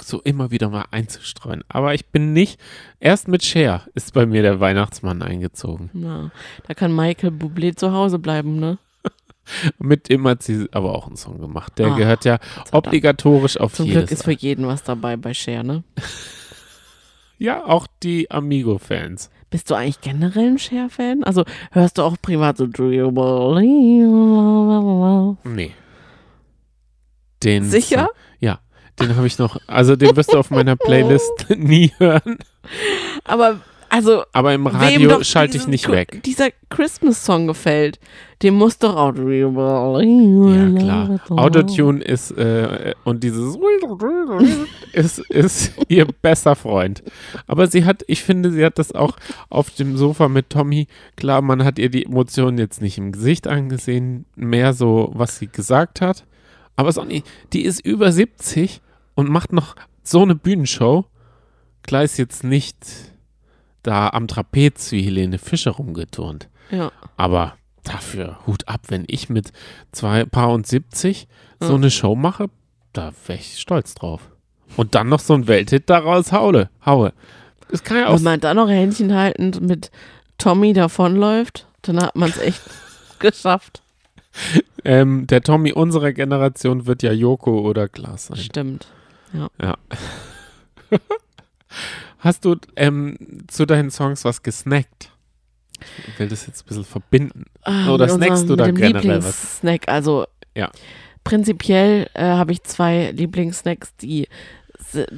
so 0.00 0.20
immer 0.22 0.52
wieder 0.52 0.70
mal 0.70 0.84
einzustreuen. 0.92 1.62
Aber 1.68 1.92
ich 1.92 2.06
bin 2.06 2.32
nicht, 2.32 2.58
erst 3.00 3.26
mit 3.26 3.44
Cher 3.44 3.82
ist 3.94 4.14
bei 4.14 4.26
mir 4.26 4.42
der 4.42 4.60
Weihnachtsmann 4.60 5.22
eingezogen. 5.22 5.90
Na, 5.92 6.30
da 6.68 6.72
kann 6.74 6.94
Michael 6.94 7.32
Bublé 7.32 7.74
zu 7.76 7.90
Hause 7.92 8.18
bleiben, 8.20 8.60
ne? 8.60 8.78
Mit 9.78 10.08
dem 10.08 10.26
hat 10.28 10.42
sie 10.44 10.68
aber 10.70 10.94
auch 10.94 11.06
einen 11.08 11.16
Song 11.16 11.38
gemacht. 11.40 11.78
Der 11.78 11.88
Ah, 11.88 11.96
gehört 11.96 12.24
ja 12.24 12.38
obligatorisch 12.70 13.58
auf 13.58 13.74
Zum 13.74 13.86
jedes. 13.86 14.02
Glück 14.06 14.10
ist 14.12 14.24
für 14.24 14.32
jeden 14.32 14.66
was 14.68 14.84
dabei 14.84 15.16
bei 15.16 15.34
Cher, 15.34 15.64
ne? 15.64 15.82
ja, 17.40 17.64
auch 17.64 17.88
die 18.02 18.30
Amigo-Fans. 18.30 19.30
Bist 19.48 19.70
du 19.70 19.74
eigentlich 19.74 20.02
generell 20.02 20.50
ein 20.50 20.58
Cher-Fan? 20.58 21.24
Also 21.24 21.44
hörst 21.72 21.96
du 21.98 22.02
auch 22.02 22.16
privat 22.20 22.58
so 22.58 22.66
Do 22.66 22.90
you 22.90 23.10
believe? 23.10 24.06
Nee. 25.44 25.72
Den 27.42 27.64
Sicher? 27.64 28.10
Ja, 28.40 28.60
den 29.00 29.16
habe 29.16 29.26
ich 29.26 29.38
noch, 29.38 29.56
also 29.66 29.96
den 29.96 30.14
wirst 30.16 30.34
du 30.34 30.38
auf 30.38 30.50
meiner 30.50 30.76
Playlist 30.76 31.46
nie 31.56 31.92
hören. 31.96 32.36
Aber 33.24 33.60
also 33.90 34.22
Aber 34.32 34.54
im 34.54 34.66
Radio 34.66 35.22
schalte 35.22 35.56
ich 35.56 35.66
nicht 35.66 35.90
weg. 35.90 36.22
Dieser 36.24 36.50
Christmas-Song 36.70 37.46
gefällt, 37.48 37.98
dem 38.42 38.54
muss 38.54 38.78
doch 38.78 39.12
believe? 39.12 40.54
Ja, 40.54 40.78
klar. 40.78 41.20
Autotune 41.28 42.02
ist 42.02 42.30
äh, 42.32 42.94
und 43.04 43.22
dieses 43.22 43.58
ist, 44.92 45.18
ist 45.18 45.72
ihr 45.88 46.06
bester 46.06 46.56
Freund. 46.56 47.02
Aber 47.46 47.66
sie 47.66 47.84
hat, 47.84 48.04
ich 48.06 48.22
finde, 48.22 48.52
sie 48.52 48.64
hat 48.64 48.78
das 48.78 48.92
auch 48.92 49.16
auf 49.48 49.70
dem 49.70 49.96
Sofa 49.96 50.28
mit 50.28 50.50
Tommy. 50.50 50.86
Klar, 51.16 51.42
man 51.42 51.64
hat 51.64 51.78
ihr 51.78 51.90
die 51.90 52.06
Emotionen 52.06 52.58
jetzt 52.58 52.80
nicht 52.80 52.96
im 52.96 53.12
Gesicht 53.12 53.46
angesehen, 53.46 54.24
mehr 54.36 54.72
so, 54.72 55.10
was 55.14 55.38
sie 55.38 55.48
gesagt 55.48 56.00
hat. 56.00 56.24
Aber 56.76 56.92
Sonny, 56.92 57.24
die 57.52 57.62
ist 57.62 57.84
über 57.84 58.12
70 58.12 58.80
und 59.14 59.28
macht 59.28 59.52
noch 59.52 59.76
so 60.02 60.22
eine 60.22 60.34
Bühnenshow. 60.34 61.04
Klar 61.82 62.04
ist 62.04 62.16
jetzt 62.16 62.44
nicht 62.44 63.09
da 63.82 64.08
am 64.10 64.28
Trapez 64.28 64.92
wie 64.92 65.02
Helene 65.02 65.38
Fischer 65.38 65.72
rumgeturnt. 65.72 66.48
Ja. 66.70 66.92
Aber 67.16 67.54
dafür 67.84 68.38
Hut 68.46 68.68
ab, 68.68 68.82
wenn 68.88 69.04
ich 69.06 69.28
mit 69.28 69.52
zwei 69.92 70.24
Paar 70.24 70.50
und 70.50 70.66
70 70.66 71.26
so 71.60 71.70
Ja. 71.70 71.74
eine 71.74 71.90
Show 71.90 72.14
mache, 72.14 72.48
da 72.92 73.12
wäre 73.26 73.38
ich 73.38 73.58
stolz 73.60 73.94
drauf. 73.94 74.30
Und 74.76 74.94
dann 74.94 75.08
noch 75.08 75.20
so 75.20 75.34
ein 75.34 75.48
Welthit 75.48 75.88
daraus 75.90 76.32
haue. 76.32 76.68
haue. 76.86 77.12
Das 77.70 77.82
kann 77.84 77.96
ja 77.98 78.08
auch 78.08 78.16
Wenn 78.16 78.22
man 78.22 78.40
dann 78.40 78.56
noch 78.56 78.68
Händchen 78.68 79.14
haltend 79.14 79.60
mit 79.60 79.90
Tommy 80.38 80.72
davonläuft, 80.72 81.66
dann 81.82 82.00
hat 82.02 82.16
man 82.16 82.30
es 82.30 82.38
echt 82.38 82.60
geschafft. 83.18 83.82
ähm, 84.84 85.26
der 85.26 85.42
Tommy 85.42 85.72
unserer 85.72 86.12
Generation 86.12 86.86
wird 86.86 87.02
ja 87.02 87.12
Joko 87.12 87.60
oder 87.60 87.88
Klaas 87.88 88.26
sein. 88.26 88.36
Stimmt. 88.38 88.86
Hast 92.20 92.44
du 92.44 92.56
ähm, 92.76 93.16
zu 93.48 93.66
deinen 93.66 93.90
Songs 93.90 94.24
was 94.24 94.42
gesnackt? 94.42 95.10
Ich 96.08 96.18
will 96.18 96.28
das 96.28 96.46
jetzt 96.46 96.62
ein 96.62 96.68
bisschen 96.68 96.84
verbinden. 96.84 97.44
Ah, 97.62 97.90
Oder 97.92 98.08
snackst 98.08 98.48
du 98.48 98.56
da 98.56 98.66
generell 98.70 98.94
was? 98.94 99.02
Lieblingssnack. 99.62 99.88
Also 99.88 100.26
Ja. 100.54 100.70
prinzipiell 101.24 102.08
äh, 102.14 102.22
habe 102.22 102.52
ich 102.52 102.62
zwei 102.64 103.10
Lieblingssnacks, 103.12 103.96
die, 103.96 104.28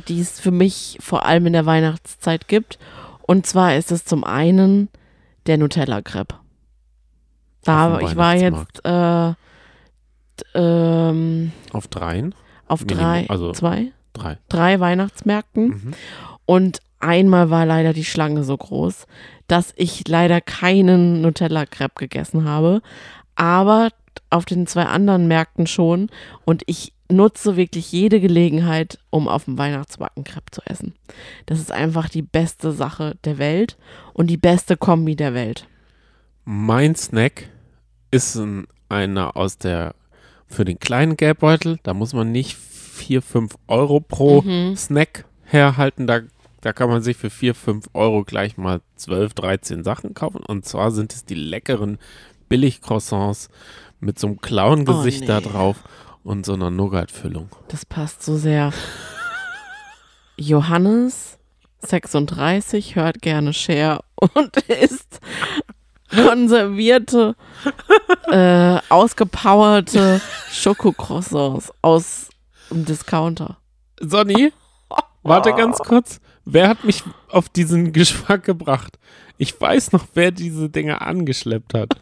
die 0.07 0.21
es 0.21 0.39
für 0.39 0.53
mich 0.53 0.99
vor 1.01 1.27
allem 1.27 1.47
in 1.47 1.53
der 1.55 1.67
Weihnachtszeit 1.67 2.47
gibt. 2.47 2.79
Und 3.23 3.47
zwar 3.47 3.77
ist 3.77 3.91
es 3.91 4.05
zum 4.05 4.23
einen 4.23 4.89
der 5.47 5.59
Nutella-Crepe. 5.59 6.37
Da, 7.65 7.99
ich 8.01 8.15
war 8.17 8.37
jetzt 8.37 8.85
äh, 8.85 9.33
ähm, 10.55 11.53
Auf 11.73 11.89
dreien? 11.89 12.35
auf 12.69 12.81
Minimum, 12.85 13.03
drei, 13.03 13.27
also- 13.29 13.53
zwei, 13.53 13.93
Drei. 14.13 14.39
drei 14.49 14.81
Weihnachtsmärkten. 14.81 15.67
Mhm. 15.69 15.95
Und 16.47 16.81
einmal 17.03 17.51
war 17.51 17.67
leider 17.67 17.93
die 17.93 18.05
Schlange 18.05 18.45
so 18.45 18.57
groß, 18.57 19.07
dass 19.49 19.73
ich 19.77 20.07
leider 20.09 20.41
keinen 20.41 21.21
Nutella-Crepe 21.21 21.95
gegessen 21.99 22.45
habe. 22.45 22.81
Aber 23.35 23.91
auf 24.31 24.45
den 24.45 24.67
zwei 24.67 24.85
anderen 24.85 25.27
Märkten 25.29 25.67
schon. 25.67 26.09
Und 26.45 26.63
ich 26.67 26.93
nutze 27.11 27.57
wirklich 27.57 27.93
jede 27.93 28.21
Gelegenheit, 28.21 28.99
um 29.11 29.29
auf 29.29 29.45
dem 29.45 29.59
Weihnachtsmarkt 29.59 30.17
einen 30.17 30.25
Crepe 30.25 30.51
zu 30.51 30.63
essen. 30.65 30.95
Das 31.47 31.59
ist 31.61 31.71
einfach 31.71 32.09
die 32.09 32.23
beste 32.23 32.73
Sache 32.73 33.17
der 33.25 33.37
Welt 33.39 33.77
und 34.15 34.29
die 34.29 34.39
beste 34.39 34.77
Kombi 34.79 35.17
der 35.17 35.35
Welt. 35.35 35.67
Mein 36.45 36.95
Snack 36.95 37.49
ist 38.11 38.37
ein, 38.37 38.67
einer 38.89 39.37
aus 39.37 39.59
der, 39.59 39.95
für 40.47 40.65
den 40.65 40.79
kleinen 40.81 41.17
Geldbeutel, 41.17 41.79
da 41.83 41.93
muss 41.95 42.15
man 42.15 42.33
nicht 42.33 42.57
4, 42.57 43.21
5 43.23 43.55
Euro 43.69 44.01
pro 44.01 44.43
Mhm. 44.43 44.75
Snack 44.77 45.25
herhalten, 45.45 46.07
da, 46.07 46.21
da 46.63 46.73
kann 46.73 46.89
man 46.89 47.03
sich 47.03 47.17
für 47.17 47.29
4, 47.29 47.55
5 47.55 47.91
Euro 47.93 48.25
gleich 48.25 48.57
mal 48.57 48.81
12, 48.97 49.35
13 49.35 49.85
Sachen 49.85 50.15
kaufen 50.15 50.43
und 50.47 50.65
zwar 50.65 50.91
sind 50.91 51.13
es 51.13 51.25
die 51.25 51.35
leckeren 51.35 51.99
Billig-Croissants 52.49 53.49
mit 54.01 54.19
so 54.19 54.29
einem 54.29 54.41
Clown-Gesicht 54.41 55.25
Oh, 55.25 55.27
da 55.27 55.41
nee. 55.41 55.47
drauf 55.49 55.77
und 56.25 56.47
so 56.47 56.55
einer 56.55 56.71
Nougat-Füllung. 56.71 57.49
Das 57.69 57.85
passt 57.85 58.23
so 58.23 58.37
sehr. 58.37 58.73
Johannes, 60.37 61.39
36, 61.81 62.97
hört 62.97 63.21
gerne 63.23 63.53
Share 63.53 64.01
und 64.35 64.57
isst 64.69 65.21
konservierte, 66.11 67.35
äh, 68.31 68.79
ausgepowerte 68.89 70.21
Schokocroissants 70.51 71.73
aus 71.81 72.29
dem 72.71 72.85
Discounter. 72.85 73.57
Sonny, 74.01 74.53
warte 75.23 75.55
ganz 75.55 75.79
kurz. 75.79 76.21
Wer 76.45 76.69
hat 76.69 76.85
mich 76.85 77.03
auf 77.29 77.49
diesen 77.49 77.93
Geschmack 77.93 78.45
gebracht? 78.45 78.99
Ich 79.39 79.59
weiß 79.61 79.93
noch, 79.93 80.07
wer 80.15 80.31
diese 80.31 80.69
Dinger 80.69 81.03
angeschleppt 81.03 81.75
hat. 81.75 81.97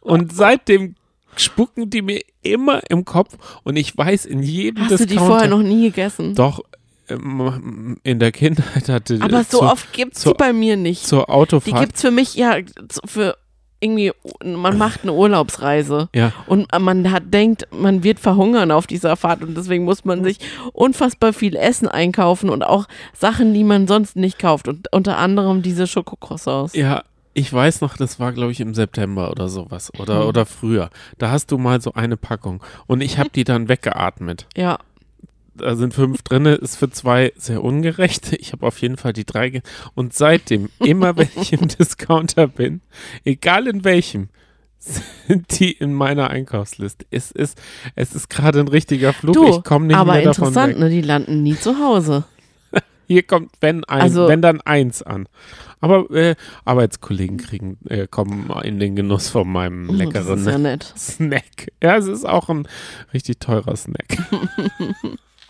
Und 0.00 0.32
seitdem 0.36 0.94
spucken 1.36 1.90
die 1.90 2.02
mir 2.02 2.20
immer 2.42 2.80
im 2.90 3.04
Kopf 3.04 3.36
und 3.64 3.76
ich 3.76 3.96
weiß 3.96 4.24
in 4.26 4.42
jedem 4.42 4.84
Hast 4.84 4.92
du 4.92 4.96
Discounter. 5.06 5.14
die 5.24 5.26
vorher 5.28 5.48
noch 5.48 5.62
nie 5.62 5.82
gegessen? 5.88 6.34
Doch, 6.34 6.60
ähm, 7.08 7.98
in 8.02 8.18
der 8.18 8.32
Kindheit 8.32 8.88
hatte 8.88 9.18
Aber 9.22 9.44
so 9.44 9.58
zur, 9.60 9.72
oft 9.72 9.92
gibt's 9.92 10.20
zur- 10.20 10.32
die 10.34 10.38
bei 10.38 10.52
mir 10.52 10.76
nicht. 10.76 11.06
zur 11.06 11.24
Die 11.24 11.28
Autofahrt. 11.28 11.80
gibt's 11.80 12.00
für 12.02 12.10
mich 12.10 12.34
ja 12.34 12.56
für 13.06 13.36
irgendwie, 13.80 14.12
man 14.44 14.76
macht 14.78 15.02
eine 15.02 15.12
Urlaubsreise 15.12 16.08
ja, 16.14 16.32
und 16.46 16.66
man 16.80 17.10
hat 17.10 17.32
denkt, 17.32 17.66
man 17.70 18.02
wird 18.02 18.18
verhungern 18.20 18.70
auf 18.70 18.86
dieser 18.86 19.16
Fahrt 19.16 19.42
und 19.42 19.56
deswegen 19.56 19.84
muss 19.84 20.04
man 20.04 20.24
sich 20.24 20.38
unfassbar 20.72 21.32
viel 21.32 21.54
Essen 21.56 21.88
einkaufen 21.88 22.50
und 22.50 22.62
auch 22.62 22.86
Sachen, 23.12 23.54
die 23.54 23.64
man 23.64 23.86
sonst 23.86 24.16
nicht 24.16 24.38
kauft 24.38 24.68
und 24.68 24.92
unter 24.92 25.18
anderem 25.18 25.62
diese 25.62 25.86
Schokocroissants. 25.86 26.74
ja, 26.74 27.02
ich 27.34 27.52
weiß 27.52 27.82
noch, 27.82 27.96
das 27.96 28.18
war, 28.18 28.32
glaube 28.32 28.50
ich, 28.50 28.58
im 28.58 28.74
September 28.74 29.30
oder 29.30 29.48
sowas. 29.48 29.92
Oder, 30.00 30.22
Hm. 30.22 30.26
oder 30.26 30.44
früher. 30.44 30.90
Da 31.18 31.30
hast 31.30 31.52
du 31.52 31.58
mal 31.58 31.80
so 31.80 31.92
eine 31.92 32.16
Packung. 32.16 32.64
Und 32.88 33.00
ich 33.00 33.16
habe 33.18 33.30
die 33.30 33.44
dann 33.44 33.68
weggeatmet. 33.68 34.46
Ja, 34.56 34.78
da 35.58 35.76
sind 35.76 35.94
fünf 35.94 36.22
drin, 36.22 36.46
ist 36.46 36.76
für 36.76 36.90
zwei 36.90 37.32
sehr 37.36 37.62
ungerecht. 37.62 38.32
Ich 38.40 38.52
habe 38.52 38.66
auf 38.66 38.78
jeden 38.80 38.96
Fall 38.96 39.12
die 39.12 39.24
drei. 39.26 39.62
Und 39.94 40.14
seitdem, 40.14 40.68
immer 40.80 41.16
wenn 41.16 41.28
ich 41.40 41.52
im 41.52 41.68
Discounter 41.78 42.46
bin, 42.48 42.80
egal 43.24 43.66
in 43.66 43.84
welchem, 43.84 44.28
sind 44.78 45.58
die 45.58 45.72
in 45.72 45.92
meiner 45.92 46.30
Einkaufsliste. 46.30 47.04
Es 47.10 47.30
ist, 47.30 47.60
es 47.96 48.14
ist 48.14 48.30
gerade 48.30 48.60
ein 48.60 48.68
richtiger 48.68 49.12
Flug. 49.12 49.34
du, 49.34 49.48
ich 49.48 49.64
komme 49.64 49.86
nicht 49.88 49.96
aber 49.96 50.12
mehr 50.12 50.22
davon 50.22 50.48
interessant, 50.48 50.74
weg. 50.74 50.78
ne? 50.80 50.90
Die 50.90 51.02
landen 51.02 51.42
nie 51.42 51.56
zu 51.56 51.78
Hause. 51.78 52.24
Hier 53.08 53.22
kommt, 53.24 53.50
wenn, 53.60 53.84
ein, 53.84 54.00
Also- 54.02 54.28
wenn 54.28 54.40
dann 54.42 54.60
eins 54.60 55.02
an. 55.02 55.28
Aber 55.80 56.10
äh, 56.10 56.34
Arbeitskollegen 56.64 57.36
kriegen, 57.36 57.78
äh, 57.88 58.08
kommen 58.08 58.50
in 58.64 58.80
den 58.80 58.96
Genuss 58.96 59.28
von 59.28 59.48
meinem 59.48 59.88
Oh, 59.90 59.92
leckeren 59.92 60.44
ja. 60.44 60.78
Snack. 60.96 61.72
Ja, 61.80 61.96
es 61.96 62.06
ist 62.08 62.26
auch 62.26 62.48
ein 62.48 62.66
richtig 63.14 63.38
teurer 63.38 63.76
Snack. 63.76 64.18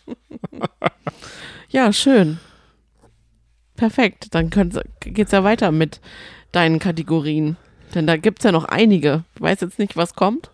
Ja, 1.70 1.92
schön. 1.92 2.38
Perfekt. 3.76 4.34
Dann 4.34 4.48
könnt's- 4.50 4.80
geht's 5.00 5.32
ja 5.32 5.44
weiter 5.44 5.70
mit 5.70 6.00
deinen 6.52 6.78
Kategorien. 6.78 7.56
Denn 7.94 8.06
da 8.06 8.16
gibt's 8.16 8.44
ja 8.44 8.52
noch 8.52 8.64
einige. 8.64 9.24
Ich 9.34 9.40
weiß 9.42 9.60
jetzt 9.60 9.78
nicht, 9.78 9.96
was 9.96 10.14
kommt. 10.14 10.50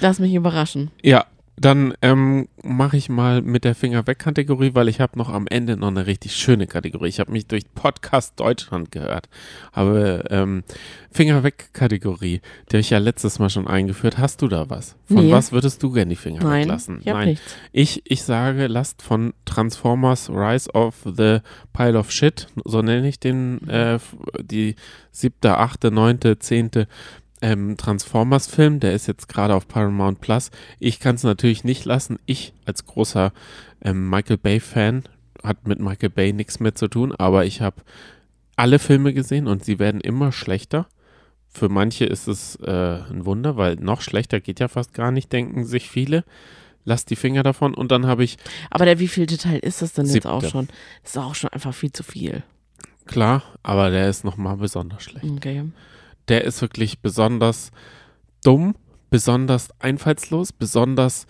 Lass 0.00 0.18
mich 0.18 0.32
überraschen. 0.34 0.90
Ja, 1.02 1.26
Dann 1.56 1.94
ähm, 2.02 2.48
mache 2.62 2.96
ich 2.96 3.08
mal 3.08 3.40
mit 3.40 3.64
der 3.64 3.74
Finger 3.74 4.06
weg 4.06 4.18
Kategorie, 4.18 4.74
weil 4.74 4.88
ich 4.88 5.00
habe 5.00 5.16
noch 5.16 5.28
am 5.28 5.46
Ende 5.46 5.76
noch 5.76 5.88
eine 5.88 6.06
richtig 6.06 6.34
schöne 6.34 6.66
Kategorie. 6.66 7.08
Ich 7.08 7.20
habe 7.20 7.30
mich 7.30 7.46
durch 7.46 7.64
Podcast 7.74 8.40
Deutschland 8.40 8.90
gehört. 8.90 9.28
Aber 9.72 10.30
ähm, 10.32 10.64
Finger 11.12 11.44
weg 11.44 11.70
Kategorie, 11.72 12.40
die 12.68 12.76
habe 12.76 12.80
ich 12.80 12.90
ja 12.90 12.98
letztes 12.98 13.38
Mal 13.38 13.50
schon 13.50 13.68
eingeführt. 13.68 14.18
Hast 14.18 14.42
du 14.42 14.48
da 14.48 14.68
was? 14.68 14.96
Von 15.06 15.26
Nee. 15.26 15.32
was 15.32 15.52
würdest 15.52 15.80
du 15.82 15.92
gerne 15.92 16.10
die 16.10 16.16
Finger 16.16 16.42
Nein, 16.42 16.62
weglassen? 16.62 16.98
ich 17.00 17.08
habe 17.08 17.24
nichts. 17.26 17.56
Ich, 17.72 18.02
ich 18.10 18.22
sage, 18.24 18.66
lasst 18.66 19.02
von 19.02 19.32
Transformers 19.44 20.28
Rise 20.30 20.70
of 20.72 20.96
the 21.04 21.38
Pile 21.72 21.96
of 21.98 22.10
Shit, 22.10 22.48
so 22.64 22.82
nenne 22.82 23.06
ich 23.06 23.20
den, 23.20 23.66
äh, 23.68 23.98
die 24.42 24.74
siebte, 25.12 25.56
achte, 25.58 25.92
neunte, 25.92 26.38
zehnte 26.40 26.88
ähm, 27.44 27.76
Transformers-Film, 27.76 28.80
der 28.80 28.94
ist 28.94 29.06
jetzt 29.06 29.28
gerade 29.28 29.54
auf 29.54 29.68
Paramount 29.68 30.22
Plus. 30.22 30.50
Ich 30.80 30.98
kann 30.98 31.16
es 31.16 31.24
natürlich 31.24 31.62
nicht 31.62 31.84
lassen. 31.84 32.18
Ich 32.24 32.54
als 32.64 32.86
großer 32.86 33.32
ähm, 33.82 34.08
Michael 34.08 34.38
Bay-Fan, 34.38 35.02
hat 35.42 35.68
mit 35.68 35.78
Michael 35.78 36.08
Bay 36.08 36.32
nichts 36.32 36.58
mehr 36.58 36.74
zu 36.74 36.88
tun, 36.88 37.14
aber 37.14 37.44
ich 37.44 37.60
habe 37.60 37.82
alle 38.56 38.78
Filme 38.78 39.12
gesehen 39.12 39.46
und 39.46 39.62
sie 39.62 39.78
werden 39.78 40.00
immer 40.00 40.32
schlechter. 40.32 40.86
Für 41.50 41.68
manche 41.68 42.06
ist 42.06 42.28
es 42.28 42.56
äh, 42.62 42.70
ein 43.10 43.26
Wunder, 43.26 43.58
weil 43.58 43.76
noch 43.76 44.00
schlechter 44.00 44.40
geht 44.40 44.58
ja 44.58 44.68
fast 44.68 44.94
gar 44.94 45.10
nicht, 45.10 45.30
denken 45.30 45.66
sich 45.66 45.90
viele. 45.90 46.24
Lasst 46.86 47.10
die 47.10 47.16
Finger 47.16 47.42
davon 47.42 47.74
und 47.74 47.92
dann 47.92 48.06
habe 48.06 48.24
ich, 48.24 48.38
Aber 48.70 48.86
der 48.86 48.98
wievielte 49.00 49.36
Teil 49.36 49.58
ist 49.58 49.82
das 49.82 49.92
denn 49.92 50.06
jetzt 50.06 50.14
Siebte. 50.14 50.30
auch 50.30 50.44
schon? 50.44 50.68
Das 51.02 51.12
ist 51.12 51.18
auch 51.18 51.34
schon 51.34 51.50
einfach 51.50 51.74
viel 51.74 51.92
zu 51.92 52.02
viel. 52.02 52.42
klar, 53.04 53.42
aber 53.62 53.90
der 53.90 54.08
ist 54.08 54.24
nochmal 54.24 54.56
besonders 54.56 55.02
schlecht. 55.02 55.26
Okay. 55.26 55.64
Der 56.28 56.44
ist 56.44 56.60
wirklich 56.62 57.00
besonders 57.00 57.70
dumm, 58.42 58.74
besonders 59.10 59.68
einfallslos, 59.80 60.52
besonders, 60.52 61.26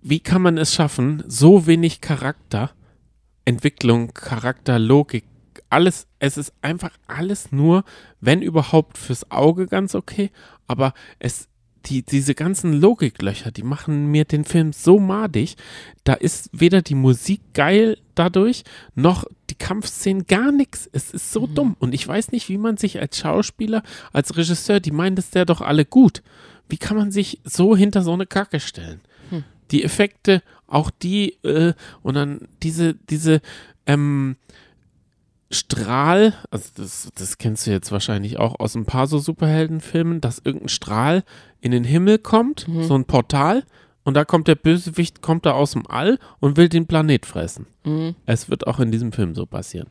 wie 0.00 0.20
kann 0.20 0.42
man 0.42 0.58
es 0.58 0.74
schaffen, 0.74 1.22
so 1.26 1.66
wenig 1.66 2.00
Charakter, 2.00 2.70
Entwicklung, 3.44 4.12
Charakter, 4.14 4.78
Logik, 4.78 5.24
alles, 5.70 6.06
es 6.18 6.38
ist 6.38 6.52
einfach 6.62 6.92
alles 7.06 7.52
nur, 7.52 7.84
wenn 8.20 8.42
überhaupt 8.42 8.98
fürs 8.98 9.30
Auge 9.30 9.66
ganz 9.66 9.94
okay, 9.94 10.30
aber 10.66 10.94
es, 11.18 11.48
die, 11.86 12.02
diese 12.02 12.34
ganzen 12.34 12.72
Logiklöcher, 12.72 13.50
die 13.50 13.62
machen 13.62 14.06
mir 14.10 14.24
den 14.24 14.44
Film 14.44 14.72
so 14.72 14.98
madig, 14.98 15.56
da 16.04 16.14
ist 16.14 16.50
weder 16.52 16.82
die 16.82 16.94
Musik 16.94 17.40
geil 17.54 17.98
dadurch, 18.14 18.64
noch 18.94 19.24
Kampfszenen, 19.58 20.26
gar 20.26 20.52
nichts. 20.52 20.88
Es 20.92 21.10
ist 21.10 21.32
so 21.32 21.46
dumm. 21.46 21.76
Und 21.78 21.94
ich 21.94 22.06
weiß 22.06 22.32
nicht, 22.32 22.48
wie 22.48 22.58
man 22.58 22.76
sich 22.76 23.00
als 23.00 23.18
Schauspieler, 23.18 23.82
als 24.12 24.36
Regisseur, 24.36 24.80
die 24.80 24.90
meinen 24.90 25.16
das 25.16 25.34
ja 25.34 25.44
doch 25.44 25.60
alle 25.60 25.84
gut. 25.84 26.22
Wie 26.68 26.78
kann 26.78 26.96
man 26.96 27.10
sich 27.10 27.40
so 27.44 27.76
hinter 27.76 28.02
so 28.02 28.12
eine 28.12 28.26
Kacke 28.26 28.60
stellen? 28.60 29.00
Die 29.70 29.84
Effekte, 29.84 30.42
auch 30.66 30.90
die, 30.90 31.34
äh, 31.44 31.74
und 32.02 32.14
dann 32.14 32.48
diese, 32.62 32.94
diese, 32.94 33.40
ähm, 33.86 34.36
Strahl, 35.50 36.34
also 36.50 36.70
das, 36.76 37.08
das 37.14 37.38
kennst 37.38 37.66
du 37.66 37.70
jetzt 37.70 37.90
wahrscheinlich 37.90 38.38
auch 38.38 38.60
aus 38.60 38.74
ein 38.74 38.84
paar 38.84 39.06
so 39.06 39.18
Superheldenfilmen, 39.18 40.20
dass 40.20 40.42
irgendein 40.44 40.68
Strahl 40.68 41.24
in 41.60 41.70
den 41.70 41.84
Himmel 41.84 42.18
kommt, 42.18 42.66
so 42.82 42.94
ein 42.94 43.06
Portal, 43.06 43.64
und 44.08 44.14
da 44.14 44.24
kommt 44.24 44.48
der 44.48 44.54
Bösewicht, 44.54 45.20
kommt 45.20 45.44
da 45.44 45.52
aus 45.52 45.72
dem 45.72 45.86
All 45.86 46.18
und 46.40 46.56
will 46.56 46.70
den 46.70 46.86
Planet 46.86 47.26
fressen. 47.26 47.66
Mhm. 47.84 48.14
Es 48.24 48.48
wird 48.48 48.66
auch 48.66 48.80
in 48.80 48.90
diesem 48.90 49.12
Film 49.12 49.34
so 49.34 49.44
passieren. 49.44 49.88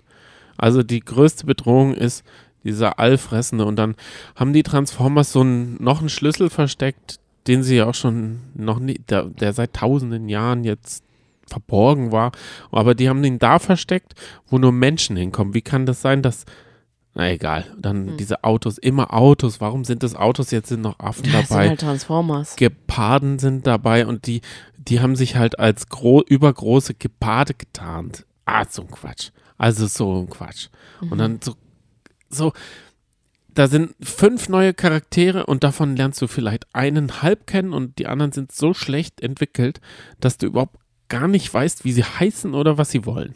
Also 0.58 0.82
die 0.82 1.02
größte 1.02 1.46
Bedrohung 1.46 1.94
ist 1.94 2.24
dieser 2.64 2.98
Allfressende 2.98 3.64
und 3.64 3.76
dann 3.76 3.94
haben 4.36 4.54
die 4.54 4.64
Transformers 4.64 5.32
so 5.32 5.42
einen, 5.42 5.78
noch 5.80 6.00
einen 6.00 6.10
Schlüssel 6.10 6.50
versteckt, 6.50 7.20
den 7.46 7.62
sie 7.62 7.76
ja 7.76 7.86
auch 7.86 7.94
schon 7.94 8.40
noch 8.56 8.80
nie, 8.80 9.00
der, 9.08 9.26
der 9.26 9.54
seit 9.54 9.74
tausenden 9.74 10.30
Jahren 10.30 10.64
jetzt 10.64 11.04
verborgen 11.46 12.12
war, 12.12 12.32
aber 12.72 12.96
die 12.96 13.10
haben 13.10 13.22
den 13.22 13.38
da 13.38 13.60
versteckt, 13.60 14.16
wo 14.48 14.58
nur 14.58 14.72
Menschen 14.72 15.16
hinkommen. 15.16 15.54
Wie 15.54 15.62
kann 15.62 15.86
das 15.86 16.02
sein, 16.02 16.24
dass 16.24 16.46
na 17.18 17.32
egal, 17.32 17.66
dann 17.78 18.10
Hm. 18.12 18.18
diese 18.18 18.44
Autos, 18.44 18.78
immer 18.78 19.14
Autos, 19.14 19.60
warum 19.60 19.84
sind 19.84 20.04
das 20.04 20.16
Autos, 20.16 20.52
jetzt 20.52 20.70
sind 20.70 20.82
noch 20.82 21.00
Affen 21.00 21.26
Ja, 21.26 21.40
es 21.42 21.48
sind 21.48 21.58
dabei. 21.58 21.70
halt 21.70 21.80
Transformers. 21.82 22.56
Geparden 22.56 23.40
sind 23.40 23.66
dabei 23.66 24.06
und 24.06 24.28
die, 24.28 24.42
die 24.78 25.00
haben 25.02 25.16
sich 25.16 25.36
halt 25.36 25.60
als 25.60 25.90
gro 25.90 26.22
übergroße 26.22 26.94
Geparde 26.94 27.54
getarnt. 27.56 28.26
Ah, 28.46 28.66
so 28.70 28.84
ein 28.84 28.92
Quatsch. 28.92 29.32
Also 29.58 29.88
so 29.88 30.22
ein 30.22 30.30
Quatsch. 30.30 30.68
Und 31.02 31.18
dann 31.18 31.40
so, 31.44 31.56
so, 32.30 32.54
da 33.54 33.68
sind 33.68 33.96
fünf 34.00 34.50
neue 34.50 34.76
Charaktere 34.76 35.48
und 35.48 35.64
davon 35.64 35.96
lernst 35.96 36.22
du 36.22 36.28
vielleicht 36.28 36.68
einen 36.74 37.24
halb 37.24 37.48
kennen 37.48 37.74
und 37.74 37.98
die 37.98 38.06
anderen 38.06 38.32
sind 38.32 38.52
so 38.52 38.76
schlecht 38.76 39.20
entwickelt, 39.22 39.82
dass 40.20 40.38
du 40.38 40.46
überhaupt 40.46 40.76
gar 41.10 41.28
nicht 41.28 41.52
weißt, 41.52 41.84
wie 41.84 41.92
sie 41.94 42.04
heißen 42.04 42.54
oder 42.54 42.78
was 42.78 42.92
sie 42.92 43.06
wollen. 43.08 43.34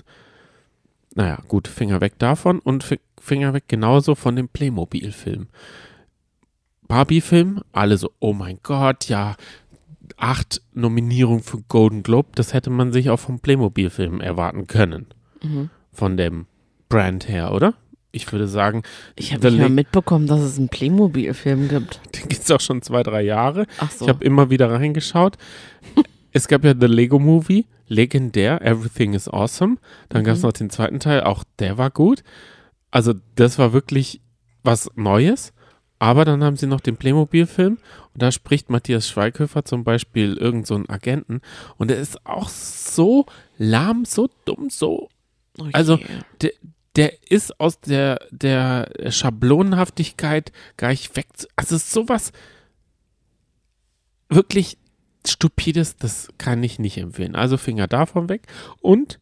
Naja, 1.15 1.39
gut, 1.47 1.67
Finger 1.67 1.99
weg 2.01 2.17
davon 2.19 2.59
und 2.59 2.83
Fi- 2.83 2.99
Finger 3.19 3.53
weg 3.53 3.65
genauso 3.67 4.15
von 4.15 4.35
dem 4.35 4.47
Playmobil-Film. 4.47 5.47
Barbie-Film, 6.87 7.61
alle 7.71 7.97
so, 7.97 8.11
oh 8.19 8.33
mein 8.33 8.59
Gott, 8.63 9.07
ja, 9.07 9.35
acht 10.17 10.61
Nominierungen 10.73 11.41
für 11.43 11.61
Golden 11.67 12.03
Globe, 12.03 12.29
das 12.35 12.53
hätte 12.53 12.69
man 12.69 12.91
sich 12.91 13.09
auch 13.09 13.19
vom 13.19 13.39
Playmobil-Film 13.39 14.19
erwarten 14.21 14.67
können. 14.67 15.07
Mhm. 15.41 15.69
Von 15.93 16.17
dem 16.17 16.47
Brand 16.89 17.27
her, 17.29 17.53
oder? 17.53 17.73
Ich 18.13 18.29
würde 18.31 18.47
sagen, 18.49 18.83
Ich 19.15 19.33
habe 19.33 19.49
nicht 19.51 19.59
mal 19.61 19.69
mitbekommen, 19.69 20.27
dass 20.27 20.41
es 20.41 20.57
einen 20.57 20.67
Playmobil-Film 20.67 21.69
gibt. 21.69 22.01
den 22.15 22.27
gibt 22.27 22.43
es 22.43 22.51
auch 22.51 22.59
schon 22.59 22.81
zwei, 22.81 23.03
drei 23.03 23.21
Jahre. 23.21 23.67
Ach 23.77 23.89
so. 23.89 24.05
Ich 24.05 24.09
habe 24.09 24.23
immer 24.25 24.49
wieder 24.49 24.69
reingeschaut. 24.69 25.37
Es 26.31 26.47
gab 26.47 26.63
ja 26.63 26.73
The 26.79 26.87
Lego 26.87 27.19
Movie, 27.19 27.65
legendär, 27.87 28.61
Everything 28.61 29.13
is 29.13 29.27
Awesome. 29.27 29.77
Dann 30.09 30.23
gab 30.23 30.35
es 30.35 30.41
Mhm. 30.41 30.47
noch 30.47 30.53
den 30.53 30.69
zweiten 30.69 30.99
Teil, 30.99 31.21
auch 31.23 31.43
der 31.59 31.77
war 31.77 31.89
gut. 31.91 32.23
Also 32.89 33.13
das 33.35 33.57
war 33.59 33.73
wirklich 33.73 34.21
was 34.63 34.89
Neues. 34.95 35.53
Aber 35.99 36.25
dann 36.25 36.43
haben 36.43 36.57
sie 36.57 36.65
noch 36.65 36.79
den 36.79 36.97
Playmobil-Film 36.97 37.73
und 38.13 38.21
da 38.21 38.31
spricht 38.31 38.71
Matthias 38.71 39.07
Schweighöfer 39.07 39.65
zum 39.65 39.83
Beispiel 39.83 40.35
irgend 40.35 40.65
so 40.65 40.73
einen 40.73 40.89
Agenten 40.89 41.41
und 41.77 41.89
der 41.91 41.99
ist 41.99 42.25
auch 42.25 42.49
so 42.49 43.27
lahm, 43.59 44.05
so 44.05 44.27
dumm, 44.45 44.71
so 44.71 45.09
Okay. 45.59 45.69
also- 45.73 45.99
der, 46.41 46.53
der 46.95 47.29
ist 47.31 47.59
aus 47.59 47.79
der, 47.81 48.19
der 48.31 48.89
Schablonenhaftigkeit 49.09 50.51
gar 50.75 50.89
nicht 50.89 51.15
weg. 51.15 51.27
Also 51.55 51.77
sowas 51.77 52.31
wirklich 54.29 54.77
Stupides, 55.27 55.95
das 55.97 56.29
kann 56.37 56.63
ich 56.63 56.79
nicht 56.79 56.97
empfehlen. 56.97 57.35
Also 57.35 57.57
Finger 57.57 57.87
davon 57.87 58.29
weg. 58.29 58.43
Und 58.81 59.19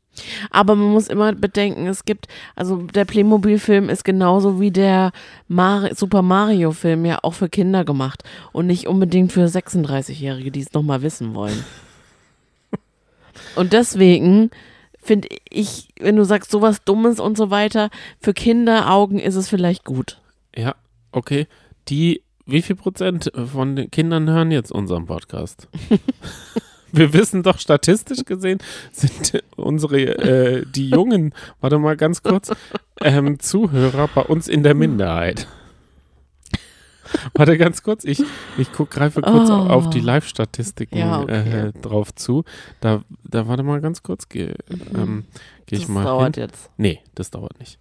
Aber 0.50 0.76
man 0.76 0.92
muss 0.92 1.08
immer 1.08 1.34
bedenken, 1.34 1.88
es 1.88 2.06
gibt, 2.06 2.28
also 2.56 2.78
der 2.84 3.06
Playmobil-Film 3.06 3.90
ist 3.90 4.04
genauso 4.04 4.60
wie 4.60 4.72
der 4.72 5.12
Mari 5.48 5.94
Super 5.96 6.22
Mario-Film 6.22 7.06
ja 7.06 7.20
auch 7.22 7.34
für 7.34 7.50
Kinder 7.50 7.86
gemacht 7.86 8.24
und 8.52 8.68
nicht 8.68 8.88
unbedingt 8.88 9.32
für 9.32 9.46
36-Jährige, 9.46 10.52
die 10.52 10.62
es 10.62 10.74
nochmal 10.74 11.02
wissen 11.02 11.34
wollen. 11.36 11.64
und 13.56 13.74
deswegen 13.74 14.52
finde 15.02 15.30
ich, 15.50 15.90
wenn 16.00 16.16
du 16.16 16.26
sagst, 16.26 16.52
sowas 16.52 16.84
Dummes 16.84 17.20
und 17.20 17.38
so 17.38 17.50
weiter, 17.50 17.90
für 18.20 18.34
Kinderaugen 18.34 19.20
ist 19.20 19.36
es 19.36 19.48
vielleicht 19.48 19.86
gut. 19.86 20.20
ja, 20.56 20.76
okay, 21.12 21.48
die, 21.88 22.22
wie 22.50 22.62
viel 22.62 22.76
Prozent 22.76 23.32
von 23.52 23.76
den 23.76 23.92
Kindern 23.92 24.30
hören 24.30 24.52
jetzt 24.52 24.72
unseren 24.72 25.06
Podcast? 25.06 25.68
Wir 26.92 27.14
wissen 27.14 27.44
doch 27.44 27.60
statistisch 27.60 28.26
gesehen, 28.26 28.58
sind 28.92 29.44
unsere, 29.56 30.00
äh, 30.00 30.66
die 30.66 30.90
jungen, 30.90 31.36
warte 31.62 31.78
mal 31.78 31.96
ganz 31.96 32.24
kurz, 32.24 32.52
ähm, 33.02 33.40
Zuhörer 33.40 34.10
bei 34.14 34.22
uns 34.24 34.48
in 34.48 34.64
der 34.64 34.74
Minderheit. 34.74 35.48
Warte 37.36 37.58
ganz 37.58 37.82
kurz, 37.84 38.04
ich, 38.06 38.22
ich 38.58 38.72
guck, 38.72 38.92
greife 38.92 39.22
kurz 39.22 39.50
Oh. 39.50 39.54
auf 39.54 39.90
die 39.90 40.00
Live-Statistiken 40.00 40.98
Ja, 40.98 41.22
okay. 41.22 41.68
äh, 41.70 41.72
drauf 41.82 42.14
zu. 42.14 42.44
Da, 42.82 43.04
da 43.24 43.48
warte 43.48 43.64
mal 43.64 43.82
ganz 43.82 44.04
kurz, 44.04 44.30
gehe 44.30 44.54
ähm, 44.96 45.26
geh 45.66 45.76
ich 45.78 45.88
Mhm. 45.88 45.94
das 45.96 46.04
mal 46.04 46.04
dauert 46.06 46.36
hin. 46.36 46.44
jetzt. 46.46 46.70
Nee, 46.78 47.02
das 47.16 47.32
dauert 47.32 47.58
nicht. 47.60 47.80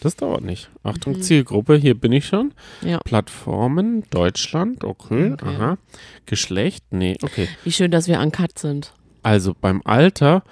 Das 0.00 0.16
dauert 0.16 0.42
nicht. 0.42 0.70
Achtung, 0.82 1.14
Mhm. 1.16 1.22
Zielgruppe, 1.22 1.76
hier 1.76 1.94
bin 1.94 2.12
ich 2.12 2.26
schon. 2.26 2.52
Ja. 2.82 2.98
Plattformen, 3.04 4.04
Deutschland, 4.10 4.82
okay, 4.84 5.32
Okay. 5.32 5.44
aha. 5.46 5.78
Geschlecht, 6.26 6.84
nee, 6.90 7.16
okay. 7.22 7.48
Wie 7.64 7.72
schön, 7.72 7.90
dass 7.90 8.08
wir 8.08 8.18
uncut 8.20 8.58
sind. 8.58 8.92
Also 9.22 9.54
beim 9.58 9.82
Alter 9.84 10.42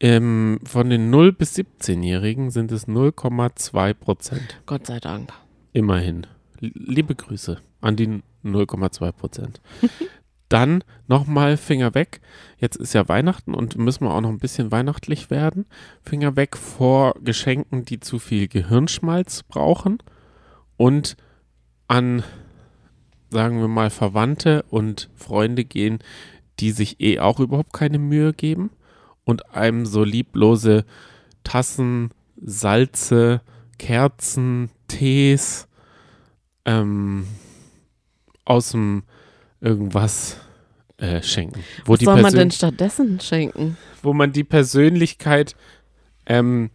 ähm, 0.00 0.60
von 0.64 0.88
den 0.90 1.10
0 1.10 1.32
bis 1.32 1.54
17-Jährigen 1.56 2.50
sind 2.50 2.72
es 2.72 2.86
0,2 2.88 3.94
Prozent. 3.94 4.60
Gott 4.66 4.86
sei 4.86 4.98
Dank. 5.00 5.30
Immerhin. 5.72 6.26
Liebe 6.60 7.14
Grüße 7.14 7.58
an 7.80 7.96
die 7.96 8.22
0,2 8.44 9.12
Prozent. 9.12 9.60
Dann 10.50 10.82
nochmal 11.06 11.56
Finger 11.56 11.94
weg. 11.94 12.20
Jetzt 12.58 12.76
ist 12.76 12.92
ja 12.92 13.08
Weihnachten 13.08 13.54
und 13.54 13.78
müssen 13.78 14.04
wir 14.04 14.12
auch 14.12 14.20
noch 14.20 14.30
ein 14.30 14.40
bisschen 14.40 14.72
weihnachtlich 14.72 15.30
werden. 15.30 15.64
Finger 16.02 16.34
weg 16.34 16.56
vor 16.56 17.14
Geschenken, 17.22 17.84
die 17.84 18.00
zu 18.00 18.18
viel 18.18 18.48
Gehirnschmalz 18.48 19.44
brauchen. 19.44 20.02
Und 20.76 21.16
an, 21.86 22.24
sagen 23.30 23.60
wir 23.60 23.68
mal, 23.68 23.90
Verwandte 23.90 24.64
und 24.70 25.08
Freunde 25.14 25.64
gehen, 25.64 26.00
die 26.58 26.72
sich 26.72 27.00
eh 27.00 27.20
auch 27.20 27.38
überhaupt 27.38 27.72
keine 27.72 28.00
Mühe 28.00 28.32
geben 28.32 28.70
und 29.22 29.54
einem 29.54 29.86
so 29.86 30.02
lieblose 30.02 30.84
Tassen, 31.44 32.10
Salze, 32.36 33.40
Kerzen, 33.78 34.70
Tees 34.88 35.68
ähm, 36.64 37.28
aus 38.44 38.72
dem 38.72 39.04
irgendwas 39.60 40.36
äh, 40.98 41.22
schenken. 41.22 41.62
Wo 41.84 41.94
Was 41.94 42.00
soll 42.00 42.14
man 42.14 42.24
Persön- 42.24 42.38
denn 42.38 42.50
stattdessen 42.50 43.20
schenken? 43.20 43.76
wo 44.02 44.12
man 44.14 44.32
die 44.32 44.44
Persönlichkeit, 44.44 45.54
ähm, 46.26 46.70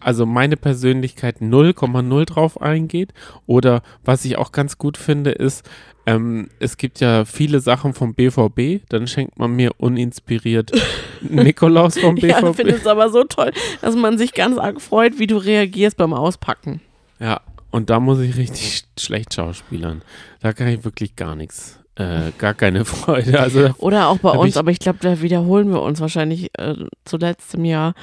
also 0.00 0.26
meine 0.26 0.56
Persönlichkeit 0.56 1.40
0,0 1.40 2.24
drauf 2.26 2.60
eingeht. 2.60 3.12
Oder 3.46 3.82
was 4.04 4.24
ich 4.24 4.36
auch 4.36 4.52
ganz 4.52 4.76
gut 4.78 4.96
finde, 4.98 5.30
ist, 5.30 5.68
ähm, 6.06 6.48
es 6.58 6.76
gibt 6.76 7.00
ja 7.00 7.24
viele 7.24 7.60
Sachen 7.60 7.94
vom 7.94 8.14
BVB, 8.14 8.82
dann 8.90 9.06
schenkt 9.06 9.38
man 9.38 9.52
mir 9.56 9.70
uninspiriert 9.78 10.72
Nikolaus 11.22 11.96
vom 11.98 12.16
Ja, 12.18 12.38
ich 12.38 12.44
BVB. 12.44 12.56
finde 12.56 12.74
es 12.74 12.86
aber 12.86 13.08
so 13.10 13.24
toll, 13.24 13.52
dass 13.80 13.96
man 13.96 14.18
sich 14.18 14.34
ganz 14.34 14.58
arg 14.58 14.82
freut, 14.82 15.18
wie 15.18 15.26
du 15.26 15.36
reagierst 15.38 15.96
beim 15.96 16.12
Auspacken. 16.12 16.80
Ja, 17.20 17.40
und 17.70 17.88
da 17.90 18.00
muss 18.00 18.18
ich 18.20 18.36
richtig 18.36 18.66
sch- 18.66 18.84
schlecht 19.02 19.32
schauspielern. 19.34 20.02
Da 20.40 20.52
kann 20.52 20.68
ich 20.68 20.84
wirklich 20.84 21.16
gar 21.16 21.34
nichts, 21.36 21.78
äh, 21.96 22.30
gar 22.38 22.54
keine 22.54 22.84
Freude. 22.84 23.38
Also 23.40 23.70
Oder 23.78 24.08
auch 24.08 24.18
bei 24.18 24.30
uns, 24.30 24.50
ich- 24.54 24.58
aber 24.58 24.70
ich 24.70 24.78
glaube, 24.78 24.98
da 25.00 25.20
wiederholen 25.22 25.70
wir 25.72 25.82
uns 25.82 26.00
wahrscheinlich 26.00 26.50
äh, 26.58 26.74
zuletzt 27.04 27.54
im 27.54 27.64
Jahr. 27.64 27.94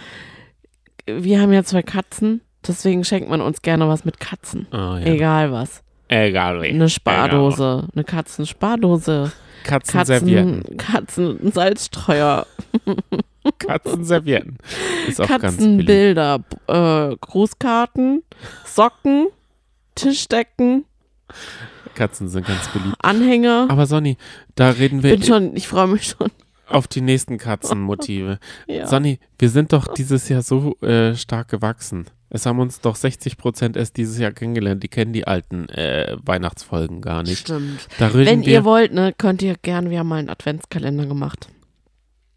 Wir 1.06 1.42
haben 1.42 1.52
ja 1.52 1.64
zwei 1.64 1.82
Katzen, 1.82 2.42
deswegen 2.66 3.04
schenkt 3.04 3.30
man 3.30 3.42
uns 3.42 3.62
gerne 3.62 3.88
was 3.88 4.06
mit 4.06 4.20
Katzen. 4.20 4.68
Ah, 4.72 4.98
ja. 5.00 5.06
Egal 5.08 5.52
was. 5.52 5.84
Egal. 6.08 6.62
wie. 6.62 6.68
Eine 6.68 6.90
Spardose, 6.90 7.88
eine 7.94 8.04
Katzenspardose, 8.04 9.32
Katzenservietten. 9.64 10.78
Katzen, 10.78 11.38
Katzensalzstreuer, 11.38 12.46
Katzenservietten. 13.60 14.58
Ist 15.08 15.22
auch. 15.22 15.28
Katzenbilder, 15.28 16.40
äh, 16.68 17.16
Grußkarten, 17.20 18.24
Socken, 18.66 19.28
Tischdecken, 19.96 20.86
Katzen 21.96 22.28
sind 22.30 22.46
ganz 22.48 22.68
beliebt. 22.70 22.96
Anhänger. 23.02 23.68
Aber 23.70 23.86
Sonny, 23.86 24.18
da 24.56 24.70
reden 24.72 25.04
wir 25.04 25.12
Bin 25.12 25.24
schon, 25.24 25.56
ich 25.56 25.68
freue 25.68 25.88
mich 25.88 26.08
schon. 26.08 26.30
auf 26.68 26.88
die 26.88 27.02
nächsten 27.02 27.38
Katzenmotive. 27.38 28.40
Ja. 28.68 28.88
Sonny, 28.88 29.20
wir 29.38 29.50
sind 29.50 29.74
doch 29.74 29.88
dieses 29.94 30.30
Jahr 30.30 30.42
so 30.42 30.78
äh, 30.82 31.16
stark 31.16 31.50
gewachsen. 31.50 32.06
Es 32.30 32.46
haben 32.46 32.60
uns 32.60 32.80
doch 32.80 32.96
60 32.96 33.38
Prozent 33.38 33.76
erst 33.76 33.98
dieses 33.98 34.18
Jahr 34.18 34.32
kennengelernt. 34.32 34.82
Die 34.82 34.88
kennen 34.88 35.12
die 35.12 35.28
alten 35.28 35.68
äh, 35.68 36.16
Weihnachtsfolgen 36.24 37.02
gar 37.02 37.24
nicht. 37.24 37.40
Stimmt. 37.40 37.88
Wenn 38.00 38.44
ihr 38.44 38.64
wollt, 38.64 38.94
ne, 38.94 39.14
könnt 39.18 39.42
ihr 39.42 39.56
gerne, 39.62 39.90
wir 39.90 40.00
haben 40.00 40.08
mal 40.08 40.20
einen 40.20 40.30
Adventskalender 40.30 41.06
gemacht. 41.08 41.50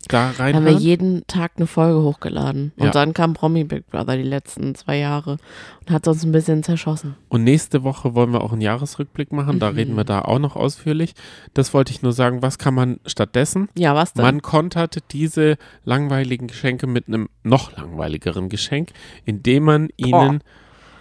Da 0.09 0.33
Da 0.37 0.45
haben 0.53 0.65
wir 0.65 0.73
jeden 0.73 1.27
Tag 1.27 1.53
eine 1.57 1.67
Folge 1.67 2.03
hochgeladen. 2.03 2.73
Und 2.77 2.87
Ja. 2.87 2.91
dann 2.91 3.13
kam 3.15 3.35
Promi 3.35 3.65
Big 3.65 3.87
Brother 3.89 4.17
die 4.17 4.23
letzten 4.23 4.75
zwei 4.75 4.99
Jahre 4.99 5.39
und 5.81 5.91
hat 5.91 6.07
uns 6.09 6.25
ein 6.25 6.33
bisschen 6.33 6.63
zerschossen. 6.63 7.17
Und 7.29 7.45
nächste 7.45 7.83
Woche 7.83 8.15
wollen 8.15 8.33
wir 8.33 8.43
auch 8.43 8.53
einen 8.53 8.61
Jahresrückblick 8.61 9.33
machen. 9.33 9.59
Da 9.59 9.71
Mhm. 9.71 9.77
reden 9.77 9.97
wir 9.97 10.05
da 10.05 10.21
auch 10.23 10.39
noch 10.39 10.57
ausführlich. 10.57 11.15
Das 11.55 11.73
wollte 11.75 11.93
ich 11.93 12.03
nur 12.03 12.13
sagen. 12.13 12.43
Was 12.43 12.59
kann 12.59 12.75
man 12.75 13.01
stattdessen? 13.07 13.69
Ja, 13.77 13.95
was 13.95 14.13
denn? 14.13 14.25
Man 14.25 14.43
konterte 14.43 15.01
diese 15.11 15.57
langweiligen 15.85 16.47
Geschenke 16.47 16.87
mit 16.87 17.09
einem 17.09 17.29
noch 17.43 17.77
langweiligeren 17.77 18.49
Geschenk, 18.49 18.91
indem 19.25 19.65
man 19.65 19.89
ihnen, 19.97 20.41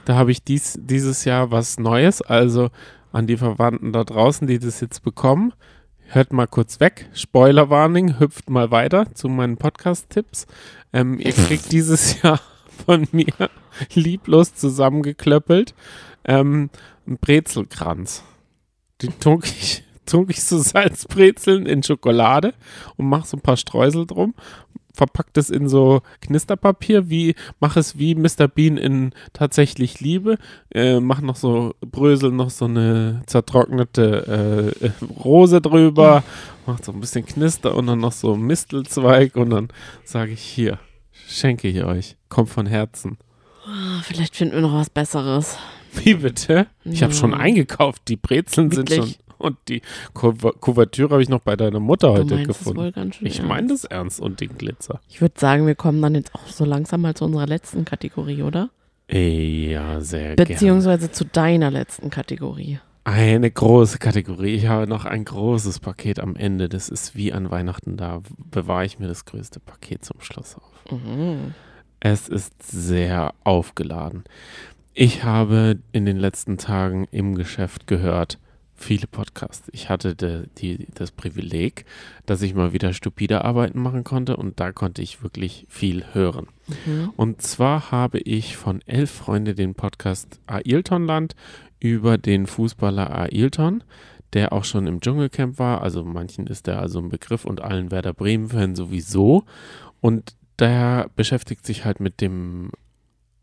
da 0.05 0.15
habe 0.15 0.31
ich 0.31 0.43
dies, 0.43 0.77
dieses 0.81 1.25
Jahr 1.25 1.51
was 1.51 1.80
Neues, 1.80 2.21
also 2.21 2.69
an 3.11 3.27
die 3.27 3.38
Verwandten 3.38 3.93
da 3.93 4.03
draußen, 4.03 4.47
die 4.47 4.59
das 4.59 4.80
jetzt 4.81 5.03
bekommen, 5.03 5.53
hört 6.14 6.31
mal 6.31 6.48
kurz 6.48 6.80
weg, 6.80 7.10
Spoilerwarning, 7.14 8.19
hüpft 8.19 8.49
mal 8.49 8.72
weiter 8.72 9.14
zu 9.15 9.30
meinen 9.30 9.57
Podcast-Tipps. 9.57 10.45
Ähm, 10.91 11.19
ihr 11.19 11.31
kriegt 11.34 11.72
dieses 11.72 12.22
Jahr 12.22 12.40
von 12.85 13.07
mir 13.11 13.49
lieblos 13.94 14.53
zusammengeklöppelt 14.53 15.73
ähm, 16.26 16.69
einen 17.07 17.18
Brezelkranz. 17.18 18.23
Den 19.02 19.19
trug 19.19 19.45
ich, 19.45 19.84
trug 20.06 20.30
ich 20.30 20.44
so 20.44 20.60
Salzbrezeln 20.60 21.65
in 21.65 21.81
Schokolade 21.81 22.53
und 22.95 23.07
mach 23.07 23.26
so 23.26 23.38
ein 23.38 23.41
paar 23.41 23.57
Streusel 23.57 24.06
drum. 24.06 24.35
Verpackt 24.95 25.38
es 25.40 25.49
in 25.49 25.68
so 25.68 26.02
Knisterpapier, 26.22 27.10
wie, 27.10 27.34
mach 27.60 27.78
es 27.78 27.98
wie 27.98 28.14
Mr. 28.14 28.48
Bean 28.48 28.78
in 28.78 29.11
Tatsächlich 29.34 29.99
Liebe. 29.99 30.38
Äh, 30.74 30.99
mach 30.99 31.20
noch 31.22 31.36
so, 31.36 31.74
brösel 31.82 32.32
noch 32.32 32.52
so 32.52 32.65
eine 32.65 33.24
zertrocknete 33.26 34.74
äh, 34.82 34.86
äh, 34.86 34.91
Rose 35.24 35.61
drüber. 35.61 36.24
Mach 36.68 36.78
so 36.84 36.91
ein 36.91 36.99
bisschen 36.99 37.26
Knister 37.26 37.76
und 37.76 37.88
dann 37.88 37.99
noch 37.99 38.11
so 38.11 38.36
Mistelzweig 38.36 39.36
und 39.36 39.49
dann 39.49 39.70
sage 40.03 40.32
ich 40.34 40.41
hier, 40.41 40.78
schenke 41.28 41.68
ich 41.68 41.84
euch. 41.84 42.15
Kommt 42.30 42.49
von 42.49 42.68
Herzen. 42.68 43.18
Ah, 43.65 44.02
Vielleicht 44.03 44.36
finden 44.36 44.56
wir 44.56 44.61
noch 44.61 44.74
was 44.74 44.90
Besseres. 44.91 45.57
Wie 46.03 46.15
bitte? 46.15 46.68
Ich 46.86 47.02
habe 47.03 47.14
Ja. 47.14 47.20
schon 47.20 47.34
eingekauft. 47.34 48.03
Die 48.07 48.15
Brezeln 48.15 48.72
sind 48.72 48.90
schon. 48.91 49.14
Und 49.44 49.57
die 49.68 49.82
Kuver- 50.14 50.53
Kuvertüre 50.53 51.11
habe 51.11 51.22
ich 51.22 51.28
noch 51.28 51.41
bei 51.41 51.57
deiner 51.57 51.82
Mutter 51.82 52.14
Du 52.14 52.22
heute 52.22 52.44
gefunden. 52.44 53.11
Ich 53.22 53.44
meine 53.44 53.68
das 53.68 53.84
ernst 53.84 54.22
und 54.22 54.40
den 54.40 54.57
Glitzer. 54.57 55.02
Ich 55.10 55.20
würde 55.20 55.38
sagen, 55.38 55.68
wir 55.68 55.76
kommen 55.76 56.02
dann 56.02 56.15
jetzt 56.15 56.34
auch 56.34 56.48
so 56.48 56.64
langsam 56.64 57.02
mal 57.02 57.14
zu 57.14 57.26
unserer 57.26 57.45
letzten 57.45 57.84
Kategorie, 57.84 58.41
oder? 58.44 58.70
Ja, 59.11 59.99
sehr 59.99 60.36
gerne. 60.36 60.49
Beziehungsweise 60.49 61.11
zu 61.11 61.26
deiner 61.26 61.72
letzten 61.72 62.10
Kategorie. 62.10 62.80
Eine 63.03 63.52
große 63.52 63.98
Kategorie. 63.98 64.56
Ich 64.56 64.68
habe 64.68 64.88
noch 64.88 65.03
ein 65.03 65.26
großes 65.26 65.82
Paket 65.82 66.22
am 66.22 66.38
Ende. 66.38 66.70
Das 66.70 66.88
ist 66.88 67.18
wie 67.18 67.34
an 67.34 67.52
Weihnachten. 67.52 67.98
Da 67.98 68.22
bewahre 68.49 68.86
ich 68.86 68.98
mir 68.98 69.10
das 69.10 69.26
größte 69.26 69.60
Paket 69.60 70.06
zum 70.06 70.22
Schluss 70.22 70.56
auf. 70.56 70.91
Mhm. 70.91 71.53
Es 71.99 72.30
ist 72.30 72.53
sehr 72.64 73.34
aufgeladen. 73.44 74.24
Ich 74.94 75.26
habe 75.26 75.80
in 75.91 76.06
den 76.06 76.18
letzten 76.18 76.57
Tagen 76.57 77.07
im 77.11 77.36
Geschäft 77.36 77.88
gehört, 77.88 78.38
viele 78.84 79.07
Podcasts. 79.07 79.69
Ich 79.72 79.89
hatte 79.89 80.15
de, 80.15 80.47
die, 80.57 80.88
das 80.93 81.11
Privileg, 81.11 81.85
dass 82.26 82.41
ich 82.41 82.53
mal 82.53 82.73
wieder 82.73 82.93
stupide 82.93 83.43
Arbeiten 83.43 83.81
machen 83.81 84.03
konnte 84.03 84.38
und 84.38 84.60
da 84.60 84.72
konnte 84.72 85.01
ich 85.01 85.23
wirklich 85.23 85.65
viel 85.69 86.05
hören. 86.14 86.47
Mhm. 86.85 87.11
Und 87.15 87.41
zwar 87.41 87.91
habe 87.91 88.19
ich 88.19 88.57
von 88.57 88.81
Elf 88.85 89.11
Freunde 89.11 89.55
den 89.55 89.73
Podcast 89.73 90.39
Ailtonland 90.47 91.35
über 91.80 92.18
den 92.18 92.45
Fußballer 92.45 93.14
Ailton, 93.14 93.84
der 94.34 94.53
auch 94.53 94.64
schon 94.64 94.88
im 94.88 94.99
Dschungelcamp 95.01 95.60
war. 95.60 95.81
Also 95.81 96.03
manchen 96.03 96.47
ist 96.47 96.68
der 96.68 96.80
also 96.80 96.99
ein 96.99 97.10
Begriff 97.10 97.45
und 97.45 97.61
allen 97.61 97.91
Werder 97.91 98.14
Bremen-Fan 98.14 98.76
sowieso. 98.76 99.45
Und 100.01 100.35
der 100.60 101.10
beschäftigt 101.15 101.65
sich 101.65 101.85
halt 101.85 101.99
mit 101.99 102.22
dem 102.22 102.72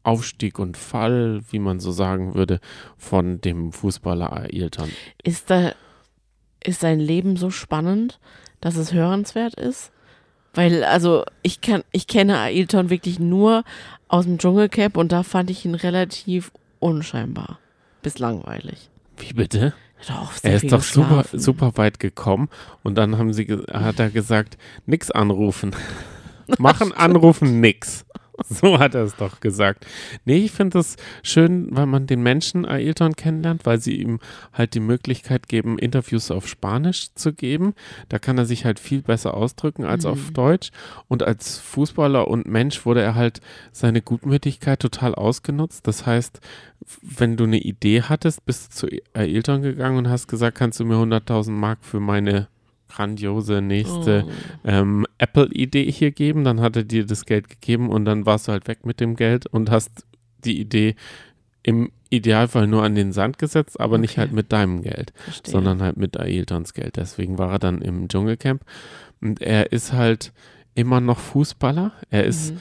Aufstieg 0.02 0.59
und 0.59 0.77
Fall, 0.77 1.40
wie 1.51 1.59
man 1.59 1.81
so 1.81 1.93
sagen 1.93 2.35
würde, 2.35 2.60
von 2.97 3.40
dem 3.40 3.72
Fußballer 3.72 4.32
Ailton. 4.32 4.90
Ist, 5.22 5.51
da, 5.51 5.72
ist 6.64 6.81
sein 6.81 7.01
Leben 7.01 7.36
so 7.36 7.51
spannend, 7.51 8.18
dass 8.60 8.77
es 8.77 8.93
hörenswert 8.93 9.55
ist? 9.55 9.93
Weil, 10.55 10.85
also, 10.85 11.24
ich, 11.43 11.60
kann, 11.60 11.85
ich 11.93 12.06
kenne 12.06 12.39
Ailton 12.39 12.90
wirklich 12.90 13.18
nur 13.20 13.62
aus 14.09 14.24
dem 14.24 14.39
Dschungelcamp 14.39 14.97
und 14.97 15.12
da 15.12 15.22
fand 15.22 15.51
ich 15.51 15.64
ihn 15.64 15.74
relativ 15.74 16.51
unscheinbar. 16.81 17.59
Bis 18.02 18.18
langweilig. 18.18 18.90
Wie 19.18 19.32
bitte? 19.32 19.74
Er 20.09 20.20
auch 20.20 20.32
sehr 20.32 20.52
Er 20.52 20.56
ist 20.56 20.72
doch 20.72 20.82
super, 20.82 21.24
super 21.32 21.77
weit 21.77 22.01
gekommen 22.01 22.48
und 22.82 22.97
dann 22.97 23.18
haben 23.18 23.32
sie, 23.32 23.47
hat 23.72 24.01
er 24.01 24.10
gesagt, 24.10 24.56
nix 24.86 25.10
anrufen. 25.10 25.77
Machen, 26.59 26.93
anrufen, 26.93 27.60
nix. 27.60 28.06
So 28.48 28.78
hat 28.78 28.94
er 28.94 29.04
es 29.04 29.16
doch 29.16 29.40
gesagt. 29.40 29.86
Nee, 30.24 30.38
ich 30.38 30.52
finde 30.52 30.78
es 30.78 30.96
schön, 31.22 31.68
weil 31.70 31.86
man 31.86 32.06
den 32.06 32.22
Menschen 32.22 32.66
Ailton 32.66 33.14
kennenlernt, 33.14 33.66
weil 33.66 33.80
sie 33.80 33.96
ihm 33.96 34.18
halt 34.52 34.74
die 34.74 34.80
Möglichkeit 34.80 35.48
geben, 35.48 35.78
Interviews 35.78 36.30
auf 36.30 36.48
Spanisch 36.48 37.14
zu 37.14 37.32
geben. 37.32 37.74
Da 38.08 38.18
kann 38.18 38.38
er 38.38 38.46
sich 38.46 38.64
halt 38.64 38.80
viel 38.80 39.02
besser 39.02 39.34
ausdrücken 39.34 39.84
als 39.84 40.06
auf 40.06 40.30
Deutsch. 40.32 40.70
Und 41.08 41.22
als 41.22 41.58
Fußballer 41.58 42.28
und 42.28 42.46
Mensch 42.46 42.84
wurde 42.86 43.02
er 43.02 43.14
halt 43.14 43.40
seine 43.72 44.02
Gutmütigkeit 44.02 44.80
total 44.80 45.14
ausgenutzt. 45.14 45.86
Das 45.86 46.06
heißt, 46.06 46.40
wenn 47.02 47.36
du 47.36 47.44
eine 47.44 47.58
Idee 47.58 48.02
hattest, 48.02 48.44
bist 48.46 48.72
du 48.82 48.88
zu 48.88 48.96
Ailton 49.12 49.62
gegangen 49.62 49.98
und 49.98 50.08
hast 50.08 50.28
gesagt, 50.28 50.56
kannst 50.56 50.80
du 50.80 50.84
mir 50.84 50.96
100.000 50.96 51.50
Mark 51.50 51.84
für 51.84 52.00
meine 52.00 52.48
grandiose 52.90 53.60
nächste 53.62 54.24
Oh. 54.26 54.30
ähm, 54.64 55.06
Apple-Idee 55.18 55.90
hier 55.90 56.10
geben, 56.10 56.44
dann 56.44 56.60
hat 56.60 56.76
er 56.76 56.84
dir 56.84 57.06
das 57.06 57.24
Geld 57.24 57.48
gegeben 57.48 57.88
und 57.88 58.04
dann 58.04 58.26
warst 58.26 58.48
du 58.48 58.52
halt 58.52 58.66
weg 58.68 58.84
mit 58.84 59.00
dem 59.00 59.16
Geld 59.16 59.46
und 59.46 59.70
hast 59.70 60.04
die 60.44 60.60
Idee 60.60 60.94
im 61.62 61.90
Idealfall 62.10 62.66
nur 62.66 62.82
an 62.82 62.94
den 62.94 63.12
Sand 63.12 63.38
gesetzt, 63.38 63.78
aber 63.78 63.98
nicht 63.98 64.12
Okay. 64.12 64.20
halt 64.22 64.32
mit 64.32 64.50
deinem 64.52 64.82
Geld, 64.82 65.12
Verstehe. 65.16 65.52
sondern 65.52 65.80
halt 65.82 65.96
mit 65.96 66.18
Ailtons 66.18 66.74
Geld. 66.74 66.96
Deswegen 66.96 67.38
war 67.38 67.52
er 67.52 67.58
dann 67.58 67.82
im 67.82 68.08
Dschungelcamp 68.08 68.62
und 69.20 69.40
er 69.40 69.70
ist 69.72 69.92
halt 69.92 70.32
immer 70.74 71.00
noch 71.00 71.18
Fußballer. 71.18 71.92
Er 72.10 72.24
ist 72.24 72.54
Mhm. 72.54 72.60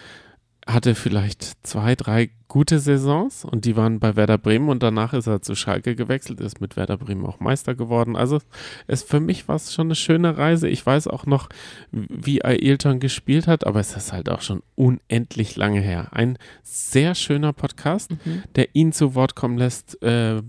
Hatte 0.73 0.93
vielleicht 0.93 1.65
zwei, 1.65 1.95
drei 1.95 2.29
gute 2.47 2.79
Saisons 2.79 3.43
und 3.43 3.65
die 3.65 3.75
waren 3.75 3.99
bei 3.99 4.15
Werder 4.15 4.37
Bremen 4.37 4.69
und 4.69 4.83
danach 4.83 5.13
ist 5.13 5.27
er 5.27 5.41
zu 5.41 5.55
Schalke 5.55 5.95
gewechselt, 5.95 6.39
ist 6.41 6.61
mit 6.61 6.77
Werder 6.77 6.97
Bremen 6.97 7.25
auch 7.25 7.39
Meister 7.39 7.75
geworden. 7.75 8.15
Also 8.15 8.39
es 8.87 9.03
für 9.03 9.19
mich 9.19 9.47
war 9.47 9.55
es 9.55 9.73
schon 9.73 9.87
eine 9.87 9.95
schöne 9.95 10.37
Reise. 10.37 10.67
Ich 10.67 10.85
weiß 10.85 11.07
auch 11.07 11.25
noch, 11.25 11.49
wie 11.91 12.43
Ailton 12.43 12.99
gespielt 12.99 13.47
hat, 13.47 13.65
aber 13.65 13.79
es 13.79 13.95
ist 13.95 14.13
halt 14.13 14.29
auch 14.29 14.41
schon 14.41 14.61
unendlich 14.75 15.55
lange 15.55 15.81
her. 15.81 16.09
Ein 16.11 16.37
sehr 16.63 17.15
schöner 17.15 17.53
Podcast, 17.53 18.11
mhm. 18.11 18.43
der 18.55 18.75
ihn 18.75 18.91
zu 18.91 19.15
Wort 19.15 19.35
kommen 19.35 19.57
lässt. 19.57 20.01
Äh, 20.03 20.41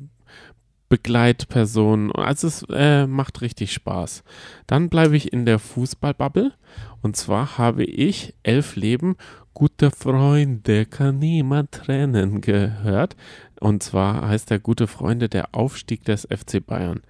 Begleitpersonen. 0.91 2.11
Also 2.11 2.49
es 2.49 2.67
äh, 2.69 3.07
macht 3.07 3.43
richtig 3.43 3.73
Spaß. 3.73 4.25
Dann 4.67 4.89
bleibe 4.89 5.17
ich 5.17 5.33
in 5.33 5.47
der 5.47 5.61
Fußballbubble. 5.61 6.53
Und 7.01 7.17
zwar 7.17 7.59
habe 7.59 7.85
ich 7.85 8.35
elf 8.43 8.75
Leben 8.75 9.17
Gute 9.61 9.91
Freunde 9.91 10.87
kann 10.87 11.19
niemand 11.19 11.73
trennen 11.73 12.41
gehört. 12.41 13.15
Und 13.61 13.82
zwar 13.82 14.27
heißt 14.27 14.49
der 14.49 14.59
Gute 14.59 14.87
Freunde 14.87 15.28
der 15.28 15.55
Aufstieg 15.55 16.03
des 16.03 16.23
FC 16.23 16.65
Bayern. 16.65 17.03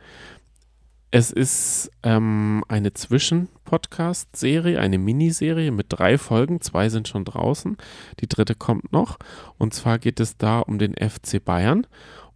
Es 1.12 1.30
ist 1.30 1.92
ähm, 2.02 2.64
eine 2.66 2.92
Zwischen-Podcast-Serie, 2.92 4.80
eine 4.80 4.98
Miniserie 4.98 5.70
mit 5.70 5.86
drei 5.90 6.18
Folgen. 6.18 6.60
Zwei 6.60 6.88
sind 6.88 7.06
schon 7.06 7.24
draußen. 7.24 7.76
Die 8.18 8.26
dritte 8.26 8.56
kommt 8.56 8.92
noch. 8.92 9.18
Und 9.56 9.72
zwar 9.72 10.00
geht 10.00 10.18
es 10.18 10.36
da 10.36 10.58
um 10.58 10.80
den 10.80 10.96
FC 10.96 11.44
Bayern. 11.44 11.86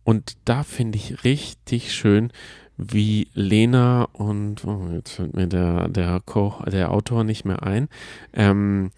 Und 0.04 0.36
da 0.44 0.62
finde 0.62 0.96
ich 0.96 1.24
richtig 1.24 1.92
schön, 1.92 2.30
wie 2.76 3.26
Lena 3.34 4.04
und 4.12 4.64
oh, 4.64 4.90
jetzt 4.92 5.12
fällt 5.12 5.34
mir 5.34 5.48
der, 5.48 5.88
der, 5.88 6.20
Co 6.24 6.62
der 6.70 6.92
Autor 6.92 7.24
nicht 7.24 7.44
mehr 7.44 7.62
ein, 7.62 7.88
ähm, 8.32 8.90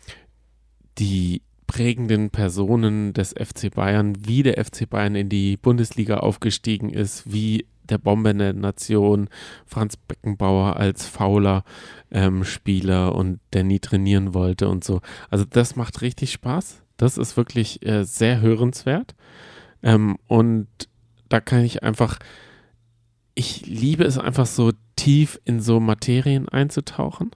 die 0.98 1.42
prägenden 1.66 2.30
Personen 2.30 3.12
des 3.12 3.32
FC 3.32 3.74
Bayern, 3.74 4.14
wie 4.26 4.42
der 4.42 4.64
FC 4.64 4.88
Bayern 4.88 5.14
in 5.14 5.28
die 5.28 5.56
Bundesliga 5.56 6.18
aufgestiegen 6.18 6.90
ist, 6.90 7.30
wie 7.32 7.66
der 7.88 7.98
Bombe 7.98 8.34
der 8.34 8.52
Nation, 8.52 9.28
Franz 9.64 9.96
Beckenbauer 9.96 10.76
als 10.76 11.06
fauler 11.06 11.64
ähm, 12.10 12.44
Spieler 12.44 13.14
und 13.14 13.40
der 13.52 13.64
nie 13.64 13.78
trainieren 13.78 14.34
wollte 14.34 14.68
und 14.68 14.84
so. 14.84 15.00
Also 15.30 15.44
das 15.44 15.76
macht 15.76 16.02
richtig 16.02 16.32
Spaß. 16.32 16.82
Das 16.96 17.18
ist 17.18 17.36
wirklich 17.36 17.84
äh, 17.86 18.04
sehr 18.04 18.40
hörenswert. 18.40 19.14
Ähm, 19.82 20.16
und 20.26 20.68
da 21.28 21.40
kann 21.40 21.64
ich 21.64 21.82
einfach, 21.82 22.18
ich 23.34 23.66
liebe 23.66 24.04
es 24.04 24.18
einfach 24.18 24.46
so 24.46 24.72
tief 24.96 25.40
in 25.44 25.60
so 25.60 25.80
Materien 25.80 26.48
einzutauchen. 26.48 27.30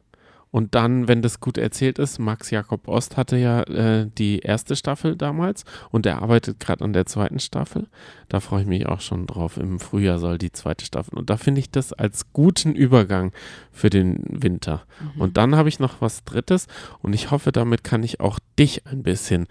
Und 0.50 0.74
dann, 0.74 1.06
wenn 1.06 1.22
das 1.22 1.40
gut 1.40 1.58
erzählt 1.58 1.98
ist, 1.98 2.18
Max 2.18 2.50
Jakob 2.50 2.88
Ost 2.88 3.16
hatte 3.16 3.36
ja 3.36 3.62
äh, 3.62 4.08
die 4.18 4.40
erste 4.40 4.74
Staffel 4.74 5.16
damals 5.16 5.64
und 5.90 6.06
er 6.06 6.22
arbeitet 6.22 6.58
gerade 6.58 6.84
an 6.84 6.92
der 6.92 7.06
zweiten 7.06 7.38
Staffel. 7.38 7.86
Da 8.28 8.40
freue 8.40 8.62
ich 8.62 8.66
mich 8.66 8.86
auch 8.86 9.00
schon 9.00 9.26
drauf. 9.26 9.56
Im 9.56 9.78
Frühjahr 9.78 10.18
soll 10.18 10.38
die 10.38 10.52
zweite 10.52 10.84
Staffel. 10.84 11.18
Und 11.18 11.30
da 11.30 11.36
finde 11.36 11.60
ich 11.60 11.70
das 11.70 11.92
als 11.92 12.32
guten 12.32 12.74
Übergang 12.74 13.32
für 13.70 13.90
den 13.90 14.24
Winter. 14.28 14.84
Mhm. 15.14 15.20
Und 15.20 15.36
dann 15.36 15.54
habe 15.54 15.68
ich 15.68 15.78
noch 15.78 16.00
was 16.00 16.24
Drittes 16.24 16.66
und 17.00 17.12
ich 17.12 17.30
hoffe, 17.30 17.52
damit 17.52 17.84
kann 17.84 18.02
ich 18.02 18.20
auch 18.20 18.38
dich 18.58 18.86
ein 18.86 19.02
bisschen 19.02 19.46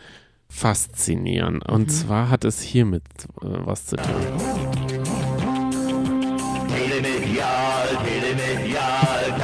faszinieren. 0.50 1.62
Und 1.62 1.88
mhm. 1.88 1.90
zwar 1.90 2.30
hat 2.30 2.44
es 2.44 2.62
hiermit 2.62 3.04
äh, 3.42 3.46
was 3.46 3.86
zu 3.86 3.96
tun. 3.96 4.06
Telemedial, 6.68 7.88
Telemedial, 8.04 9.39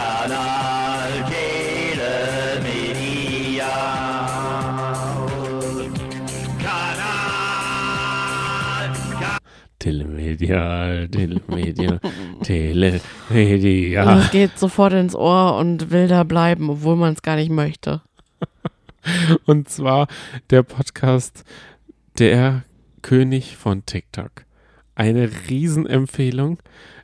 Telemedial, 10.25 11.07
Telemedial, 11.09 11.99
Telemedial. 12.43 14.19
Es 14.19 14.31
geht 14.31 14.57
sofort 14.57 14.93
ins 14.93 15.15
Ohr 15.15 15.57
und 15.57 15.91
will 15.91 16.07
da 16.07 16.23
bleiben, 16.23 16.69
obwohl 16.69 16.95
man 16.95 17.13
es 17.13 17.21
gar 17.21 17.35
nicht 17.35 17.51
möchte. 17.51 18.01
Und 19.45 19.69
zwar 19.69 20.07
der 20.49 20.63
Podcast 20.63 21.43
Der 22.17 22.63
König 23.03 23.55
von 23.55 23.85
TikTok. 23.85 24.45
Eine 24.95 25.29
Riesenempfehlung. 25.47 26.57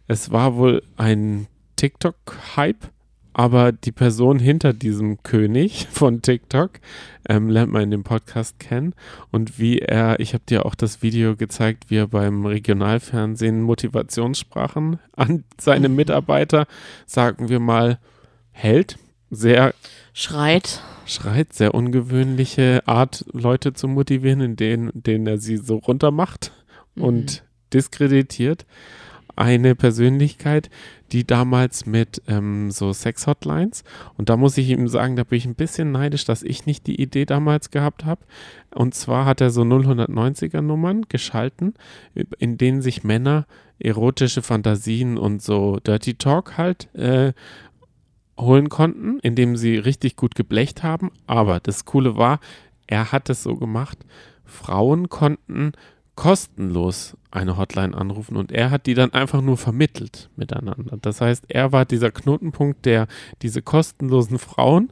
Es 0.07 0.31
war 0.31 0.55
wohl 0.55 0.81
ein 0.97 1.47
TikTok-Hype 1.75 2.90
aber 3.33 3.71
die 3.71 3.91
Person 3.91 4.39
hinter 4.39 4.73
diesem 4.73 5.23
König 5.23 5.87
von 5.91 6.21
TikTok 6.21 6.79
ähm, 7.27 7.49
lernt 7.49 7.71
man 7.71 7.83
in 7.83 7.91
dem 7.91 8.03
Podcast 8.03 8.59
kennen. 8.59 8.93
Und 9.31 9.59
wie 9.59 9.79
er, 9.79 10.19
ich 10.19 10.33
habe 10.33 10.43
dir 10.47 10.65
auch 10.65 10.75
das 10.75 11.01
Video 11.01 11.35
gezeigt, 11.35 11.89
wie 11.89 11.97
er 11.97 12.07
beim 12.07 12.45
Regionalfernsehen 12.45 13.61
Motivationssprachen 13.61 14.99
an 15.15 15.43
seine 15.59 15.89
mhm. 15.89 15.95
Mitarbeiter, 15.95 16.65
sagen 17.05 17.49
wir 17.49 17.59
mal, 17.59 17.99
hält. 18.51 18.97
Sehr. 19.29 19.73
Schreit. 20.13 20.81
Schreit, 21.05 21.53
sehr 21.53 21.73
ungewöhnliche 21.73 22.83
Art, 22.85 23.25
Leute 23.31 23.73
zu 23.73 23.87
motivieren, 23.87 24.41
in 24.41 24.55
denen, 24.55 24.91
denen 24.93 25.25
er 25.25 25.37
sie 25.37 25.57
so 25.57 25.77
runtermacht 25.77 26.51
mhm. 26.95 27.03
und 27.03 27.43
diskreditiert. 27.73 28.65
Eine 29.41 29.73
Persönlichkeit, 29.73 30.69
die 31.11 31.25
damals 31.25 31.87
mit 31.87 32.21
ähm, 32.27 32.69
so 32.69 32.93
Sex-Hotlines. 32.93 33.83
Und 34.15 34.29
da 34.29 34.37
muss 34.37 34.55
ich 34.59 34.69
ihm 34.69 34.87
sagen, 34.87 35.15
da 35.15 35.23
bin 35.23 35.37
ich 35.39 35.45
ein 35.47 35.55
bisschen 35.55 35.91
neidisch, 35.91 36.25
dass 36.25 36.43
ich 36.43 36.67
nicht 36.67 36.85
die 36.85 37.01
Idee 37.01 37.25
damals 37.25 37.71
gehabt 37.71 38.05
habe. 38.05 38.21
Und 38.75 38.93
zwar 38.93 39.25
hat 39.25 39.41
er 39.41 39.49
so 39.49 39.63
090er 39.63 40.61
Nummern 40.61 41.07
geschalten, 41.09 41.73
in 42.37 42.59
denen 42.59 42.83
sich 42.83 43.03
Männer 43.03 43.47
erotische 43.79 44.43
Fantasien 44.43 45.17
und 45.17 45.41
so 45.41 45.79
Dirty 45.79 46.13
Talk 46.13 46.59
halt 46.59 46.93
äh, 46.93 47.33
holen 48.39 48.69
konnten, 48.69 49.17
indem 49.21 49.55
sie 49.55 49.77
richtig 49.77 50.17
gut 50.17 50.35
geblecht 50.35 50.83
haben. 50.83 51.09
Aber 51.25 51.59
das 51.59 51.85
Coole 51.85 52.15
war, 52.15 52.39
er 52.85 53.11
hat 53.11 53.27
es 53.31 53.41
so 53.41 53.55
gemacht, 53.55 53.97
Frauen 54.45 55.09
konnten 55.09 55.71
kostenlos 56.15 57.15
eine 57.31 57.57
Hotline 57.57 57.95
anrufen 57.95 58.35
und 58.35 58.51
er 58.51 58.71
hat 58.71 58.85
die 58.85 58.93
dann 58.93 59.13
einfach 59.13 59.41
nur 59.41 59.57
vermittelt 59.57 60.29
miteinander. 60.35 60.97
Das 61.01 61.21
heißt, 61.21 61.45
er 61.47 61.71
war 61.71 61.85
dieser 61.85 62.11
Knotenpunkt, 62.11 62.85
der 62.85 63.07
diese 63.41 63.61
kostenlosen 63.61 64.37
Frauen 64.37 64.91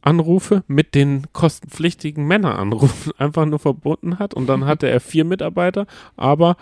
Anrufe 0.00 0.64
mit 0.68 0.94
den 0.94 1.26
kostenpflichtigen 1.32 2.26
Männeranrufen 2.26 3.12
einfach 3.18 3.44
nur 3.44 3.58
verbunden 3.58 4.18
hat 4.18 4.32
und 4.32 4.46
dann 4.46 4.64
hatte 4.64 4.88
er 4.88 5.00
vier 5.00 5.24
Mitarbeiter, 5.24 5.86
aber 6.16 6.56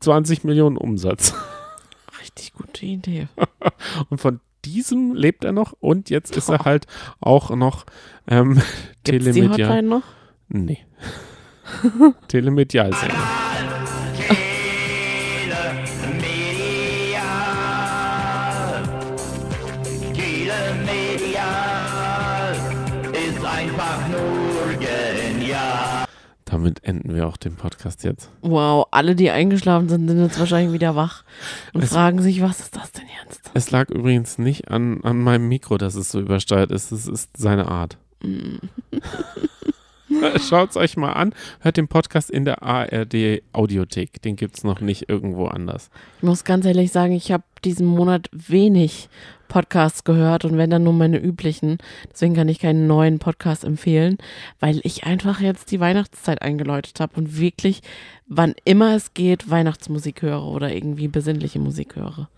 20 0.00 0.44
Millionen 0.44 0.76
Umsatz. 0.76 1.34
Richtig 2.20 2.52
gute 2.52 2.86
Idee. 2.86 3.28
und 4.10 4.20
von 4.20 4.40
diesem 4.64 5.14
lebt 5.14 5.44
er 5.44 5.52
noch 5.52 5.74
und 5.80 6.08
jetzt 6.08 6.36
ist 6.36 6.48
er 6.48 6.60
halt 6.60 6.86
auch 7.20 7.50
noch 7.50 7.84
ähm, 8.28 8.54
Gibt's 8.54 9.24
Telemedial. 9.24 9.56
die 9.56 9.64
Hotline 9.64 9.88
noch? 9.88 10.02
Nee. 10.48 10.78
Telemedialsänger. 12.28 13.14
Damit 26.44 26.84
enden 26.84 27.14
wir 27.14 27.26
auch 27.26 27.36
den 27.36 27.56
Podcast 27.56 28.04
jetzt. 28.04 28.30
Wow, 28.40 28.86
alle, 28.92 29.16
die 29.16 29.30
eingeschlafen 29.30 29.88
sind, 29.88 30.06
sind 30.06 30.22
jetzt 30.22 30.38
wahrscheinlich 30.38 30.72
wieder 30.72 30.94
wach 30.94 31.24
und 31.72 31.82
es, 31.82 31.92
fragen 31.92 32.22
sich, 32.22 32.42
was 32.42 32.60
ist 32.60 32.76
das 32.76 32.92
denn 32.92 33.06
jetzt? 33.24 33.50
Es 33.54 33.72
lag 33.72 33.90
übrigens 33.90 34.38
nicht 34.38 34.70
an, 34.70 35.02
an 35.02 35.20
meinem 35.20 35.48
Mikro, 35.48 35.78
dass 35.78 35.96
es 35.96 36.12
so 36.12 36.20
übersteuert 36.20 36.70
ist. 36.70 36.92
Es 36.92 37.08
ist 37.08 37.36
seine 37.36 37.66
Art. 37.66 37.98
Schaut 40.48 40.70
es 40.70 40.76
euch 40.76 40.96
mal 40.96 41.12
an. 41.12 41.34
Hört 41.60 41.76
den 41.76 41.88
Podcast 41.88 42.30
in 42.30 42.44
der 42.44 42.62
ARD 42.62 43.42
Audiothek. 43.52 44.22
Den 44.22 44.36
gibt 44.36 44.56
es 44.56 44.64
noch 44.64 44.80
nicht 44.80 45.08
irgendwo 45.08 45.46
anders. 45.46 45.90
Ich 46.18 46.22
muss 46.22 46.44
ganz 46.44 46.64
ehrlich 46.66 46.92
sagen, 46.92 47.12
ich 47.12 47.32
habe 47.32 47.44
diesen 47.64 47.86
Monat 47.86 48.28
wenig 48.32 49.08
Podcasts 49.48 50.04
gehört 50.04 50.44
und 50.44 50.56
wenn 50.56 50.70
dann 50.70 50.82
nur 50.82 50.92
meine 50.92 51.18
üblichen. 51.18 51.78
Deswegen 52.10 52.34
kann 52.34 52.48
ich 52.48 52.58
keinen 52.58 52.86
neuen 52.86 53.18
Podcast 53.18 53.64
empfehlen, 53.64 54.18
weil 54.58 54.80
ich 54.82 55.04
einfach 55.04 55.40
jetzt 55.40 55.70
die 55.70 55.80
Weihnachtszeit 55.80 56.42
eingeläutet 56.42 56.98
habe 56.98 57.14
und 57.16 57.38
wirklich, 57.38 57.80
wann 58.26 58.54
immer 58.64 58.96
es 58.96 59.14
geht, 59.14 59.50
Weihnachtsmusik 59.50 60.22
höre 60.22 60.44
oder 60.44 60.74
irgendwie 60.74 61.08
besinnliche 61.08 61.58
Musik 61.60 61.96
höre. 61.96 62.28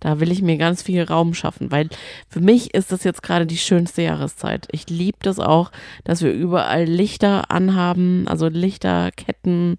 Da 0.00 0.20
will 0.20 0.30
ich 0.30 0.42
mir 0.42 0.58
ganz 0.58 0.82
viel 0.82 1.02
Raum 1.02 1.34
schaffen, 1.34 1.70
weil 1.70 1.88
für 2.28 2.40
mich 2.40 2.74
ist 2.74 2.92
das 2.92 3.04
jetzt 3.04 3.22
gerade 3.22 3.46
die 3.46 3.58
schönste 3.58 4.02
Jahreszeit. 4.02 4.68
Ich 4.70 4.90
liebe 4.90 5.18
das 5.22 5.38
auch, 5.38 5.70
dass 6.04 6.22
wir 6.22 6.32
überall 6.32 6.84
Lichter 6.84 7.50
anhaben, 7.50 8.28
also 8.28 8.48
Lichterketten 8.48 9.78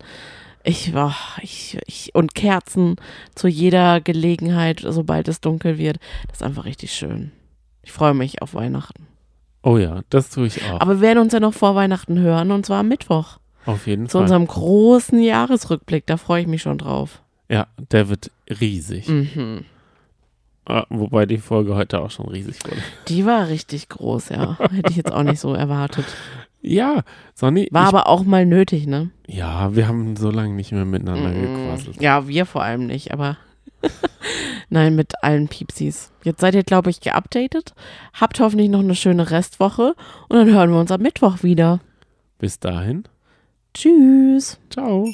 ich, 0.68 0.94
oh, 0.94 1.12
ich, 1.42 1.78
ich, 1.88 2.14
und 2.14 2.36
Kerzen 2.36 2.98
zu 3.36 3.48
jeder 3.48 4.02
Gelegenheit, 4.02 4.84
sobald 4.86 5.28
es 5.28 5.42
dunkel 5.42 5.78
wird. 5.78 5.98
Das 6.28 6.38
ist 6.38 6.44
einfach 6.44 6.66
richtig 6.66 6.92
schön. 6.94 7.32
Ich 7.84 7.92
freue 7.92 8.14
mich 8.14 8.42
auf 8.42 8.54
Weihnachten. 8.54 9.08
Oh 9.64 9.78
ja, 9.78 10.02
das 10.10 10.30
tue 10.30 10.48
ich 10.48 10.64
auch. 10.66 10.82
Aber 10.82 10.96
wir 10.96 11.02
werden 11.02 11.20
uns 11.20 11.34
ja 11.34 11.40
noch 11.40 11.54
vor 11.54 11.76
Weihnachten 11.76 12.20
hören 12.20 12.52
und 12.52 12.66
zwar 12.66 12.82
am 12.82 12.90
Mittwoch. 12.90 13.40
Auf 13.66 13.88
jeden 13.88 14.08
Zu 14.08 14.14
Fall. 14.14 14.24
unserem 14.24 14.48
großen 14.48 15.22
Jahresrückblick. 15.22 16.06
Da 16.06 16.18
freue 16.18 16.42
ich 16.42 16.48
mich 16.48 16.62
schon 16.62 16.78
drauf. 16.78 17.22
Ja, 17.50 17.68
der 17.92 18.10
wird 18.10 18.32
riesig. 18.60 19.08
Mhm. 19.08 19.66
Ah, 20.66 20.86
wobei 20.90 21.26
die 21.26 21.38
Folge 21.38 21.76
heute 21.76 22.00
auch 22.02 22.12
schon 22.12 22.28
riesig 22.28 22.58
wurde. 22.66 22.82
Die 23.08 23.26
war 23.26 23.48
richtig 23.48 23.88
groß, 23.88 24.30
ja. 24.30 24.58
Hätte 24.60 24.92
ich 24.92 24.98
jetzt 24.98 25.14
auch 25.14 25.24
nicht 25.24 25.40
so 25.40 25.54
erwartet. 25.54 26.06
Ja, 26.68 27.04
Sonny. 27.34 27.68
War 27.72 27.84
ich, 27.84 27.88
aber 27.90 28.08
auch 28.08 28.24
mal 28.24 28.46
nötig, 28.46 28.88
ne? 28.88 29.12
ja, 29.28 29.76
wir 29.76 29.88
haben 29.88 30.16
so 30.16 30.32
lange 30.32 30.54
nicht 30.54 30.72
mehr 30.72 30.86
miteinander 30.86 31.32
gequasselt. 31.32 32.02
Ja, 32.02 32.28
wir 32.28 32.46
vor 32.46 32.64
allem 32.64 32.88
nicht, 32.88 33.12
aber 33.12 33.38
nein, 34.70 34.96
mit 34.96 35.24
allen 35.24 35.48
Piepsis. 35.48 36.12
Jetzt 36.24 36.42
seid 36.42 36.56
ihr, 36.56 36.64
glaube 36.64 36.90
ich, 36.90 37.02
geupdatet. 37.02 37.74
Habt 38.14 38.40
hoffentlich 38.40 38.70
noch 38.70 38.80
eine 38.80 38.96
schöne 38.96 39.30
Restwoche 39.30 39.96
und 40.30 40.38
dann 40.38 40.52
hören 40.54 40.72
wir 40.72 40.80
uns 40.80 40.92
am 40.92 41.02
Mittwoch 41.02 41.44
wieder. 41.44 41.80
Bis 42.40 42.60
dahin. 42.60 43.04
Tschüss. 43.74 44.60
Ciao. 44.70 45.08